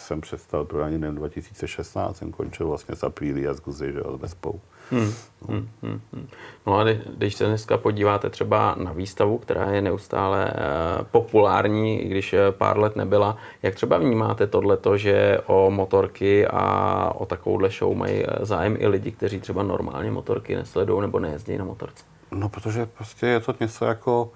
jsem 0.08 0.20
přestal 0.20 0.64
pro 0.64 0.82
ani 0.82 0.98
2016, 0.98 2.16
jsem 2.16 2.32
končil 2.32 2.68
vlastně 2.68 2.96
s 2.96 3.04
Aprilia 3.04 3.54
z 3.54 3.60
Guzy, 3.60 3.92
že 3.92 3.98
jo, 3.98 4.16
s 4.16 4.20
Vespou. 4.20 4.60
Hmm, 4.90 5.12
hmm, 5.48 5.68
hmm, 5.82 6.00
hmm. 6.12 6.28
No 6.66 6.78
a 6.78 6.84
když 7.16 7.34
se 7.34 7.46
dneska 7.46 7.76
podíváte 7.76 8.30
třeba 8.30 8.74
na 8.78 8.92
výstavu, 8.92 9.38
která 9.38 9.70
je 9.70 9.82
neustále 9.82 10.44
uh, 10.44 11.04
populární, 11.04 12.02
i 12.02 12.08
když 12.08 12.32
eh, 12.32 12.52
pár 12.52 12.78
let 12.78 12.96
nebyla, 12.96 13.36
jak 13.62 13.74
třeba 13.74 13.98
vnímáte 13.98 14.46
tohleto, 14.46 14.96
že 14.96 15.38
o 15.46 15.70
motorky 15.70 16.46
a 16.46 17.12
o 17.14 17.26
takovouhle 17.26 17.70
show 17.70 17.96
mají 17.96 18.24
eh, 18.24 18.46
zájem 18.46 18.76
i 18.78 18.86
lidi, 18.86 19.12
kteří 19.12 19.40
třeba 19.40 19.62
normálně 19.62 20.10
motorky 20.10 20.56
nesledují 20.56 21.00
nebo 21.00 21.18
nejezdí 21.20 21.58
na 21.58 21.64
motorce? 21.64 22.04
No, 22.30 22.48
protože 22.48 22.86
prostě 22.86 23.26
je 23.26 23.40
to 23.40 23.54
něco 23.60 23.84
jako 23.84 24.32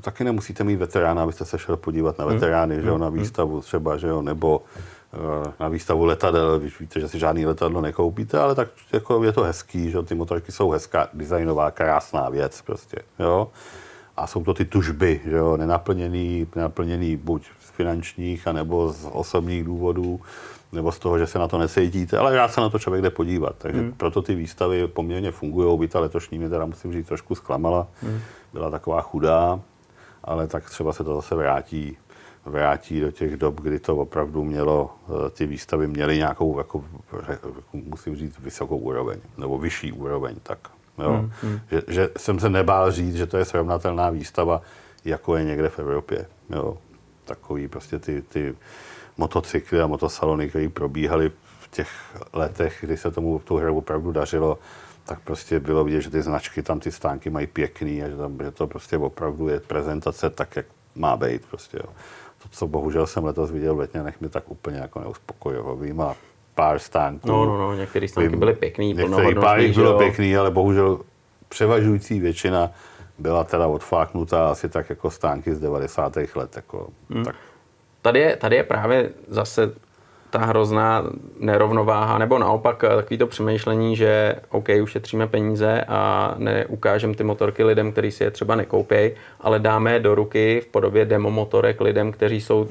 taky 0.00 0.24
nemusíte 0.24 0.64
mít 0.64 0.76
veterána, 0.76 1.22
abyste 1.22 1.44
se 1.44 1.58
šel 1.58 1.76
podívat 1.76 2.18
na 2.18 2.24
hmm. 2.24 2.34
veterány, 2.34 2.74
hmm. 2.74 2.82
že 2.82 2.88
jo, 2.88 2.94
hmm. 2.94 3.02
na 3.02 3.08
výstavu 3.08 3.60
třeba, 3.60 3.96
že 3.96 4.06
jo, 4.06 4.22
nebo 4.22 4.62
uh, 5.12 5.52
na 5.60 5.68
výstavu 5.68 6.04
letadel, 6.04 6.60
když 6.60 6.80
víte, 6.80 7.00
že 7.00 7.08
si 7.08 7.18
žádný 7.18 7.46
letadlo 7.46 7.80
nekoupíte, 7.80 8.38
ale 8.38 8.54
tak 8.54 8.68
jako 8.92 9.24
je 9.24 9.32
to 9.32 9.42
hezký, 9.42 9.90
že 9.90 9.96
jo, 9.96 10.02
ty 10.02 10.14
motorky 10.14 10.52
jsou 10.52 10.70
hezká, 10.70 11.08
designová, 11.14 11.70
krásná 11.70 12.28
věc 12.28 12.62
prostě, 12.62 12.96
jo. 13.18 13.48
A 14.16 14.26
jsou 14.26 14.44
to 14.44 14.54
ty 14.54 14.64
tužby, 14.64 15.20
že 15.24 15.36
jo, 15.36 15.56
nenaplněný, 15.56 16.46
nenaplněný 16.56 17.16
buď 17.16 17.46
z 17.60 17.70
finančních, 17.70 18.48
anebo 18.48 18.92
z 18.92 19.08
osobních 19.12 19.64
důvodů, 19.64 20.20
nebo 20.72 20.92
z 20.92 20.98
toho, 20.98 21.18
že 21.18 21.26
se 21.26 21.38
na 21.38 21.48
to 21.48 21.58
nesejtíte, 21.58 22.18
ale 22.18 22.36
rád 22.36 22.52
se 22.52 22.60
na 22.60 22.68
to 22.68 22.78
člověk 22.78 23.02
jde 23.02 23.10
podívat. 23.10 23.54
Takže 23.58 23.80
hmm. 23.80 23.92
proto 23.92 24.22
ty 24.22 24.34
výstavy 24.34 24.88
poměrně 24.88 25.30
fungují. 25.30 25.78
By 25.78 25.88
ta 25.88 26.00
letošní 26.00 26.38
mě 26.38 26.48
teda 26.48 26.66
musím 26.66 26.92
říct 26.92 27.06
trošku 27.06 27.34
zklamala. 27.34 27.86
Hmm. 28.02 28.20
Byla 28.52 28.70
taková 28.70 29.00
chudá, 29.00 29.60
ale 30.24 30.46
tak 30.46 30.70
třeba 30.70 30.92
se 30.92 31.04
to 31.04 31.14
zase 31.14 31.34
vrátí 31.34 31.96
vrátí 32.48 33.00
do 33.00 33.10
těch 33.10 33.36
dob, 33.36 33.60
kdy 33.60 33.80
to 33.80 33.96
opravdu 33.96 34.44
mělo, 34.44 34.90
eh, 35.08 35.30
ty 35.30 35.46
výstavy 35.46 35.86
měly 35.86 36.16
nějakou, 36.16 36.58
jako, 36.58 36.84
musím 37.72 38.16
říct, 38.16 38.38
vysokou 38.38 38.76
úroveň, 38.76 39.20
nebo 39.36 39.58
vyšší 39.58 39.92
úroveň, 39.92 40.36
tak. 40.42 40.58
Jo. 40.98 41.12
Hmm, 41.12 41.30
hmm. 41.42 41.60
Že, 41.70 41.82
že, 41.88 42.10
jsem 42.16 42.40
se 42.40 42.50
nebál 42.50 42.92
říct, 42.92 43.14
že 43.14 43.26
to 43.26 43.36
je 43.36 43.44
srovnatelná 43.44 44.10
výstava, 44.10 44.62
jako 45.04 45.36
je 45.36 45.44
někde 45.44 45.68
v 45.68 45.78
Evropě. 45.78 46.26
Jo. 46.50 46.78
Takový 47.24 47.68
prostě 47.68 47.98
ty, 47.98 48.22
ty 48.22 48.54
motocykly 49.18 49.80
a 49.80 49.86
motosalony, 49.86 50.48
které 50.48 50.68
probíhaly 50.68 51.30
v 51.60 51.70
těch 51.70 51.88
letech, 52.32 52.78
kdy 52.80 52.96
se 52.96 53.10
tomu 53.10 53.38
tu 53.38 53.56
hru 53.56 53.78
opravdu 53.78 54.12
dařilo, 54.12 54.58
tak 55.04 55.20
prostě 55.20 55.60
bylo 55.60 55.84
vidět, 55.84 56.00
že 56.00 56.10
ty 56.10 56.22
značky 56.22 56.62
tam 56.62 56.80
ty 56.80 56.92
stánky 56.92 57.30
mají 57.30 57.46
pěkný 57.46 58.02
a 58.02 58.08
že, 58.08 58.16
tam, 58.16 58.38
že 58.42 58.50
to 58.50 58.66
prostě 58.66 58.98
opravdu 58.98 59.48
je 59.48 59.60
prezentace 59.60 60.30
tak, 60.30 60.56
jak 60.56 60.66
má 60.94 61.16
být. 61.16 61.46
Prostě, 61.46 61.78
jo. 61.84 61.92
To, 62.42 62.48
co 62.50 62.66
bohužel 62.66 63.06
jsem 63.06 63.24
letos 63.24 63.50
viděl 63.50 63.74
v 63.74 63.78
Letňanech, 63.78 64.20
mi 64.20 64.28
tak 64.28 64.50
úplně 64.50 64.78
jako 64.78 65.00
neuspokojilo. 65.00 65.76
Vím, 65.76 66.02
pár 66.54 66.78
stánků. 66.78 67.28
No, 67.28 67.46
no, 67.46 67.58
no, 67.58 67.74
některé 67.74 68.08
stánky 68.08 68.36
byly 68.36 68.54
pěkný, 68.54 68.94
Některý 68.94 69.34
pár 69.34 69.60
jich 69.60 69.74
bylo 69.74 69.98
pěkný, 69.98 70.36
ale 70.36 70.50
bohužel 70.50 71.00
převažující 71.48 72.20
většina 72.20 72.70
byla 73.18 73.44
teda 73.44 73.66
odfláknutá 73.66 74.50
asi 74.50 74.68
tak 74.68 74.90
jako 74.90 75.10
stánky 75.10 75.54
z 75.54 75.60
90. 75.60 76.16
let. 76.34 76.56
Jako, 76.56 76.88
hmm. 77.10 77.24
tak 77.24 77.34
tady 78.02 78.20
je, 78.20 78.36
tady 78.36 78.56
je 78.56 78.62
právě 78.64 79.10
zase 79.28 79.72
ta 80.30 80.38
hrozná 80.38 81.04
nerovnováha, 81.40 82.18
nebo 82.18 82.38
naopak 82.38 82.84
takový 82.96 83.18
to 83.18 83.26
přemýšlení, 83.26 83.96
že 83.96 84.34
OK, 84.48 84.68
ušetříme 84.82 85.26
peníze 85.26 85.84
a 85.88 86.34
neukážeme 86.38 87.14
ty 87.14 87.24
motorky 87.24 87.64
lidem, 87.64 87.92
kteří 87.92 88.10
si 88.10 88.24
je 88.24 88.30
třeba 88.30 88.54
nekoupějí, 88.54 89.10
ale 89.40 89.58
dáme 89.58 90.00
do 90.00 90.14
ruky 90.14 90.60
v 90.60 90.66
podobě 90.66 91.04
demo 91.04 91.30
motorek 91.30 91.80
lidem, 91.80 92.12
kteří 92.12 92.40
jsou 92.40 92.68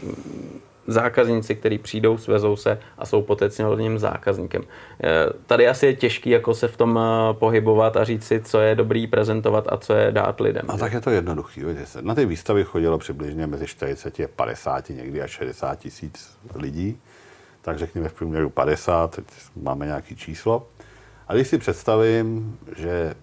zákazníci, 0.87 1.55
kteří 1.55 1.77
přijdou, 1.77 2.17
svezou 2.17 2.55
se 2.55 2.79
a 2.97 3.05
jsou 3.05 3.21
potenciálním 3.21 3.99
zákazníkem. 3.99 4.63
Eh, 5.03 5.07
tady 5.45 5.67
asi 5.67 5.85
je 5.85 5.95
těžký 5.95 6.29
jako 6.29 6.53
se 6.53 6.67
v 6.67 6.77
tom 6.77 6.99
eh, 6.99 7.33
pohybovat 7.33 7.97
a 7.97 8.03
říct 8.03 8.25
si, 8.25 8.41
co 8.41 8.59
je 8.59 8.75
dobrý 8.75 9.07
prezentovat 9.07 9.65
a 9.69 9.77
co 9.77 9.93
je 9.93 10.11
dát 10.11 10.39
lidem. 10.39 10.65
A 10.67 10.77
tak 10.77 10.93
je 10.93 11.01
to 11.01 11.09
jednoduchý. 11.09 11.61
Na 12.01 12.15
ty 12.15 12.25
výstavy 12.25 12.63
chodilo 12.63 12.97
přibližně 12.97 13.47
mezi 13.47 13.67
40 13.67 14.19
a 14.19 14.27
50, 14.35 14.89
někdy 14.89 15.21
až 15.21 15.31
60 15.31 15.75
tisíc 15.75 16.37
lidí. 16.55 16.99
Tak 17.61 17.77
řekněme 17.77 18.09
v 18.09 18.13
průměru 18.13 18.49
50, 18.49 19.15
teď 19.15 19.25
máme 19.61 19.85
nějaké 19.85 20.15
číslo. 20.15 20.67
A 21.27 21.33
když 21.33 21.47
si 21.47 21.57
představím, 21.57 22.59
že 22.77 23.15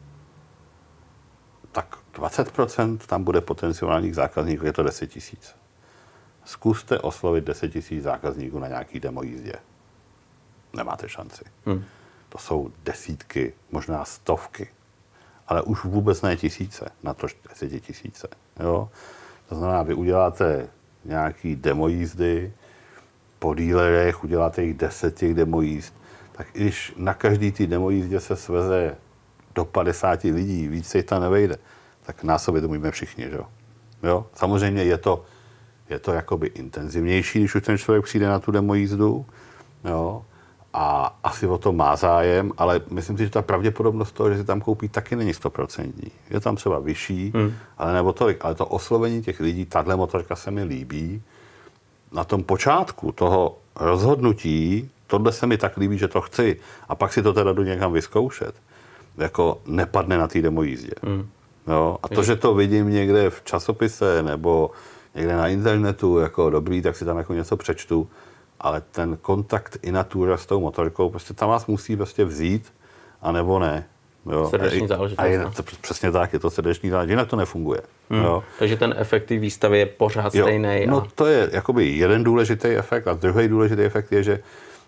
tak 1.73 1.97
20% 2.15 2.99
tam 2.99 3.25
bude 3.25 3.41
potenciálních 3.41 4.15
zákazníků, 4.15 4.67
je 4.67 4.73
to 4.73 4.83
10 4.83 5.07
tisíc 5.07 5.55
zkuste 6.45 6.99
oslovit 6.99 7.45
10 7.45 7.75
000 7.75 8.03
zákazníků 8.03 8.59
na 8.59 8.69
nějaký 8.69 9.01
demo 9.01 9.23
jízdě. 9.23 9.53
Nemáte 10.77 11.09
šanci. 11.09 11.45
Hmm. 11.67 11.85
To 12.29 12.39
jsou 12.39 12.71
desítky, 12.85 13.53
možná 13.71 14.05
stovky, 14.05 14.69
ale 15.49 15.63
už 15.63 15.85
vůbec 15.85 16.23
ne 16.23 16.37
tisíce, 16.37 16.91
na 17.03 17.15
to 17.15 17.27
10 17.49 17.81
tisíce. 17.81 18.29
Jo? 18.61 18.89
To 19.49 19.55
znamená, 19.55 19.83
vy 19.83 19.95
uděláte 19.95 20.69
nějaký 21.05 21.57
demo 21.57 21.89
jízdy, 21.89 22.53
po 23.39 23.55
dílerech 23.55 24.25
uděláte 24.25 24.63
jich 24.63 24.75
10 24.75 25.17
těch 25.17 25.35
demo 25.35 25.61
jízd, 25.61 25.95
tak 26.33 26.47
i 26.55 26.61
když 26.61 26.95
na 26.97 27.15
každý 27.15 27.53
ty 27.53 27.67
demo 27.67 27.91
jízdě 27.91 28.21
se 28.21 28.37
sveze 28.37 28.97
do 29.55 29.65
50 29.65 30.25
lidí, 30.25 30.69
víc 30.69 30.89
se 30.89 30.99
jich 30.99 31.07
tam 31.07 31.23
nevejde, 31.23 31.57
tak 32.03 32.25
nás 32.25 32.45
sobě 32.45 32.61
to 32.61 32.69
můžeme 32.69 32.91
všichni. 32.91 33.25
Že? 33.25 33.39
Jo? 34.03 34.27
Samozřejmě 34.35 34.85
je 34.85 34.99
to 34.99 35.25
je 35.91 35.99
to 35.99 36.13
jakoby 36.13 36.47
intenzivnější, 36.47 37.39
když 37.39 37.55
už 37.55 37.63
ten 37.63 37.79
člověk 37.79 38.05
přijde 38.05 38.29
na 38.29 38.39
tu 38.39 38.51
demo 38.51 38.75
jízdu, 38.75 39.27
jo, 39.85 40.23
a 40.75 41.17
asi 41.25 41.47
o 41.47 41.59
to 41.59 41.73
má 41.73 41.97
zájem, 41.97 42.53
ale 42.59 42.81
myslím 42.91 43.17
si, 43.17 43.25
že 43.25 43.31
ta 43.31 43.43
pravděpodobnost 43.43 44.13
toho, 44.13 44.31
že 44.31 44.39
si 44.39 44.45
tam 44.45 44.61
koupí, 44.61 44.89
taky 44.89 45.17
není 45.17 45.35
stoprocentní. 45.35 46.11
Je 46.31 46.41
tam 46.41 46.57
třeba 46.57 46.79
vyšší, 46.79 47.33
hmm. 47.35 47.53
ale 47.79 47.93
nebo 47.95 48.13
tolik. 48.13 48.45
Ale 48.45 48.55
to 48.55 48.67
oslovení 48.67 49.23
těch 49.23 49.41
lidí, 49.41 49.67
tahle 49.67 49.97
motorka 49.97 50.37
se 50.37 50.51
mi 50.51 50.63
líbí. 50.63 51.23
Na 52.13 52.25
tom 52.25 52.43
počátku 52.43 53.13
toho 53.13 53.59
rozhodnutí, 53.77 54.91
tohle 55.07 55.33
se 55.33 55.47
mi 55.47 55.57
tak 55.59 55.77
líbí, 55.77 55.99
že 55.99 56.09
to 56.09 56.21
chci, 56.21 56.61
a 56.89 56.95
pak 56.95 57.13
si 57.13 57.23
to 57.23 57.33
teda 57.33 57.53
jdu 57.53 57.63
někam 57.63 57.93
vyzkoušet, 57.93 58.55
jako 59.17 59.61
nepadne 59.67 60.19
na 60.19 60.29
té 60.29 60.43
demo 60.43 60.63
jízdě. 60.63 60.93
Hmm. 61.03 61.29
Jo? 61.67 61.99
A 62.03 62.09
to, 62.09 62.23
že 62.23 62.37
to 62.37 62.55
vidím 62.55 62.91
někde 62.91 63.31
v 63.31 63.43
časopise 63.45 64.23
nebo 64.23 64.71
někde 65.15 65.37
na 65.37 65.49
internetu 65.49 66.19
jako 66.19 66.51
dobrý, 66.51 66.83
tak 66.83 66.97
si 66.97 67.05
tam 67.05 67.19
jako 67.19 67.35
něco 67.35 67.57
přečtu, 67.57 68.09
ale 68.61 68.81
ten 68.81 69.19
kontakt 69.23 69.79
i 69.83 69.93
natura 69.93 70.37
s 70.37 70.47
tou 70.47 70.61
motorkou, 70.61 71.11
prostě 71.11 71.35
tam 71.35 71.49
vás 71.49 71.67
musí 71.67 71.97
prostě 71.97 72.25
vzít, 72.25 72.73
anebo 73.23 73.59
ne. 73.59 73.87
Jo. 74.31 74.49
Srdeční 74.49 74.89
záležitost. 74.89 75.25
A 75.25 75.27
je, 75.27 75.39
no. 75.39 75.51
to, 75.51 75.63
přesně 75.81 76.13
tak, 76.13 76.33
je 76.33 76.39
to 76.39 76.51
srdeční 76.51 76.91
záležitost, 76.91 77.11
jinak 77.11 77.29
to 77.29 77.37
nefunguje. 77.37 77.81
Hmm. 78.11 78.23
Jo. 78.23 78.45
Takže 78.59 78.77
ten 78.77 78.95
efekt 78.97 79.31
výstavy 79.31 79.79
je 79.79 79.87
pořád 79.87 80.35
jo. 80.35 80.45
stejný. 80.45 80.87
No 80.87 81.07
to 81.15 81.27
je 81.27 81.51
jakoby 81.53 81.89
jeden 81.89 82.25
důležitý 82.25 82.69
efekt 82.69 83.09
a 83.09 83.13
druhý 83.13 83.49
důležitý 83.49 83.83
efekt 83.83 84.13
je, 84.13 84.23
že, 84.23 84.41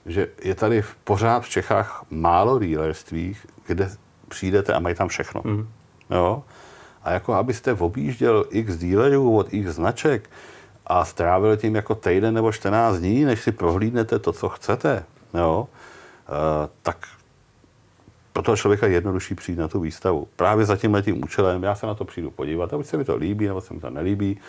že 0.07 0.29
je 0.43 0.55
tady 0.55 0.83
v 0.83 0.95
pořád 0.95 1.41
v 1.45 1.49
Čechách 1.49 2.05
málo 2.11 2.59
dealerství, 2.59 3.37
kde 3.67 3.91
přijdete 4.29 4.73
a 4.73 4.79
mají 4.79 4.95
tam 4.95 5.09
všechno. 5.09 5.43
Hmm. 5.45 5.69
Jo? 6.11 6.43
A 7.07 7.13
jako 7.13 7.35
abyste 7.35 7.73
objížděl 7.73 8.45
x 8.51 8.77
dílerů 8.77 9.37
od 9.37 9.55
x 9.55 9.71
značek 9.71 10.31
a 10.87 11.05
strávil 11.05 11.57
tím 11.57 11.75
jako 11.75 11.95
týden 11.95 12.35
nebo 12.35 12.53
14 12.53 12.99
dní, 12.99 13.25
než 13.25 13.43
si 13.43 13.53
prohlídnete 13.53 14.19
to, 14.19 14.33
co 14.33 14.49
chcete, 14.49 15.05
jo, 15.35 15.69
uh, 16.29 16.35
tak 16.83 16.97
pro 18.33 18.43
toho 18.43 18.57
člověka 18.57 18.87
je 18.87 18.93
jednodušší 18.93 19.35
přijít 19.35 19.59
na 19.59 19.69
tu 19.69 19.81
výstavu. 19.81 20.29
Právě 20.37 20.65
za 20.65 20.77
tímhle 20.77 21.03
tím 21.03 21.25
účelem 21.25 21.63
já 21.63 21.75
se 21.75 21.87
na 21.87 21.95
to 21.95 22.05
přijdu 22.05 22.31
podívat, 22.31 22.73
a 22.73 22.77
buď 22.77 22.87
se 22.87 22.97
mi 22.97 23.05
to 23.05 23.17
líbí, 23.17 23.47
nebo 23.47 23.61
se 23.61 23.75
mi 23.75 23.81
to 23.81 23.91
nelíbí, 23.91 24.41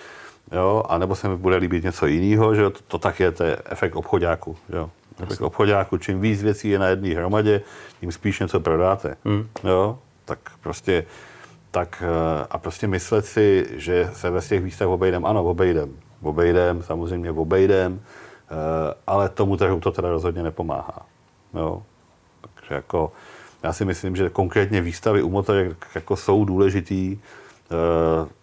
jo, 0.51 0.84
a 0.89 0.97
nebo 0.97 1.16
se 1.16 1.30
mi 1.30 1.38
bude 1.38 1.55
líbit 1.55 1.84
něco 1.84 2.05
jiného, 2.05 2.55
že 2.55 2.70
to, 2.70 2.80
to 2.88 2.97
tak 2.97 3.20
je, 3.20 3.32
to 3.32 3.43
je 3.43 3.58
efekt 3.66 3.95
obchodáku, 3.95 4.58
jo. 4.70 4.89
Efekt 5.24 5.41
obchodáku, 5.41 5.97
čím 5.97 6.22
víc 6.22 6.43
věcí 6.43 6.70
je 6.70 6.80
na 6.80 6.88
jedné 6.88 7.16
hromadě, 7.16 7.62
tím 7.99 8.12
spíš 8.12 8.39
něco 8.39 8.60
prodáte, 8.60 9.16
hmm. 9.26 9.47
jo, 9.64 9.99
tak 10.26 10.39
prostě 10.62 11.05
tak 11.72 12.03
eh, 12.05 12.47
a 12.49 12.57
prostě 12.57 12.88
myslet 12.88 13.26
si, 13.26 13.68
že 13.72 14.09
se 14.13 14.30
ve 14.30 14.41
těch 14.41 14.63
výstav 14.63 14.89
obejdem, 14.89 15.26
ano, 15.26 15.43
obejdem, 15.43 15.93
obejdem, 16.22 16.84
samozřejmě 16.84 17.32
obejdem, 17.32 18.01
eh, 18.01 18.93
ale 19.07 19.30
tomu 19.30 19.57
trhu 19.57 19.80
to 19.80 19.91
teda 19.91 20.09
rozhodně 20.09 20.43
nepomáhá. 20.43 21.05
Jo? 21.53 21.84
Takže 22.41 22.76
jako, 22.76 23.11
já 23.63 23.74
si 23.74 23.86
myslím, 23.86 24.15
že 24.15 24.30
konkrétně 24.30 24.82
výstavy 24.82 25.22
u 25.24 25.30
motorek 25.30 25.88
jako 25.95 26.15
jsou 26.15 26.45
důležitý. 26.45 27.20
Eh, 27.72 28.38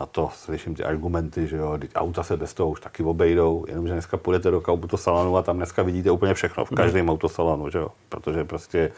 a 0.00 0.06
to 0.06 0.30
slyším 0.34 0.74
ty 0.74 0.84
argumenty, 0.84 1.46
že 1.46 1.56
jo, 1.56 1.78
auta 1.94 2.22
se 2.22 2.36
bez 2.36 2.54
toho 2.54 2.70
už 2.70 2.80
taky 2.80 3.02
obejdou, 3.02 3.64
jenomže 3.68 3.92
dneska 3.92 4.16
půjdete 4.16 4.50
do 4.50 4.62
autosalonu 4.62 5.36
a 5.36 5.42
tam 5.42 5.56
dneska 5.56 5.82
vidíte 5.82 6.10
úplně 6.10 6.34
všechno, 6.34 6.64
v 6.64 6.70
každém 6.70 7.00
hmm. 7.00 7.10
autosalonu, 7.10 7.70
že 7.70 7.78
jo, 7.78 7.88
protože 8.08 8.44
prostě, 8.44 8.92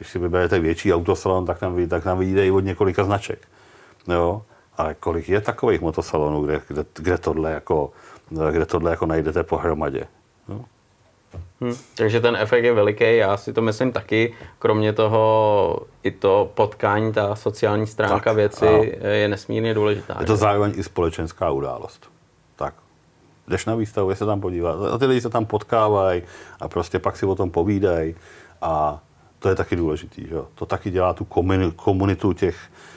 když 0.00 0.10
si 0.10 0.18
vyberete 0.18 0.58
větší 0.58 0.94
autosalon, 0.94 1.46
tak 1.46 1.58
tam, 1.58 1.88
tak 1.88 2.04
tam 2.04 2.18
vidíte 2.18 2.46
i 2.46 2.50
od 2.50 2.60
několika 2.60 3.04
značek, 3.04 3.48
jo, 4.08 4.42
ale 4.76 4.94
kolik 4.94 5.28
je 5.28 5.40
takových 5.40 5.80
motosalonů, 5.80 6.44
kde, 6.44 6.60
kde, 6.68 6.84
kde, 6.94 7.18
tohle, 7.18 7.52
jako, 7.52 7.90
kde 8.50 8.66
tohle 8.66 8.90
jako 8.90 9.06
najdete 9.06 9.42
pohromadě, 9.42 10.04
jo? 10.48 10.60
Hmm, 11.60 11.74
takže 11.96 12.20
ten 12.20 12.36
efekt 12.36 12.64
je 12.64 12.72
veliký, 12.72 13.16
já 13.16 13.36
si 13.36 13.52
to 13.52 13.62
myslím 13.62 13.92
taky. 13.92 14.34
Kromě 14.58 14.92
toho 14.92 15.78
i 16.02 16.10
to 16.10 16.50
potkání, 16.54 17.12
ta 17.12 17.36
sociální 17.36 17.86
stránka 17.86 18.30
tak, 18.30 18.36
věci 18.36 18.66
a 19.02 19.06
je 19.06 19.28
nesmírně 19.28 19.74
důležitá. 19.74 20.16
Je 20.20 20.26
to 20.26 20.36
zároveň 20.36 20.72
i 20.76 20.82
společenská 20.82 21.50
událost. 21.50 22.10
Tak, 22.56 22.74
jdeš 23.48 23.66
na 23.66 23.74
výstavu, 23.74 24.14
se 24.14 24.26
tam 24.26 24.40
podívat, 24.40 24.92
a 24.92 24.98
ty 24.98 25.06
lidi 25.06 25.20
se 25.20 25.30
tam 25.30 25.46
potkávají 25.46 26.22
a 26.60 26.68
prostě 26.68 26.98
pak 26.98 27.16
si 27.16 27.26
o 27.26 27.34
tom 27.34 27.50
povídají 27.50 28.14
a 28.62 29.00
to 29.40 29.48
je 29.48 29.54
taky 29.54 29.76
důležitý. 29.76 30.22
Že? 30.22 30.36
To 30.54 30.66
taky 30.66 30.90
dělá 30.90 31.12
tu 31.12 31.24
komunitu 31.76 32.32
těch, 32.32 32.56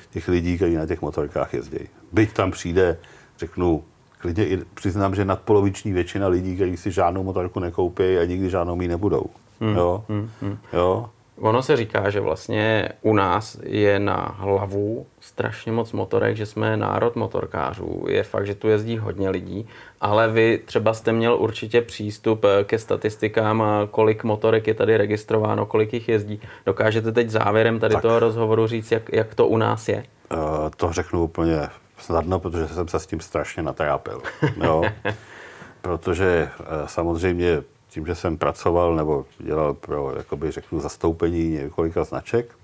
těch 0.09 0.27
lidí, 0.27 0.55
kteří 0.55 0.75
na 0.75 0.85
těch 0.85 1.01
motorkách 1.01 1.53
jezdí. 1.53 1.79
Byť 2.11 2.33
tam 2.33 2.51
přijde, 2.51 2.97
řeknu, 3.39 3.83
klidně 4.17 4.47
i 4.47 4.57
přiznám, 4.73 5.15
že 5.15 5.25
nadpoloviční 5.25 5.93
většina 5.93 6.27
lidí, 6.27 6.55
kteří 6.55 6.77
si 6.77 6.91
žádnou 6.91 7.23
motorku 7.23 7.59
nekoupí 7.59 8.17
a 8.17 8.25
nikdy 8.25 8.49
žádnou 8.49 8.75
mít 8.75 8.87
nebudou. 8.87 9.25
Hmm. 9.61 9.75
Jo? 9.75 10.05
Hmm. 10.09 10.29
Hmm. 10.41 10.57
Jo? 10.73 11.09
Ono 11.39 11.61
se 11.61 11.77
říká, 11.77 12.09
že 12.09 12.19
vlastně 12.19 12.89
u 13.01 13.13
nás 13.13 13.57
je 13.63 13.99
na 13.99 14.35
hlavu 14.37 15.05
strašně 15.19 15.71
moc 15.71 15.91
motorek, 15.91 16.35
že 16.37 16.45
jsme 16.45 16.77
národ 16.77 17.15
motorkářů. 17.15 18.05
Je 18.09 18.23
fakt, 18.23 18.45
že 18.45 18.55
tu 18.55 18.67
jezdí 18.67 18.97
hodně 18.97 19.29
lidí, 19.29 19.67
ale 20.01 20.31
vy 20.31 20.61
třeba 20.65 20.93
jste 20.93 21.11
měl 21.11 21.35
určitě 21.35 21.81
přístup 21.81 22.45
eh, 22.45 22.63
ke 22.63 22.79
statistikám, 22.79 23.63
eh, 23.63 23.87
kolik 23.91 24.23
motorek 24.23 24.67
je 24.67 24.73
tady 24.73 24.97
registrováno, 24.97 25.65
kolik 25.65 25.93
jich 25.93 26.09
jezdí. 26.09 26.41
Dokážete 26.65 27.11
teď 27.11 27.29
závěrem 27.29 27.79
tady 27.79 27.93
tak. 27.93 28.01
toho 28.01 28.19
rozhovoru 28.19 28.67
říct, 28.67 28.91
jak, 28.91 29.13
jak 29.13 29.35
to 29.35 29.47
u 29.47 29.57
nás 29.57 29.89
je? 29.89 30.03
Uh, 30.33 30.39
to 30.77 30.91
řeknu 30.93 31.23
úplně 31.23 31.69
snadno, 31.97 32.39
protože 32.39 32.67
jsem 32.67 32.87
se 32.87 32.99
s 32.99 33.05
tím 33.05 33.19
strašně 33.19 33.63
natrápil. 33.63 34.21
Jo? 34.63 34.83
protože 35.81 36.49
samozřejmě 36.85 37.63
tím, 37.93 38.05
že 38.05 38.15
jsem 38.15 38.37
pracoval 38.37 38.95
nebo 38.95 39.25
dělal 39.39 39.73
pro, 39.73 40.13
jakoby 40.17 40.51
řeknu, 40.51 40.79
zastoupení 40.79 41.49
několika 41.49 42.03
značek, 42.03 42.55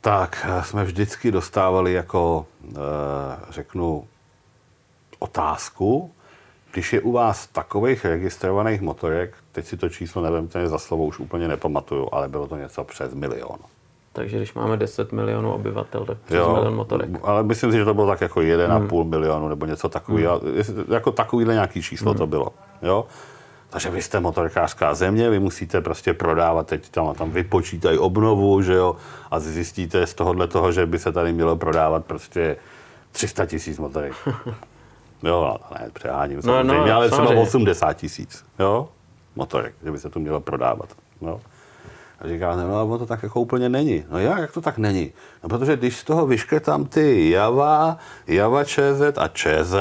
tak 0.00 0.46
jsme 0.62 0.84
vždycky 0.84 1.32
dostávali 1.32 1.92
jako, 1.92 2.46
eh, 2.70 2.76
řeknu, 3.50 4.06
otázku, 5.18 6.10
když 6.72 6.92
je 6.92 7.00
u 7.00 7.12
vás 7.12 7.46
takových 7.46 8.04
registrovaných 8.04 8.80
motorek, 8.80 9.34
teď 9.52 9.66
si 9.66 9.76
to 9.76 9.88
číslo 9.88 10.22
nevím, 10.22 10.48
ten 10.48 10.68
za 10.68 10.78
slovo 10.78 11.04
už 11.04 11.18
úplně 11.18 11.48
nepamatuju, 11.48 12.08
ale 12.12 12.28
bylo 12.28 12.48
to 12.48 12.56
něco 12.56 12.84
přes 12.84 13.14
milion. 13.14 13.58
Takže 14.12 14.36
když 14.36 14.54
máme 14.54 14.76
10 14.76 15.12
milionů 15.12 15.52
obyvatel, 15.52 16.04
tak 16.04 16.18
přes 16.18 16.36
jo, 16.36 16.52
milion 16.52 16.74
motorek. 16.74 17.10
Ale 17.22 17.42
myslím 17.42 17.72
si, 17.72 17.78
že 17.78 17.84
to 17.84 17.94
bylo 17.94 18.06
tak 18.06 18.20
jako 18.20 18.40
1,5 18.40 19.00
hmm. 19.02 19.10
milionu 19.10 19.48
nebo 19.48 19.66
něco 19.66 19.88
takového. 19.88 20.40
Hmm. 20.40 20.84
Jako 20.94 21.12
takovýhle 21.12 21.54
nějaký 21.54 21.82
číslo 21.82 22.10
hmm. 22.10 22.18
to 22.18 22.26
bylo. 22.26 22.48
Jo? 22.82 23.06
Takže 23.74 23.90
vy 23.90 24.02
jste 24.02 24.20
motorkářská 24.20 24.94
země, 24.94 25.30
vy 25.30 25.38
musíte 25.38 25.80
prostě 25.80 26.14
prodávat, 26.14 26.66
teď 26.66 26.88
tam, 26.88 27.14
tam 27.14 27.30
vypočítají 27.30 27.98
obnovu, 27.98 28.62
že 28.62 28.74
jo, 28.74 28.96
a 29.30 29.40
zjistíte 29.40 30.06
z 30.06 30.14
tohohle 30.14 30.48
toho, 30.48 30.72
že 30.72 30.86
by 30.86 30.98
se 30.98 31.12
tady 31.12 31.32
mělo 31.32 31.56
prodávat 31.56 32.04
prostě 32.04 32.56
300 33.12 33.46
tisíc 33.46 33.78
motorek. 33.78 34.12
Jo, 35.22 35.56
ne, 35.78 35.90
přeháním 35.92 36.40
no, 36.44 36.62
no, 36.62 36.94
ale 36.94 37.10
třeba 37.10 37.30
80 37.30 37.92
tisíc, 37.92 38.44
jo, 38.58 38.88
motorek, 39.36 39.74
že 39.84 39.90
by 39.90 39.98
se 39.98 40.10
tu 40.10 40.20
mělo 40.20 40.40
prodávat, 40.40 40.88
jo. 41.20 41.40
A 42.20 42.28
říká, 42.28 42.56
no, 42.56 42.76
ale 42.76 42.98
to 42.98 43.06
tak 43.06 43.22
jako 43.22 43.40
úplně 43.40 43.68
není. 43.68 44.04
No 44.10 44.18
jak, 44.18 44.38
jak 44.38 44.52
to 44.52 44.60
tak 44.60 44.78
není? 44.78 45.12
No 45.42 45.48
protože 45.48 45.76
když 45.76 45.96
z 45.96 46.04
toho 46.04 46.26
vyškrtám 46.26 46.84
ty 46.84 47.30
Java, 47.30 47.98
Java 48.26 48.64
ČZ 48.64 49.02
a 49.16 49.28
ČZ 49.28 49.74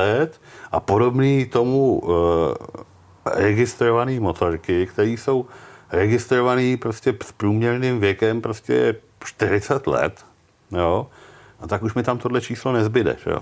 a 0.72 0.80
podobný 0.80 1.46
tomu 1.46 2.00
uh, 2.00 2.14
registrované 3.26 4.20
motorky, 4.20 4.88
které 4.88 5.10
jsou 5.10 5.46
registrované 5.92 6.78
prostě 6.78 7.16
s 7.24 7.32
průměrným 7.32 8.00
věkem 8.00 8.42
prostě 8.42 8.96
40 9.26 9.88
let, 9.88 10.26
jo, 10.72 11.08
a 11.60 11.68
tak 11.68 11.84
už 11.84 11.94
mi 11.94 12.04
tam 12.04 12.18
tohle 12.18 12.42
číslo 12.42 12.72
nezbyde, 12.72 13.18
jo. 13.26 13.40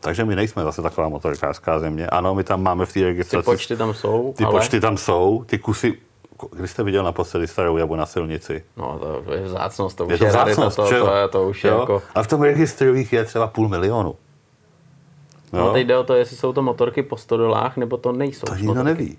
Takže 0.00 0.24
my 0.24 0.36
nejsme 0.36 0.62
zase 0.62 0.82
taková 0.82 1.08
motorkářská 1.08 1.78
země. 1.78 2.06
Ano, 2.06 2.34
my 2.34 2.44
tam 2.44 2.62
máme 2.62 2.86
v 2.86 2.92
té 2.92 3.00
registraci... 3.00 3.44
Ty 3.44 3.50
počty 3.50 3.76
tam 3.76 3.94
jsou, 3.94 4.34
Ty 4.36 4.44
ale... 4.44 4.52
počty 4.52 4.80
tam 4.80 4.96
jsou, 4.96 5.44
ty 5.46 5.58
kusy... 5.58 5.98
Kdy 6.52 6.68
jste 6.68 6.82
viděl 6.82 7.04
naposledy 7.04 7.46
starou 7.46 7.76
jabu 7.76 7.96
na 7.96 8.06
silnici? 8.06 8.64
No, 8.76 9.00
to 9.24 9.32
je 9.32 9.42
vzácnost, 9.42 9.96
to 9.96 10.06
už 10.06 10.12
je, 10.12 10.18
to 10.18 10.26
vzácnost, 10.26 10.76
to, 10.76 10.88
to, 10.88 11.06
to, 11.06 11.28
to 11.28 11.48
už 11.48 11.64
je 11.64 11.70
jako... 11.70 12.02
A 12.14 12.22
v 12.22 12.26
tom 12.26 12.42
registru 12.42 12.94
je 13.12 13.24
třeba 13.24 13.46
půl 13.46 13.68
milionu. 13.68 14.14
No, 15.52 15.58
no 15.58 15.72
teď 15.72 15.86
jde 15.86 15.98
o 15.98 16.04
to, 16.04 16.14
jestli 16.14 16.36
jsou 16.36 16.52
to 16.52 16.62
motorky 16.62 17.02
po 17.02 17.16
100 17.16 17.36
dolách, 17.36 17.76
nebo 17.76 17.96
to 17.96 18.12
nejsou. 18.12 18.46
To 18.46 18.54
nikdo 18.54 18.82
neví. 18.82 19.18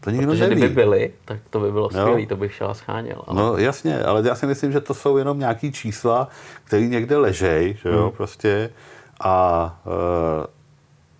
To 0.00 0.10
nikdo 0.10 0.26
Protože 0.26 0.48
neví. 0.48 0.56
kdyby 0.56 0.74
byly, 0.74 1.12
tak 1.24 1.38
to 1.50 1.60
by 1.60 1.72
bylo 1.72 1.90
skvělé, 1.90 2.26
to 2.26 2.36
bych 2.36 2.54
šel 2.54 2.70
a 2.70 2.74
scháněl. 2.74 3.22
Ale... 3.26 3.42
No 3.42 3.56
jasně, 3.56 4.02
ale 4.02 4.22
já 4.28 4.34
si 4.34 4.46
myslím, 4.46 4.72
že 4.72 4.80
to 4.80 4.94
jsou 4.94 5.16
jenom 5.16 5.38
nějaký 5.38 5.72
čísla, 5.72 6.28
které 6.64 6.86
někde 6.86 7.16
ležejí, 7.16 7.74
že 7.82 7.88
jo, 7.88 8.02
hmm. 8.02 8.12
prostě. 8.12 8.70
A, 9.20 9.80
eh, 9.86 10.46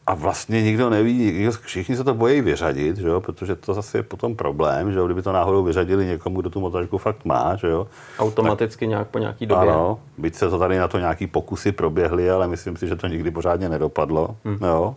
a 0.09 0.15
vlastně 0.15 0.63
nikdo 0.63 0.91
neví, 0.91 1.49
všichni 1.61 1.97
se 1.97 2.05
to 2.05 2.15
bojí 2.15 2.41
vyřadit, 2.41 2.97
že 2.97 3.09
jo, 3.09 3.21
protože 3.21 3.57
to 3.57 3.75
zase 3.75 3.99
je 3.99 4.03
potom 4.03 4.37
problém, 4.37 4.93
že 4.93 4.99
jo, 4.99 5.07
kdyby 5.07 5.23
to 5.23 5.33
náhodou 5.33 5.63
vyřadili 5.63 6.07
někomu, 6.07 6.41
kdo 6.41 6.51
tu 6.51 6.61
motorku 6.61 6.99
fakt 6.99 7.25
má, 7.25 7.57
že 7.57 7.69
jo. 7.69 7.87
Automaticky 8.19 8.85
tak, 8.85 8.89
nějak 8.89 9.09
po 9.09 9.19
nějaký 9.19 9.47
době. 9.47 9.69
Ano, 9.69 10.01
byť 10.19 10.35
se 10.35 10.51
to 10.51 10.59
tady 10.59 10.79
na 10.79 10.89
to 10.89 10.99
nějaký 10.99 11.27
pokusy 11.27 11.73
proběhly, 11.73 12.31
ale 12.31 12.49
myslím 12.49 12.77
si, 12.77 12.89
že 12.89 12.97
to 12.97 13.07
nikdy 13.07 13.31
pořádně 13.31 13.69
nedopadlo, 13.69 14.37
hmm. 14.45 14.59
jo 14.63 14.97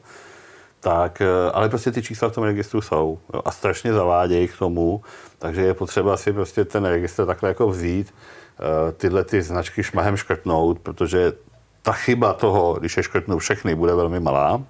tak, 0.82 1.22
eh, 1.22 1.52
ale 1.54 1.70
prostě 1.70 1.92
ty 1.92 2.02
čísla 2.02 2.30
v 2.30 2.34
tom 2.34 2.44
registru 2.44 2.82
jsou 2.82 3.20
jo, 3.34 3.42
a 3.46 3.52
strašně 3.52 3.94
zavádějí 3.94 4.48
k 4.48 4.58
tomu, 4.58 5.02
takže 5.40 5.62
je 5.62 5.74
potřeba 5.74 6.18
si 6.18 6.34
prostě 6.34 6.66
ten 6.66 6.86
registr 6.86 7.26
takhle 7.26 7.50
jako 7.50 7.68
vzít, 7.68 8.14
eh, 8.60 8.92
tyhle 8.92 9.24
ty 9.24 9.42
značky 9.42 9.84
šmahem 9.84 10.18
škrtnout, 10.18 10.80
protože 10.80 11.34
ta 11.82 11.92
chyba 11.92 12.34
toho, 12.34 12.74
když 12.74 12.98
je 12.98 13.04
škrtnou 13.04 13.38
všechny, 13.38 13.76
bude 13.76 13.96
velmi 13.96 14.20
malá. 14.20 14.62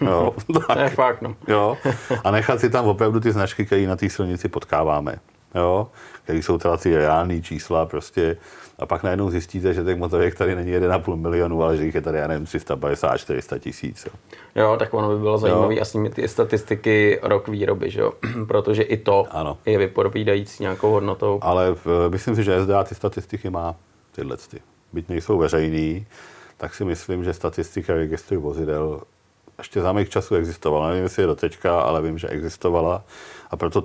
Jo, 0.00 0.34
tak, 0.52 0.76
to 0.76 0.78
je 0.78 0.88
fakt, 0.88 1.22
no. 1.22 1.36
jo, 1.48 1.76
a 2.24 2.30
nechat 2.30 2.60
si 2.60 2.70
tam 2.70 2.86
opravdu 2.86 3.20
ty 3.20 3.32
značky, 3.32 3.66
které 3.66 3.86
na 3.86 3.96
té 3.96 4.10
silnici 4.10 4.48
potkáváme. 4.48 5.18
Jo, 5.54 5.88
které 6.24 6.38
jsou 6.38 6.58
teda 6.58 6.76
ty 6.76 6.96
reální 6.96 7.42
čísla 7.42 7.86
prostě 7.86 8.36
a 8.78 8.86
pak 8.86 9.02
najednou 9.02 9.30
zjistíte, 9.30 9.74
že 9.74 9.84
těch 9.84 9.96
motorek 9.96 10.34
tady 10.34 10.54
není 10.54 10.72
1,5 10.72 11.16
milionu, 11.16 11.62
ale 11.62 11.76
že 11.76 11.84
jich 11.84 11.94
je 11.94 12.00
tady, 12.00 12.18
já 12.18 12.26
nevím, 12.26 12.46
350, 12.46 13.16
400 13.18 13.58
tisíc. 13.58 14.06
Jo. 14.06 14.12
jo, 14.62 14.76
tak 14.78 14.94
ono 14.94 15.08
by 15.08 15.18
bylo 15.18 15.38
zajímavé 15.38 15.80
asi 15.80 16.10
ty 16.10 16.28
statistiky 16.28 17.18
rok 17.22 17.48
výroby, 17.48 17.90
že 17.90 18.00
jo? 18.00 18.12
protože 18.48 18.82
i 18.82 18.96
to 18.96 19.26
ano. 19.30 19.58
je 19.66 19.78
vypovídající 19.78 20.62
nějakou 20.62 20.90
hodnotou. 20.90 21.38
Ale 21.42 21.74
v, 21.74 22.08
myslím 22.08 22.36
si, 22.36 22.44
že 22.44 22.64
SDA 22.64 22.84
ty 22.84 22.94
statistiky 22.94 23.50
má 23.50 23.74
tyhle. 24.12 24.36
Ty. 24.36 24.60
Byť 24.92 25.08
nejsou 25.08 25.38
veřejný, 25.38 26.06
tak 26.56 26.74
si 26.74 26.84
myslím, 26.84 27.24
že 27.24 27.32
statistika 27.32 27.94
registru 27.94 28.40
vozidel 28.40 29.00
ještě 29.58 29.80
za 29.80 29.92
mých 29.92 30.10
časů 30.10 30.34
existovala. 30.34 30.88
Nevím, 30.88 31.02
jestli 31.02 31.22
je 31.22 31.26
do 31.26 31.34
teďka, 31.34 31.80
ale 31.80 32.02
vím, 32.02 32.18
že 32.18 32.28
existovala. 32.28 33.04
A 33.50 33.56
proto 33.56 33.84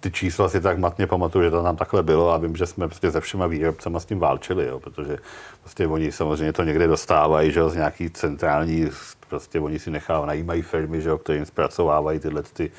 ty 0.00 0.10
čísla 0.10 0.48
si 0.48 0.60
tak 0.60 0.78
matně 0.78 1.06
pamatuju, 1.06 1.44
že 1.44 1.50
to 1.50 1.62
tam 1.62 1.76
takhle 1.76 2.02
bylo 2.02 2.32
a 2.32 2.38
vím, 2.38 2.56
že 2.56 2.66
jsme 2.66 2.88
prostě 2.88 3.10
se 3.10 3.20
všema 3.20 3.46
výrobcema 3.46 4.00
s 4.00 4.04
tím 4.04 4.18
válčili, 4.18 4.66
jo, 4.66 4.80
protože 4.80 5.18
prostě 5.60 5.86
oni 5.86 6.12
samozřejmě 6.12 6.52
to 6.52 6.64
někde 6.64 6.86
dostávají, 6.86 7.52
že 7.52 7.60
jo, 7.60 7.68
z 7.68 7.74
nějaký 7.74 8.10
centrální, 8.10 8.90
prostě 9.28 9.60
oni 9.60 9.78
si 9.78 9.90
nechávají, 9.90 10.26
najímají 10.26 10.62
firmy, 10.62 11.00
že 11.00 11.08
jo, 11.08 11.18
které 11.18 11.36
jim 11.36 11.46
zpracovávají 11.46 12.18
tyhle 12.18 12.42
ty 12.42 12.70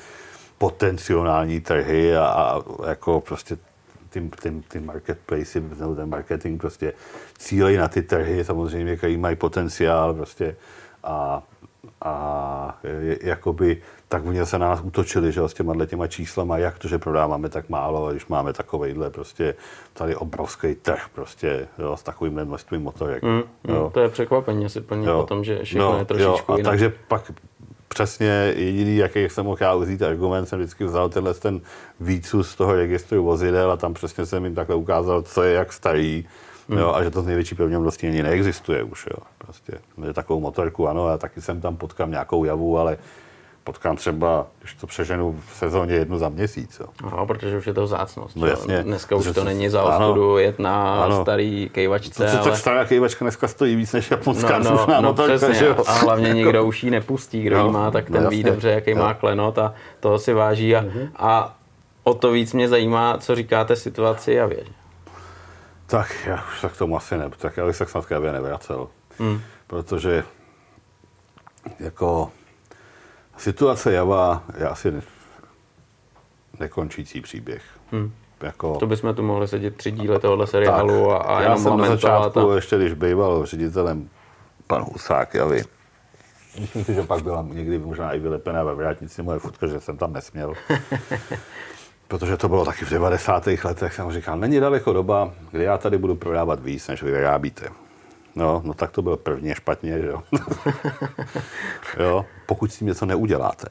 potenciální 0.58 1.60
trhy 1.60 2.16
a, 2.16 2.24
a 2.24 2.62
jako 2.88 3.20
prostě 3.20 3.56
ty, 4.10 4.30
ty, 4.42 4.62
ty 4.68 4.80
marketplace, 4.80 5.60
nebo 5.60 5.94
ten 5.94 6.08
marketing 6.08 6.60
prostě 6.60 6.92
cílejí 7.38 7.76
na 7.76 7.88
ty 7.88 8.02
trhy 8.02 8.44
samozřejmě, 8.44 8.96
který 8.96 9.16
mají 9.16 9.36
potenciál 9.36 10.14
prostě 10.14 10.56
a, 11.04 11.42
a 12.04 12.78
jakoby 13.22 13.82
tak 14.08 14.26
oni 14.26 14.46
se 14.46 14.58
na 14.58 14.68
nás 14.68 14.80
útočili, 14.80 15.32
že 15.32 15.48
s 15.48 15.54
těma 15.54 15.86
těma 15.86 16.06
číslama, 16.06 16.58
jak 16.58 16.78
to, 16.78 16.88
že 16.88 16.98
prodáváme 16.98 17.48
tak 17.48 17.68
málo, 17.68 18.10
když 18.10 18.26
máme 18.26 18.52
takovejhle 18.52 19.10
prostě 19.10 19.54
tady 19.92 20.16
obrovský 20.16 20.74
trh 20.74 21.06
prostě, 21.14 21.68
jo, 21.78 21.96
s 21.96 22.02
takovým 22.02 22.44
množstvím 22.44 22.82
motorek. 22.82 23.22
Mm, 23.22 23.42
mm, 23.64 23.90
to 23.92 24.00
je 24.00 24.08
překvapení 24.08 24.66
asi 24.66 24.80
plně 24.80 25.12
o 25.12 25.26
tom, 25.26 25.44
že 25.44 25.64
všechno 25.64 25.92
no, 25.92 25.98
je 25.98 26.04
trošičku 26.04 26.52
jo, 26.52 26.54
a 26.54 26.56
jinak. 26.56 26.72
Takže 26.72 26.92
pak 27.08 27.32
přesně 27.88 28.52
jediný, 28.56 28.96
jaký 28.96 29.24
jsem 29.24 29.44
mohl 29.44 29.58
já 29.60 29.76
vzít 29.76 30.02
argument, 30.02 30.46
jsem 30.46 30.58
vždycky 30.58 30.84
vzal 30.84 31.08
tenhle 31.08 31.34
ten 31.34 31.60
výcud 32.00 32.46
z 32.46 32.54
toho 32.54 32.74
registru 32.74 33.24
vozidel 33.24 33.70
a 33.70 33.76
tam 33.76 33.94
přesně 33.94 34.26
jsem 34.26 34.44
jim 34.44 34.54
takhle 34.54 34.76
ukázal, 34.76 35.22
co 35.22 35.42
je 35.42 35.54
jak 35.54 35.72
starý, 35.72 36.24
Hmm. 36.72 36.80
Jo, 36.80 36.94
a 36.94 37.02
že 37.02 37.10
to 37.10 37.22
z 37.22 37.26
největší 37.26 37.54
pravděpodobností 37.54 38.06
ani 38.06 38.22
neexistuje 38.22 38.82
už. 38.82 39.06
Jo. 39.10 39.22
Prostě, 39.38 39.72
že 40.06 40.12
takovou 40.12 40.40
motorku, 40.40 40.88
ano, 40.88 41.08
já 41.08 41.18
taky 41.18 41.40
jsem 41.40 41.60
tam 41.60 41.76
potkám 41.76 42.10
nějakou 42.10 42.44
javu, 42.44 42.78
ale 42.78 42.98
potkám 43.64 43.96
třeba, 43.96 44.46
když 44.60 44.74
to 44.74 44.86
přeženu 44.86 45.40
v 45.46 45.56
sezóně 45.56 45.94
jednu 45.94 46.18
za 46.18 46.28
měsíc. 46.28 46.80
Jo. 46.80 46.86
Aha, 47.04 47.26
protože 47.26 47.58
už 47.58 47.66
je 47.66 47.74
to 47.74 47.84
vzácnost. 47.84 48.36
No 48.36 48.46
jasně. 48.46 48.82
Dneska 48.82 49.16
už 49.16 49.26
to 49.34 49.44
není 49.44 49.68
za 49.68 49.82
ostudu 49.82 50.38
jet 50.38 50.58
na 50.58 51.04
ano. 51.04 51.22
starý 51.22 51.70
kejvačce. 51.72 52.24
To, 52.24 52.30
to, 52.30 52.38
ale... 52.38 52.50
tak 52.50 52.56
stará 52.56 52.84
kejvačka 52.84 53.24
dneska 53.24 53.48
stojí 53.48 53.76
víc 53.76 53.92
než 53.92 54.10
japonská 54.10 54.58
no, 54.58 54.70
no, 54.70 54.86
no, 54.88 55.02
motorka, 55.02 55.36
přesně. 55.36 55.54
Že 55.54 55.66
jo? 55.66 55.76
A 55.86 55.92
hlavně 55.92 56.26
jako... 56.28 56.38
nikdo 56.38 56.64
už 56.64 56.84
ji 56.84 56.90
nepustí, 56.90 57.42
kdo 57.42 57.58
no, 57.58 57.66
ji 57.66 57.72
má, 57.72 57.90
tak 57.90 58.10
ten 58.10 58.24
no, 58.24 58.30
ví 58.30 58.42
dobře, 58.42 58.70
jaký 58.70 58.90
jo. 58.90 58.96
má 58.96 59.14
klenot 59.14 59.58
a 59.58 59.74
toho 60.00 60.18
si 60.18 60.32
váží. 60.32 60.76
A, 60.76 60.82
uh-huh. 60.82 61.08
a 61.16 61.56
o 62.04 62.14
to 62.14 62.30
víc 62.30 62.52
mě 62.52 62.68
zajímá, 62.68 63.18
co 63.18 63.34
říkáte 63.34 63.76
situaci 63.76 64.40
a 64.40 64.46
věď. 64.46 64.66
Tak 65.92 66.26
já 66.26 66.44
už 66.52 66.60
tak 66.60 66.76
tomu 66.76 66.96
asi 66.96 67.18
ne, 67.18 67.30
tak 67.38 67.56
já 67.56 67.66
bych 67.66 67.76
se 67.76 67.86
snad 67.86 68.10
nevracel. 68.10 68.88
Hmm. 69.18 69.40
Protože 69.66 70.24
jako 71.78 72.30
Situace 73.36 73.92
Java 73.92 74.42
je 74.58 74.68
asi 74.68 75.02
nekončící 76.60 77.20
příběh. 77.20 77.62
Hmm. 77.90 78.12
Jako... 78.40 78.76
To 78.76 78.86
bychom 78.86 79.14
tu 79.14 79.22
mohli 79.22 79.48
sedět 79.48 79.76
tři 79.76 79.90
díly 79.90 80.18
tohohle 80.18 80.46
seriálu 80.46 81.08
tak, 81.08 81.20
a, 81.20 81.24
a 81.24 81.42
Já 81.42 81.56
jsem 81.56 81.76
na 81.76 81.86
začátku, 81.86 82.48
ta... 82.48 82.54
ještě 82.54 82.76
když 82.76 82.92
býval 82.92 83.46
ředitelem 83.46 84.08
pan 84.66 84.82
Husák 84.82 85.34
Javy, 85.34 85.62
myslím 86.60 86.84
si, 86.84 86.94
že 86.94 87.02
pak 87.02 87.22
byla 87.22 87.46
někdy 87.48 87.78
možná 87.78 88.12
i 88.12 88.18
vylepená 88.18 88.64
ve 88.64 88.74
vrátnici 88.74 89.22
moje 89.22 89.38
futka, 89.38 89.66
že 89.66 89.80
jsem 89.80 89.96
tam 89.96 90.12
nesměl. 90.12 90.54
protože 92.08 92.36
to 92.36 92.48
bylo 92.48 92.64
taky 92.64 92.84
v 92.84 92.90
90. 92.90 93.46
letech, 93.64 93.94
jsem 93.94 94.12
říkal, 94.12 94.38
není 94.38 94.60
daleko 94.60 94.92
doba, 94.92 95.32
kdy 95.50 95.64
já 95.64 95.78
tady 95.78 95.98
budu 95.98 96.14
prodávat 96.14 96.60
víc, 96.60 96.88
než 96.88 97.02
vy 97.02 97.10
vyrábíte. 97.10 97.68
No, 98.34 98.62
no 98.64 98.74
tak 98.74 98.90
to 98.90 99.02
bylo 99.02 99.16
prvně 99.16 99.54
špatně, 99.54 100.00
že 100.00 100.06
jo. 100.06 100.22
jo. 101.98 102.26
Pokud 102.46 102.72
s 102.72 102.78
tím 102.78 102.88
něco 102.88 103.06
neuděláte. 103.06 103.66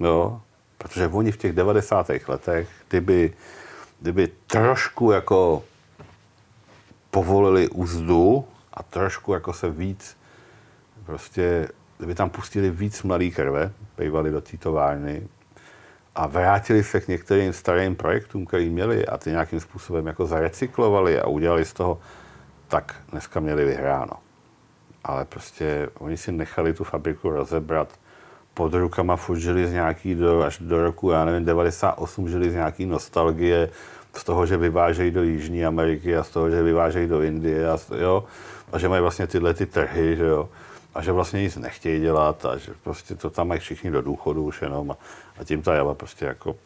Jo. 0.00 0.40
Protože 0.78 1.08
oni 1.08 1.32
v 1.32 1.36
těch 1.36 1.52
90. 1.52 2.10
letech, 2.28 2.68
kdyby, 2.88 3.32
kdyby 4.00 4.28
trošku 4.46 5.10
jako 5.10 5.62
povolili 7.10 7.68
úzdu 7.68 8.44
a 8.74 8.82
trošku 8.82 9.32
jako 9.32 9.52
se 9.52 9.70
víc 9.70 10.16
prostě, 11.06 11.68
kdyby 11.98 12.14
tam 12.14 12.30
pustili 12.30 12.70
víc 12.70 13.02
mladý 13.02 13.30
krve, 13.30 13.72
bývali 13.98 14.30
do 14.30 14.40
té 14.40 14.56
továrny 14.56 15.28
a 16.14 16.26
vrátili 16.26 16.84
se 16.84 17.00
k 17.00 17.08
některým 17.08 17.52
starým 17.52 17.96
projektům, 17.96 18.46
který 18.46 18.70
měli 18.70 19.06
a 19.06 19.18
ty 19.18 19.30
nějakým 19.30 19.60
způsobem 19.60 20.06
jako 20.06 20.26
zarecyklovali 20.26 21.20
a 21.20 21.26
udělali 21.26 21.64
z 21.64 21.72
toho 21.72 22.00
tak 22.68 22.94
dneska 23.10 23.40
měli 23.40 23.64
vyhráno. 23.64 24.12
Ale 25.04 25.24
prostě 25.24 25.88
oni 25.98 26.16
si 26.16 26.32
nechali 26.32 26.74
tu 26.74 26.84
fabriku 26.84 27.30
rozebrat 27.30 27.88
pod 28.54 28.74
rukama, 28.74 29.16
furt 29.16 29.38
žili 29.38 29.66
z 29.66 29.72
nějaký 29.72 30.14
do, 30.14 30.42
až 30.42 30.58
do 30.58 30.82
roku, 30.82 31.10
já 31.10 31.24
nevím, 31.24 31.44
98 31.44 32.28
žili 32.28 32.50
z 32.50 32.54
nějaký 32.54 32.86
nostalgie, 32.86 33.70
z 34.14 34.24
toho, 34.24 34.46
že 34.46 34.56
vyvážejí 34.56 35.10
do 35.10 35.22
Jižní 35.22 35.64
Ameriky 35.64 36.16
a 36.16 36.22
z 36.22 36.30
toho, 36.30 36.50
že 36.50 36.62
vyvážejí 36.62 37.08
do 37.08 37.22
Indie 37.22 37.70
a, 37.70 37.78
jo, 37.96 38.24
a 38.72 38.78
že 38.78 38.88
mají 38.88 39.02
vlastně 39.02 39.26
tyhle 39.26 39.54
ty 39.54 39.66
trhy, 39.66 40.16
že 40.16 40.24
jo, 40.24 40.48
a 40.94 41.02
že 41.02 41.12
vlastně 41.12 41.42
nic 41.42 41.56
nechtějí 41.56 42.00
dělat 42.00 42.44
a 42.44 42.56
že 42.56 42.72
prostě 42.82 43.14
to 43.14 43.30
tam 43.30 43.48
mají 43.48 43.60
všichni 43.60 43.90
do 43.90 44.02
důchodu 44.02 44.44
už 44.44 44.62
jenom 44.62 44.90
a, 44.90 44.96
a 45.42 45.44
tím 45.44 45.62
ta 45.62 45.74
java 45.74 45.94
prostě 45.94 46.24
jako 46.24 46.56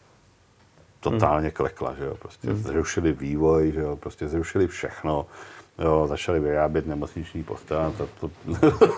totálně 0.99 1.51
klekla, 1.51 1.95
že 1.99 2.05
jo, 2.05 2.15
prostě 2.15 2.47
hmm. 2.47 2.63
zrušili 2.63 3.13
vývoj, 3.13 3.71
že 3.71 3.79
jo, 3.79 3.95
prostě 3.95 4.27
zrušili 4.27 4.67
všechno 4.67 5.25
Jo, 5.79 6.07
začali 6.07 6.39
vyrábět 6.39 6.87
nemocniční 6.87 7.43
postel. 7.43 7.93
To, 7.97 8.07
to, 8.19 8.29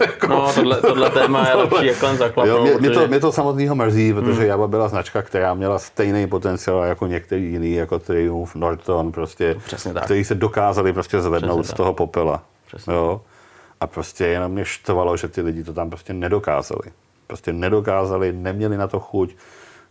jako, 0.02 0.28
no, 0.28 0.54
tohle, 0.54 0.82
tohle 0.82 1.10
téma 1.10 1.48
je 1.48 1.56
lepší 1.56 1.86
jak 1.86 2.04
len 2.04 2.18
zaklapnout. 2.18 2.58
Jo, 2.58 2.64
mě, 2.64 2.72
protože... 2.72 2.90
mě, 2.90 3.00
to, 3.00 3.08
mě 3.08 3.20
to 3.20 3.32
samotného 3.32 3.76
mrzí, 3.76 4.14
protože 4.14 4.40
hmm. 4.40 4.48
Java 4.48 4.68
byla 4.68 4.88
značka, 4.88 5.22
která 5.22 5.54
měla 5.54 5.80
stejný 5.80 6.28
potenciál 6.28 6.84
jako 6.84 7.08
některý 7.08 7.52
jiný, 7.52 7.74
jako 7.74 8.00
Triumph, 8.00 8.56
Norton, 8.56 9.12
prostě, 9.12 9.56
který 10.04 10.24
se 10.24 10.36
dokázali 10.36 10.94
prostě 10.94 11.22
zvednout 11.22 11.62
Přesně 11.62 11.74
z 11.74 11.78
toho 11.78 11.94
popela. 11.94 12.44
Přesně. 12.68 12.94
Jo? 12.94 13.22
A 13.80 13.88
prostě 13.88 14.26
jenom 14.26 14.52
mě 14.52 14.66
štvalo, 14.66 15.18
že 15.18 15.28
ty 15.28 15.42
lidi 15.42 15.64
to 15.64 15.74
tam 15.74 15.90
prostě 15.90 16.14
nedokázali. 16.14 16.92
Prostě 17.28 17.54
nedokázali, 17.54 18.34
neměli 18.34 18.78
na 18.78 18.88
to 18.88 19.00
chuť. 19.00 19.36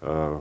Uh, 0.02 0.40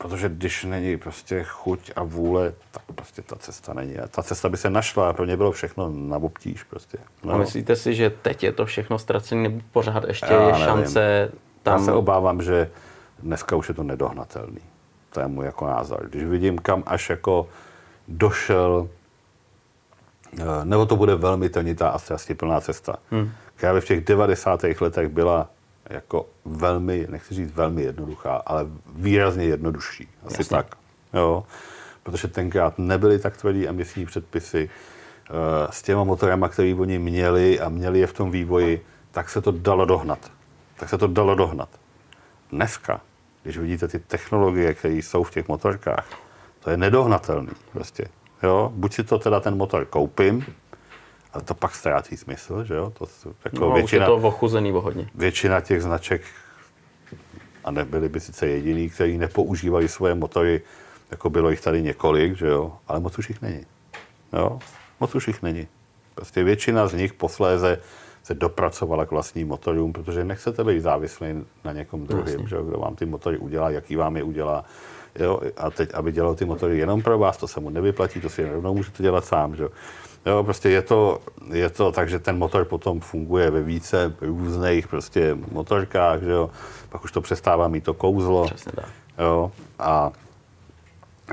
Protože 0.00 0.28
když 0.28 0.64
není 0.64 0.96
prostě 0.96 1.44
chuť 1.44 1.92
a 1.96 2.02
vůle, 2.02 2.54
tak 2.70 2.82
prostě 2.94 3.22
ta 3.22 3.36
cesta 3.36 3.74
není. 3.74 3.98
A 3.98 4.08
ta 4.08 4.22
cesta 4.22 4.48
by 4.48 4.56
se 4.56 4.70
našla 4.70 5.10
a 5.10 5.12
pro 5.12 5.24
ně 5.24 5.36
bylo 5.36 5.52
všechno 5.52 5.90
na 5.90 6.16
obtíž 6.16 6.62
prostě. 6.62 6.98
No. 7.24 7.34
A 7.34 7.36
myslíte 7.36 7.76
si, 7.76 7.94
že 7.94 8.10
teď 8.10 8.42
je 8.42 8.52
to 8.52 8.66
všechno 8.66 8.98
ztracené 8.98 9.42
nebo 9.42 9.60
pořád 9.72 10.04
ještě 10.04 10.26
Já 10.26 10.40
je 10.40 10.52
nevím. 10.52 10.64
šance 10.64 11.32
tam... 11.62 11.78
Já 11.78 11.84
se 11.84 11.92
obávám, 11.92 12.42
že 12.42 12.70
dneska 13.18 13.56
už 13.56 13.68
je 13.68 13.74
to 13.74 13.82
nedohnatelný. 13.82 14.60
To 15.12 15.20
je 15.20 15.26
můj 15.26 15.44
jako 15.44 15.66
názor. 15.66 16.08
Když 16.10 16.24
vidím, 16.24 16.58
kam 16.58 16.82
až 16.86 17.10
jako 17.10 17.48
došel, 18.08 18.88
eh, 20.38 20.44
nebo 20.64 20.86
to 20.86 20.96
bude 20.96 21.14
velmi 21.14 21.48
tenitá 21.48 21.88
a 21.88 21.98
plná 22.36 22.60
cesta, 22.60 22.96
hmm. 23.10 23.30
která 23.54 23.74
by 23.74 23.80
v 23.80 23.84
těch 23.84 24.04
90. 24.04 24.80
letech 24.80 25.08
byla 25.08 25.48
jako 25.90 26.26
velmi, 26.44 27.06
nechci 27.10 27.34
říct 27.34 27.54
velmi 27.54 27.82
jednoduchá, 27.82 28.42
ale 28.46 28.66
výrazně 28.94 29.44
jednodušší. 29.44 30.08
Asi 30.26 30.40
Jasně. 30.40 30.56
tak. 30.56 30.76
Jo? 31.14 31.44
Protože 32.02 32.28
tenkrát 32.28 32.78
nebyly 32.78 33.18
tak 33.18 33.36
tvrdý 33.36 33.68
emisní 33.68 34.06
předpisy. 34.06 34.70
Eh, 35.30 35.68
s 35.70 35.82
těma 35.82 36.04
motorama, 36.04 36.48
které 36.48 36.74
oni 36.74 36.98
měli 36.98 37.60
a 37.60 37.68
měli 37.68 38.00
je 38.00 38.06
v 38.06 38.12
tom 38.12 38.30
vývoji, 38.30 38.84
tak 39.10 39.30
se 39.30 39.40
to 39.40 39.50
dalo 39.50 39.84
dohnat. 39.84 40.32
Tak 40.76 40.88
se 40.88 40.98
to 40.98 41.06
dalo 41.06 41.34
dohnat. 41.34 41.68
Dneska, 42.52 43.00
když 43.42 43.58
vidíte 43.58 43.88
ty 43.88 43.98
technologie, 43.98 44.74
které 44.74 44.94
jsou 44.94 45.22
v 45.22 45.30
těch 45.30 45.48
motorkách, 45.48 46.06
to 46.60 46.70
je 46.70 46.76
nedohnatelný 46.76 47.52
prostě. 47.72 48.04
Jo? 48.42 48.72
Buď 48.74 48.94
si 48.94 49.04
to 49.04 49.18
teda 49.18 49.40
ten 49.40 49.56
motor 49.56 49.84
koupím, 49.84 50.46
a 51.32 51.40
to 51.40 51.54
pak 51.54 51.74
ztrácí 51.74 52.16
smysl, 52.16 52.64
že 52.64 52.74
jo? 52.74 52.92
To, 52.98 53.06
jako 53.44 53.60
no, 53.60 53.72
většina, 53.72 54.06
už 54.06 54.10
je 54.10 54.20
to 54.20 54.28
ochuzený 54.28 54.70
hodně. 54.70 55.10
Většina 55.14 55.60
těch 55.60 55.82
značek, 55.82 56.22
a 57.64 57.70
nebyli 57.70 58.08
by 58.08 58.20
sice 58.20 58.46
jediný, 58.46 58.90
kteří 58.90 59.18
nepoužívali 59.18 59.88
svoje 59.88 60.14
motory, 60.14 60.62
jako 61.10 61.30
bylo 61.30 61.50
jich 61.50 61.60
tady 61.60 61.82
několik, 61.82 62.36
že 62.36 62.46
jo? 62.46 62.72
Ale 62.88 63.00
moc 63.00 63.18
už 63.18 63.28
jich 63.28 63.42
není. 63.42 63.66
Jo? 64.32 64.58
Moc 65.00 65.14
už 65.14 65.28
jich 65.28 65.42
není. 65.42 65.68
Prostě 66.14 66.44
většina 66.44 66.86
z 66.86 66.94
nich 66.94 67.12
posléze 67.12 67.78
se 68.22 68.34
dopracovala 68.34 69.06
k 69.06 69.10
vlastním 69.10 69.48
motorům, 69.48 69.92
protože 69.92 70.24
nechcete 70.24 70.64
být 70.64 70.80
závislý 70.80 71.26
na 71.64 71.72
někom 71.72 72.06
druhém, 72.06 72.46
že 72.46 72.56
jo? 72.56 72.62
kdo 72.62 72.78
vám 72.78 72.96
ty 72.96 73.06
motory 73.06 73.38
udělá, 73.38 73.70
jaký 73.70 73.96
vám 73.96 74.16
je 74.16 74.22
udělá. 74.22 74.64
Jo? 75.18 75.40
A 75.56 75.70
teď, 75.70 75.94
aby 75.94 76.12
dělal 76.12 76.34
ty 76.34 76.44
motory 76.44 76.78
jenom 76.78 77.02
pro 77.02 77.18
vás, 77.18 77.36
to 77.36 77.48
se 77.48 77.60
mu 77.60 77.70
nevyplatí, 77.70 78.20
to 78.20 78.28
si 78.28 78.50
rovnou 78.50 78.74
můžete 78.74 79.02
dělat 79.02 79.24
sám. 79.24 79.56
Že 79.56 79.62
jo? 79.62 79.70
Jo, 80.26 80.44
prostě 80.44 80.70
je 80.70 80.82
to, 80.82 81.18
je 81.52 81.70
to 81.70 81.92
tak, 81.92 82.08
že 82.08 82.18
ten 82.18 82.38
motor 82.38 82.64
potom 82.64 83.00
funguje 83.00 83.50
ve 83.50 83.62
více 83.62 84.12
různých 84.20 84.88
prostě 84.88 85.36
motorkách, 85.52 86.22
že 86.22 86.30
jo. 86.30 86.50
Pak 86.88 87.04
už 87.04 87.12
to 87.12 87.20
přestává 87.20 87.68
mít 87.68 87.84
to 87.84 87.94
kouzlo. 87.94 88.44
Přesně 88.44 88.72
tak. 88.72 88.88
Jo, 89.18 89.52
a 89.78 90.12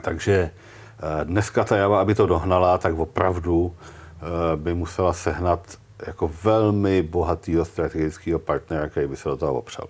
takže 0.02 0.34
eh, 0.42 1.26
dneska 1.26 1.64
ta 1.64 1.78
Java, 1.78 2.02
aby 2.02 2.16
to 2.16 2.26
dohnala, 2.26 2.78
tak 2.78 3.00
opravdu 3.00 3.76
eh, 3.76 4.56
by 4.56 4.74
musela 4.74 5.14
sehnat 5.14 5.78
jako 6.08 6.32
velmi 6.44 7.02
bohatýho 7.02 7.66
strategického 7.66 8.40
partnera, 8.40 8.90
který 8.90 9.08
by 9.08 9.16
se 9.16 9.30
do 9.30 9.38
toho 9.38 9.54
opřel. 9.54 9.88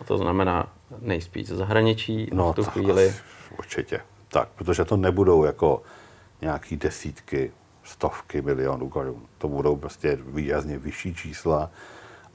A 0.00 0.04
to 0.04 0.18
znamená 0.18 0.66
nejspíš 1.00 1.46
ze 1.46 1.56
zahraničí 1.56 2.28
no, 2.32 2.52
v 2.52 2.56
tu 2.56 2.64
chvíli. 2.64 3.14
určitě. 3.58 4.00
Tak, 4.28 4.48
protože 4.56 4.84
to 4.84 4.96
nebudou 4.96 5.44
jako 5.44 5.82
nějaký 6.40 6.76
desítky, 6.76 7.50
stovky 7.90 8.42
milionů 8.42 8.88
korun. 8.88 9.22
To 9.38 9.48
budou 9.48 9.76
prostě 9.76 10.18
výrazně 10.26 10.78
vyšší 10.78 11.14
čísla 11.14 11.70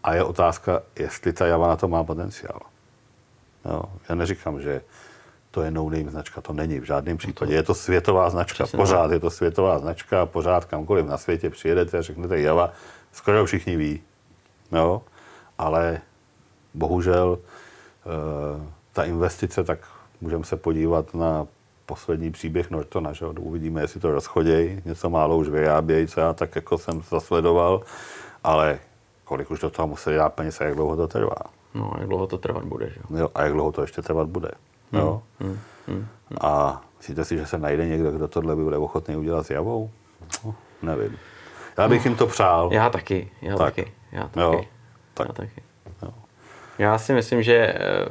a 0.04 0.14
je 0.14 0.24
otázka, 0.24 0.82
jestli 1.00 1.34
ta 1.34 1.48
Java 1.48 1.68
na 1.68 1.76
to 1.76 1.88
má 1.88 2.04
potenciál. 2.04 2.60
Jo, 3.66 3.84
já 4.10 4.16
neříkám, 4.16 4.62
že 4.62 4.82
to 5.52 5.62
je 5.62 5.72
no-name 5.72 6.12
značka, 6.12 6.42
to 6.42 6.54
není 6.54 6.80
v 6.80 6.84
žádném 6.84 7.18
případě. 7.18 7.54
Je 7.54 7.64
to 7.64 7.74
světová 7.74 8.30
značka, 8.30 8.64
Přesně 8.64 8.78
pořád 8.78 9.12
je 9.12 9.20
to 9.20 9.30
světová 9.30 9.80
značka, 9.80 10.26
pořád 10.26 10.66
kamkoliv 10.66 11.06
na 11.06 11.18
světě 11.18 11.50
přijedete 11.50 11.98
a 11.98 12.02
řeknete 12.02 12.40
Java, 12.40 12.72
skoro 13.12 13.46
všichni 13.46 13.78
ví. 13.78 14.02
Jo? 14.72 15.02
Ale 15.58 16.02
bohužel 16.74 17.40
eh, 17.40 18.72
ta 18.94 19.04
investice, 19.04 19.64
tak 19.64 19.80
můžeme 20.22 20.44
se 20.44 20.58
podívat 20.58 21.14
na 21.14 21.48
poslední 21.86 22.32
příběh 22.32 22.72
Nortona, 22.72 23.14
že 23.14 23.26
uvidíme, 23.26 23.82
jestli 23.82 24.00
to 24.00 24.12
rozchodějí, 24.12 24.82
něco 24.86 25.10
málo 25.10 25.38
už 25.38 25.50
vyrábějí, 25.50 26.08
co 26.08 26.20
já 26.20 26.34
tak 26.34 26.56
jako 26.56 26.78
jsem 26.78 27.02
zasledoval, 27.10 27.82
ale 28.44 28.80
kolik 29.24 29.52
už 29.52 29.60
do 29.60 29.70
toho 29.70 29.88
museli 29.88 30.16
dát 30.16 30.34
peněz 30.34 30.62
a 30.62 30.64
jak 30.64 30.76
dlouho 30.76 30.96
to 30.96 31.08
trvá. 31.08 31.36
No, 31.74 31.92
jak 32.00 32.08
dlouho 32.08 32.28
to 32.28 32.38
trvat 32.38 32.64
bude, 32.64 32.90
že 32.90 33.00
jo? 33.18 33.30
A 33.36 33.44
jak 33.44 33.54
dlouho 33.54 33.72
to 33.72 33.82
ještě 33.82 34.02
trvat 34.02 34.28
bude. 34.28 34.52
Hmm, 34.92 35.02
jo? 35.02 35.22
Hmm, 35.40 35.60
hmm, 35.88 36.08
hmm. 36.30 36.38
A 36.42 36.82
myslíte 36.98 37.26
si, 37.26 37.38
že 37.38 37.46
se 37.46 37.58
najde 37.58 37.88
někdo, 37.88 38.12
kdo 38.12 38.28
tohle 38.28 38.56
by 38.56 38.64
bude 38.64 38.78
ochotný 38.78 39.16
udělat 39.16 39.46
s 39.46 39.50
Javou? 39.50 39.92
No, 40.46 40.56
nevím. 40.82 41.18
Já 41.78 41.88
bych 41.88 42.06
no, 42.06 42.10
jim 42.10 42.18
to 42.18 42.28
přál. 42.28 42.70
Já 42.74 42.90
taky, 42.90 43.32
já 43.42 43.56
tak. 43.56 43.76
taky, 43.76 43.92
já 44.12 44.28
taky. 44.28 44.40
Jo, 44.40 44.64
tak. 45.14 45.28
Já 45.28 45.34
taky. 45.34 45.64
Jo. 46.02 46.14
Já 46.78 46.98
si 46.98 47.14
myslím, 47.14 47.44
že 47.44 47.56
eh, 47.56 48.06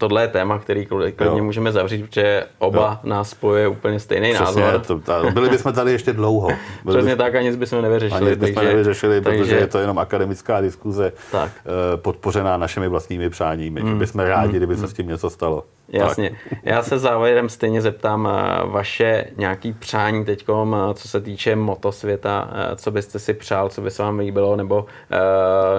tohle 0.00 0.22
je 0.22 0.28
téma, 0.28 0.58
který 0.58 0.86
klidně 1.16 1.42
můžeme 1.42 1.72
zavřít, 1.72 2.06
protože 2.06 2.44
oba 2.58 3.00
jo. 3.04 3.10
nás 3.10 3.30
spojuje 3.30 3.68
úplně 3.68 4.00
stejný 4.00 4.34
Přesně, 4.34 4.62
názor. 4.62 4.80
To, 4.86 4.98
ta, 4.98 5.30
byli 5.30 5.48
bychom 5.48 5.72
tady 5.72 5.92
ještě 5.92 6.12
dlouho. 6.12 6.48
Byli 6.84 6.96
Přesně 6.98 7.16
tak 7.16 7.34
a 7.34 7.40
nic 7.40 7.56
bychom 7.56 7.82
nevyřešili. 7.82 8.30
Nic 8.30 8.38
bychom 8.38 8.54
takže, 8.54 8.68
nevyřešili, 8.68 9.20
takže, 9.20 9.42
protože 9.42 9.56
je 9.56 9.66
to 9.66 9.78
jenom 9.78 9.98
akademická 9.98 10.60
diskuze 10.60 11.12
tak. 11.32 11.50
Eh, 11.58 11.96
podpořená 11.96 12.56
našimi 12.56 12.88
vlastními 12.88 13.30
přáními. 13.30 13.82
Mm, 13.82 13.98
bychom 13.98 14.20
rádi, 14.20 14.52
mm, 14.52 14.56
kdyby 14.56 14.76
se 14.76 14.82
mm. 14.82 14.88
s 14.88 14.92
tím 14.92 15.08
něco 15.08 15.30
stalo. 15.30 15.64
Jasně. 15.90 16.36
Já 16.62 16.82
se 16.82 16.98
závěrem 16.98 17.48
stejně 17.48 17.82
zeptám 17.82 18.28
eh, 18.28 18.66
vaše 18.66 19.26
nějaký 19.36 19.72
přání 19.72 20.24
teď, 20.24 20.44
eh, 20.48 20.94
co 20.94 21.08
se 21.08 21.20
týče 21.20 21.56
motosvěta, 21.56 22.50
co 22.76 22.90
byste 22.90 23.18
si 23.18 23.34
přál, 23.34 23.68
co 23.68 23.80
by 23.80 23.90
se 23.90 24.02
vám 24.02 24.18
líbilo, 24.18 24.56
nebo 24.56 24.86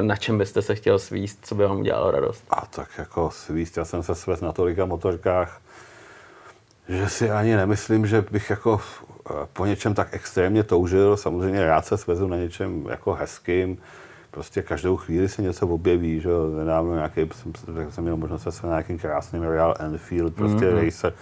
na 0.02 0.16
čem 0.16 0.38
byste 0.38 0.62
se 0.62 0.76
chtěl 0.76 1.00
svíst, 1.00 1.40
co 1.46 1.56
by 1.56 1.64
vám 1.64 1.80
udělalo 1.80 2.12
radost? 2.12 2.44
A 2.50 2.66
tak 2.66 2.90
jako 2.98 3.30
svíst, 3.34 3.78
já 3.78 3.86
jsem 3.86 4.04
se 4.04 4.16
svést 4.16 4.44
na 4.44 4.52
tolika 4.52 4.86
motorkách, 4.86 5.62
že 6.90 7.10
si 7.10 7.30
ani 7.30 7.56
nemyslím, 7.56 8.08
že 8.08 8.26
bych 8.32 8.50
jako 8.50 8.82
eh, 9.30 9.34
po 9.54 9.66
něčem 9.66 9.94
tak 9.94 10.08
extrémně 10.12 10.64
toužil. 10.64 11.18
Samozřejmě 11.18 11.66
rád 11.66 11.86
se 11.86 11.98
svezu 11.98 12.28
na 12.28 12.38
něčem 12.38 12.86
jako 12.90 13.14
hezkým. 13.14 13.78
Prostě 14.32 14.62
každou 14.62 14.98
chvíli 14.98 15.30
se 15.30 15.42
něco 15.42 15.68
objeví, 15.68 16.20
že 16.20 16.30
jo. 16.30 16.48
Nedávno 16.58 16.96
nějaký, 16.96 17.22
jsem, 17.22 17.54
jsem 17.90 18.04
měl 18.04 18.18
možnost 18.18 18.48
se 18.50 18.68
na 18.68 18.70
nějakým 18.70 19.00
krásným 19.00 19.44
Real 19.44 19.76
Enfield, 19.80 20.36
prostě 20.36 20.66
mm-hmm. 20.66 20.86
racer, 20.86 21.14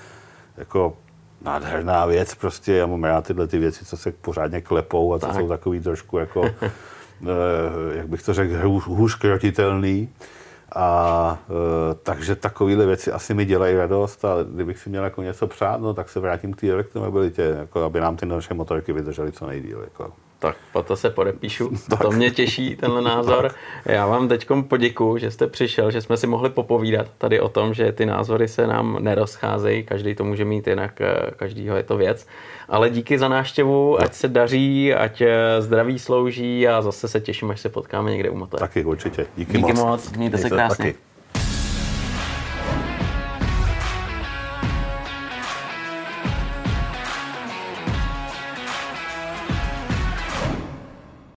jako 0.57 0.97
nádherná 1.41 2.05
věc, 2.05 2.35
prostě 2.35 2.73
já 2.73 2.85
mám 2.85 3.03
rád 3.03 3.27
tyhle 3.27 3.47
ty 3.47 3.57
věci, 3.57 3.85
co 3.85 3.97
se 3.97 4.11
pořádně 4.11 4.61
klepou 4.61 5.13
a 5.13 5.19
co 5.19 5.25
tak. 5.25 5.35
jsou 5.35 5.47
takový 5.47 5.79
trošku 5.79 6.17
jako, 6.17 6.43
eh, 6.61 7.97
jak 7.97 8.07
bych 8.07 8.23
to 8.23 8.33
řekl, 8.33 8.53
hůř, 8.67 8.87
hůř 8.87 9.15
krotitelný. 9.15 10.09
A 10.75 11.39
e, 11.49 11.95
takže 12.03 12.35
takovéhle 12.35 12.85
věci 12.85 13.11
asi 13.11 13.33
mi 13.33 13.45
dělají 13.45 13.75
radost 13.75 14.25
a 14.25 14.29
kdybych 14.53 14.79
si 14.79 14.89
měl 14.89 15.03
jako 15.03 15.21
něco 15.21 15.47
přát, 15.47 15.81
no, 15.81 15.93
tak 15.93 16.09
se 16.09 16.19
vrátím 16.19 16.53
k 16.53 16.61
té 16.61 16.69
elektromobilitě, 16.69 17.41
jako 17.41 17.83
aby 17.83 17.99
nám 17.99 18.15
ty 18.15 18.25
naše 18.25 18.53
motorky 18.53 18.93
vydržely 18.93 19.31
co 19.31 19.47
nejdíl. 19.47 19.81
Jako. 19.81 20.13
Tak, 20.39 20.57
po 20.73 20.83
to 20.83 20.95
se 20.95 21.09
podepíšu. 21.09 21.69
Tak. 21.89 22.01
To 22.01 22.11
mě 22.11 22.31
těší, 22.31 22.75
tenhle 22.75 23.01
názor. 23.01 23.47
Tak. 23.47 23.57
Já 23.85 24.07
vám 24.07 24.27
teď 24.27 24.47
poděkuji, 24.67 25.17
že 25.17 25.31
jste 25.31 25.47
přišel, 25.47 25.91
že 25.91 26.01
jsme 26.01 26.17
si 26.17 26.27
mohli 26.27 26.49
popovídat 26.49 27.07
tady 27.17 27.39
o 27.39 27.49
tom, 27.49 27.73
že 27.73 27.91
ty 27.91 28.05
názory 28.05 28.47
se 28.47 28.67
nám 28.67 28.97
nerozcházejí, 28.99 29.83
každý 29.83 30.15
to 30.15 30.23
může 30.23 30.45
mít 30.45 30.67
jinak, 30.67 31.01
e, 31.01 31.31
každýho 31.35 31.77
je 31.77 31.83
to 31.83 31.97
věc. 31.97 32.27
Ale 32.69 32.89
díky 32.89 33.19
za 33.19 33.27
návštěvu, 33.27 34.01
ať 34.01 34.13
se 34.13 34.27
daří, 34.27 34.93
ať 34.93 35.21
e, 35.21 35.61
zdraví 35.61 35.99
slouží 35.99 36.67
a 36.67 36.81
zase 36.81 37.07
se 37.07 37.19
těším, 37.21 37.51
až 37.51 37.61
se 37.61 37.69
potkáme 37.69 38.11
někde 38.11 38.29
u 38.29 38.35
motoru. 38.35 38.59
Taky 38.59 38.85
určitě. 38.85 39.25
Díky, 39.37 39.57
díky 39.57 39.73
moc. 39.73 39.85
moc. 39.85 40.11
Mějte 40.11 40.37
se 40.37 40.49
krásně. 40.49 40.85
Taky. 40.85 41.08